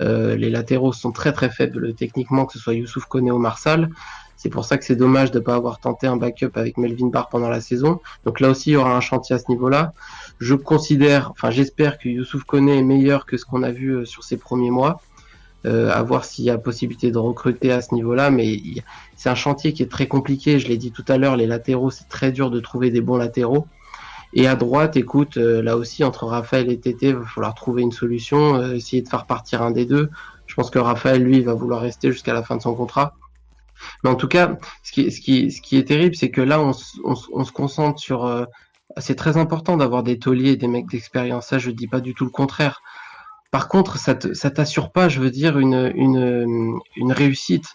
euh, 0.00 0.34
les 0.34 0.50
latéraux 0.50 0.92
sont 0.92 1.12
très 1.12 1.32
très 1.32 1.48
faibles 1.48 1.94
techniquement, 1.94 2.44
que 2.44 2.54
ce 2.54 2.58
soit 2.58 2.74
Youssouf 2.74 3.04
Kone 3.04 3.30
ou 3.30 3.38
Marsal. 3.38 3.88
C'est 4.36 4.48
pour 4.48 4.64
ça 4.64 4.78
que 4.78 4.84
c'est 4.84 4.96
dommage 4.96 5.30
de 5.30 5.38
ne 5.38 5.44
pas 5.44 5.54
avoir 5.54 5.78
tenté 5.78 6.06
un 6.06 6.16
backup 6.16 6.52
avec 6.54 6.76
Melvin 6.76 7.08
Barr 7.08 7.28
pendant 7.28 7.50
la 7.50 7.60
saison. 7.60 8.00
Donc 8.24 8.40
là 8.40 8.48
aussi, 8.50 8.70
il 8.70 8.72
y 8.72 8.76
aura 8.76 8.96
un 8.96 9.00
chantier 9.00 9.36
à 9.36 9.38
ce 9.38 9.44
niveau-là. 9.48 9.92
Je 10.40 10.54
considère, 10.54 11.30
enfin 11.30 11.50
j'espère 11.50 11.98
que 11.98 12.08
Youssouf 12.08 12.44
Kone 12.44 12.68
est 12.68 12.82
meilleur 12.82 13.26
que 13.26 13.36
ce 13.36 13.44
qu'on 13.44 13.62
a 13.62 13.70
vu 13.70 13.90
euh, 13.90 14.04
sur 14.04 14.24
ses 14.24 14.36
premiers 14.36 14.70
mois. 14.70 15.00
Euh, 15.66 15.90
à 15.90 16.02
voir 16.02 16.24
s'il 16.24 16.46
y 16.46 16.50
a 16.50 16.56
possibilité 16.56 17.10
de 17.10 17.18
recruter 17.18 17.70
à 17.70 17.82
ce 17.82 17.94
niveau-là, 17.94 18.30
mais 18.30 18.58
c'est 19.14 19.28
un 19.28 19.34
chantier 19.34 19.74
qui 19.74 19.82
est 19.82 19.90
très 19.90 20.06
compliqué. 20.06 20.58
Je 20.58 20.66
l'ai 20.68 20.78
dit 20.78 20.90
tout 20.90 21.04
à 21.06 21.18
l'heure, 21.18 21.36
les 21.36 21.46
latéraux, 21.46 21.90
c'est 21.90 22.08
très 22.08 22.32
dur 22.32 22.50
de 22.50 22.60
trouver 22.60 22.90
des 22.90 23.02
bons 23.02 23.18
latéraux. 23.18 23.66
Et 24.32 24.46
à 24.46 24.54
droite, 24.54 24.96
écoute, 24.96 25.36
euh, 25.36 25.62
là 25.62 25.76
aussi, 25.76 26.04
entre 26.04 26.26
Raphaël 26.26 26.70
et 26.70 26.78
Tété, 26.78 27.08
il 27.08 27.16
va 27.16 27.26
falloir 27.26 27.54
trouver 27.54 27.82
une 27.82 27.92
solution, 27.92 28.54
euh, 28.56 28.74
essayer 28.74 29.02
de 29.02 29.08
faire 29.08 29.26
partir 29.26 29.62
un 29.62 29.72
des 29.72 29.86
deux. 29.86 30.10
Je 30.46 30.54
pense 30.54 30.70
que 30.70 30.78
Raphaël, 30.78 31.22
lui, 31.22 31.40
va 31.40 31.54
vouloir 31.54 31.80
rester 31.80 32.12
jusqu'à 32.12 32.32
la 32.32 32.42
fin 32.42 32.56
de 32.56 32.62
son 32.62 32.74
contrat. 32.74 33.14
Mais 34.04 34.10
en 34.10 34.14
tout 34.14 34.28
cas, 34.28 34.58
ce 34.84 34.92
qui, 34.92 35.10
ce 35.10 35.20
qui, 35.20 35.50
ce 35.50 35.60
qui 35.60 35.76
est 35.78 35.84
terrible, 35.84 36.14
c'est 36.14 36.30
que 36.30 36.40
là, 36.40 36.60
on, 36.60 36.72
on, 37.04 37.14
on, 37.32 37.44
se 37.44 37.52
concentre 37.52 37.98
sur. 37.98 38.26
Euh, 38.26 38.44
c'est 38.98 39.14
très 39.14 39.36
important 39.36 39.76
d'avoir 39.76 40.02
des 40.02 40.18
tauliers 40.18 40.50
et 40.50 40.56
des 40.56 40.68
mecs 40.68 40.88
d'expérience. 40.88 41.48
Ça, 41.48 41.58
je 41.58 41.70
dis 41.70 41.86
pas 41.86 42.00
du 42.00 42.14
tout 42.14 42.24
le 42.24 42.30
contraire. 42.30 42.82
Par 43.50 43.68
contre, 43.68 43.98
ça 43.98 44.14
t'assure 44.14 44.92
pas, 44.92 45.08
je 45.08 45.20
veux 45.20 45.30
dire, 45.30 45.58
une, 45.58 45.90
une, 45.96 46.78
une 46.96 47.12
réussite. 47.12 47.66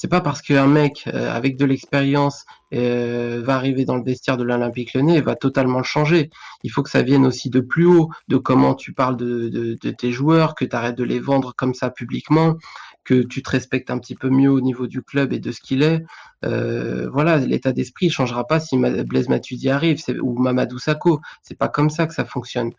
C'est 0.00 0.08
pas 0.08 0.22
parce 0.22 0.40
qu'un 0.40 0.66
mec 0.66 1.04
euh, 1.08 1.30
avec 1.30 1.58
de 1.58 1.66
l'expérience 1.66 2.46
euh, 2.72 3.42
va 3.44 3.54
arriver 3.54 3.84
dans 3.84 3.96
le 3.96 4.02
vestiaire 4.02 4.38
de 4.38 4.44
l'Olympique 4.44 4.94
Lyonnais 4.94 5.18
et 5.18 5.20
va 5.20 5.36
totalement 5.36 5.82
changer. 5.82 6.30
Il 6.64 6.70
faut 6.70 6.82
que 6.82 6.88
ça 6.88 7.02
vienne 7.02 7.26
aussi 7.26 7.50
de 7.50 7.60
plus 7.60 7.84
haut, 7.84 8.08
de 8.26 8.38
comment 8.38 8.74
tu 8.74 8.94
parles 8.94 9.18
de, 9.18 9.74
tes 9.74 10.10
joueurs, 10.10 10.54
que 10.54 10.64
tu 10.64 10.74
arrêtes 10.74 10.96
de 10.96 11.04
les 11.04 11.20
vendre 11.20 11.54
comme 11.54 11.74
ça 11.74 11.90
publiquement, 11.90 12.56
que 13.04 13.22
tu 13.22 13.42
te 13.42 13.50
respectes 13.50 13.90
un 13.90 13.98
petit 13.98 14.14
peu 14.14 14.30
mieux 14.30 14.50
au 14.50 14.62
niveau 14.62 14.86
du 14.86 15.02
club 15.02 15.34
et 15.34 15.38
de 15.38 15.52
ce 15.52 15.60
qu'il 15.60 15.82
est. 15.82 16.02
Euh, 16.46 17.10
voilà, 17.10 17.36
l'état 17.36 17.72
d'esprit 17.72 18.06
ne 18.06 18.12
changera 18.12 18.46
pas 18.46 18.58
si 18.58 18.78
Blaise 18.78 19.28
Matuidi 19.28 19.68
arrive 19.68 20.02
ou 20.22 20.38
Mamadou 20.38 20.78
Sakho. 20.78 21.20
C'est 21.42 21.58
pas 21.58 21.68
comme 21.68 21.90
ça 21.90 22.06
que 22.06 22.14
ça 22.14 22.24
fonctionne. 22.24 22.72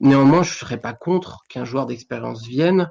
Néanmoins, 0.00 0.42
je 0.42 0.52
serais 0.52 0.76
pas 0.76 0.92
contre 0.92 1.44
qu'un 1.48 1.64
joueur 1.64 1.86
d'expérience 1.86 2.46
vienne 2.46 2.90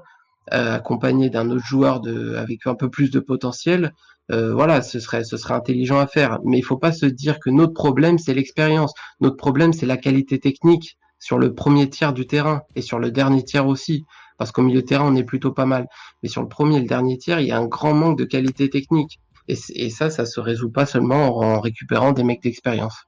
accompagné 0.50 1.30
d'un 1.30 1.50
autre 1.50 1.64
joueur 1.64 2.00
de, 2.00 2.34
avec 2.36 2.66
un 2.66 2.74
peu 2.74 2.90
plus 2.90 3.10
de 3.10 3.20
potentiel. 3.20 3.92
Euh, 4.30 4.52
voilà, 4.54 4.82
ce 4.82 5.00
serait, 5.00 5.24
ce 5.24 5.36
serait 5.36 5.54
intelligent 5.54 5.98
à 5.98 6.06
faire. 6.06 6.38
Mais 6.44 6.58
il 6.58 6.62
faut 6.62 6.78
pas 6.78 6.92
se 6.92 7.06
dire 7.06 7.38
que 7.40 7.50
notre 7.50 7.74
problème 7.74 8.18
c'est 8.18 8.34
l'expérience. 8.34 8.92
Notre 9.20 9.36
problème 9.36 9.72
c'est 9.72 9.86
la 9.86 9.96
qualité 9.96 10.38
technique 10.38 10.98
sur 11.18 11.38
le 11.38 11.54
premier 11.54 11.88
tiers 11.88 12.12
du 12.12 12.26
terrain 12.26 12.62
et 12.74 12.82
sur 12.82 12.98
le 12.98 13.10
dernier 13.10 13.44
tiers 13.44 13.66
aussi 13.66 14.04
parce 14.42 14.50
qu'au 14.50 14.62
milieu 14.62 14.82
de 14.82 14.86
terrain, 14.86 15.04
on 15.06 15.14
est 15.14 15.22
plutôt 15.22 15.52
pas 15.52 15.66
mal. 15.66 15.86
Mais 16.22 16.28
sur 16.28 16.42
le 16.42 16.48
premier 16.48 16.78
et 16.78 16.80
le 16.80 16.88
dernier 16.88 17.16
tiers, 17.16 17.38
il 17.38 17.46
y 17.46 17.52
a 17.52 17.58
un 17.58 17.66
grand 17.66 17.94
manque 17.94 18.18
de 18.18 18.24
qualité 18.24 18.68
technique. 18.68 19.20
Et, 19.46 19.90
ça, 19.90 20.10
ça 20.10 20.26
se 20.26 20.40
résout 20.40 20.70
pas 20.70 20.84
seulement 20.84 21.38
en 21.38 21.60
récupérant 21.60 22.10
des 22.10 22.24
mecs 22.24 22.42
d'expérience. 22.42 23.04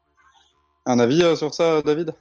Un 0.86 1.00
avis 1.00 1.22
euh, 1.24 1.34
sur 1.34 1.52
ça, 1.52 1.82
David? 1.82 2.14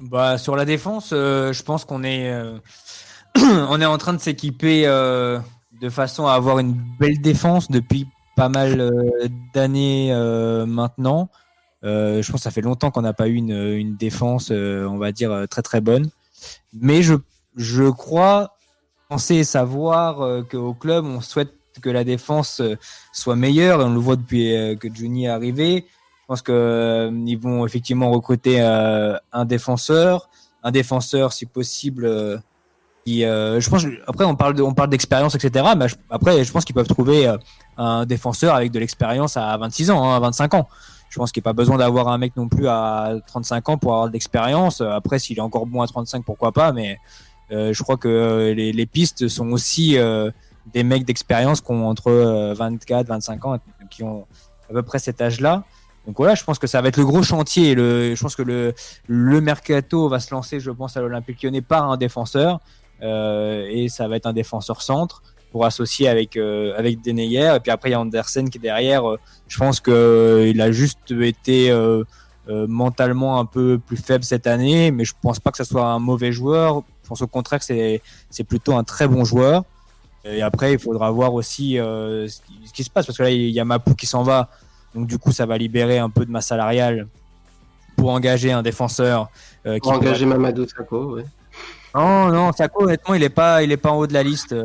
Bah, 0.00 0.38
Sur 0.38 0.56
la 0.56 0.64
défense, 0.64 1.10
euh, 1.12 1.52
je 1.52 1.62
pense 1.62 1.84
qu'on 1.84 2.02
est, 2.02 2.28
euh, 2.30 2.58
on 3.68 3.80
est 3.80 3.86
en 3.86 3.98
train 3.98 4.14
de 4.14 4.20
s'équiper 4.20 4.84
de 4.86 5.90
façon 5.90 6.26
à 6.26 6.32
avoir 6.32 6.58
une 6.58 6.72
belle 6.98 7.20
défense 7.20 7.70
depuis 7.70 8.06
pas 8.36 8.48
mal 8.48 8.92
d'années 9.54 10.12
maintenant. 10.66 11.28
je 11.82 12.18
pense 12.30 12.40
que 12.40 12.44
ça 12.44 12.50
fait 12.50 12.62
longtemps 12.62 12.90
qu'on 12.90 13.02
n'a 13.02 13.12
pas 13.12 13.28
eu 13.28 13.34
une, 13.34 13.96
défense, 13.96 14.50
on 14.50 14.96
va 14.96 15.12
dire, 15.12 15.46
très 15.50 15.62
très 15.62 15.80
bonne. 15.80 16.08
Mais 16.72 17.02
je, 17.02 17.14
je 17.56 17.84
crois 17.90 18.56
penser 19.08 19.44
savoir 19.44 20.44
qu'au 20.50 20.74
club, 20.74 21.04
on 21.04 21.20
souhaite 21.20 21.52
que 21.82 21.90
la 21.90 22.04
défense 22.04 22.62
soit 23.12 23.36
meilleure. 23.36 23.82
Et 23.82 23.84
on 23.84 23.92
le 23.92 24.00
voit 24.00 24.16
depuis 24.16 24.78
que 24.78 24.92
Juni 24.92 25.26
est 25.26 25.28
arrivé. 25.28 25.86
Je 25.88 26.26
pense 26.26 26.42
qu'ils 26.42 27.38
vont 27.38 27.66
effectivement 27.66 28.10
recruter 28.10 28.60
un 28.60 29.44
défenseur, 29.44 30.28
un 30.62 30.70
défenseur 30.70 31.32
si 31.32 31.46
possible 31.46 32.40
euh, 33.08 33.60
je 33.60 33.70
pense, 33.70 33.84
après, 34.06 34.24
on 34.24 34.34
parle 34.34 34.60
on 34.60 34.74
parle 34.74 34.90
d'expérience, 34.90 35.34
etc. 35.34 35.64
Mais 35.76 35.86
après, 36.10 36.42
je 36.42 36.52
pense 36.52 36.64
qu'ils 36.64 36.74
peuvent 36.74 36.88
trouver 36.88 37.28
euh, 37.28 37.36
un 37.76 38.04
défenseur 38.04 38.54
avec 38.54 38.72
de 38.72 38.80
l'expérience 38.80 39.36
à 39.36 39.56
26 39.56 39.90
ans, 39.90 40.04
hein, 40.04 40.16
à 40.16 40.20
25 40.20 40.54
ans. 40.54 40.68
Je 41.08 41.18
pense 41.18 41.30
qu'il 41.30 41.40
n'y 41.40 41.44
a 41.44 41.50
pas 41.50 41.52
besoin 41.52 41.78
d'avoir 41.78 42.08
un 42.08 42.18
mec 42.18 42.36
non 42.36 42.48
plus 42.48 42.66
à 42.66 43.14
35 43.28 43.68
ans 43.68 43.78
pour 43.78 43.92
avoir 43.92 44.08
de 44.08 44.12
l'expérience. 44.12 44.80
Après, 44.80 45.20
s'il 45.20 45.38
est 45.38 45.40
encore 45.40 45.66
bon 45.66 45.80
à 45.80 45.86
35, 45.86 46.24
pourquoi 46.24 46.50
pas. 46.50 46.72
Mais 46.72 46.98
euh, 47.52 47.72
je 47.72 47.82
crois 47.84 47.96
que 47.96 48.52
les, 48.54 48.86
pistes 48.86 49.28
sont 49.28 49.50
aussi 49.50 49.96
des 50.74 50.82
mecs 50.82 51.04
d'expérience 51.04 51.60
qui 51.60 51.70
ont 51.70 51.86
entre 51.86 52.10
24, 52.54 53.06
25 53.06 53.44
ans, 53.44 53.58
qui 53.88 54.02
ont 54.02 54.26
à 54.68 54.72
peu 54.72 54.82
près 54.82 54.98
cet 54.98 55.20
âge-là. 55.20 55.62
Donc 56.08 56.16
voilà, 56.16 56.34
je 56.34 56.42
pense 56.42 56.58
que 56.58 56.66
ça 56.66 56.82
va 56.82 56.88
être 56.88 56.96
le 56.96 57.06
gros 57.06 57.22
chantier. 57.22 57.76
Je 57.76 58.20
pense 58.20 58.34
que 58.34 58.42
le, 58.42 58.74
le 59.06 59.40
mercato 59.40 60.08
va 60.08 60.18
se 60.18 60.34
lancer, 60.34 60.58
je 60.58 60.72
pense, 60.72 60.96
à 60.96 61.00
l'Olympique 61.00 61.40
Lyonnais 61.42 61.62
par 61.62 61.88
un 61.88 61.96
défenseur. 61.96 62.60
Euh, 63.02 63.66
et 63.70 63.88
ça 63.88 64.08
va 64.08 64.16
être 64.16 64.26
un 64.26 64.32
défenseur 64.32 64.82
centre 64.82 65.22
pour 65.52 65.64
associer 65.64 66.08
avec 66.08 66.36
euh, 66.36 66.74
avec 66.76 67.02
Deneyer. 67.02 67.54
Et 67.56 67.60
puis 67.60 67.70
après 67.70 67.90
il 67.90 67.92
y 67.92 67.94
a 67.94 68.00
Andersen 68.00 68.50
qui 68.50 68.58
est 68.58 68.60
derrière. 68.60 69.08
Euh, 69.08 69.18
je 69.48 69.58
pense 69.58 69.80
que 69.80 70.46
il 70.48 70.60
a 70.60 70.72
juste 70.72 71.10
été 71.10 71.72
mentalement 72.48 73.40
un 73.40 73.44
peu 73.44 73.80
plus 73.84 73.96
faible 73.96 74.22
cette 74.22 74.46
année 74.46 74.92
mais 74.92 75.04
je 75.04 75.14
pense 75.20 75.40
pas 75.40 75.50
que 75.50 75.56
ce 75.56 75.64
soit 75.64 75.86
un 75.86 75.98
mauvais 75.98 76.32
joueur. 76.32 76.82
Je 77.02 77.08
pense 77.08 77.22
au 77.22 77.26
contraire 77.26 77.58
que 77.58 77.64
c'est 77.64 78.02
c'est 78.30 78.44
plutôt 78.44 78.76
un 78.76 78.84
très 78.84 79.08
bon 79.08 79.24
joueur. 79.24 79.64
Et 80.24 80.42
après 80.42 80.72
il 80.72 80.78
faudra 80.78 81.10
voir 81.10 81.34
aussi 81.34 81.74
ce, 81.74 82.28
qui, 82.72 82.82
se 82.82 82.90
passe 82.90 83.06
parce 83.06 83.18
que 83.18 83.22
là 83.22 83.30
il 83.30 83.50
y 83.50 83.60
a 83.60 83.64
Mapou 83.64 83.94
qui 83.94 84.06
s'en 84.06 84.22
va. 84.22 84.50
Donc 84.94 85.06
du 85.06 85.18
coup 85.18 85.32
ça 85.32 85.44
va 85.44 85.58
libérer 85.58 85.98
un 85.98 86.10
peu 86.10 86.24
de 86.24 86.30
masse 86.30 86.46
salariale 86.46 87.08
pour 87.96 88.10
engager 88.10 88.52
un 88.52 88.62
défenseur 88.62 89.30
euh, 89.66 89.78
pour 89.82 89.92
engager 89.92 90.26
Mamadou 90.26 90.66
Sakho 90.68 91.16
ouais. 91.16 91.24
Non, 91.94 92.28
non, 92.28 92.52
Sako, 92.52 92.84
honnêtement, 92.84 93.14
il 93.14 93.22
est 93.22 93.30
pas, 93.30 93.62
il 93.62 93.72
est 93.72 93.76
pas 93.76 93.90
en 93.90 93.98
haut 93.98 94.06
de 94.06 94.12
la 94.12 94.22
liste, 94.22 94.52
euh, 94.52 94.64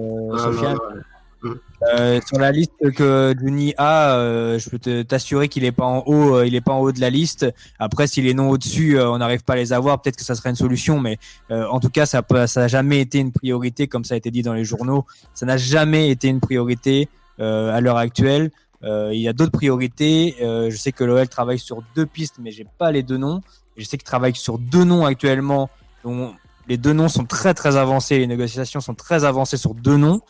ah, 1.44 1.48
euh, 1.94 2.20
sur 2.28 2.38
la 2.38 2.52
liste 2.52 2.92
que 2.96 3.34
Juni 3.40 3.74
a, 3.78 4.16
euh, 4.16 4.60
je 4.60 4.70
peux 4.70 5.04
t'assurer 5.04 5.48
qu'il 5.48 5.64
est 5.64 5.72
pas 5.72 5.86
en 5.86 6.04
haut, 6.06 6.44
il 6.44 6.54
est 6.54 6.62
pas 6.62 6.74
en 6.74 6.80
haut 6.80 6.92
de 6.92 7.00
la 7.00 7.10
liste. 7.10 7.48
Après, 7.80 8.06
si 8.06 8.22
les 8.22 8.34
noms 8.34 8.50
au-dessus, 8.50 9.00
on 9.00 9.18
n'arrive 9.18 9.44
pas 9.44 9.54
à 9.54 9.56
les 9.56 9.74
avoir, 9.74 10.02
peut-être 10.02 10.18
que 10.18 10.24
ça 10.24 10.36
serait 10.36 10.50
une 10.50 10.56
solution, 10.56 11.00
mais 11.00 11.18
en 11.50 11.80
tout 11.80 11.90
cas, 11.90 12.06
ça 12.06 12.22
n'a 12.30 12.48
ça 12.48 12.68
jamais 12.68 13.00
été 13.00 13.20
une 13.20 13.32
priorité, 13.32 13.88
comme 13.88 14.04
ça 14.04 14.14
a 14.14 14.18
été 14.18 14.30
dit 14.30 14.44
dans 14.44 14.54
les 14.54 14.66
journaux. 14.66 15.06
Ça 15.34 15.46
n'a 15.46 15.58
jamais 15.58 16.10
été 16.10 16.28
une 16.28 16.42
priorité 16.42 17.10
à 17.40 17.82
l'heure 17.82 17.98
actuelle. 17.98 18.52
il 18.84 19.20
y 19.20 19.28
a 19.28 19.34
d'autres 19.34 19.52
priorités. 19.52 20.36
je 20.40 20.76
sais 20.76 20.92
que 20.92 21.04
l'OL 21.04 21.28
travaille 21.28 21.60
sur 21.60 21.82
deux 21.96 22.06
pistes, 22.06 22.36
mais 22.40 22.52
j'ai 22.52 22.68
pas 22.78 22.92
les 22.92 23.02
deux 23.02 23.18
noms. 23.18 23.42
Je 23.78 23.84
sais 23.86 23.98
qu'il 23.98 24.06
travaille 24.06 24.36
sur 24.36 24.60
deux 24.60 24.84
noms 24.84 25.06
actuellement, 25.06 25.70
dont 26.04 26.36
les 26.72 26.78
deux 26.78 26.94
noms 26.94 27.10
sont 27.10 27.26
très 27.26 27.54
très 27.54 27.76
avancés, 27.76 28.18
les 28.18 28.28
négociations 28.28 28.80
sont 28.80 28.94
très 28.94 29.26
avancées 29.26 29.58
sur 29.58 29.74
deux 29.74 29.98
noms. 29.98 30.22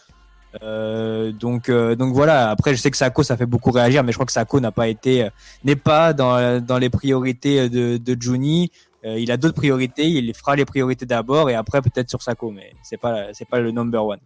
Euh, 0.64 1.32
donc 1.32 1.70
euh, 1.70 1.96
donc 1.96 2.16
voilà. 2.16 2.50
Après, 2.50 2.74
je 2.74 2.82
sais 2.82 2.90
que 2.90 2.98
Sako 2.98 3.22
ça 3.22 3.38
fait 3.38 3.46
beaucoup 3.46 3.70
réagir, 3.70 4.04
mais 4.04 4.12
je 4.12 4.18
crois 4.18 4.26
que 4.26 4.32
Sako 4.32 4.60
n'a 4.60 4.72
pas 4.72 4.88
été 4.88 5.30
n'est 5.64 5.76
pas 5.76 6.14
dans 6.14 6.60
dans 6.60 6.80
les 6.80 6.90
priorités 6.90 7.70
de 7.70 7.98
de 7.98 8.20
Juni. 8.20 8.72
Euh, 9.06 9.20
il 9.20 9.32
a 9.32 9.38
d'autres 9.38 9.54
priorités. 9.64 10.08
Il 10.08 10.34
fera 10.34 10.56
les 10.56 10.66
priorités 10.66 11.06
d'abord 11.06 11.52
et 11.52 11.54
après 11.54 11.80
peut-être 11.84 12.10
sur 12.10 12.24
Sako, 12.24 12.50
mais 12.50 12.74
c'est 12.82 12.98
pas 12.98 13.32
c'est 13.34 13.48
pas 13.48 13.60
le 13.60 13.70
number 13.70 14.04
one. 14.04 14.20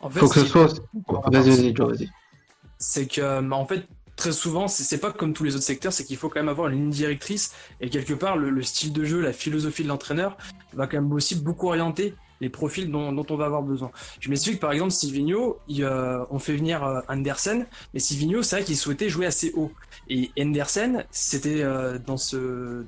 En 0.00 0.08
fait, 0.08 0.20
Faut 0.20 0.28
que 0.28 0.40
ce 0.40 0.46
soit. 0.46 0.72
Vas-y, 1.30 1.72
vas-y, 1.74 2.08
C'est 2.78 3.06
que 3.06 3.50
en 3.52 3.66
fait 3.66 3.86
très 4.16 4.32
souvent, 4.32 4.68
c'est 4.68 4.98
pas 4.98 5.12
comme 5.12 5.32
tous 5.32 5.44
les 5.44 5.54
autres 5.56 5.64
secteurs, 5.64 5.92
c'est 5.92 6.04
qu'il 6.04 6.16
faut 6.16 6.28
quand 6.28 6.40
même 6.40 6.48
avoir 6.48 6.68
une 6.68 6.80
ligne 6.80 6.90
directrice 6.90 7.52
et 7.80 7.90
quelque 7.90 8.14
part 8.14 8.36
le, 8.36 8.62
style 8.62 8.92
de 8.92 9.04
jeu, 9.04 9.20
la 9.20 9.32
philosophie 9.32 9.82
de 9.82 9.88
l'entraîneur 9.88 10.36
va 10.72 10.86
quand 10.86 11.00
même 11.00 11.12
aussi 11.12 11.36
beaucoup 11.36 11.68
orienter 11.68 12.14
les 12.40 12.48
profils 12.48 12.90
dont, 12.90 13.26
on 13.28 13.36
va 13.36 13.46
avoir 13.46 13.62
besoin. 13.62 13.90
Je 14.20 14.28
m'explique 14.28 14.60
par 14.60 14.72
exemple 14.72 14.92
Silvino, 14.92 15.58
euh, 15.80 16.24
on 16.30 16.38
fait 16.38 16.56
venir 16.56 16.84
euh, 16.84 17.00
Andersen, 17.08 17.66
mais 17.92 18.00
Silvino 18.00 18.42
c'est 18.42 18.56
vrai 18.56 18.64
qu'il 18.64 18.76
souhaitait 18.76 19.08
jouer 19.08 19.26
assez 19.26 19.52
haut 19.56 19.72
et 20.08 20.30
Andersen 20.38 21.04
c'était 21.10 21.62
euh, 21.62 21.98
dans 21.98 22.16
ce 22.16 22.84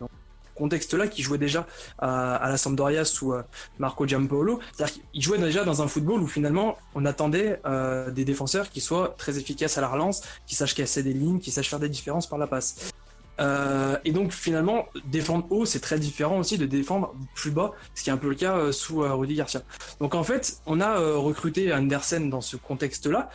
contexte-là 0.56 1.06
qui 1.06 1.22
jouait 1.22 1.38
déjà 1.38 1.66
à, 1.98 2.48
la 2.48 2.56
Sampdoria 2.56 3.04
sous 3.04 3.32
euh, 3.32 3.42
Marco 3.78 4.06
Giampaolo. 4.06 4.60
C'est-à-dire 4.72 4.96
qu'il 5.12 5.22
jouait 5.22 5.38
déjà 5.38 5.64
dans 5.64 5.82
un 5.82 5.88
football 5.88 6.20
où 6.20 6.26
finalement 6.26 6.76
on 6.94 7.04
attendait 7.04 7.60
euh, 7.66 8.10
des 8.10 8.24
défenseurs 8.24 8.70
qui 8.70 8.80
soient 8.80 9.14
très 9.18 9.38
efficaces 9.38 9.78
à 9.78 9.80
la 9.80 9.88
relance, 9.88 10.22
qui 10.46 10.54
sachent 10.54 10.74
casser 10.74 11.02
des 11.02 11.12
lignes, 11.12 11.38
qui 11.38 11.50
sachent 11.50 11.70
faire 11.70 11.80
des 11.80 11.88
différences 11.88 12.26
par 12.26 12.38
la 12.38 12.46
passe. 12.46 12.92
Euh, 13.38 13.98
et 14.06 14.12
donc 14.12 14.32
finalement, 14.32 14.86
défendre 15.04 15.46
haut, 15.50 15.66
c'est 15.66 15.80
très 15.80 15.98
différent 15.98 16.38
aussi 16.38 16.56
de 16.56 16.64
défendre 16.64 17.14
plus 17.34 17.50
bas, 17.50 17.72
ce 17.94 18.02
qui 18.02 18.08
est 18.08 18.12
un 18.12 18.16
peu 18.16 18.30
le 18.30 18.34
cas 18.34 18.72
sous 18.72 19.00
Rudy 19.00 19.34
Garcia. 19.34 19.60
Donc 20.00 20.14
en 20.14 20.24
fait, 20.24 20.62
on 20.64 20.80
a 20.80 20.98
recruté 20.98 21.72
Andersen 21.72 22.30
dans 22.30 22.40
ce 22.40 22.56
contexte-là, 22.56 23.28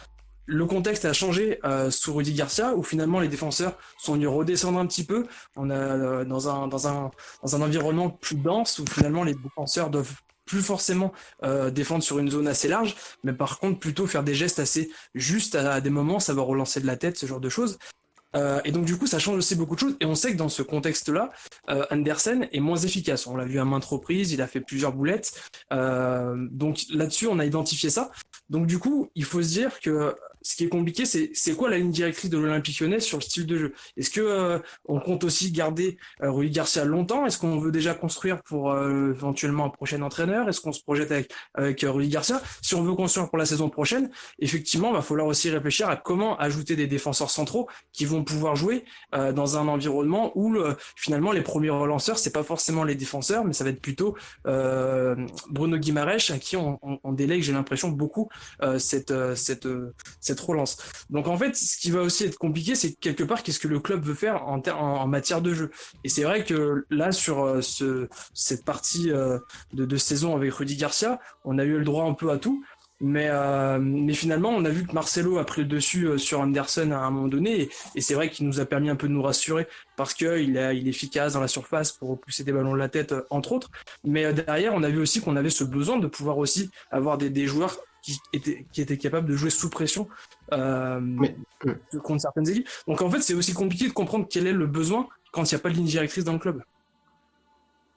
le 0.46 0.66
contexte 0.66 1.06
a 1.06 1.14
changé 1.14 1.60
euh, 1.64 1.92
sous 1.92 2.14
Rudy 2.14 2.34
Garcia, 2.34 2.76
où 2.76 2.84
finalement 2.84 3.20
les 3.20 3.28
défenseurs 3.28 3.78
sont 3.98 4.14
venus 4.14 4.30
redescendre 4.30 4.80
un 4.80 4.86
petit 4.86 5.04
peu. 5.04 5.26
On 5.56 5.70
a 5.70 5.76
euh, 5.76 6.26
dans 6.26 6.50
un 6.50 6.68
dans 6.68 6.88
un 6.88 7.12
dans 7.44 7.56
un 7.56 7.62
environnement 7.62 8.10
plus 8.10 8.36
dense 8.36 8.80
où 8.80 8.86
finalement 8.86 9.24
les 9.24 9.36
défenseurs 9.36 9.90
doivent 9.90 10.14
plus 10.46 10.62
forcément 10.62 11.14
euh, 11.44 11.70
défendre 11.70 12.04
sur 12.04 12.20
une 12.20 12.30
zone 12.30 12.48
assez 12.48 12.68
large, 12.68 12.96
mais 13.24 13.32
par 13.34 13.60
contre 13.60 13.80
plutôt 13.80 14.08
faire 14.08 14.24
des 14.24 14.36
gestes 14.36 14.60
assez 14.60 14.92
justes 15.16 15.56
à, 15.56 15.80
des 15.80 15.90
moments, 15.90 16.20
savoir 16.20 16.48
relancer 16.48 16.82
de 16.82 16.88
la 16.88 16.98
tête, 16.98 17.18
ce 17.18 17.26
genre 17.26 17.40
de 17.40 17.50
choses. 17.50 17.78
et 18.66 18.72
donc 18.72 18.86
du 18.86 18.98
coup, 18.98 19.08
ça 19.08 19.20
change 19.20 19.38
aussi 19.38 19.56
beaucoup 19.56 19.76
de 19.76 19.80
choses. 19.80 19.98
Et 20.00 20.06
on 20.06 20.16
sait 20.16 20.32
que 20.32 20.38
dans 20.38 20.50
ce 20.50 20.64
contexte-là, 20.64 21.30
Andersen 21.90 22.48
est 22.52 22.60
moins 22.60 22.78
efficace. 22.78 23.28
On 23.28 23.36
l'a 23.36 23.46
vu 23.46 23.60
à 23.60 23.66
maintes 23.66 23.86
reprises, 23.86 24.32
il 24.32 24.42
a 24.42 24.48
fait 24.48 24.62
plusieurs 24.62 24.94
boulettes. 24.94 25.32
donc 25.70 26.80
là-dessus, 26.94 27.28
on 27.28 27.40
a 27.40 27.46
identifié 27.46 27.90
ça. 27.90 28.12
Donc 28.50 28.68
du 28.68 28.80
coup, 28.80 29.10
il 29.16 29.24
faut 29.24 29.42
se 29.42 29.50
dire 29.50 29.80
que 29.80 30.16
ce 30.42 30.56
qui 30.56 30.64
est 30.66 30.70
compliqué, 30.70 31.06
c'est 31.06 31.56
quoi 31.56 31.70
la 31.70 31.78
ligne 31.78 31.92
directrice 31.92 32.30
de 32.30 32.38
l'Olympique 32.38 32.80
Lyonnais 32.80 33.00
sur 33.00 33.18
le 33.18 33.24
style 33.24 33.46
de 33.46 33.58
jeu? 33.58 33.74
Est-ce 33.98 34.10
que 34.10 34.22
euh, 34.22 34.60
on 34.86 35.00
compte 35.00 35.24
aussi 35.24 35.52
garder 35.52 35.98
euh, 36.24 36.50
Garcia 36.50 36.84
longtemps? 36.84 37.26
Est-ce 37.26 37.38
qu'on 37.38 37.60
veut 37.60 37.72
déjà 37.72 37.94
construire 37.94 38.42
pour 38.44 38.72
euh, 38.72 39.12
éventuellement 39.12 39.66
un 39.66 39.70
prochain 39.70 40.02
entraîneur? 40.02 40.50
Est-ce 40.50 40.62
qu'on 40.62 40.72
se 40.72 40.82
projette 40.82 41.12
avec 41.12 41.32
avec 41.54 41.86
Rui 41.88 42.08
Garcia? 42.08 42.42
Si 42.62 42.76
on 42.76 42.84
veut 42.84 42.96
construire 42.96 43.30
pour 43.30 43.38
la 43.38 43.46
saison 43.46 43.70
prochaine, 43.70 44.10
effectivement, 44.40 44.90
il 44.90 44.96
va 44.96 45.02
falloir 45.02 45.28
aussi 45.28 45.50
réfléchir 45.50 45.90
à 45.90 45.96
comment 45.96 46.38
ajouter 46.38 46.76
des 46.76 46.88
défenseurs 46.88 47.30
centraux 47.30 47.68
qui 47.94 48.06
vont 48.06 48.24
pouvoir 48.24 48.56
jouer 48.56 48.86
dans 49.14 49.58
un 49.58 49.68
environnement 49.68 50.32
où 50.36 50.58
finalement 50.96 51.32
les 51.32 51.42
premiers 51.42 51.70
relanceurs, 51.70 52.18
c'est 52.18 52.32
pas 52.32 52.44
forcément 52.44 52.84
les 52.84 52.96
défenseurs, 52.96 53.46
mais 53.46 53.54
ça 53.54 53.64
va 53.64 53.70
être 53.70 53.82
plutôt 53.82 54.16
Bruno 54.46 55.78
Guimaraes 55.78 56.32
à 56.32 56.38
qui 56.40 56.58
on, 56.58 56.80
on, 56.82 57.00
on 57.04 57.14
délègue, 57.14 57.44
j'ai 57.44 57.54
l'impression 57.54 57.90
beaucoup 57.90 58.30
cette 58.78 59.14
cette 59.36 59.68
cette 60.20 60.31
relance. 60.40 60.78
Donc 61.10 61.28
en 61.28 61.38
fait, 61.38 61.56
ce 61.56 61.78
qui 61.78 61.92
va 61.92 62.02
aussi 62.02 62.26
être 62.26 62.38
compliqué, 62.38 62.76
c'est 62.76 62.94
quelque 62.94 63.24
part 63.24 63.44
qu'est-ce 63.44 63.60
que 63.60 63.68
le 63.68 63.80
club 63.80 64.04
veut 64.04 64.14
faire 64.14 64.44
en, 64.46 65.08
matière 65.08 65.42
de 65.42 65.54
jeu. 65.54 65.72
Et 66.04 66.10
c'est 66.10 66.24
vrai 66.24 66.44
que 66.44 66.86
là, 66.90 67.12
sur 67.12 67.44
euh, 67.44 67.62
ce, 67.62 68.08
cette 68.34 68.66
partie 68.66 69.12
euh, 69.12 69.40
de, 69.74 69.98
saison 69.98 70.36
avec 70.36 70.54
Rudy 70.54 70.76
Garcia, 70.76 71.20
on 71.44 71.58
a 71.60 71.64
eu 71.64 71.78
le 71.78 71.84
droit 71.84 72.06
un 72.06 72.14
peu 72.14 72.32
à 72.32 72.38
tout. 72.38 72.64
Mais, 73.04 73.30
euh, 73.30 73.80
mais 73.80 74.14
finalement, 74.14 74.50
on 74.50 74.64
a 74.64 74.70
vu 74.70 74.86
que 74.86 74.94
Marcelo 74.94 75.40
a 75.40 75.44
pris 75.44 75.64
le 75.64 75.68
dessus 75.68 76.20
sur 76.20 76.40
Anderson 76.40 76.92
à 76.92 76.98
un 76.98 77.10
moment 77.10 77.28
donné, 77.28 77.70
et, 77.96 78.02
c'est 78.02 78.14
vrai 78.14 78.30
qu'il 78.30 78.46
nous 78.46 78.60
a 78.60 78.66
permis 78.66 78.92
un 78.92 78.96
peu 78.96 79.08
de 79.08 79.14
nous 79.14 79.24
rassurer 79.24 79.68
parce 79.98 80.14
qu'il 80.14 80.56
est, 80.56 80.78
efficace 80.86 81.34
dans 81.34 81.42
la 81.42 81.48
surface 81.48 81.94
pour 81.94 82.20
pousser 82.20 82.44
des 82.44 82.52
ballons 82.52 82.74
de 82.74 82.78
la 82.78 82.90
tête, 82.90 83.16
entre 83.32 83.54
autres. 83.54 83.72
Mais 84.04 84.32
derrière, 84.34 84.76
on 84.76 84.84
a 84.84 84.90
vu 84.90 85.00
aussi 85.00 85.20
qu'on 85.20 85.36
avait 85.36 85.50
ce 85.50 85.64
besoin 85.64 85.98
de 85.98 86.06
pouvoir 86.06 86.38
aussi 86.38 86.70
avoir 86.92 87.18
des 87.18 87.48
joueurs 87.48 87.76
qui 88.02 88.20
était, 88.34 88.66
qui 88.72 88.82
était 88.82 88.98
capable 88.98 89.28
de 89.28 89.36
jouer 89.36 89.50
sous 89.50 89.70
pression 89.70 90.08
euh, 90.54 91.00
contre 92.04 92.22
certaines 92.22 92.50
équipes. 92.50 92.68
Donc 92.88 93.02
en 93.02 93.10
fait, 93.10 93.22
c'est 93.22 93.34
aussi 93.34 93.54
compliqué 93.54 93.88
de 93.88 93.94
comprendre 93.94 94.28
quel 94.30 94.48
est 94.48 94.54
le 94.54 94.68
besoin 94.68 95.08
quand 95.32 95.50
il 95.50 95.54
n'y 95.54 95.60
a 95.60 95.62
pas 95.62 95.70
de 95.70 95.76
ligne 95.76 95.86
directrice 95.86 96.24
dans 96.24 96.34
le 96.34 96.40
club. 96.40 96.62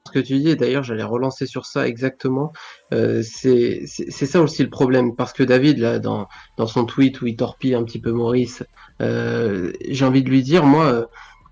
Ce 0.06 0.12
que 0.12 0.18
tu 0.18 0.38
dis, 0.38 0.54
d'ailleurs, 0.54 0.82
j'allais 0.82 1.02
relancer 1.02 1.46
sur 1.46 1.64
ça 1.64 1.88
exactement. 1.88 2.52
Euh, 2.92 3.22
c'est 3.22 3.86
ça 3.86 4.42
aussi 4.42 4.62
le 4.62 4.68
problème, 4.68 5.16
parce 5.16 5.32
que 5.32 5.42
David, 5.42 5.78
là, 5.78 5.98
dans, 5.98 6.28
dans 6.58 6.66
son 6.66 6.84
tweet 6.84 7.22
où 7.22 7.26
il 7.26 7.36
torpille 7.36 7.74
un 7.74 7.84
petit 7.84 8.00
peu 8.00 8.12
Maurice, 8.12 8.62
euh, 9.00 9.72
j'ai 9.88 10.04
envie 10.04 10.22
de 10.22 10.28
lui 10.28 10.42
dire, 10.42 10.66
moi, 10.66 10.84
euh, 10.84 11.06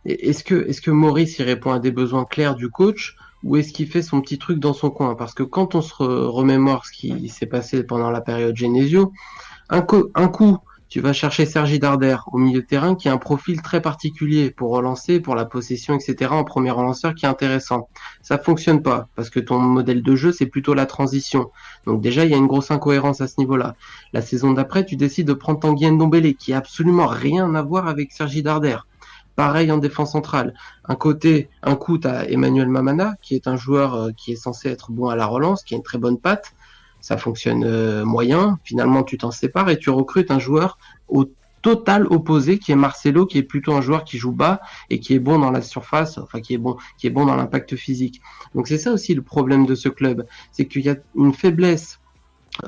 est-ce 0.05 0.45
que, 0.45 0.69
est 0.69 0.73
-ce 0.73 0.83
que 0.83 0.91
Maurice 0.91 1.41
répond 1.41 1.73
à 1.73 1.79
des 1.79 1.93
besoins 1.93 2.27
clairs 2.27 2.55
du 2.55 2.69
coach 2.69 3.17
ou 3.45 3.57
est-ce 3.57 3.73
qu'il 3.73 3.89
fait 3.89 4.03
son 4.03 4.21
petit 4.21 4.39
truc 4.39 4.59
dans 4.59 4.73
son 4.73 4.91
coin? 4.91 5.15
Parce 5.15 5.35
que 5.35 5.43
quand 5.43 5.75
on 5.75 5.83
se 5.83 5.95
remémore 6.03 6.87
ce 6.87 6.93
qui 6.93 7.29
s'est 7.29 7.47
passé 7.47 7.83
pendant 7.83 8.11
la 8.11 8.21
période 8.21 8.57
Genesio, 8.57 9.13
un, 9.69 9.81
coup, 9.83 10.59
tu 10.89 11.01
vas 11.01 11.15
chercher 11.15 11.47
Sergi 11.47 11.79
Darder 11.79 12.19
au 12.31 12.37
milieu 12.37 12.61
de 12.61 12.67
terrain 12.67 12.95
qui 12.95 13.09
a 13.09 13.13
un 13.15 13.19
profil 13.19 13.63
très 13.63 13.81
particulier 13.81 14.51
pour 14.51 14.71
relancer, 14.71 15.19
pour 15.19 15.35
la 15.35 15.47
possession, 15.47 15.95
etc. 15.95 16.31
en 16.33 16.45
premier 16.45 16.71
relanceur 16.71 17.15
qui 17.15 17.25
est 17.25 17.29
intéressant. 17.29 17.89
Ça 18.21 18.37
fonctionne 18.37 18.83
pas 18.83 19.09
parce 19.17 19.31
que 19.31 19.41
ton 19.41 19.59
modèle 19.59 20.03
de 20.03 20.15
jeu 20.15 20.31
c'est 20.31 20.45
plutôt 20.45 20.75
la 20.75 20.85
transition. 20.85 21.51
Donc 21.87 22.03
déjà 22.03 22.27
il 22.27 22.31
y 22.31 22.35
a 22.35 22.37
une 22.37 22.47
grosse 22.47 22.71
incohérence 22.71 23.23
à 23.23 23.29
ce 23.29 23.37
niveau-là. 23.39 23.75
La 24.13 24.21
saison 24.21 24.53
d'après 24.53 24.85
tu 24.85 24.97
décides 24.97 25.27
de 25.27 25.33
prendre 25.33 25.61
Tanguy 25.61 25.91
Ndombele 25.91 26.35
qui 26.35 26.53
a 26.53 26.59
absolument 26.59 27.07
rien 27.07 27.55
à 27.55 27.63
voir 27.63 27.89
avec 27.89 28.13
Sergi 28.13 28.43
Darder. 28.43 28.77
Pareil 29.37 29.71
en 29.73 29.79
défense 29.79 30.13
centrale. 30.13 30.55
Un 30.85 30.95
côté, 30.95 31.49
un 31.63 31.77
coup, 31.77 31.99
à 32.05 32.25
Emmanuel 32.27 32.69
Mamana, 32.69 33.15
qui 33.23 33.35
est 33.35 33.47
un 33.47 33.57
joueur 33.57 33.95
euh, 33.95 34.11
qui 34.17 34.33
est 34.33 34.37
censé 34.37 34.69
être 34.69 34.93
bon 34.93 35.09
à 35.09 35.17
la 35.17 35.27
relance, 35.27 35.63
qui 35.63 35.75
a 35.75 35.77
une 35.77 35.83
très 35.83 35.99
bonne 35.99 36.19
patte 36.19 36.55
ça 37.03 37.19
fonctionne 37.19 37.65
euh, 37.65 38.05
moyen. 38.05 38.59
Finalement, 38.65 39.03
tu 39.03 39.19
t'en 39.19 39.33
sépares 39.33 39.69
et 39.69 39.79
tu 39.79 39.91
recrutes 39.91 40.31
un 40.31 40.39
joueur 40.39 40.79
au 41.09 41.27
total 41.61 42.07
opposé 42.07 42.59
qui 42.59 42.73
est 42.73 42.77
Marcelo, 42.77 43.27
qui 43.27 43.39
est 43.39 43.43
plutôt 43.43 43.73
un 43.73 43.81
joueur 43.81 44.05
qui 44.05 44.19
joue 44.19 44.33
bas 44.33 44.61
et 44.89 44.99
qui 44.99 45.15
est 45.15 45.19
bon 45.19 45.39
dans 45.39 45.51
la 45.51 45.63
surface, 45.63 46.19
enfin 46.19 46.41
qui 46.41 46.55
est 46.55 46.59
bon, 46.59 46.77
qui 46.99 47.07
est 47.07 47.11
bon 47.11 47.27
dans 47.27 47.37
l'impact 47.37 47.77
physique. 47.77 48.21
Donc 48.55 48.67
c'est 48.69 48.79
ça 48.79 48.93
aussi 48.93 49.15
le 49.15 49.23
problème 49.23 49.67
de 49.67 49.75
ce 49.75 49.89
club, 49.89 50.27
c'est 50.51 50.67
qu'il 50.67 50.83
y 50.83 50.89
a 50.89 50.97
une 51.15 51.33
faiblesse 51.33 52.01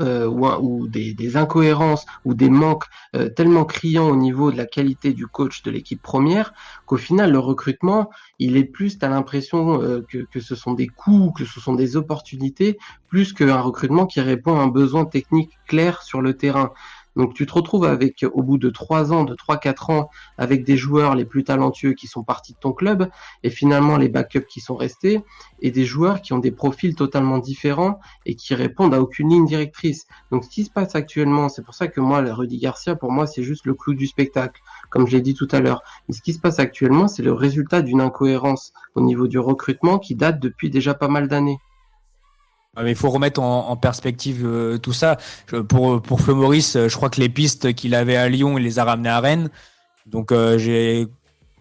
euh, 0.00 0.26
ou, 0.26 0.88
des, 0.88 1.36
incohérences 1.36 2.06
ou 2.24 2.32
des 2.32 2.48
manques 2.48 2.84
euh, 3.14 3.28
tellement 3.28 3.66
criants 3.66 4.08
au 4.08 4.16
niveau 4.16 4.50
de 4.50 4.56
la 4.56 4.64
qualité 4.64 5.12
du 5.12 5.26
coach 5.26 5.62
de 5.62 5.70
l'équipe 5.70 6.00
première 6.00 6.54
qu'au 6.86 6.96
final 6.96 7.30
le 7.30 7.38
recrutement 7.38 8.08
il 8.38 8.56
est 8.56 8.64
plus 8.64 8.98
t'as 8.98 9.10
l'impression 9.10 9.82
euh, 9.82 10.02
que, 10.08 10.18
que, 10.18 10.40
ce 10.40 10.54
sont 10.54 10.72
des 10.72 10.86
coûts 10.86 11.32
que 11.32 11.44
ce 11.44 11.60
sont 11.60 11.74
des 11.74 11.96
opportunités 11.96 12.78
plus 13.08 13.34
qu'un 13.34 13.60
recrutement 13.60 14.06
qui 14.06 14.22
répond 14.22 14.58
à 14.58 14.62
un 14.62 14.68
besoin 14.68 15.04
technique 15.04 15.52
clair 15.66 16.02
sur 16.02 16.22
le 16.22 16.34
terrain 16.34 16.72
donc 17.16 17.34
tu 17.34 17.46
te 17.46 17.52
retrouves 17.52 17.84
avec, 17.84 18.24
au 18.32 18.42
bout 18.42 18.58
de 18.58 18.70
trois 18.70 19.12
ans, 19.12 19.24
de 19.24 19.34
trois 19.34 19.56
quatre 19.56 19.90
ans, 19.90 20.10
avec 20.38 20.64
des 20.64 20.76
joueurs 20.76 21.14
les 21.14 21.24
plus 21.24 21.44
talentueux 21.44 21.92
qui 21.92 22.06
sont 22.06 22.22
partis 22.22 22.52
de 22.52 22.58
ton 22.58 22.72
club, 22.72 23.08
et 23.42 23.50
finalement 23.50 23.96
les 23.96 24.08
backups 24.08 24.46
qui 24.46 24.60
sont 24.60 24.76
restés, 24.76 25.22
et 25.60 25.70
des 25.70 25.84
joueurs 25.84 26.22
qui 26.22 26.32
ont 26.32 26.38
des 26.38 26.50
profils 26.50 26.94
totalement 26.94 27.38
différents 27.38 28.00
et 28.26 28.34
qui 28.34 28.54
répondent 28.54 28.94
à 28.94 29.00
aucune 29.00 29.30
ligne 29.30 29.46
directrice. 29.46 30.06
Donc 30.30 30.44
ce 30.44 30.50
qui 30.50 30.64
se 30.64 30.70
passe 30.70 30.94
actuellement, 30.94 31.48
c'est 31.48 31.62
pour 31.62 31.74
ça 31.74 31.88
que 31.88 32.00
moi, 32.00 32.20
Rudy 32.20 32.58
Garcia, 32.58 32.96
pour 32.96 33.12
moi, 33.12 33.26
c'est 33.26 33.42
juste 33.42 33.66
le 33.66 33.74
clou 33.74 33.94
du 33.94 34.06
spectacle, 34.06 34.60
comme 34.90 35.06
je 35.06 35.12
l'ai 35.16 35.22
dit 35.22 35.34
tout 35.34 35.48
à 35.52 35.60
l'heure. 35.60 35.82
Mais 36.08 36.14
ce 36.14 36.22
qui 36.22 36.32
se 36.32 36.40
passe 36.40 36.58
actuellement, 36.58 37.08
c'est 37.08 37.22
le 37.22 37.32
résultat 37.32 37.82
d'une 37.82 38.00
incohérence 38.00 38.72
au 38.94 39.00
niveau 39.00 39.28
du 39.28 39.38
recrutement 39.38 39.98
qui 39.98 40.14
date 40.14 40.40
depuis 40.40 40.70
déjà 40.70 40.94
pas 40.94 41.08
mal 41.08 41.28
d'années. 41.28 41.58
Mais 42.82 42.90
il 42.90 42.96
faut 42.96 43.10
remettre 43.10 43.40
en, 43.40 43.76
perspective 43.76 44.44
euh, 44.44 44.78
tout 44.78 44.92
ça. 44.92 45.16
pour 45.68 46.02
pour 46.02 46.20
Flo 46.20 46.34
Maurice, 46.34 46.76
euh, 46.76 46.88
je 46.88 46.96
crois 46.96 47.10
que 47.10 47.20
les 47.20 47.28
pistes 47.28 47.72
qu'il 47.74 47.94
avait 47.94 48.16
à 48.16 48.28
Lyon, 48.28 48.58
il 48.58 48.64
les 48.64 48.78
a 48.78 48.84
ramenées 48.84 49.10
à 49.10 49.20
Rennes. 49.20 49.50
Donc 50.06 50.32
euh, 50.32 50.58
j'ai 50.58 51.06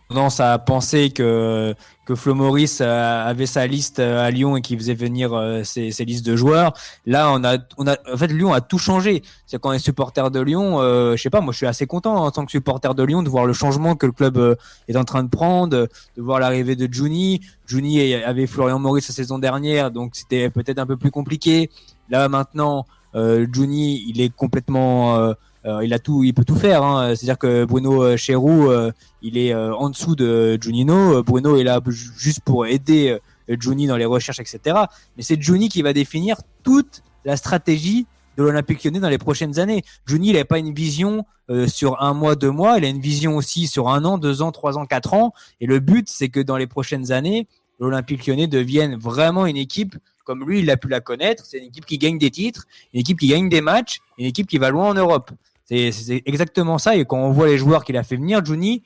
tendance 0.10 0.40
à 0.40 0.58
penser 0.60 1.12
que 1.12 1.76
que 2.06 2.16
Flo 2.16 2.36
Maurice 2.36 2.80
euh, 2.82 3.26
avait 3.26 3.46
sa 3.46 3.66
liste 3.66 4.00
euh, 4.00 4.26
à 4.26 4.30
Lyon 4.30 4.58
et 4.58 4.62
qui 4.62 4.76
faisait 4.76 4.94
venir 4.94 5.34
euh, 5.34 5.64
ses, 5.64 5.92
listes 6.04 6.26
de 6.26 6.36
joueurs. 6.36 6.74
Là, 7.06 7.32
on 7.32 7.44
a, 7.44 7.58
on 7.78 7.88
a, 7.88 7.96
en 8.12 8.18
fait, 8.18 8.28
Lyon 8.28 8.54
a 8.54 8.62
tout 8.62 8.78
changé. 8.78 9.24
C'est 9.46 9.58
quand 9.58 9.70
on 9.70 9.74
est 9.74 9.80
supporter 9.80 10.30
de 10.30 10.40
Lyon, 10.42 10.82
euh, 10.82 11.16
je 11.16 11.22
sais 11.22 11.30
pas, 11.30 11.40
moi, 11.40 11.54
je 11.54 11.58
suis 11.58 11.66
assez 11.66 11.88
content 11.88 12.16
en 12.16 12.32
tant 12.32 12.46
que 12.46 12.52
supporter 12.52 12.94
de 12.94 13.04
Lyon 13.04 13.24
de 13.24 13.30
voir 13.30 13.46
le 13.46 13.54
changement 13.54 13.96
que 13.96 14.06
le 14.06 14.12
club 14.12 14.58
est 14.88 14.98
en 14.98 15.06
train 15.06 15.24
de 15.24 15.30
prendre, 15.30 15.70
de 15.70 15.90
voir 16.18 16.40
l'arrivée 16.40 16.76
de 16.76 16.94
Juni. 16.94 17.40
Juni 17.66 18.14
avait 18.16 18.48
Florian 18.48 18.80
Maurice 18.80 19.08
la 19.08 19.16
saison 19.16 19.40
dernière, 19.40 19.90
donc 19.90 20.16
c'était 20.16 20.50
peut-être 20.50 20.80
un 20.80 20.86
peu 20.86 20.98
plus 20.98 21.12
compliqué. 21.12 21.70
Là, 22.10 22.28
maintenant, 22.28 22.86
euh, 23.16 23.46
Juni, 23.52 24.04
il 24.08 24.22
est 24.22 24.34
complètement 24.34 25.18
euh, 25.18 25.34
il 25.66 25.94
a 25.94 26.00
tout, 26.00 26.24
il 26.24 26.34
peut 26.34 26.44
tout 26.44 26.56
faire. 26.56 26.84
Hein. 26.84 27.16
C'est-à-dire 27.16 27.38
que 27.38 27.66
Bruno 27.66 28.04
euh, 28.04 28.18
Cherou, 28.18 28.70
euh, 28.70 28.92
il 29.22 29.38
est 29.38 29.54
en 29.56 29.90
dessous 29.90 30.16
de 30.16 30.58
Junino. 30.62 31.24
Bruno 31.24 31.58
est 31.58 31.64
là 31.64 31.80
juste 32.18 32.42
pour 32.42 32.66
aider 32.66 33.18
Juni 33.48 33.88
dans 33.88 33.98
les 33.98 34.06
recherches, 34.06 34.40
etc. 34.40 34.78
Mais 35.18 35.24
c'est 35.24 35.42
Juni 35.42 35.70
qui 35.70 35.82
va 35.82 35.94
définir 35.94 36.38
toute 36.64 37.04
la 37.26 37.38
stratégie 37.38 38.06
de 38.36 38.44
l'Olympique 38.44 38.84
lyonnais 38.84 39.00
dans 39.00 39.10
les 39.10 39.18
prochaines 39.18 39.60
années. 39.60 39.84
Juni, 40.06 40.30
il 40.30 40.36
n'a 40.36 40.46
pas 40.46 40.60
une 40.60 40.74
vision 40.74 41.26
sur 41.68 42.02
un 42.02 42.14
mois, 42.14 42.36
deux 42.36 42.52
mois, 42.52 42.78
il 42.78 42.86
a 42.86 42.90
une 42.90 43.00
vision 43.00 43.38
aussi 43.38 43.68
sur 43.68 43.90
un 43.90 44.04
an, 44.06 44.18
deux 44.18 44.42
ans, 44.42 44.52
trois 44.52 44.78
ans, 44.78 44.86
quatre 44.86 45.14
ans. 45.14 45.34
Et 45.62 45.68
le 45.68 45.80
but, 45.80 46.10
c'est 46.10 46.30
que 46.30 46.40
dans 46.40 46.58
les 46.58 46.68
prochaines 46.68 47.12
années, 47.12 47.48
l'Olympique 47.80 48.26
lyonnais 48.26 48.48
devienne 48.48 48.98
vraiment 48.98 49.46
une 49.46 49.58
équipe 49.58 49.96
comme 50.24 50.48
lui, 50.48 50.60
il 50.60 50.70
a 50.70 50.78
pu 50.78 50.88
la 50.88 51.02
connaître. 51.02 51.46
C'est 51.46 51.58
une 51.58 51.66
équipe 51.66 51.86
qui 51.86 51.98
gagne 51.98 52.18
des 52.18 52.32
titres, 52.32 52.66
une 52.94 53.02
équipe 53.02 53.20
qui 53.20 53.28
gagne 53.28 53.50
des 53.50 53.62
matchs, 53.62 54.00
une 54.18 54.26
équipe 54.26 54.48
qui 54.48 54.58
va 54.58 54.70
loin 54.70 54.90
en 54.90 54.94
Europe. 54.94 55.32
C'est 55.66 56.22
exactement 56.26 56.78
ça. 56.78 56.96
Et 56.96 57.06
quand 57.06 57.18
on 57.18 57.32
voit 57.32 57.48
les 57.48 57.58
joueurs 57.58 57.84
qu'il 57.84 57.98
a 57.98 58.04
fait 58.04 58.18
venir, 58.18 58.44
Juni, 58.44 58.84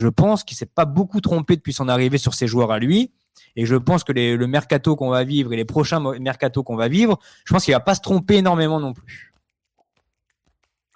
je 0.00 0.08
pense 0.08 0.44
qu'il 0.44 0.56
s'est 0.56 0.66
pas 0.66 0.84
beaucoup 0.84 1.20
trompé 1.20 1.56
depuis 1.56 1.72
son 1.72 1.88
arrivée 1.88 2.18
sur 2.18 2.34
ses 2.34 2.46
joueurs 2.46 2.72
à 2.72 2.78
lui. 2.78 3.12
Et 3.54 3.66
je 3.66 3.76
pense 3.76 4.04
que 4.04 4.12
le 4.12 4.46
mercato 4.46 4.96
qu'on 4.96 5.10
va 5.10 5.24
vivre 5.24 5.52
et 5.52 5.56
les 5.56 5.64
prochains 5.64 6.00
mercato 6.18 6.62
qu'on 6.62 6.76
va 6.76 6.88
vivre, 6.88 7.18
je 7.44 7.52
pense 7.52 7.64
qu'il 7.64 7.74
va 7.74 7.80
pas 7.80 7.94
se 7.94 8.00
tromper 8.00 8.36
énormément 8.36 8.80
non 8.80 8.92
plus. 8.92 9.32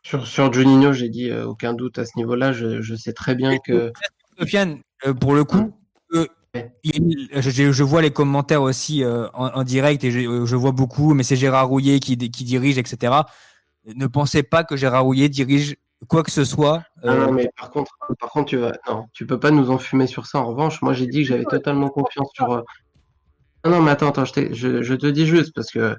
Sur, 0.02 0.26
sur 0.26 0.52
Juninho, 0.52 0.92
j'ai 0.92 1.08
dit 1.08 1.30
euh, 1.30 1.46
aucun 1.46 1.74
doute 1.74 1.98
à 1.98 2.04
ce 2.04 2.12
niveau-là. 2.16 2.52
Je, 2.52 2.94
sais 2.94 3.12
très 3.12 3.34
bien 3.34 3.58
que. 3.58 3.92
Sofiane, 4.38 4.80
euh, 5.06 5.12
pour 5.12 5.34
le 5.34 5.44
coup, 5.44 5.72
euh, 6.14 6.26
je, 6.82 7.82
vois 7.82 8.02
les 8.02 8.10
commentaires 8.10 8.62
aussi 8.62 9.04
en, 9.34 9.62
direct 9.62 10.02
et 10.04 10.10
je, 10.10 10.56
vois 10.56 10.72
beaucoup, 10.72 11.14
mais 11.14 11.22
c'est 11.22 11.36
Gérard 11.36 11.68
Rouillet 11.68 12.00
qui, 12.00 12.16
qui 12.16 12.44
dirige, 12.44 12.78
etc 12.78 13.22
ne 13.86 14.06
pensez 14.06 14.42
pas 14.42 14.64
que 14.64 14.76
Gérard 14.76 15.04
Rouillet 15.04 15.28
dirige 15.28 15.76
quoi 16.08 16.22
que 16.22 16.30
ce 16.30 16.44
soit. 16.44 16.82
non, 17.04 17.12
euh, 17.12 17.30
mais 17.30 17.50
par 17.58 17.70
contre, 17.70 17.92
par 18.18 18.30
contre, 18.30 18.46
tu 18.46 18.56
vas, 18.56 18.72
non, 18.88 19.06
tu 19.12 19.26
peux 19.26 19.38
pas 19.38 19.50
nous 19.50 19.70
enfumer 19.70 20.06
sur 20.06 20.26
ça. 20.26 20.38
En 20.38 20.46
revanche, 20.46 20.82
moi, 20.82 20.92
j'ai 20.92 21.06
dit 21.06 21.22
que 21.22 21.28
j'avais 21.28 21.44
totalement 21.44 21.88
confiance 21.88 22.30
sur. 22.34 22.64
Euh, 23.66 23.70
non, 23.70 23.82
mais 23.82 23.90
attends, 23.90 24.08
attends, 24.08 24.24
je, 24.24 24.82
je, 24.82 24.94
te 24.94 25.06
dis 25.06 25.26
juste 25.26 25.52
parce 25.54 25.70
que 25.70 25.96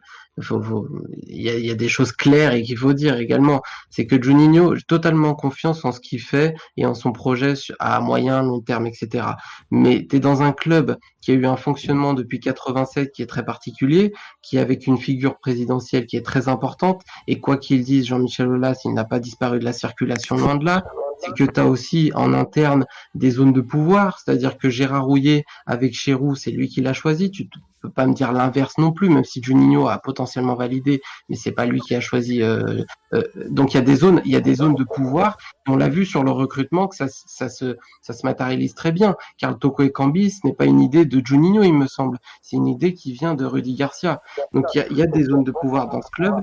il 1.28 1.42
y, 1.42 1.70
a, 1.70 1.76
des 1.76 1.90
choses 1.90 2.14
claires 2.14 2.54
et 2.54 2.64
qu'il 2.64 2.78
faut 2.78 2.94
dire 2.94 3.18
également, 3.18 3.62
c'est 3.90 4.08
que 4.08 4.22
Juninho, 4.22 4.76
totalement 4.88 5.36
confiance 5.36 5.84
en 5.84 5.92
ce 5.92 6.00
qu'il 6.00 6.22
fait 6.22 6.56
et 6.78 6.86
en 6.86 6.94
son 6.94 7.12
projet 7.12 7.54
à 7.80 8.00
moyen, 8.00 8.42
long 8.42 8.62
terme, 8.62 8.88
etc. 8.88 9.26
Mais 9.72 10.08
tu 10.10 10.16
es 10.16 10.20
dans 10.20 10.42
un 10.42 10.54
club 10.54 10.98
qui 11.20 11.32
a 11.32 11.34
eu 11.34 11.46
un 11.46 11.58
fonctionnement 11.58 12.14
depuis 12.14 12.40
87 12.40 13.12
qui 13.12 13.22
est 13.22 13.28
très 13.28 13.44
particulier, 13.44 14.14
qui 14.42 14.58
est 14.58 14.62
avec 14.62 14.88
une 14.88 14.98
figure 14.98 15.38
présidentielle 15.38 16.06
qui 16.06 16.16
est 16.16 16.26
très 16.26 16.48
importante, 16.48 17.04
et 17.28 17.40
quoi 17.40 17.58
qu'il 17.58 17.84
dise, 17.84 18.06
Jean-Michel 18.08 18.48
Aulas, 18.48 18.82
il 18.86 18.94
n'a 18.94 19.06
pas 19.06 19.20
disparu 19.20 19.60
de 19.60 19.66
la 19.66 19.74
circulation 19.74 20.38
loin 20.38 20.56
de 20.56 20.66
là 20.66 20.84
c'est 21.22 21.34
que 21.34 21.44
tu 21.44 21.60
as 21.60 21.68
aussi 21.68 22.12
en 22.16 22.34
interne 22.34 22.86
des 23.16 23.32
zones 23.32 23.54
de 23.54 23.62
pouvoir, 23.62 24.20
c'est-à-dire 24.20 24.58
que 24.58 24.70
Gérard 24.70 25.06
Rouillet 25.06 25.46
avec 25.66 25.94
Chéroux, 25.94 26.36
c'est 26.36 26.52
lui 26.52 26.68
qui 26.68 26.82
l'a 26.82 26.94
choisi. 26.94 27.32
Tu 27.32 27.48
peux 27.82 27.90
pas 27.90 28.06
me 28.06 28.14
dire 28.14 28.32
l'inverse 28.32 28.78
non 28.78 28.92
plus, 28.92 29.10
même 29.10 29.24
si 29.24 29.42
Juninho 29.42 29.88
a 29.88 29.98
potentiellement 29.98 30.56
validé, 30.56 31.02
mais 31.30 31.36
c'est 31.36 31.52
pas 31.52 31.66
lui 31.66 31.82
qui 31.82 31.96
a 31.96 32.00
choisi. 32.00 32.42
Euh, 32.42 32.84
euh, 33.14 33.24
donc 33.50 33.74
il 33.74 33.78
y 33.78 33.80
a 33.80 33.84
des 33.84 33.96
zones, 33.96 34.22
il 34.26 34.32
y 34.32 34.36
a 34.36 34.42
des 34.42 34.56
zones 34.56 34.76
de 34.76 34.84
pouvoir. 34.84 35.38
on 35.68 35.76
l'a 35.76 35.90
vu 35.90 36.06
sur 36.06 36.24
le 36.24 36.32
recrutement 36.32 36.88
que 36.88 36.96
ça, 36.96 37.08
se, 37.08 37.76
matérialise 38.24 38.76
très 38.76 38.92
bien. 38.92 39.16
Car 39.38 39.58
Toko 39.58 39.84
et 39.84 39.92
Cambi, 39.92 40.32
ce 40.32 40.46
n'est 40.46 40.54
pas 40.54 40.66
une 40.66 40.80
idée 40.80 41.06
de 41.06 41.26
Juninho, 41.26 41.64
il 41.64 41.74
me 41.74 41.88
semble. 41.88 42.18
C'est 42.42 42.56
une 42.56 42.68
idée 42.68 42.94
qui 42.94 43.14
vient 43.14 43.34
de 43.34 43.46
Rudy 43.46 43.76
Garcia. 43.76 44.22
Donc 44.54 44.66
il 44.76 44.98
y 44.98 45.02
a 45.02 45.08
des 45.08 45.24
zones 45.24 45.44
de 45.44 45.52
pouvoir 45.52 45.90
dans 45.90 46.02
ce 46.02 46.10
club 46.12 46.36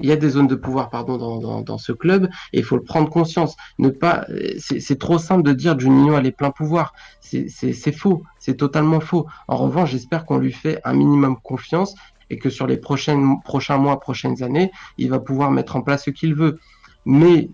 il 0.00 0.08
y 0.08 0.12
a 0.12 0.16
des 0.16 0.30
zones 0.30 0.46
de 0.46 0.54
pouvoir 0.54 0.90
pardon 0.90 1.16
dans, 1.16 1.62
dans, 1.62 1.78
ce 1.78 1.92
club 1.92 2.28
et 2.52 2.58
il 2.58 2.64
faut 2.64 2.76
le 2.76 2.82
prendre 2.82 3.08
conscience. 3.08 3.56
Ne 3.78 3.88
pas, 3.88 4.26
c'est 4.58 4.98
trop 4.98 5.18
simple 5.18 5.42
de 5.42 5.52
dire 5.52 5.78
Juninho 5.78 6.14
a 6.14 6.20
les 6.20 6.32
pleins 6.32 6.50
pouvoirs. 6.50 6.92
C'est 7.20 7.92
faux, 7.92 8.22
c'est 8.38 8.56
totalement 8.56 9.00
faux. 9.00 9.26
En 9.48 9.56
revanche, 9.56 9.90
j'espère 9.90 10.26
qu'on 10.26 10.38
lui 10.38 10.52
fait 10.52 10.80
un 10.84 10.94
minimum 10.94 11.36
confiance 11.42 11.94
et 12.30 12.38
que 12.38 12.50
sur 12.50 12.66
les 12.66 12.76
prochaines, 12.76 13.40
prochains 13.42 13.78
mois, 13.78 14.00
prochaines 14.00 14.42
années, 14.42 14.70
il 14.98 15.10
va 15.10 15.20
pouvoir 15.20 15.50
mettre 15.50 15.76
en 15.76 15.82
place 15.82 16.04
ce 16.04 16.10
qu'il 16.10 16.34
veut. 16.34 16.58
Mais 17.04 17.48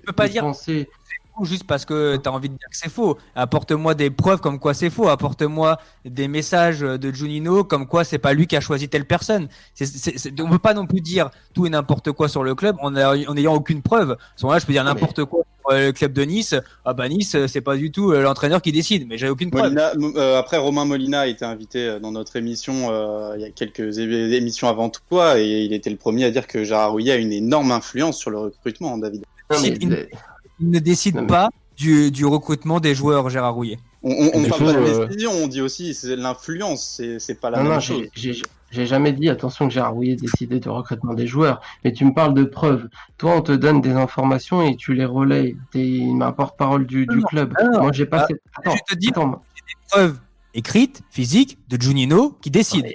je 0.00 0.06
peux 0.06 0.12
pas 0.12 0.28
dire 0.28 0.42
penser 0.42 0.88
juste 1.44 1.64
parce 1.64 1.84
que 1.84 2.16
tu 2.16 2.28
as 2.28 2.32
envie 2.32 2.48
de 2.48 2.54
dire 2.54 2.68
que 2.70 2.76
c'est 2.76 2.90
faux. 2.90 3.18
Apporte-moi 3.34 3.94
des 3.94 4.10
preuves 4.10 4.40
comme 4.40 4.58
quoi 4.58 4.74
c'est 4.74 4.90
faux. 4.90 5.08
Apporte-moi 5.08 5.78
des 6.04 6.28
messages 6.28 6.80
de 6.80 7.12
Junino 7.12 7.64
comme 7.64 7.86
quoi 7.86 8.04
c'est 8.04 8.18
pas 8.18 8.32
lui 8.32 8.46
qui 8.46 8.56
a 8.56 8.60
choisi 8.60 8.88
telle 8.88 9.06
personne. 9.06 9.48
On 9.80 10.44
ne 10.44 10.50
peut 10.50 10.58
pas 10.58 10.74
non 10.74 10.86
plus 10.86 11.00
dire 11.00 11.30
tout 11.54 11.66
et 11.66 11.70
n'importe 11.70 12.12
quoi 12.12 12.28
sur 12.28 12.44
le 12.44 12.54
club 12.54 12.76
en 12.80 12.90
n'ayant 12.90 13.54
aucune 13.54 13.82
preuve. 13.82 14.12
À 14.12 14.16
ce 14.36 14.44
moment-là, 14.44 14.58
je 14.60 14.66
peux 14.66 14.72
dire 14.72 14.84
n'importe 14.84 15.24
quoi 15.24 15.42
sur 15.68 15.76
le 15.76 15.92
club 15.92 16.12
de 16.12 16.22
Nice. 16.22 16.54
Ah 16.84 16.94
bah 16.94 17.08
Nice, 17.08 17.36
c'est 17.46 17.60
pas 17.60 17.76
du 17.76 17.90
tout 17.90 18.12
euh, 18.12 18.22
l'entraîneur 18.22 18.62
qui 18.62 18.72
décide, 18.72 19.06
mais 19.08 19.18
j'ai 19.18 19.28
aucune 19.28 19.50
preuve. 19.50 19.76
Euh, 19.76 20.38
après, 20.38 20.56
Romain 20.56 20.84
Molina 20.84 21.20
a 21.20 21.26
été 21.26 21.44
invité 21.44 21.86
euh, 21.86 21.98
dans 21.98 22.12
notre 22.12 22.36
émission 22.36 22.86
il 23.34 23.40
y 23.40 23.44
a 23.44 23.50
quelques 23.50 23.98
émissions 23.98 24.68
avant 24.68 24.90
toi 24.90 25.38
et 25.38 25.62
il 25.62 25.72
était 25.72 25.90
le 25.90 25.96
premier 25.96 26.24
à 26.24 26.30
dire 26.30 26.46
que 26.46 26.64
Gérard 26.64 26.92
Rouillet 26.92 27.12
a 27.12 27.16
une 27.16 27.32
énorme 27.32 27.72
influence 27.72 28.18
sur 28.18 28.30
le 28.30 28.38
recrutement, 28.38 28.96
David 28.98 29.24
il 30.60 30.70
ne 30.70 30.78
décide 30.78 31.26
pas 31.26 31.50
du, 31.76 32.10
du, 32.10 32.24
recrutement 32.24 32.80
des 32.80 32.94
joueurs, 32.94 33.28
Gérard 33.28 33.54
Rouillet. 33.54 33.78
On, 34.02 34.30
on, 34.34 34.44
parle 34.44 34.64
pas 34.64 34.72
de 34.72 34.78
euh, 34.78 35.06
décision, 35.06 35.32
on 35.32 35.48
dit 35.48 35.60
aussi 35.60 35.92
c'est 35.92 36.16
l'influence, 36.16 37.02
c'est 37.18 37.40
pas 37.40 37.50
la 37.50 37.62
même 37.62 37.80
chose. 37.80 38.06
J'ai 38.72 38.84
jamais 38.84 39.12
dit, 39.12 39.28
attention, 39.28 39.68
que 39.68 39.74
Gérard 39.74 39.94
Rouillet 39.94 40.16
décidé 40.16 40.58
de 40.58 40.68
recrutement 40.68 41.14
des 41.14 41.26
joueurs, 41.26 41.60
mais 41.84 41.92
tu 41.92 42.04
me 42.04 42.12
parles 42.12 42.34
de 42.34 42.44
preuves. 42.44 42.88
Toi, 43.16 43.36
on 43.36 43.42
te 43.42 43.52
donne 43.52 43.80
des 43.80 43.92
informations 43.92 44.62
et 44.62 44.76
tu 44.76 44.92
les 44.92 45.04
relais. 45.04 45.56
T'es 45.70 46.02
un 46.20 46.32
porte-parole 46.32 46.84
du, 46.84 47.06
du 47.06 47.22
club. 47.22 47.54
Moi, 47.80 47.92
j'ai 47.92 48.06
pas. 48.06 48.26
Ah, 48.28 48.34
Attends, 48.58 48.76
je 48.76 48.94
te 48.94 48.98
dis, 48.98 49.08
attends. 49.10 49.30
des 49.30 49.88
preuves 49.88 50.18
écrites, 50.52 51.02
physiques, 51.10 51.58
de 51.68 51.80
Junino 51.80 52.36
qui 52.40 52.50
décide. 52.50 52.86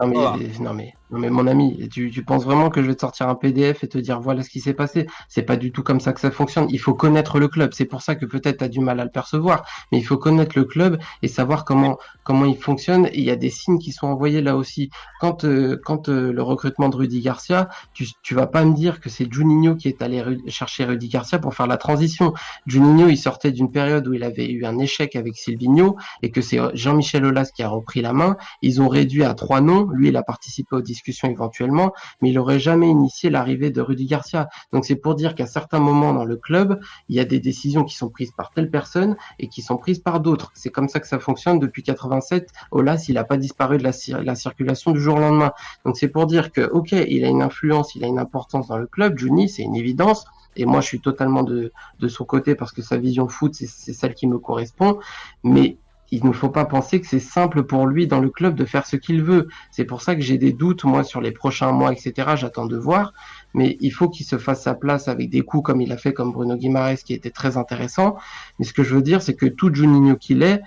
Non 0.00 0.08
mais, 0.08 0.16
non 0.16 0.36
mais, 0.36 0.50
non 0.58 0.74
mais 0.74 0.94
mon 1.10 1.46
ami, 1.46 1.88
tu, 1.90 2.10
tu, 2.10 2.24
penses 2.24 2.44
vraiment 2.44 2.70
que 2.70 2.82
je 2.82 2.88
vais 2.88 2.94
te 2.94 3.00
sortir 3.00 3.28
un 3.28 3.34
PDF 3.34 3.84
et 3.84 3.88
te 3.88 3.98
dire 3.98 4.20
voilà 4.20 4.42
ce 4.42 4.48
qui 4.48 4.60
s'est 4.60 4.74
passé? 4.74 5.06
C'est 5.28 5.42
pas 5.42 5.56
du 5.56 5.70
tout 5.70 5.82
comme 5.82 6.00
ça 6.00 6.12
que 6.12 6.20
ça 6.20 6.30
fonctionne. 6.30 6.66
Il 6.70 6.80
faut 6.80 6.94
connaître 6.94 7.38
le 7.38 7.48
club. 7.48 7.72
C'est 7.74 7.84
pour 7.84 8.02
ça 8.02 8.14
que 8.14 8.26
peut-être 8.26 8.58
tu 8.58 8.64
as 8.64 8.68
du 8.68 8.80
mal 8.80 9.00
à 9.00 9.04
le 9.04 9.10
percevoir, 9.10 9.64
mais 9.92 9.98
il 9.98 10.02
faut 10.02 10.16
connaître 10.16 10.58
le 10.58 10.64
club 10.64 10.98
et 11.22 11.28
savoir 11.28 11.64
comment 11.64 11.98
comment 12.24 12.46
il 12.46 12.56
fonctionne. 12.56 13.06
Et 13.06 13.18
il 13.18 13.24
y 13.24 13.30
a 13.30 13.36
des 13.36 13.50
signes 13.50 13.78
qui 13.78 13.92
sont 13.92 14.06
envoyés 14.06 14.40
là 14.40 14.56
aussi. 14.56 14.90
Quand 15.20 15.44
euh, 15.44 15.78
quand 15.84 16.08
euh, 16.08 16.32
le 16.32 16.42
recrutement 16.42 16.88
de 16.88 16.96
Rudy 16.96 17.20
Garcia, 17.20 17.68
tu 17.92 18.06
tu 18.22 18.34
vas 18.34 18.46
pas 18.46 18.64
me 18.64 18.74
dire 18.74 19.00
que 19.00 19.08
c'est 19.10 19.30
Juninho 19.32 19.76
qui 19.76 19.88
est 19.88 20.02
allé 20.02 20.22
chercher 20.48 20.84
Rudy 20.84 21.08
Garcia 21.08 21.38
pour 21.38 21.54
faire 21.54 21.66
la 21.66 21.76
transition. 21.76 22.32
Juninho, 22.66 23.08
il 23.08 23.18
sortait 23.18 23.52
d'une 23.52 23.70
période 23.70 24.08
où 24.08 24.14
il 24.14 24.24
avait 24.24 24.50
eu 24.50 24.64
un 24.64 24.78
échec 24.78 25.16
avec 25.16 25.36
Silvino 25.36 25.96
et 26.22 26.30
que 26.30 26.40
c'est 26.40 26.58
Jean-Michel 26.74 27.24
Aulas 27.24 27.50
qui 27.54 27.62
a 27.62 27.68
repris 27.68 28.00
la 28.00 28.12
main. 28.12 28.36
Ils 28.62 28.80
ont 28.80 28.88
réduit 28.88 29.24
à 29.24 29.34
trois 29.34 29.60
noms 29.60 29.84
lui, 29.92 30.08
il 30.08 30.16
a 30.16 30.22
participé 30.22 30.76
aux 30.76 30.80
discussions 30.94 31.28
éventuellement, 31.28 31.92
mais 32.20 32.30
il 32.30 32.34
n'aurait 32.34 32.60
jamais 32.60 32.88
initié 32.88 33.28
l'arrivée 33.28 33.70
de 33.70 33.80
Rudy 33.80 34.06
Garcia. 34.06 34.48
Donc 34.72 34.84
c'est 34.84 34.96
pour 34.96 35.14
dire 35.14 35.34
qu'à 35.34 35.46
certains 35.46 35.80
moments 35.80 36.14
dans 36.14 36.24
le 36.24 36.36
club, 36.36 36.80
il 37.08 37.16
y 37.16 37.20
a 37.20 37.24
des 37.24 37.40
décisions 37.40 37.84
qui 37.84 37.96
sont 37.96 38.10
prises 38.10 38.32
par 38.32 38.52
telle 38.52 38.70
personne 38.70 39.16
et 39.38 39.48
qui 39.48 39.60
sont 39.60 39.76
prises 39.76 39.98
par 39.98 40.20
d'autres. 40.20 40.52
C'est 40.54 40.70
comme 40.70 40.88
ça 40.88 41.00
que 41.00 41.08
ça 41.08 41.18
fonctionne 41.18 41.58
depuis 41.58 41.82
87. 41.82 42.50
Olas, 42.70 43.06
il 43.08 43.14
n'a 43.14 43.24
pas 43.24 43.36
disparu 43.36 43.78
de 43.78 43.82
la, 43.82 44.34
circulation 44.34 44.92
du 44.92 45.00
jour 45.00 45.16
au 45.16 45.20
lendemain. 45.20 45.52
Donc 45.84 45.96
c'est 45.96 46.08
pour 46.08 46.26
dire 46.26 46.52
que, 46.52 46.62
ok, 46.62 46.92
il 46.92 47.24
a 47.24 47.28
une 47.28 47.42
influence, 47.42 47.94
il 47.96 48.04
a 48.04 48.06
une 48.06 48.18
importance 48.18 48.68
dans 48.68 48.78
le 48.78 48.86
club. 48.86 49.18
Juni, 49.18 49.48
c'est 49.48 49.62
une 49.62 49.76
évidence. 49.76 50.24
Et 50.56 50.66
moi, 50.66 50.80
je 50.80 50.86
suis 50.86 51.00
totalement 51.00 51.42
de, 51.42 51.72
de 51.98 52.08
son 52.08 52.24
côté 52.24 52.54
parce 52.54 52.70
que 52.70 52.80
sa 52.80 52.96
vision 52.96 53.26
foot, 53.28 53.54
c'est 53.54 53.92
celle 53.92 54.14
qui 54.14 54.28
me 54.28 54.38
correspond. 54.38 55.00
Mais 55.42 55.78
il 56.14 56.24
ne 56.24 56.32
faut 56.32 56.48
pas 56.48 56.64
penser 56.64 57.00
que 57.00 57.08
c'est 57.08 57.18
simple 57.18 57.64
pour 57.64 57.86
lui 57.86 58.06
dans 58.06 58.20
le 58.20 58.30
club 58.30 58.54
de 58.54 58.64
faire 58.64 58.86
ce 58.86 58.94
qu'il 58.94 59.22
veut. 59.22 59.48
C'est 59.72 59.84
pour 59.84 60.00
ça 60.00 60.14
que 60.14 60.20
j'ai 60.20 60.38
des 60.38 60.52
doutes, 60.52 60.84
moi, 60.84 61.02
sur 61.02 61.20
les 61.20 61.32
prochains 61.32 61.72
mois, 61.72 61.92
etc. 61.92 62.34
J'attends 62.36 62.66
de 62.66 62.76
voir. 62.76 63.12
Mais 63.52 63.76
il 63.80 63.90
faut 63.90 64.08
qu'il 64.08 64.24
se 64.24 64.38
fasse 64.38 64.62
sa 64.62 64.74
place 64.74 65.08
avec 65.08 65.28
des 65.28 65.42
coups 65.42 65.64
comme 65.64 65.80
il 65.80 65.90
a 65.90 65.96
fait 65.96 66.12
comme 66.12 66.30
Bruno 66.30 66.56
Guimaraes, 66.56 67.02
qui 67.04 67.14
était 67.14 67.30
très 67.30 67.56
intéressant. 67.56 68.16
Mais 68.58 68.64
ce 68.64 68.72
que 68.72 68.84
je 68.84 68.94
veux 68.94 69.02
dire, 69.02 69.22
c'est 69.22 69.34
que 69.34 69.46
tout 69.46 69.74
Juninho 69.74 70.14
qu'il 70.14 70.44
est, 70.44 70.62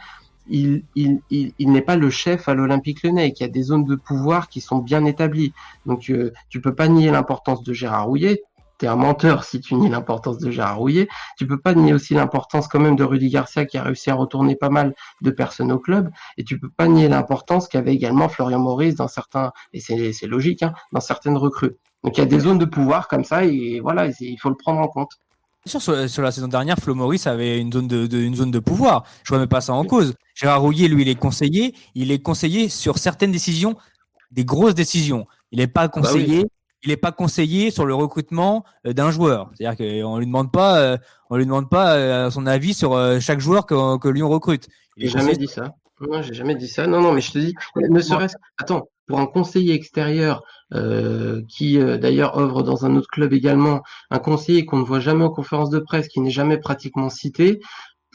il 0.50 0.84
n'est 1.60 1.82
pas 1.82 1.96
le 1.96 2.10
chef 2.10 2.50
à 2.50 2.54
l'Olympique 2.54 3.04
Lyonnais, 3.04 3.32
qu'il 3.32 3.46
y 3.46 3.50
a 3.50 3.52
des 3.52 3.64
zones 3.64 3.86
de 3.86 3.96
pouvoir 3.96 4.50
qui 4.50 4.60
sont 4.60 4.80
bien 4.80 5.06
établies. 5.06 5.54
Donc, 5.86 6.10
euh, 6.10 6.32
tu 6.50 6.60
peux 6.60 6.76
pas 6.76 6.90
nier 6.90 7.10
l'importance 7.10 7.64
de 7.64 7.72
Gérard 7.72 8.08
Rouillet 8.08 8.44
t'es 8.78 8.88
un 8.88 8.96
menteur 8.96 9.44
si 9.44 9.60
tu 9.60 9.76
nies 9.76 9.90
l'importance 9.90 10.38
de 10.38 10.52
Gérard 10.52 10.78
Rouillet. 10.78 11.08
Tu 11.38 11.48
peux 11.48 11.60
pas 11.60 11.74
nier 11.74 11.94
aussi 11.94 12.14
l'importance 12.14 12.68
quand 12.68 12.80
même 12.80 12.96
de 12.96 13.04
Rudy 13.04 13.30
Garcia 13.30 13.66
qui 13.66 13.78
a 13.78 13.84
réussi 13.84 14.10
à 14.10 14.16
retourner 14.16 14.56
pas 14.56 14.70
mal 14.70 14.94
de 15.22 15.32
personnes 15.32 15.72
au 15.72 15.80
club. 15.80 16.10
Et 16.38 16.44
tu 16.44 16.60
peux 16.60 16.70
pas 16.70 16.88
nier 16.88 17.08
l'importance 17.08 17.68
qu'avait 17.68 17.94
également 17.94 18.30
Florian 18.30 18.60
Maurice 18.60 18.96
dans 18.96 19.08
certains, 19.08 19.52
et 19.74 19.80
c'est 19.80 20.28
logique, 20.28 20.64
hein, 20.64 20.74
dans 20.92 21.02
certaines 21.02 21.38
recrues. 21.38 21.78
Donc 22.04 22.18
il 22.18 22.20
y 22.20 22.24
a 22.24 22.28
des 22.28 22.40
zones 22.40 22.60
de 22.60 22.66
pouvoir 22.66 23.08
comme 23.08 23.24
ça 23.24 23.44
et 23.44 23.80
voilà, 23.80 24.08
il 24.20 24.38
faut 24.40 24.50
le 24.50 24.56
prendre 24.56 24.80
en 24.80 24.88
compte. 24.88 25.12
Bien 25.66 25.80
sûr, 25.80 26.10
sur, 26.10 26.22
la 26.22 26.32
saison 26.32 26.48
dernière, 26.48 26.78
Flo 26.78 26.96
Maurice 26.96 27.28
avait 27.28 27.60
une 27.60 27.74
zone 27.74 27.88
de, 27.88 28.18
une 28.18 28.36
zone 28.36 28.52
de 28.52 28.60
pouvoir. 28.60 29.04
Je 29.24 29.34
ne 29.34 29.40
remets 29.40 29.48
pas 29.48 29.60
ça 29.60 29.74
en 29.74 29.84
cause. 29.84 30.14
Gérard 30.34 30.62
Rouillet, 30.62 30.88
lui, 30.88 31.02
il 31.02 31.10
est 31.10 31.16
conseillé. 31.16 31.76
Il 31.94 32.12
est 32.12 32.20
conseillé 32.20 32.70
sur 32.70 32.98
certaines 32.98 33.34
décisions, 33.34 33.76
des 34.32 34.46
grosses 34.46 34.76
décisions. 34.76 35.28
Il 35.52 35.60
n'est 35.60 35.68
pas 35.68 35.88
bah 35.88 36.02
conseillé 36.02 36.46
il 36.84 36.90
n'est 36.90 36.98
pas 36.98 37.12
conseillé 37.12 37.72
sur 37.72 37.86
le 37.86 37.96
recrutement 37.96 38.64
euh, 38.86 38.94
d'un 38.94 39.12
joueur. 39.12 39.52
C'est-à-dire 39.54 39.78
qu'on 39.78 40.18
lui 40.18 40.26
demande 40.26 40.52
pas, 40.52 40.80
euh, 40.80 40.98
on 41.30 41.38
lui 41.38 41.46
demande 41.46 41.70
pas 41.70 41.96
euh, 41.96 42.30
son 42.30 42.46
avis 42.46 42.74
sur 42.74 42.98
chaque 43.20 43.40
joueur 43.40 43.66
que, 43.66 43.98
que 43.98 44.08
Lyon 44.08 44.30
recrute. 44.30 44.68
J'ai 44.98 45.10
jamais 45.10 45.36
dit 45.36 45.48
ça. 45.48 45.74
Non, 46.00 46.22
j'ai 46.22 46.34
jamais 46.34 46.56
dit 46.56 46.68
ça. 46.68 46.86
Non, 46.86 47.02
non, 47.02 47.12
mais 47.12 47.22
je 47.22 47.32
te 47.32 47.40
dis, 47.40 47.56
ne 47.76 48.00
serait-ce, 48.00 48.36
attends, 48.60 48.88
pour 49.08 49.20
un 49.20 49.26
conseiller 49.26 49.74
extérieur 49.74 50.44
euh, 50.74 51.42
qui 51.50 51.80
d'ailleurs 51.80 52.38
œuvre 52.38 52.62
dans 52.62 52.86
un 52.86 52.96
autre 52.96 53.08
club 53.12 53.34
également, 53.34 53.82
un 54.12 54.20
conseiller 54.20 54.66
qu'on 54.66 54.78
ne 54.78 54.84
voit 54.84 55.00
jamais 55.00 55.24
aux 55.24 55.32
conférences 55.32 55.72
de 55.72 55.80
presse, 55.80 56.08
qui 56.08 56.20
n'est 56.20 56.30
jamais 56.30 56.60
pratiquement 56.60 57.10
cité, 57.10 57.60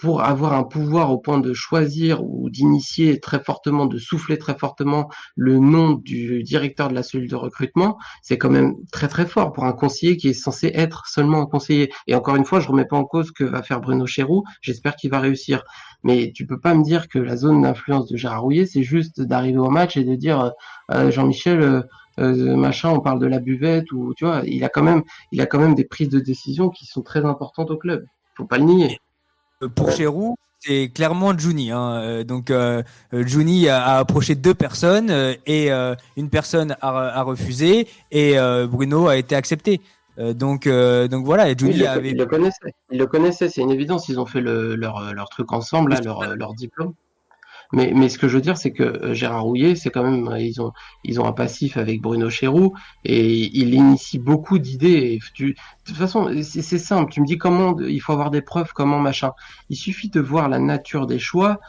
pour 0.03 0.25
avoir 0.25 0.53
un 0.55 0.65
pouvoir 0.65 1.13
au 1.13 1.19
point 1.19 1.39
de 1.39 1.53
choisir 1.53 2.25
ou 2.25 2.51
d'initier 2.51 3.21
très 3.21 3.39
fortement, 3.39 3.87
de 3.87 3.99
souffler 3.99 4.37
très 4.37 4.59
fortement 4.59 5.09
le 5.37 5.61
nom 5.61 5.93
du 5.93 6.43
directeur 6.43 6.89
de 6.89 6.95
la 6.95 7.05
cellule 7.05 7.31
de 7.31 7.37
recrutement, 7.37 7.99
c'est 8.21 8.37
quand 8.37 8.51
même 8.51 8.75
très 8.91 9.07
très 9.07 9.27
fort 9.27 9.53
pour 9.53 9.65
un 9.65 9.73
conseiller 9.73 10.17
qui 10.17 10.27
est 10.27 10.33
censé 10.33 10.73
être 10.75 11.07
seulement 11.07 11.43
un 11.43 11.47
conseiller. 11.47 11.93
Et 12.09 12.17
encore 12.17 12.35
une 12.35 12.45
fois, 12.45 12.59
je 12.59 12.67
remets 12.67 12.85
pas 12.85 12.97
en 12.97 13.05
cause 13.05 13.31
que 13.31 13.45
va 13.45 13.63
faire 13.63 13.81
Bruno 13.81 14.05
Chéroux. 14.05 14.43
J'espère 14.61 14.97
qu'il 14.97 15.09
va 15.09 15.21
réussir. 15.21 15.63
Mais 16.03 16.33
tu 16.35 16.49
peux 16.49 16.59
pas 16.59 16.75
me 16.75 16.83
dire 16.83 17.07
que 17.07 17.21
la 17.21 17.37
zone 17.37 17.63
d'influence 17.63 18.09
de 18.09 18.17
Gérard 18.17 18.43
Rouillet, 18.43 18.67
c'est 18.67 18.83
juste 18.83 19.21
d'arriver 19.21 19.59
au 19.59 19.71
match 19.71 19.97
et 19.97 20.03
de 20.03 20.17
dire 20.17 20.41
euh, 20.41 20.51
euh, 20.91 21.11
Jean-Michel. 21.13 21.85
Euh, 22.19 22.57
machin, 22.57 22.91
on 22.91 22.99
parle 22.99 23.21
de 23.21 23.27
la 23.27 23.39
buvette 23.39 23.93
ou 23.93 24.15
tu 24.15 24.25
vois, 24.25 24.43
il 24.45 24.65
a 24.65 24.69
quand 24.69 24.83
même, 24.83 25.03
il 25.31 25.41
a 25.41 25.47
quand 25.47 25.61
même 25.61 25.77
des 25.77 25.85
prises 25.85 26.09
de 26.09 26.19
décision 26.19 26.71
qui 26.71 26.87
sont 26.87 27.03
très 27.03 27.25
importantes 27.25 27.71
au 27.71 27.77
club. 27.77 28.05
Faut 28.35 28.47
pas 28.47 28.59
le 28.59 28.65
nier. 28.65 28.99
Euh, 29.63 29.69
pour 29.69 29.91
Chéroux, 29.91 30.37
c'est 30.59 30.91
clairement 30.91 31.37
Juni. 31.37 31.71
Hein. 31.71 32.01
Euh, 32.03 32.25
donc 32.25 32.51
euh, 32.51 32.83
Juni 33.13 33.69
a, 33.69 33.97
approché 33.99 34.35
deux 34.35 34.55
personnes 34.55 35.11
et 35.47 35.71
une 35.71 36.29
personne 36.31 36.77
a, 36.81 37.23
refusé 37.23 37.89
et 38.11 38.37
Bruno 38.69 39.09
a 39.09 39.17
été 39.17 39.35
accepté. 39.35 39.81
donc 40.19 40.69
donc 40.69 41.25
voilà. 41.25 41.51
Et 41.51 41.55
Juni 41.59 41.87
avait... 41.87 42.11
il 42.11 42.19
le 42.19 42.27
connaissait. 42.27 42.75
Il 42.91 42.99
le 42.99 43.07
connaissait. 43.07 43.49
C'est 43.49 43.61
une 43.61 43.71
évidence. 43.71 44.09
Ils 44.09 44.21
ont 44.21 44.27
fait 44.27 44.41
leur, 44.41 45.13
leur 45.15 45.29
truc 45.29 45.53
ensemble, 45.53 45.97
leur, 46.05 46.37
leur 46.37 46.55
diplôme. 46.55 46.95
Mais, 47.73 48.09
ce 48.09 48.19
que 48.19 48.29
je 48.29 48.35
veux 48.37 48.43
dire, 48.43 48.59
c'est 48.59 48.73
que 48.73 48.83
euh, 48.83 49.15
Gérard 49.15 49.45
Rouillet, 49.45 49.75
c'est 49.75 49.91
quand 49.91 50.03
même, 50.03 50.29
ils 50.39 50.61
ont, 50.61 50.73
ils 51.05 51.21
ont 51.21 51.27
un 51.27 51.33
passif 51.33 51.77
avec 51.79 52.03
Bruno 52.03 52.29
Chéroux 52.29 52.75
et 53.05 53.35
il 53.57 53.73
initie 53.75 54.19
beaucoup 54.19 54.59
d'idées. 54.59 55.19
De 55.39 55.55
toute 55.85 55.97
façon, 55.97 56.31
c'est 56.43 56.79
simple. 56.79 57.11
Tu 57.11 57.21
me 57.21 57.27
dis 57.27 57.39
comment, 57.39 57.79
il 57.81 58.01
faut 58.01 58.13
avoir 58.13 58.31
des 58.31 58.43
preuves, 58.43 58.73
comment 58.75 58.99
machin. 58.99 59.33
Il 59.71 59.77
suffit 59.77 60.11
de 60.11 60.21
voir 60.21 60.49
la 60.49 60.59
nature 60.59 61.07
des 61.07 61.19
choix 61.19 61.61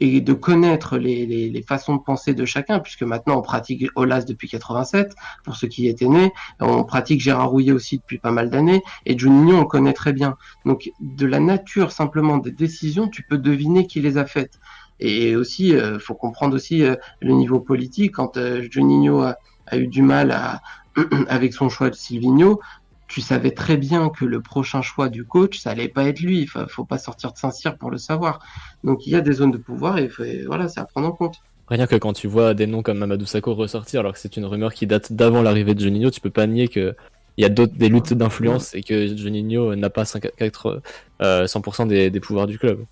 et 0.00 0.20
de 0.20 0.32
connaître 0.32 0.98
les, 0.98 1.26
les, 1.26 1.62
façons 1.62 1.96
de 1.96 2.02
penser 2.02 2.34
de 2.34 2.44
chacun, 2.44 2.80
puisque 2.80 3.02
maintenant 3.02 3.38
on 3.38 3.42
pratique 3.42 3.86
Olas 3.94 4.24
depuis 4.24 4.48
87, 4.48 5.14
pour 5.44 5.56
ceux 5.56 5.68
qui 5.68 5.88
étaient 5.88 6.08
nés, 6.08 6.32
on 6.60 6.84
pratique 6.84 7.20
Gérard 7.20 7.50
Rouillet 7.50 7.72
aussi 7.72 7.98
depuis 7.98 8.18
pas 8.18 8.30
mal 8.30 8.50
d'années, 8.50 8.82
et 9.06 9.18
Juninho 9.18 9.56
on 9.56 9.64
connaît 9.64 9.94
très 9.94 10.12
bien. 10.12 10.36
Donc 10.66 10.90
de 11.00 11.26
la 11.26 11.40
nature 11.40 11.92
simplement 11.92 12.36
des 12.36 12.52
décisions, 12.52 13.08
tu 13.08 13.22
peux 13.22 13.38
deviner 13.38 13.86
qui 13.86 14.00
les 14.00 14.18
a 14.18 14.26
faites. 14.26 14.60
Et 15.00 15.36
aussi, 15.36 15.74
euh, 15.74 15.98
faut 15.98 16.14
comprendre 16.14 16.54
aussi 16.54 16.82
euh, 16.82 16.96
le 17.20 17.32
niveau 17.32 17.60
politique. 17.60 18.12
Quand 18.12 18.36
euh, 18.36 18.66
Juninho 18.70 19.20
a, 19.20 19.36
eu 19.72 19.86
du 19.86 20.02
mal 20.02 20.60
avec 21.28 21.52
son 21.52 21.68
choix 21.68 21.90
de 21.90 21.94
Silvino, 21.94 22.60
tu 23.08 23.20
savais 23.20 23.50
très 23.52 23.76
bien 23.76 24.08
que 24.08 24.24
le 24.24 24.40
prochain 24.40 24.82
choix 24.82 25.08
du 25.08 25.24
coach, 25.24 25.58
ça 25.58 25.70
allait 25.70 25.88
pas 25.88 26.04
être 26.04 26.20
lui. 26.20 26.40
Il 26.40 26.48
faut, 26.48 26.66
faut 26.68 26.84
pas 26.84 26.98
sortir 26.98 27.32
de 27.32 27.38
Saint-Cyr 27.38 27.76
pour 27.76 27.90
le 27.90 27.98
savoir. 27.98 28.40
Donc 28.84 29.06
il 29.06 29.12
y 29.12 29.16
a 29.16 29.20
des 29.20 29.32
zones 29.32 29.52
de 29.52 29.58
pouvoir 29.58 29.98
et 29.98 30.10
voilà, 30.46 30.68
c'est 30.68 30.80
à 30.80 30.84
prendre 30.84 31.08
en 31.08 31.12
compte. 31.12 31.42
Rien 31.68 31.86
que 31.86 31.96
quand 31.96 32.12
tu 32.12 32.28
vois 32.28 32.54
des 32.54 32.66
noms 32.66 32.82
comme 32.82 32.98
Mamadou 32.98 33.26
Sakho 33.26 33.54
ressortir, 33.54 34.00
alors 34.00 34.12
que 34.12 34.18
c'est 34.20 34.36
une 34.36 34.44
rumeur 34.44 34.72
qui 34.72 34.86
date 34.86 35.12
d'avant 35.12 35.42
l'arrivée 35.42 35.74
de 35.74 35.80
Juninho, 35.80 36.10
tu 36.10 36.20
peux 36.20 36.30
pas 36.30 36.46
nier 36.46 36.68
que 36.68 36.94
il 37.36 37.42
y 37.42 37.44
a 37.44 37.48
d'autres 37.48 37.74
des 37.74 37.88
luttes 37.88 38.14
d'influence 38.14 38.74
et 38.74 38.82
que 38.82 39.14
Juninho 39.14 39.74
n'a 39.74 39.90
pas 39.90 40.04
5, 40.04 40.30
4, 40.36 40.82
euh, 41.22 41.44
100% 41.44 41.86
des, 41.86 42.08
des 42.08 42.20
pouvoirs 42.20 42.46
du 42.46 42.58
club. 42.58 42.84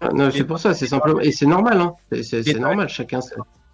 Ah, 0.00 0.10
non, 0.14 0.30
c'est 0.30 0.44
pour 0.44 0.58
ça, 0.58 0.72
c'est 0.74 0.86
simplement 0.86 1.20
et 1.20 1.30
c'est 1.30 1.46
normal, 1.46 1.80
hein. 1.80 1.94
c'est 2.22 2.58
normal, 2.58 2.88
chacun 2.88 3.20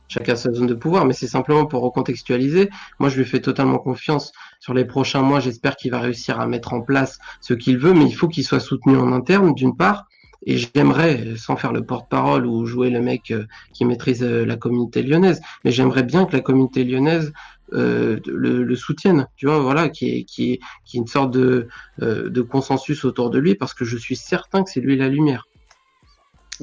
chacun 0.08 0.36
sa 0.36 0.52
zone 0.52 0.66
de 0.66 0.74
pouvoir, 0.74 1.04
mais 1.04 1.12
c'est 1.12 1.26
simplement 1.26 1.66
pour 1.66 1.82
recontextualiser. 1.82 2.70
Moi, 2.98 3.08
je 3.08 3.18
lui 3.18 3.24
fais 3.24 3.40
totalement 3.40 3.78
confiance 3.78 4.32
sur 4.60 4.74
les 4.74 4.84
prochains 4.84 5.22
mois. 5.22 5.40
J'espère 5.40 5.76
qu'il 5.76 5.90
va 5.90 6.00
réussir 6.00 6.40
à 6.40 6.46
mettre 6.46 6.72
en 6.72 6.80
place 6.80 7.18
ce 7.40 7.54
qu'il 7.54 7.78
veut, 7.78 7.92
mais 7.92 8.04
il 8.04 8.12
faut 8.12 8.28
qu'il 8.28 8.44
soit 8.44 8.60
soutenu 8.60 8.96
en 8.96 9.12
interne, 9.12 9.54
d'une 9.54 9.76
part. 9.76 10.06
Et 10.48 10.58
j'aimerais, 10.58 11.34
sans 11.36 11.56
faire 11.56 11.72
le 11.72 11.84
porte-parole 11.84 12.46
ou 12.46 12.66
jouer 12.66 12.90
le 12.90 13.00
mec 13.00 13.32
euh, 13.32 13.46
qui 13.72 13.84
maîtrise 13.84 14.22
euh, 14.22 14.44
la 14.44 14.56
communauté 14.56 15.02
lyonnaise, 15.02 15.40
mais 15.64 15.72
j'aimerais 15.72 16.04
bien 16.04 16.24
que 16.24 16.36
la 16.36 16.42
communauté 16.42 16.84
lyonnaise 16.84 17.32
euh, 17.72 18.20
le, 18.26 18.62
le, 18.62 18.76
soutienne, 18.76 19.26
tu 19.36 19.46
vois, 19.46 19.58
voilà, 19.58 19.88
qui 19.88 20.10
est, 20.10 20.22
qui 20.22 20.52
est, 20.52 20.60
qui 20.84 20.98
est 20.98 21.00
une 21.00 21.08
sorte 21.08 21.32
de, 21.32 21.66
de 21.98 22.40
consensus 22.42 23.04
autour 23.04 23.30
de 23.30 23.40
lui, 23.40 23.56
parce 23.56 23.74
que 23.74 23.84
je 23.84 23.96
suis 23.96 24.14
certain 24.14 24.62
que 24.62 24.70
c'est 24.70 24.80
lui 24.80 24.96
la 24.96 25.08
lumière. 25.08 25.48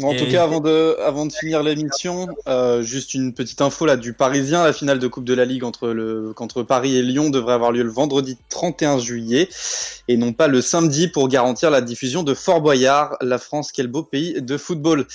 En 0.02 0.15
tout 0.15 0.26
cas, 0.26 0.44
avant 0.44 0.60
de, 0.60 0.98
avant 1.06 1.28
de 1.28 1.32
finir 1.32 1.61
l'émission, 1.61 2.28
euh, 2.48 2.82
juste 2.82 3.14
une 3.14 3.32
petite 3.34 3.61
info 3.61 3.86
là 3.86 3.95
du 3.95 4.14
Parisien. 4.14 4.64
La 4.64 4.74
finale 4.74 4.98
de 4.98 5.07
Coupe 5.07 5.24
de 5.24 5.36
la 5.36 5.45
Ligue 5.45 5.64
entre, 5.64 5.90
le, 5.90 6.34
entre 6.38 6.64
Paris 6.64 6.98
et 6.98 7.03
Lyon 7.03 7.30
devrait 7.30 7.53
avoir 7.53 7.72
lieu 7.72 7.84
le 7.84 7.91
vendredi 7.91 8.38
31 8.49 8.98
juillet 8.98 9.49
et 10.07 10.18
non 10.18 10.34
pas 10.34 10.48
le 10.48 10.61
samedi 10.61 11.07
pour 11.07 11.28
garantir 11.28 11.70
la 11.70 11.82
diffusion 11.82 12.24
de 12.24 12.34
Fort 12.34 12.61
Boyard. 12.61 13.18
La 13.22 13.38
France, 13.38 13.72
quel 13.72 13.88
beau 13.88 14.02
pays 14.02 14.41
de 14.41 14.57
football. 14.57 15.06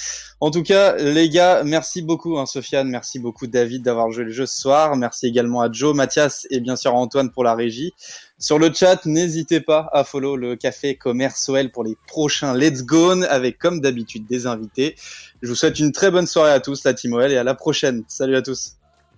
En 0.41 0.53
tout 0.53 0.63
cas, 0.63 0.97
les 0.97 1.29
gars, 1.29 1.65
merci 1.65 2.01
beaucoup, 2.01 2.39
hein, 2.39 2.47
Sofiane. 2.47 2.89
Merci 2.89 3.19
beaucoup, 3.19 3.49
David, 3.49 3.83
d'avoir 3.83 4.13
joué 4.13 4.25
le 4.25 4.31
jeu 4.31 4.47
ce 4.47 4.61
soir. 4.61 4.95
Merci 4.95 5.27
également 5.27 5.61
à 5.61 5.73
Joe, 5.73 5.97
Mathias 5.97 6.47
et 6.51 6.61
bien 6.61 6.77
sûr 6.77 6.93
à 6.93 6.95
Antoine 6.95 7.31
pour 7.33 7.43
la 7.43 7.57
régie. 7.57 7.95
Sur 8.41 8.61
le 8.61 8.73
chat, 8.73 9.05
n'hésitez 9.05 9.61
pas 9.61 9.89
à 9.93 10.05
follow 10.05 10.37
le 10.37 10.55
café 10.55 10.95
commerce 10.95 11.49
OL 11.49 11.71
pour 11.71 11.83
les 11.83 11.97
prochains 12.07 12.55
Let's 12.55 12.85
Go 12.85 13.23
avec 13.25 13.59
comme 13.59 13.81
d'habitude 13.81 14.27
des 14.27 14.47
invités. 14.47 14.95
Je 15.43 15.49
vous 15.49 15.57
souhaite 15.57 15.81
une 15.81 15.91
très 15.91 16.13
bonne 16.13 16.27
soirée 16.27 16.53
à 16.53 16.61
tous, 16.61 16.85
la 16.85 16.95
Team 16.95 17.15
OL, 17.15 17.33
et 17.33 17.37
à 17.37 17.43
la 17.43 17.55
prochaine. 17.55 18.05
Salut 18.07 18.37
à 18.37 18.43
tous. 18.43 18.77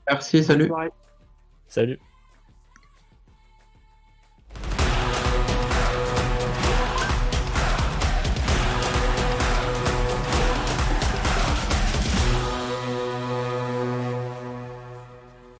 Merci, 0.08 0.42
salut. 0.42 0.72
Salut. 1.68 1.98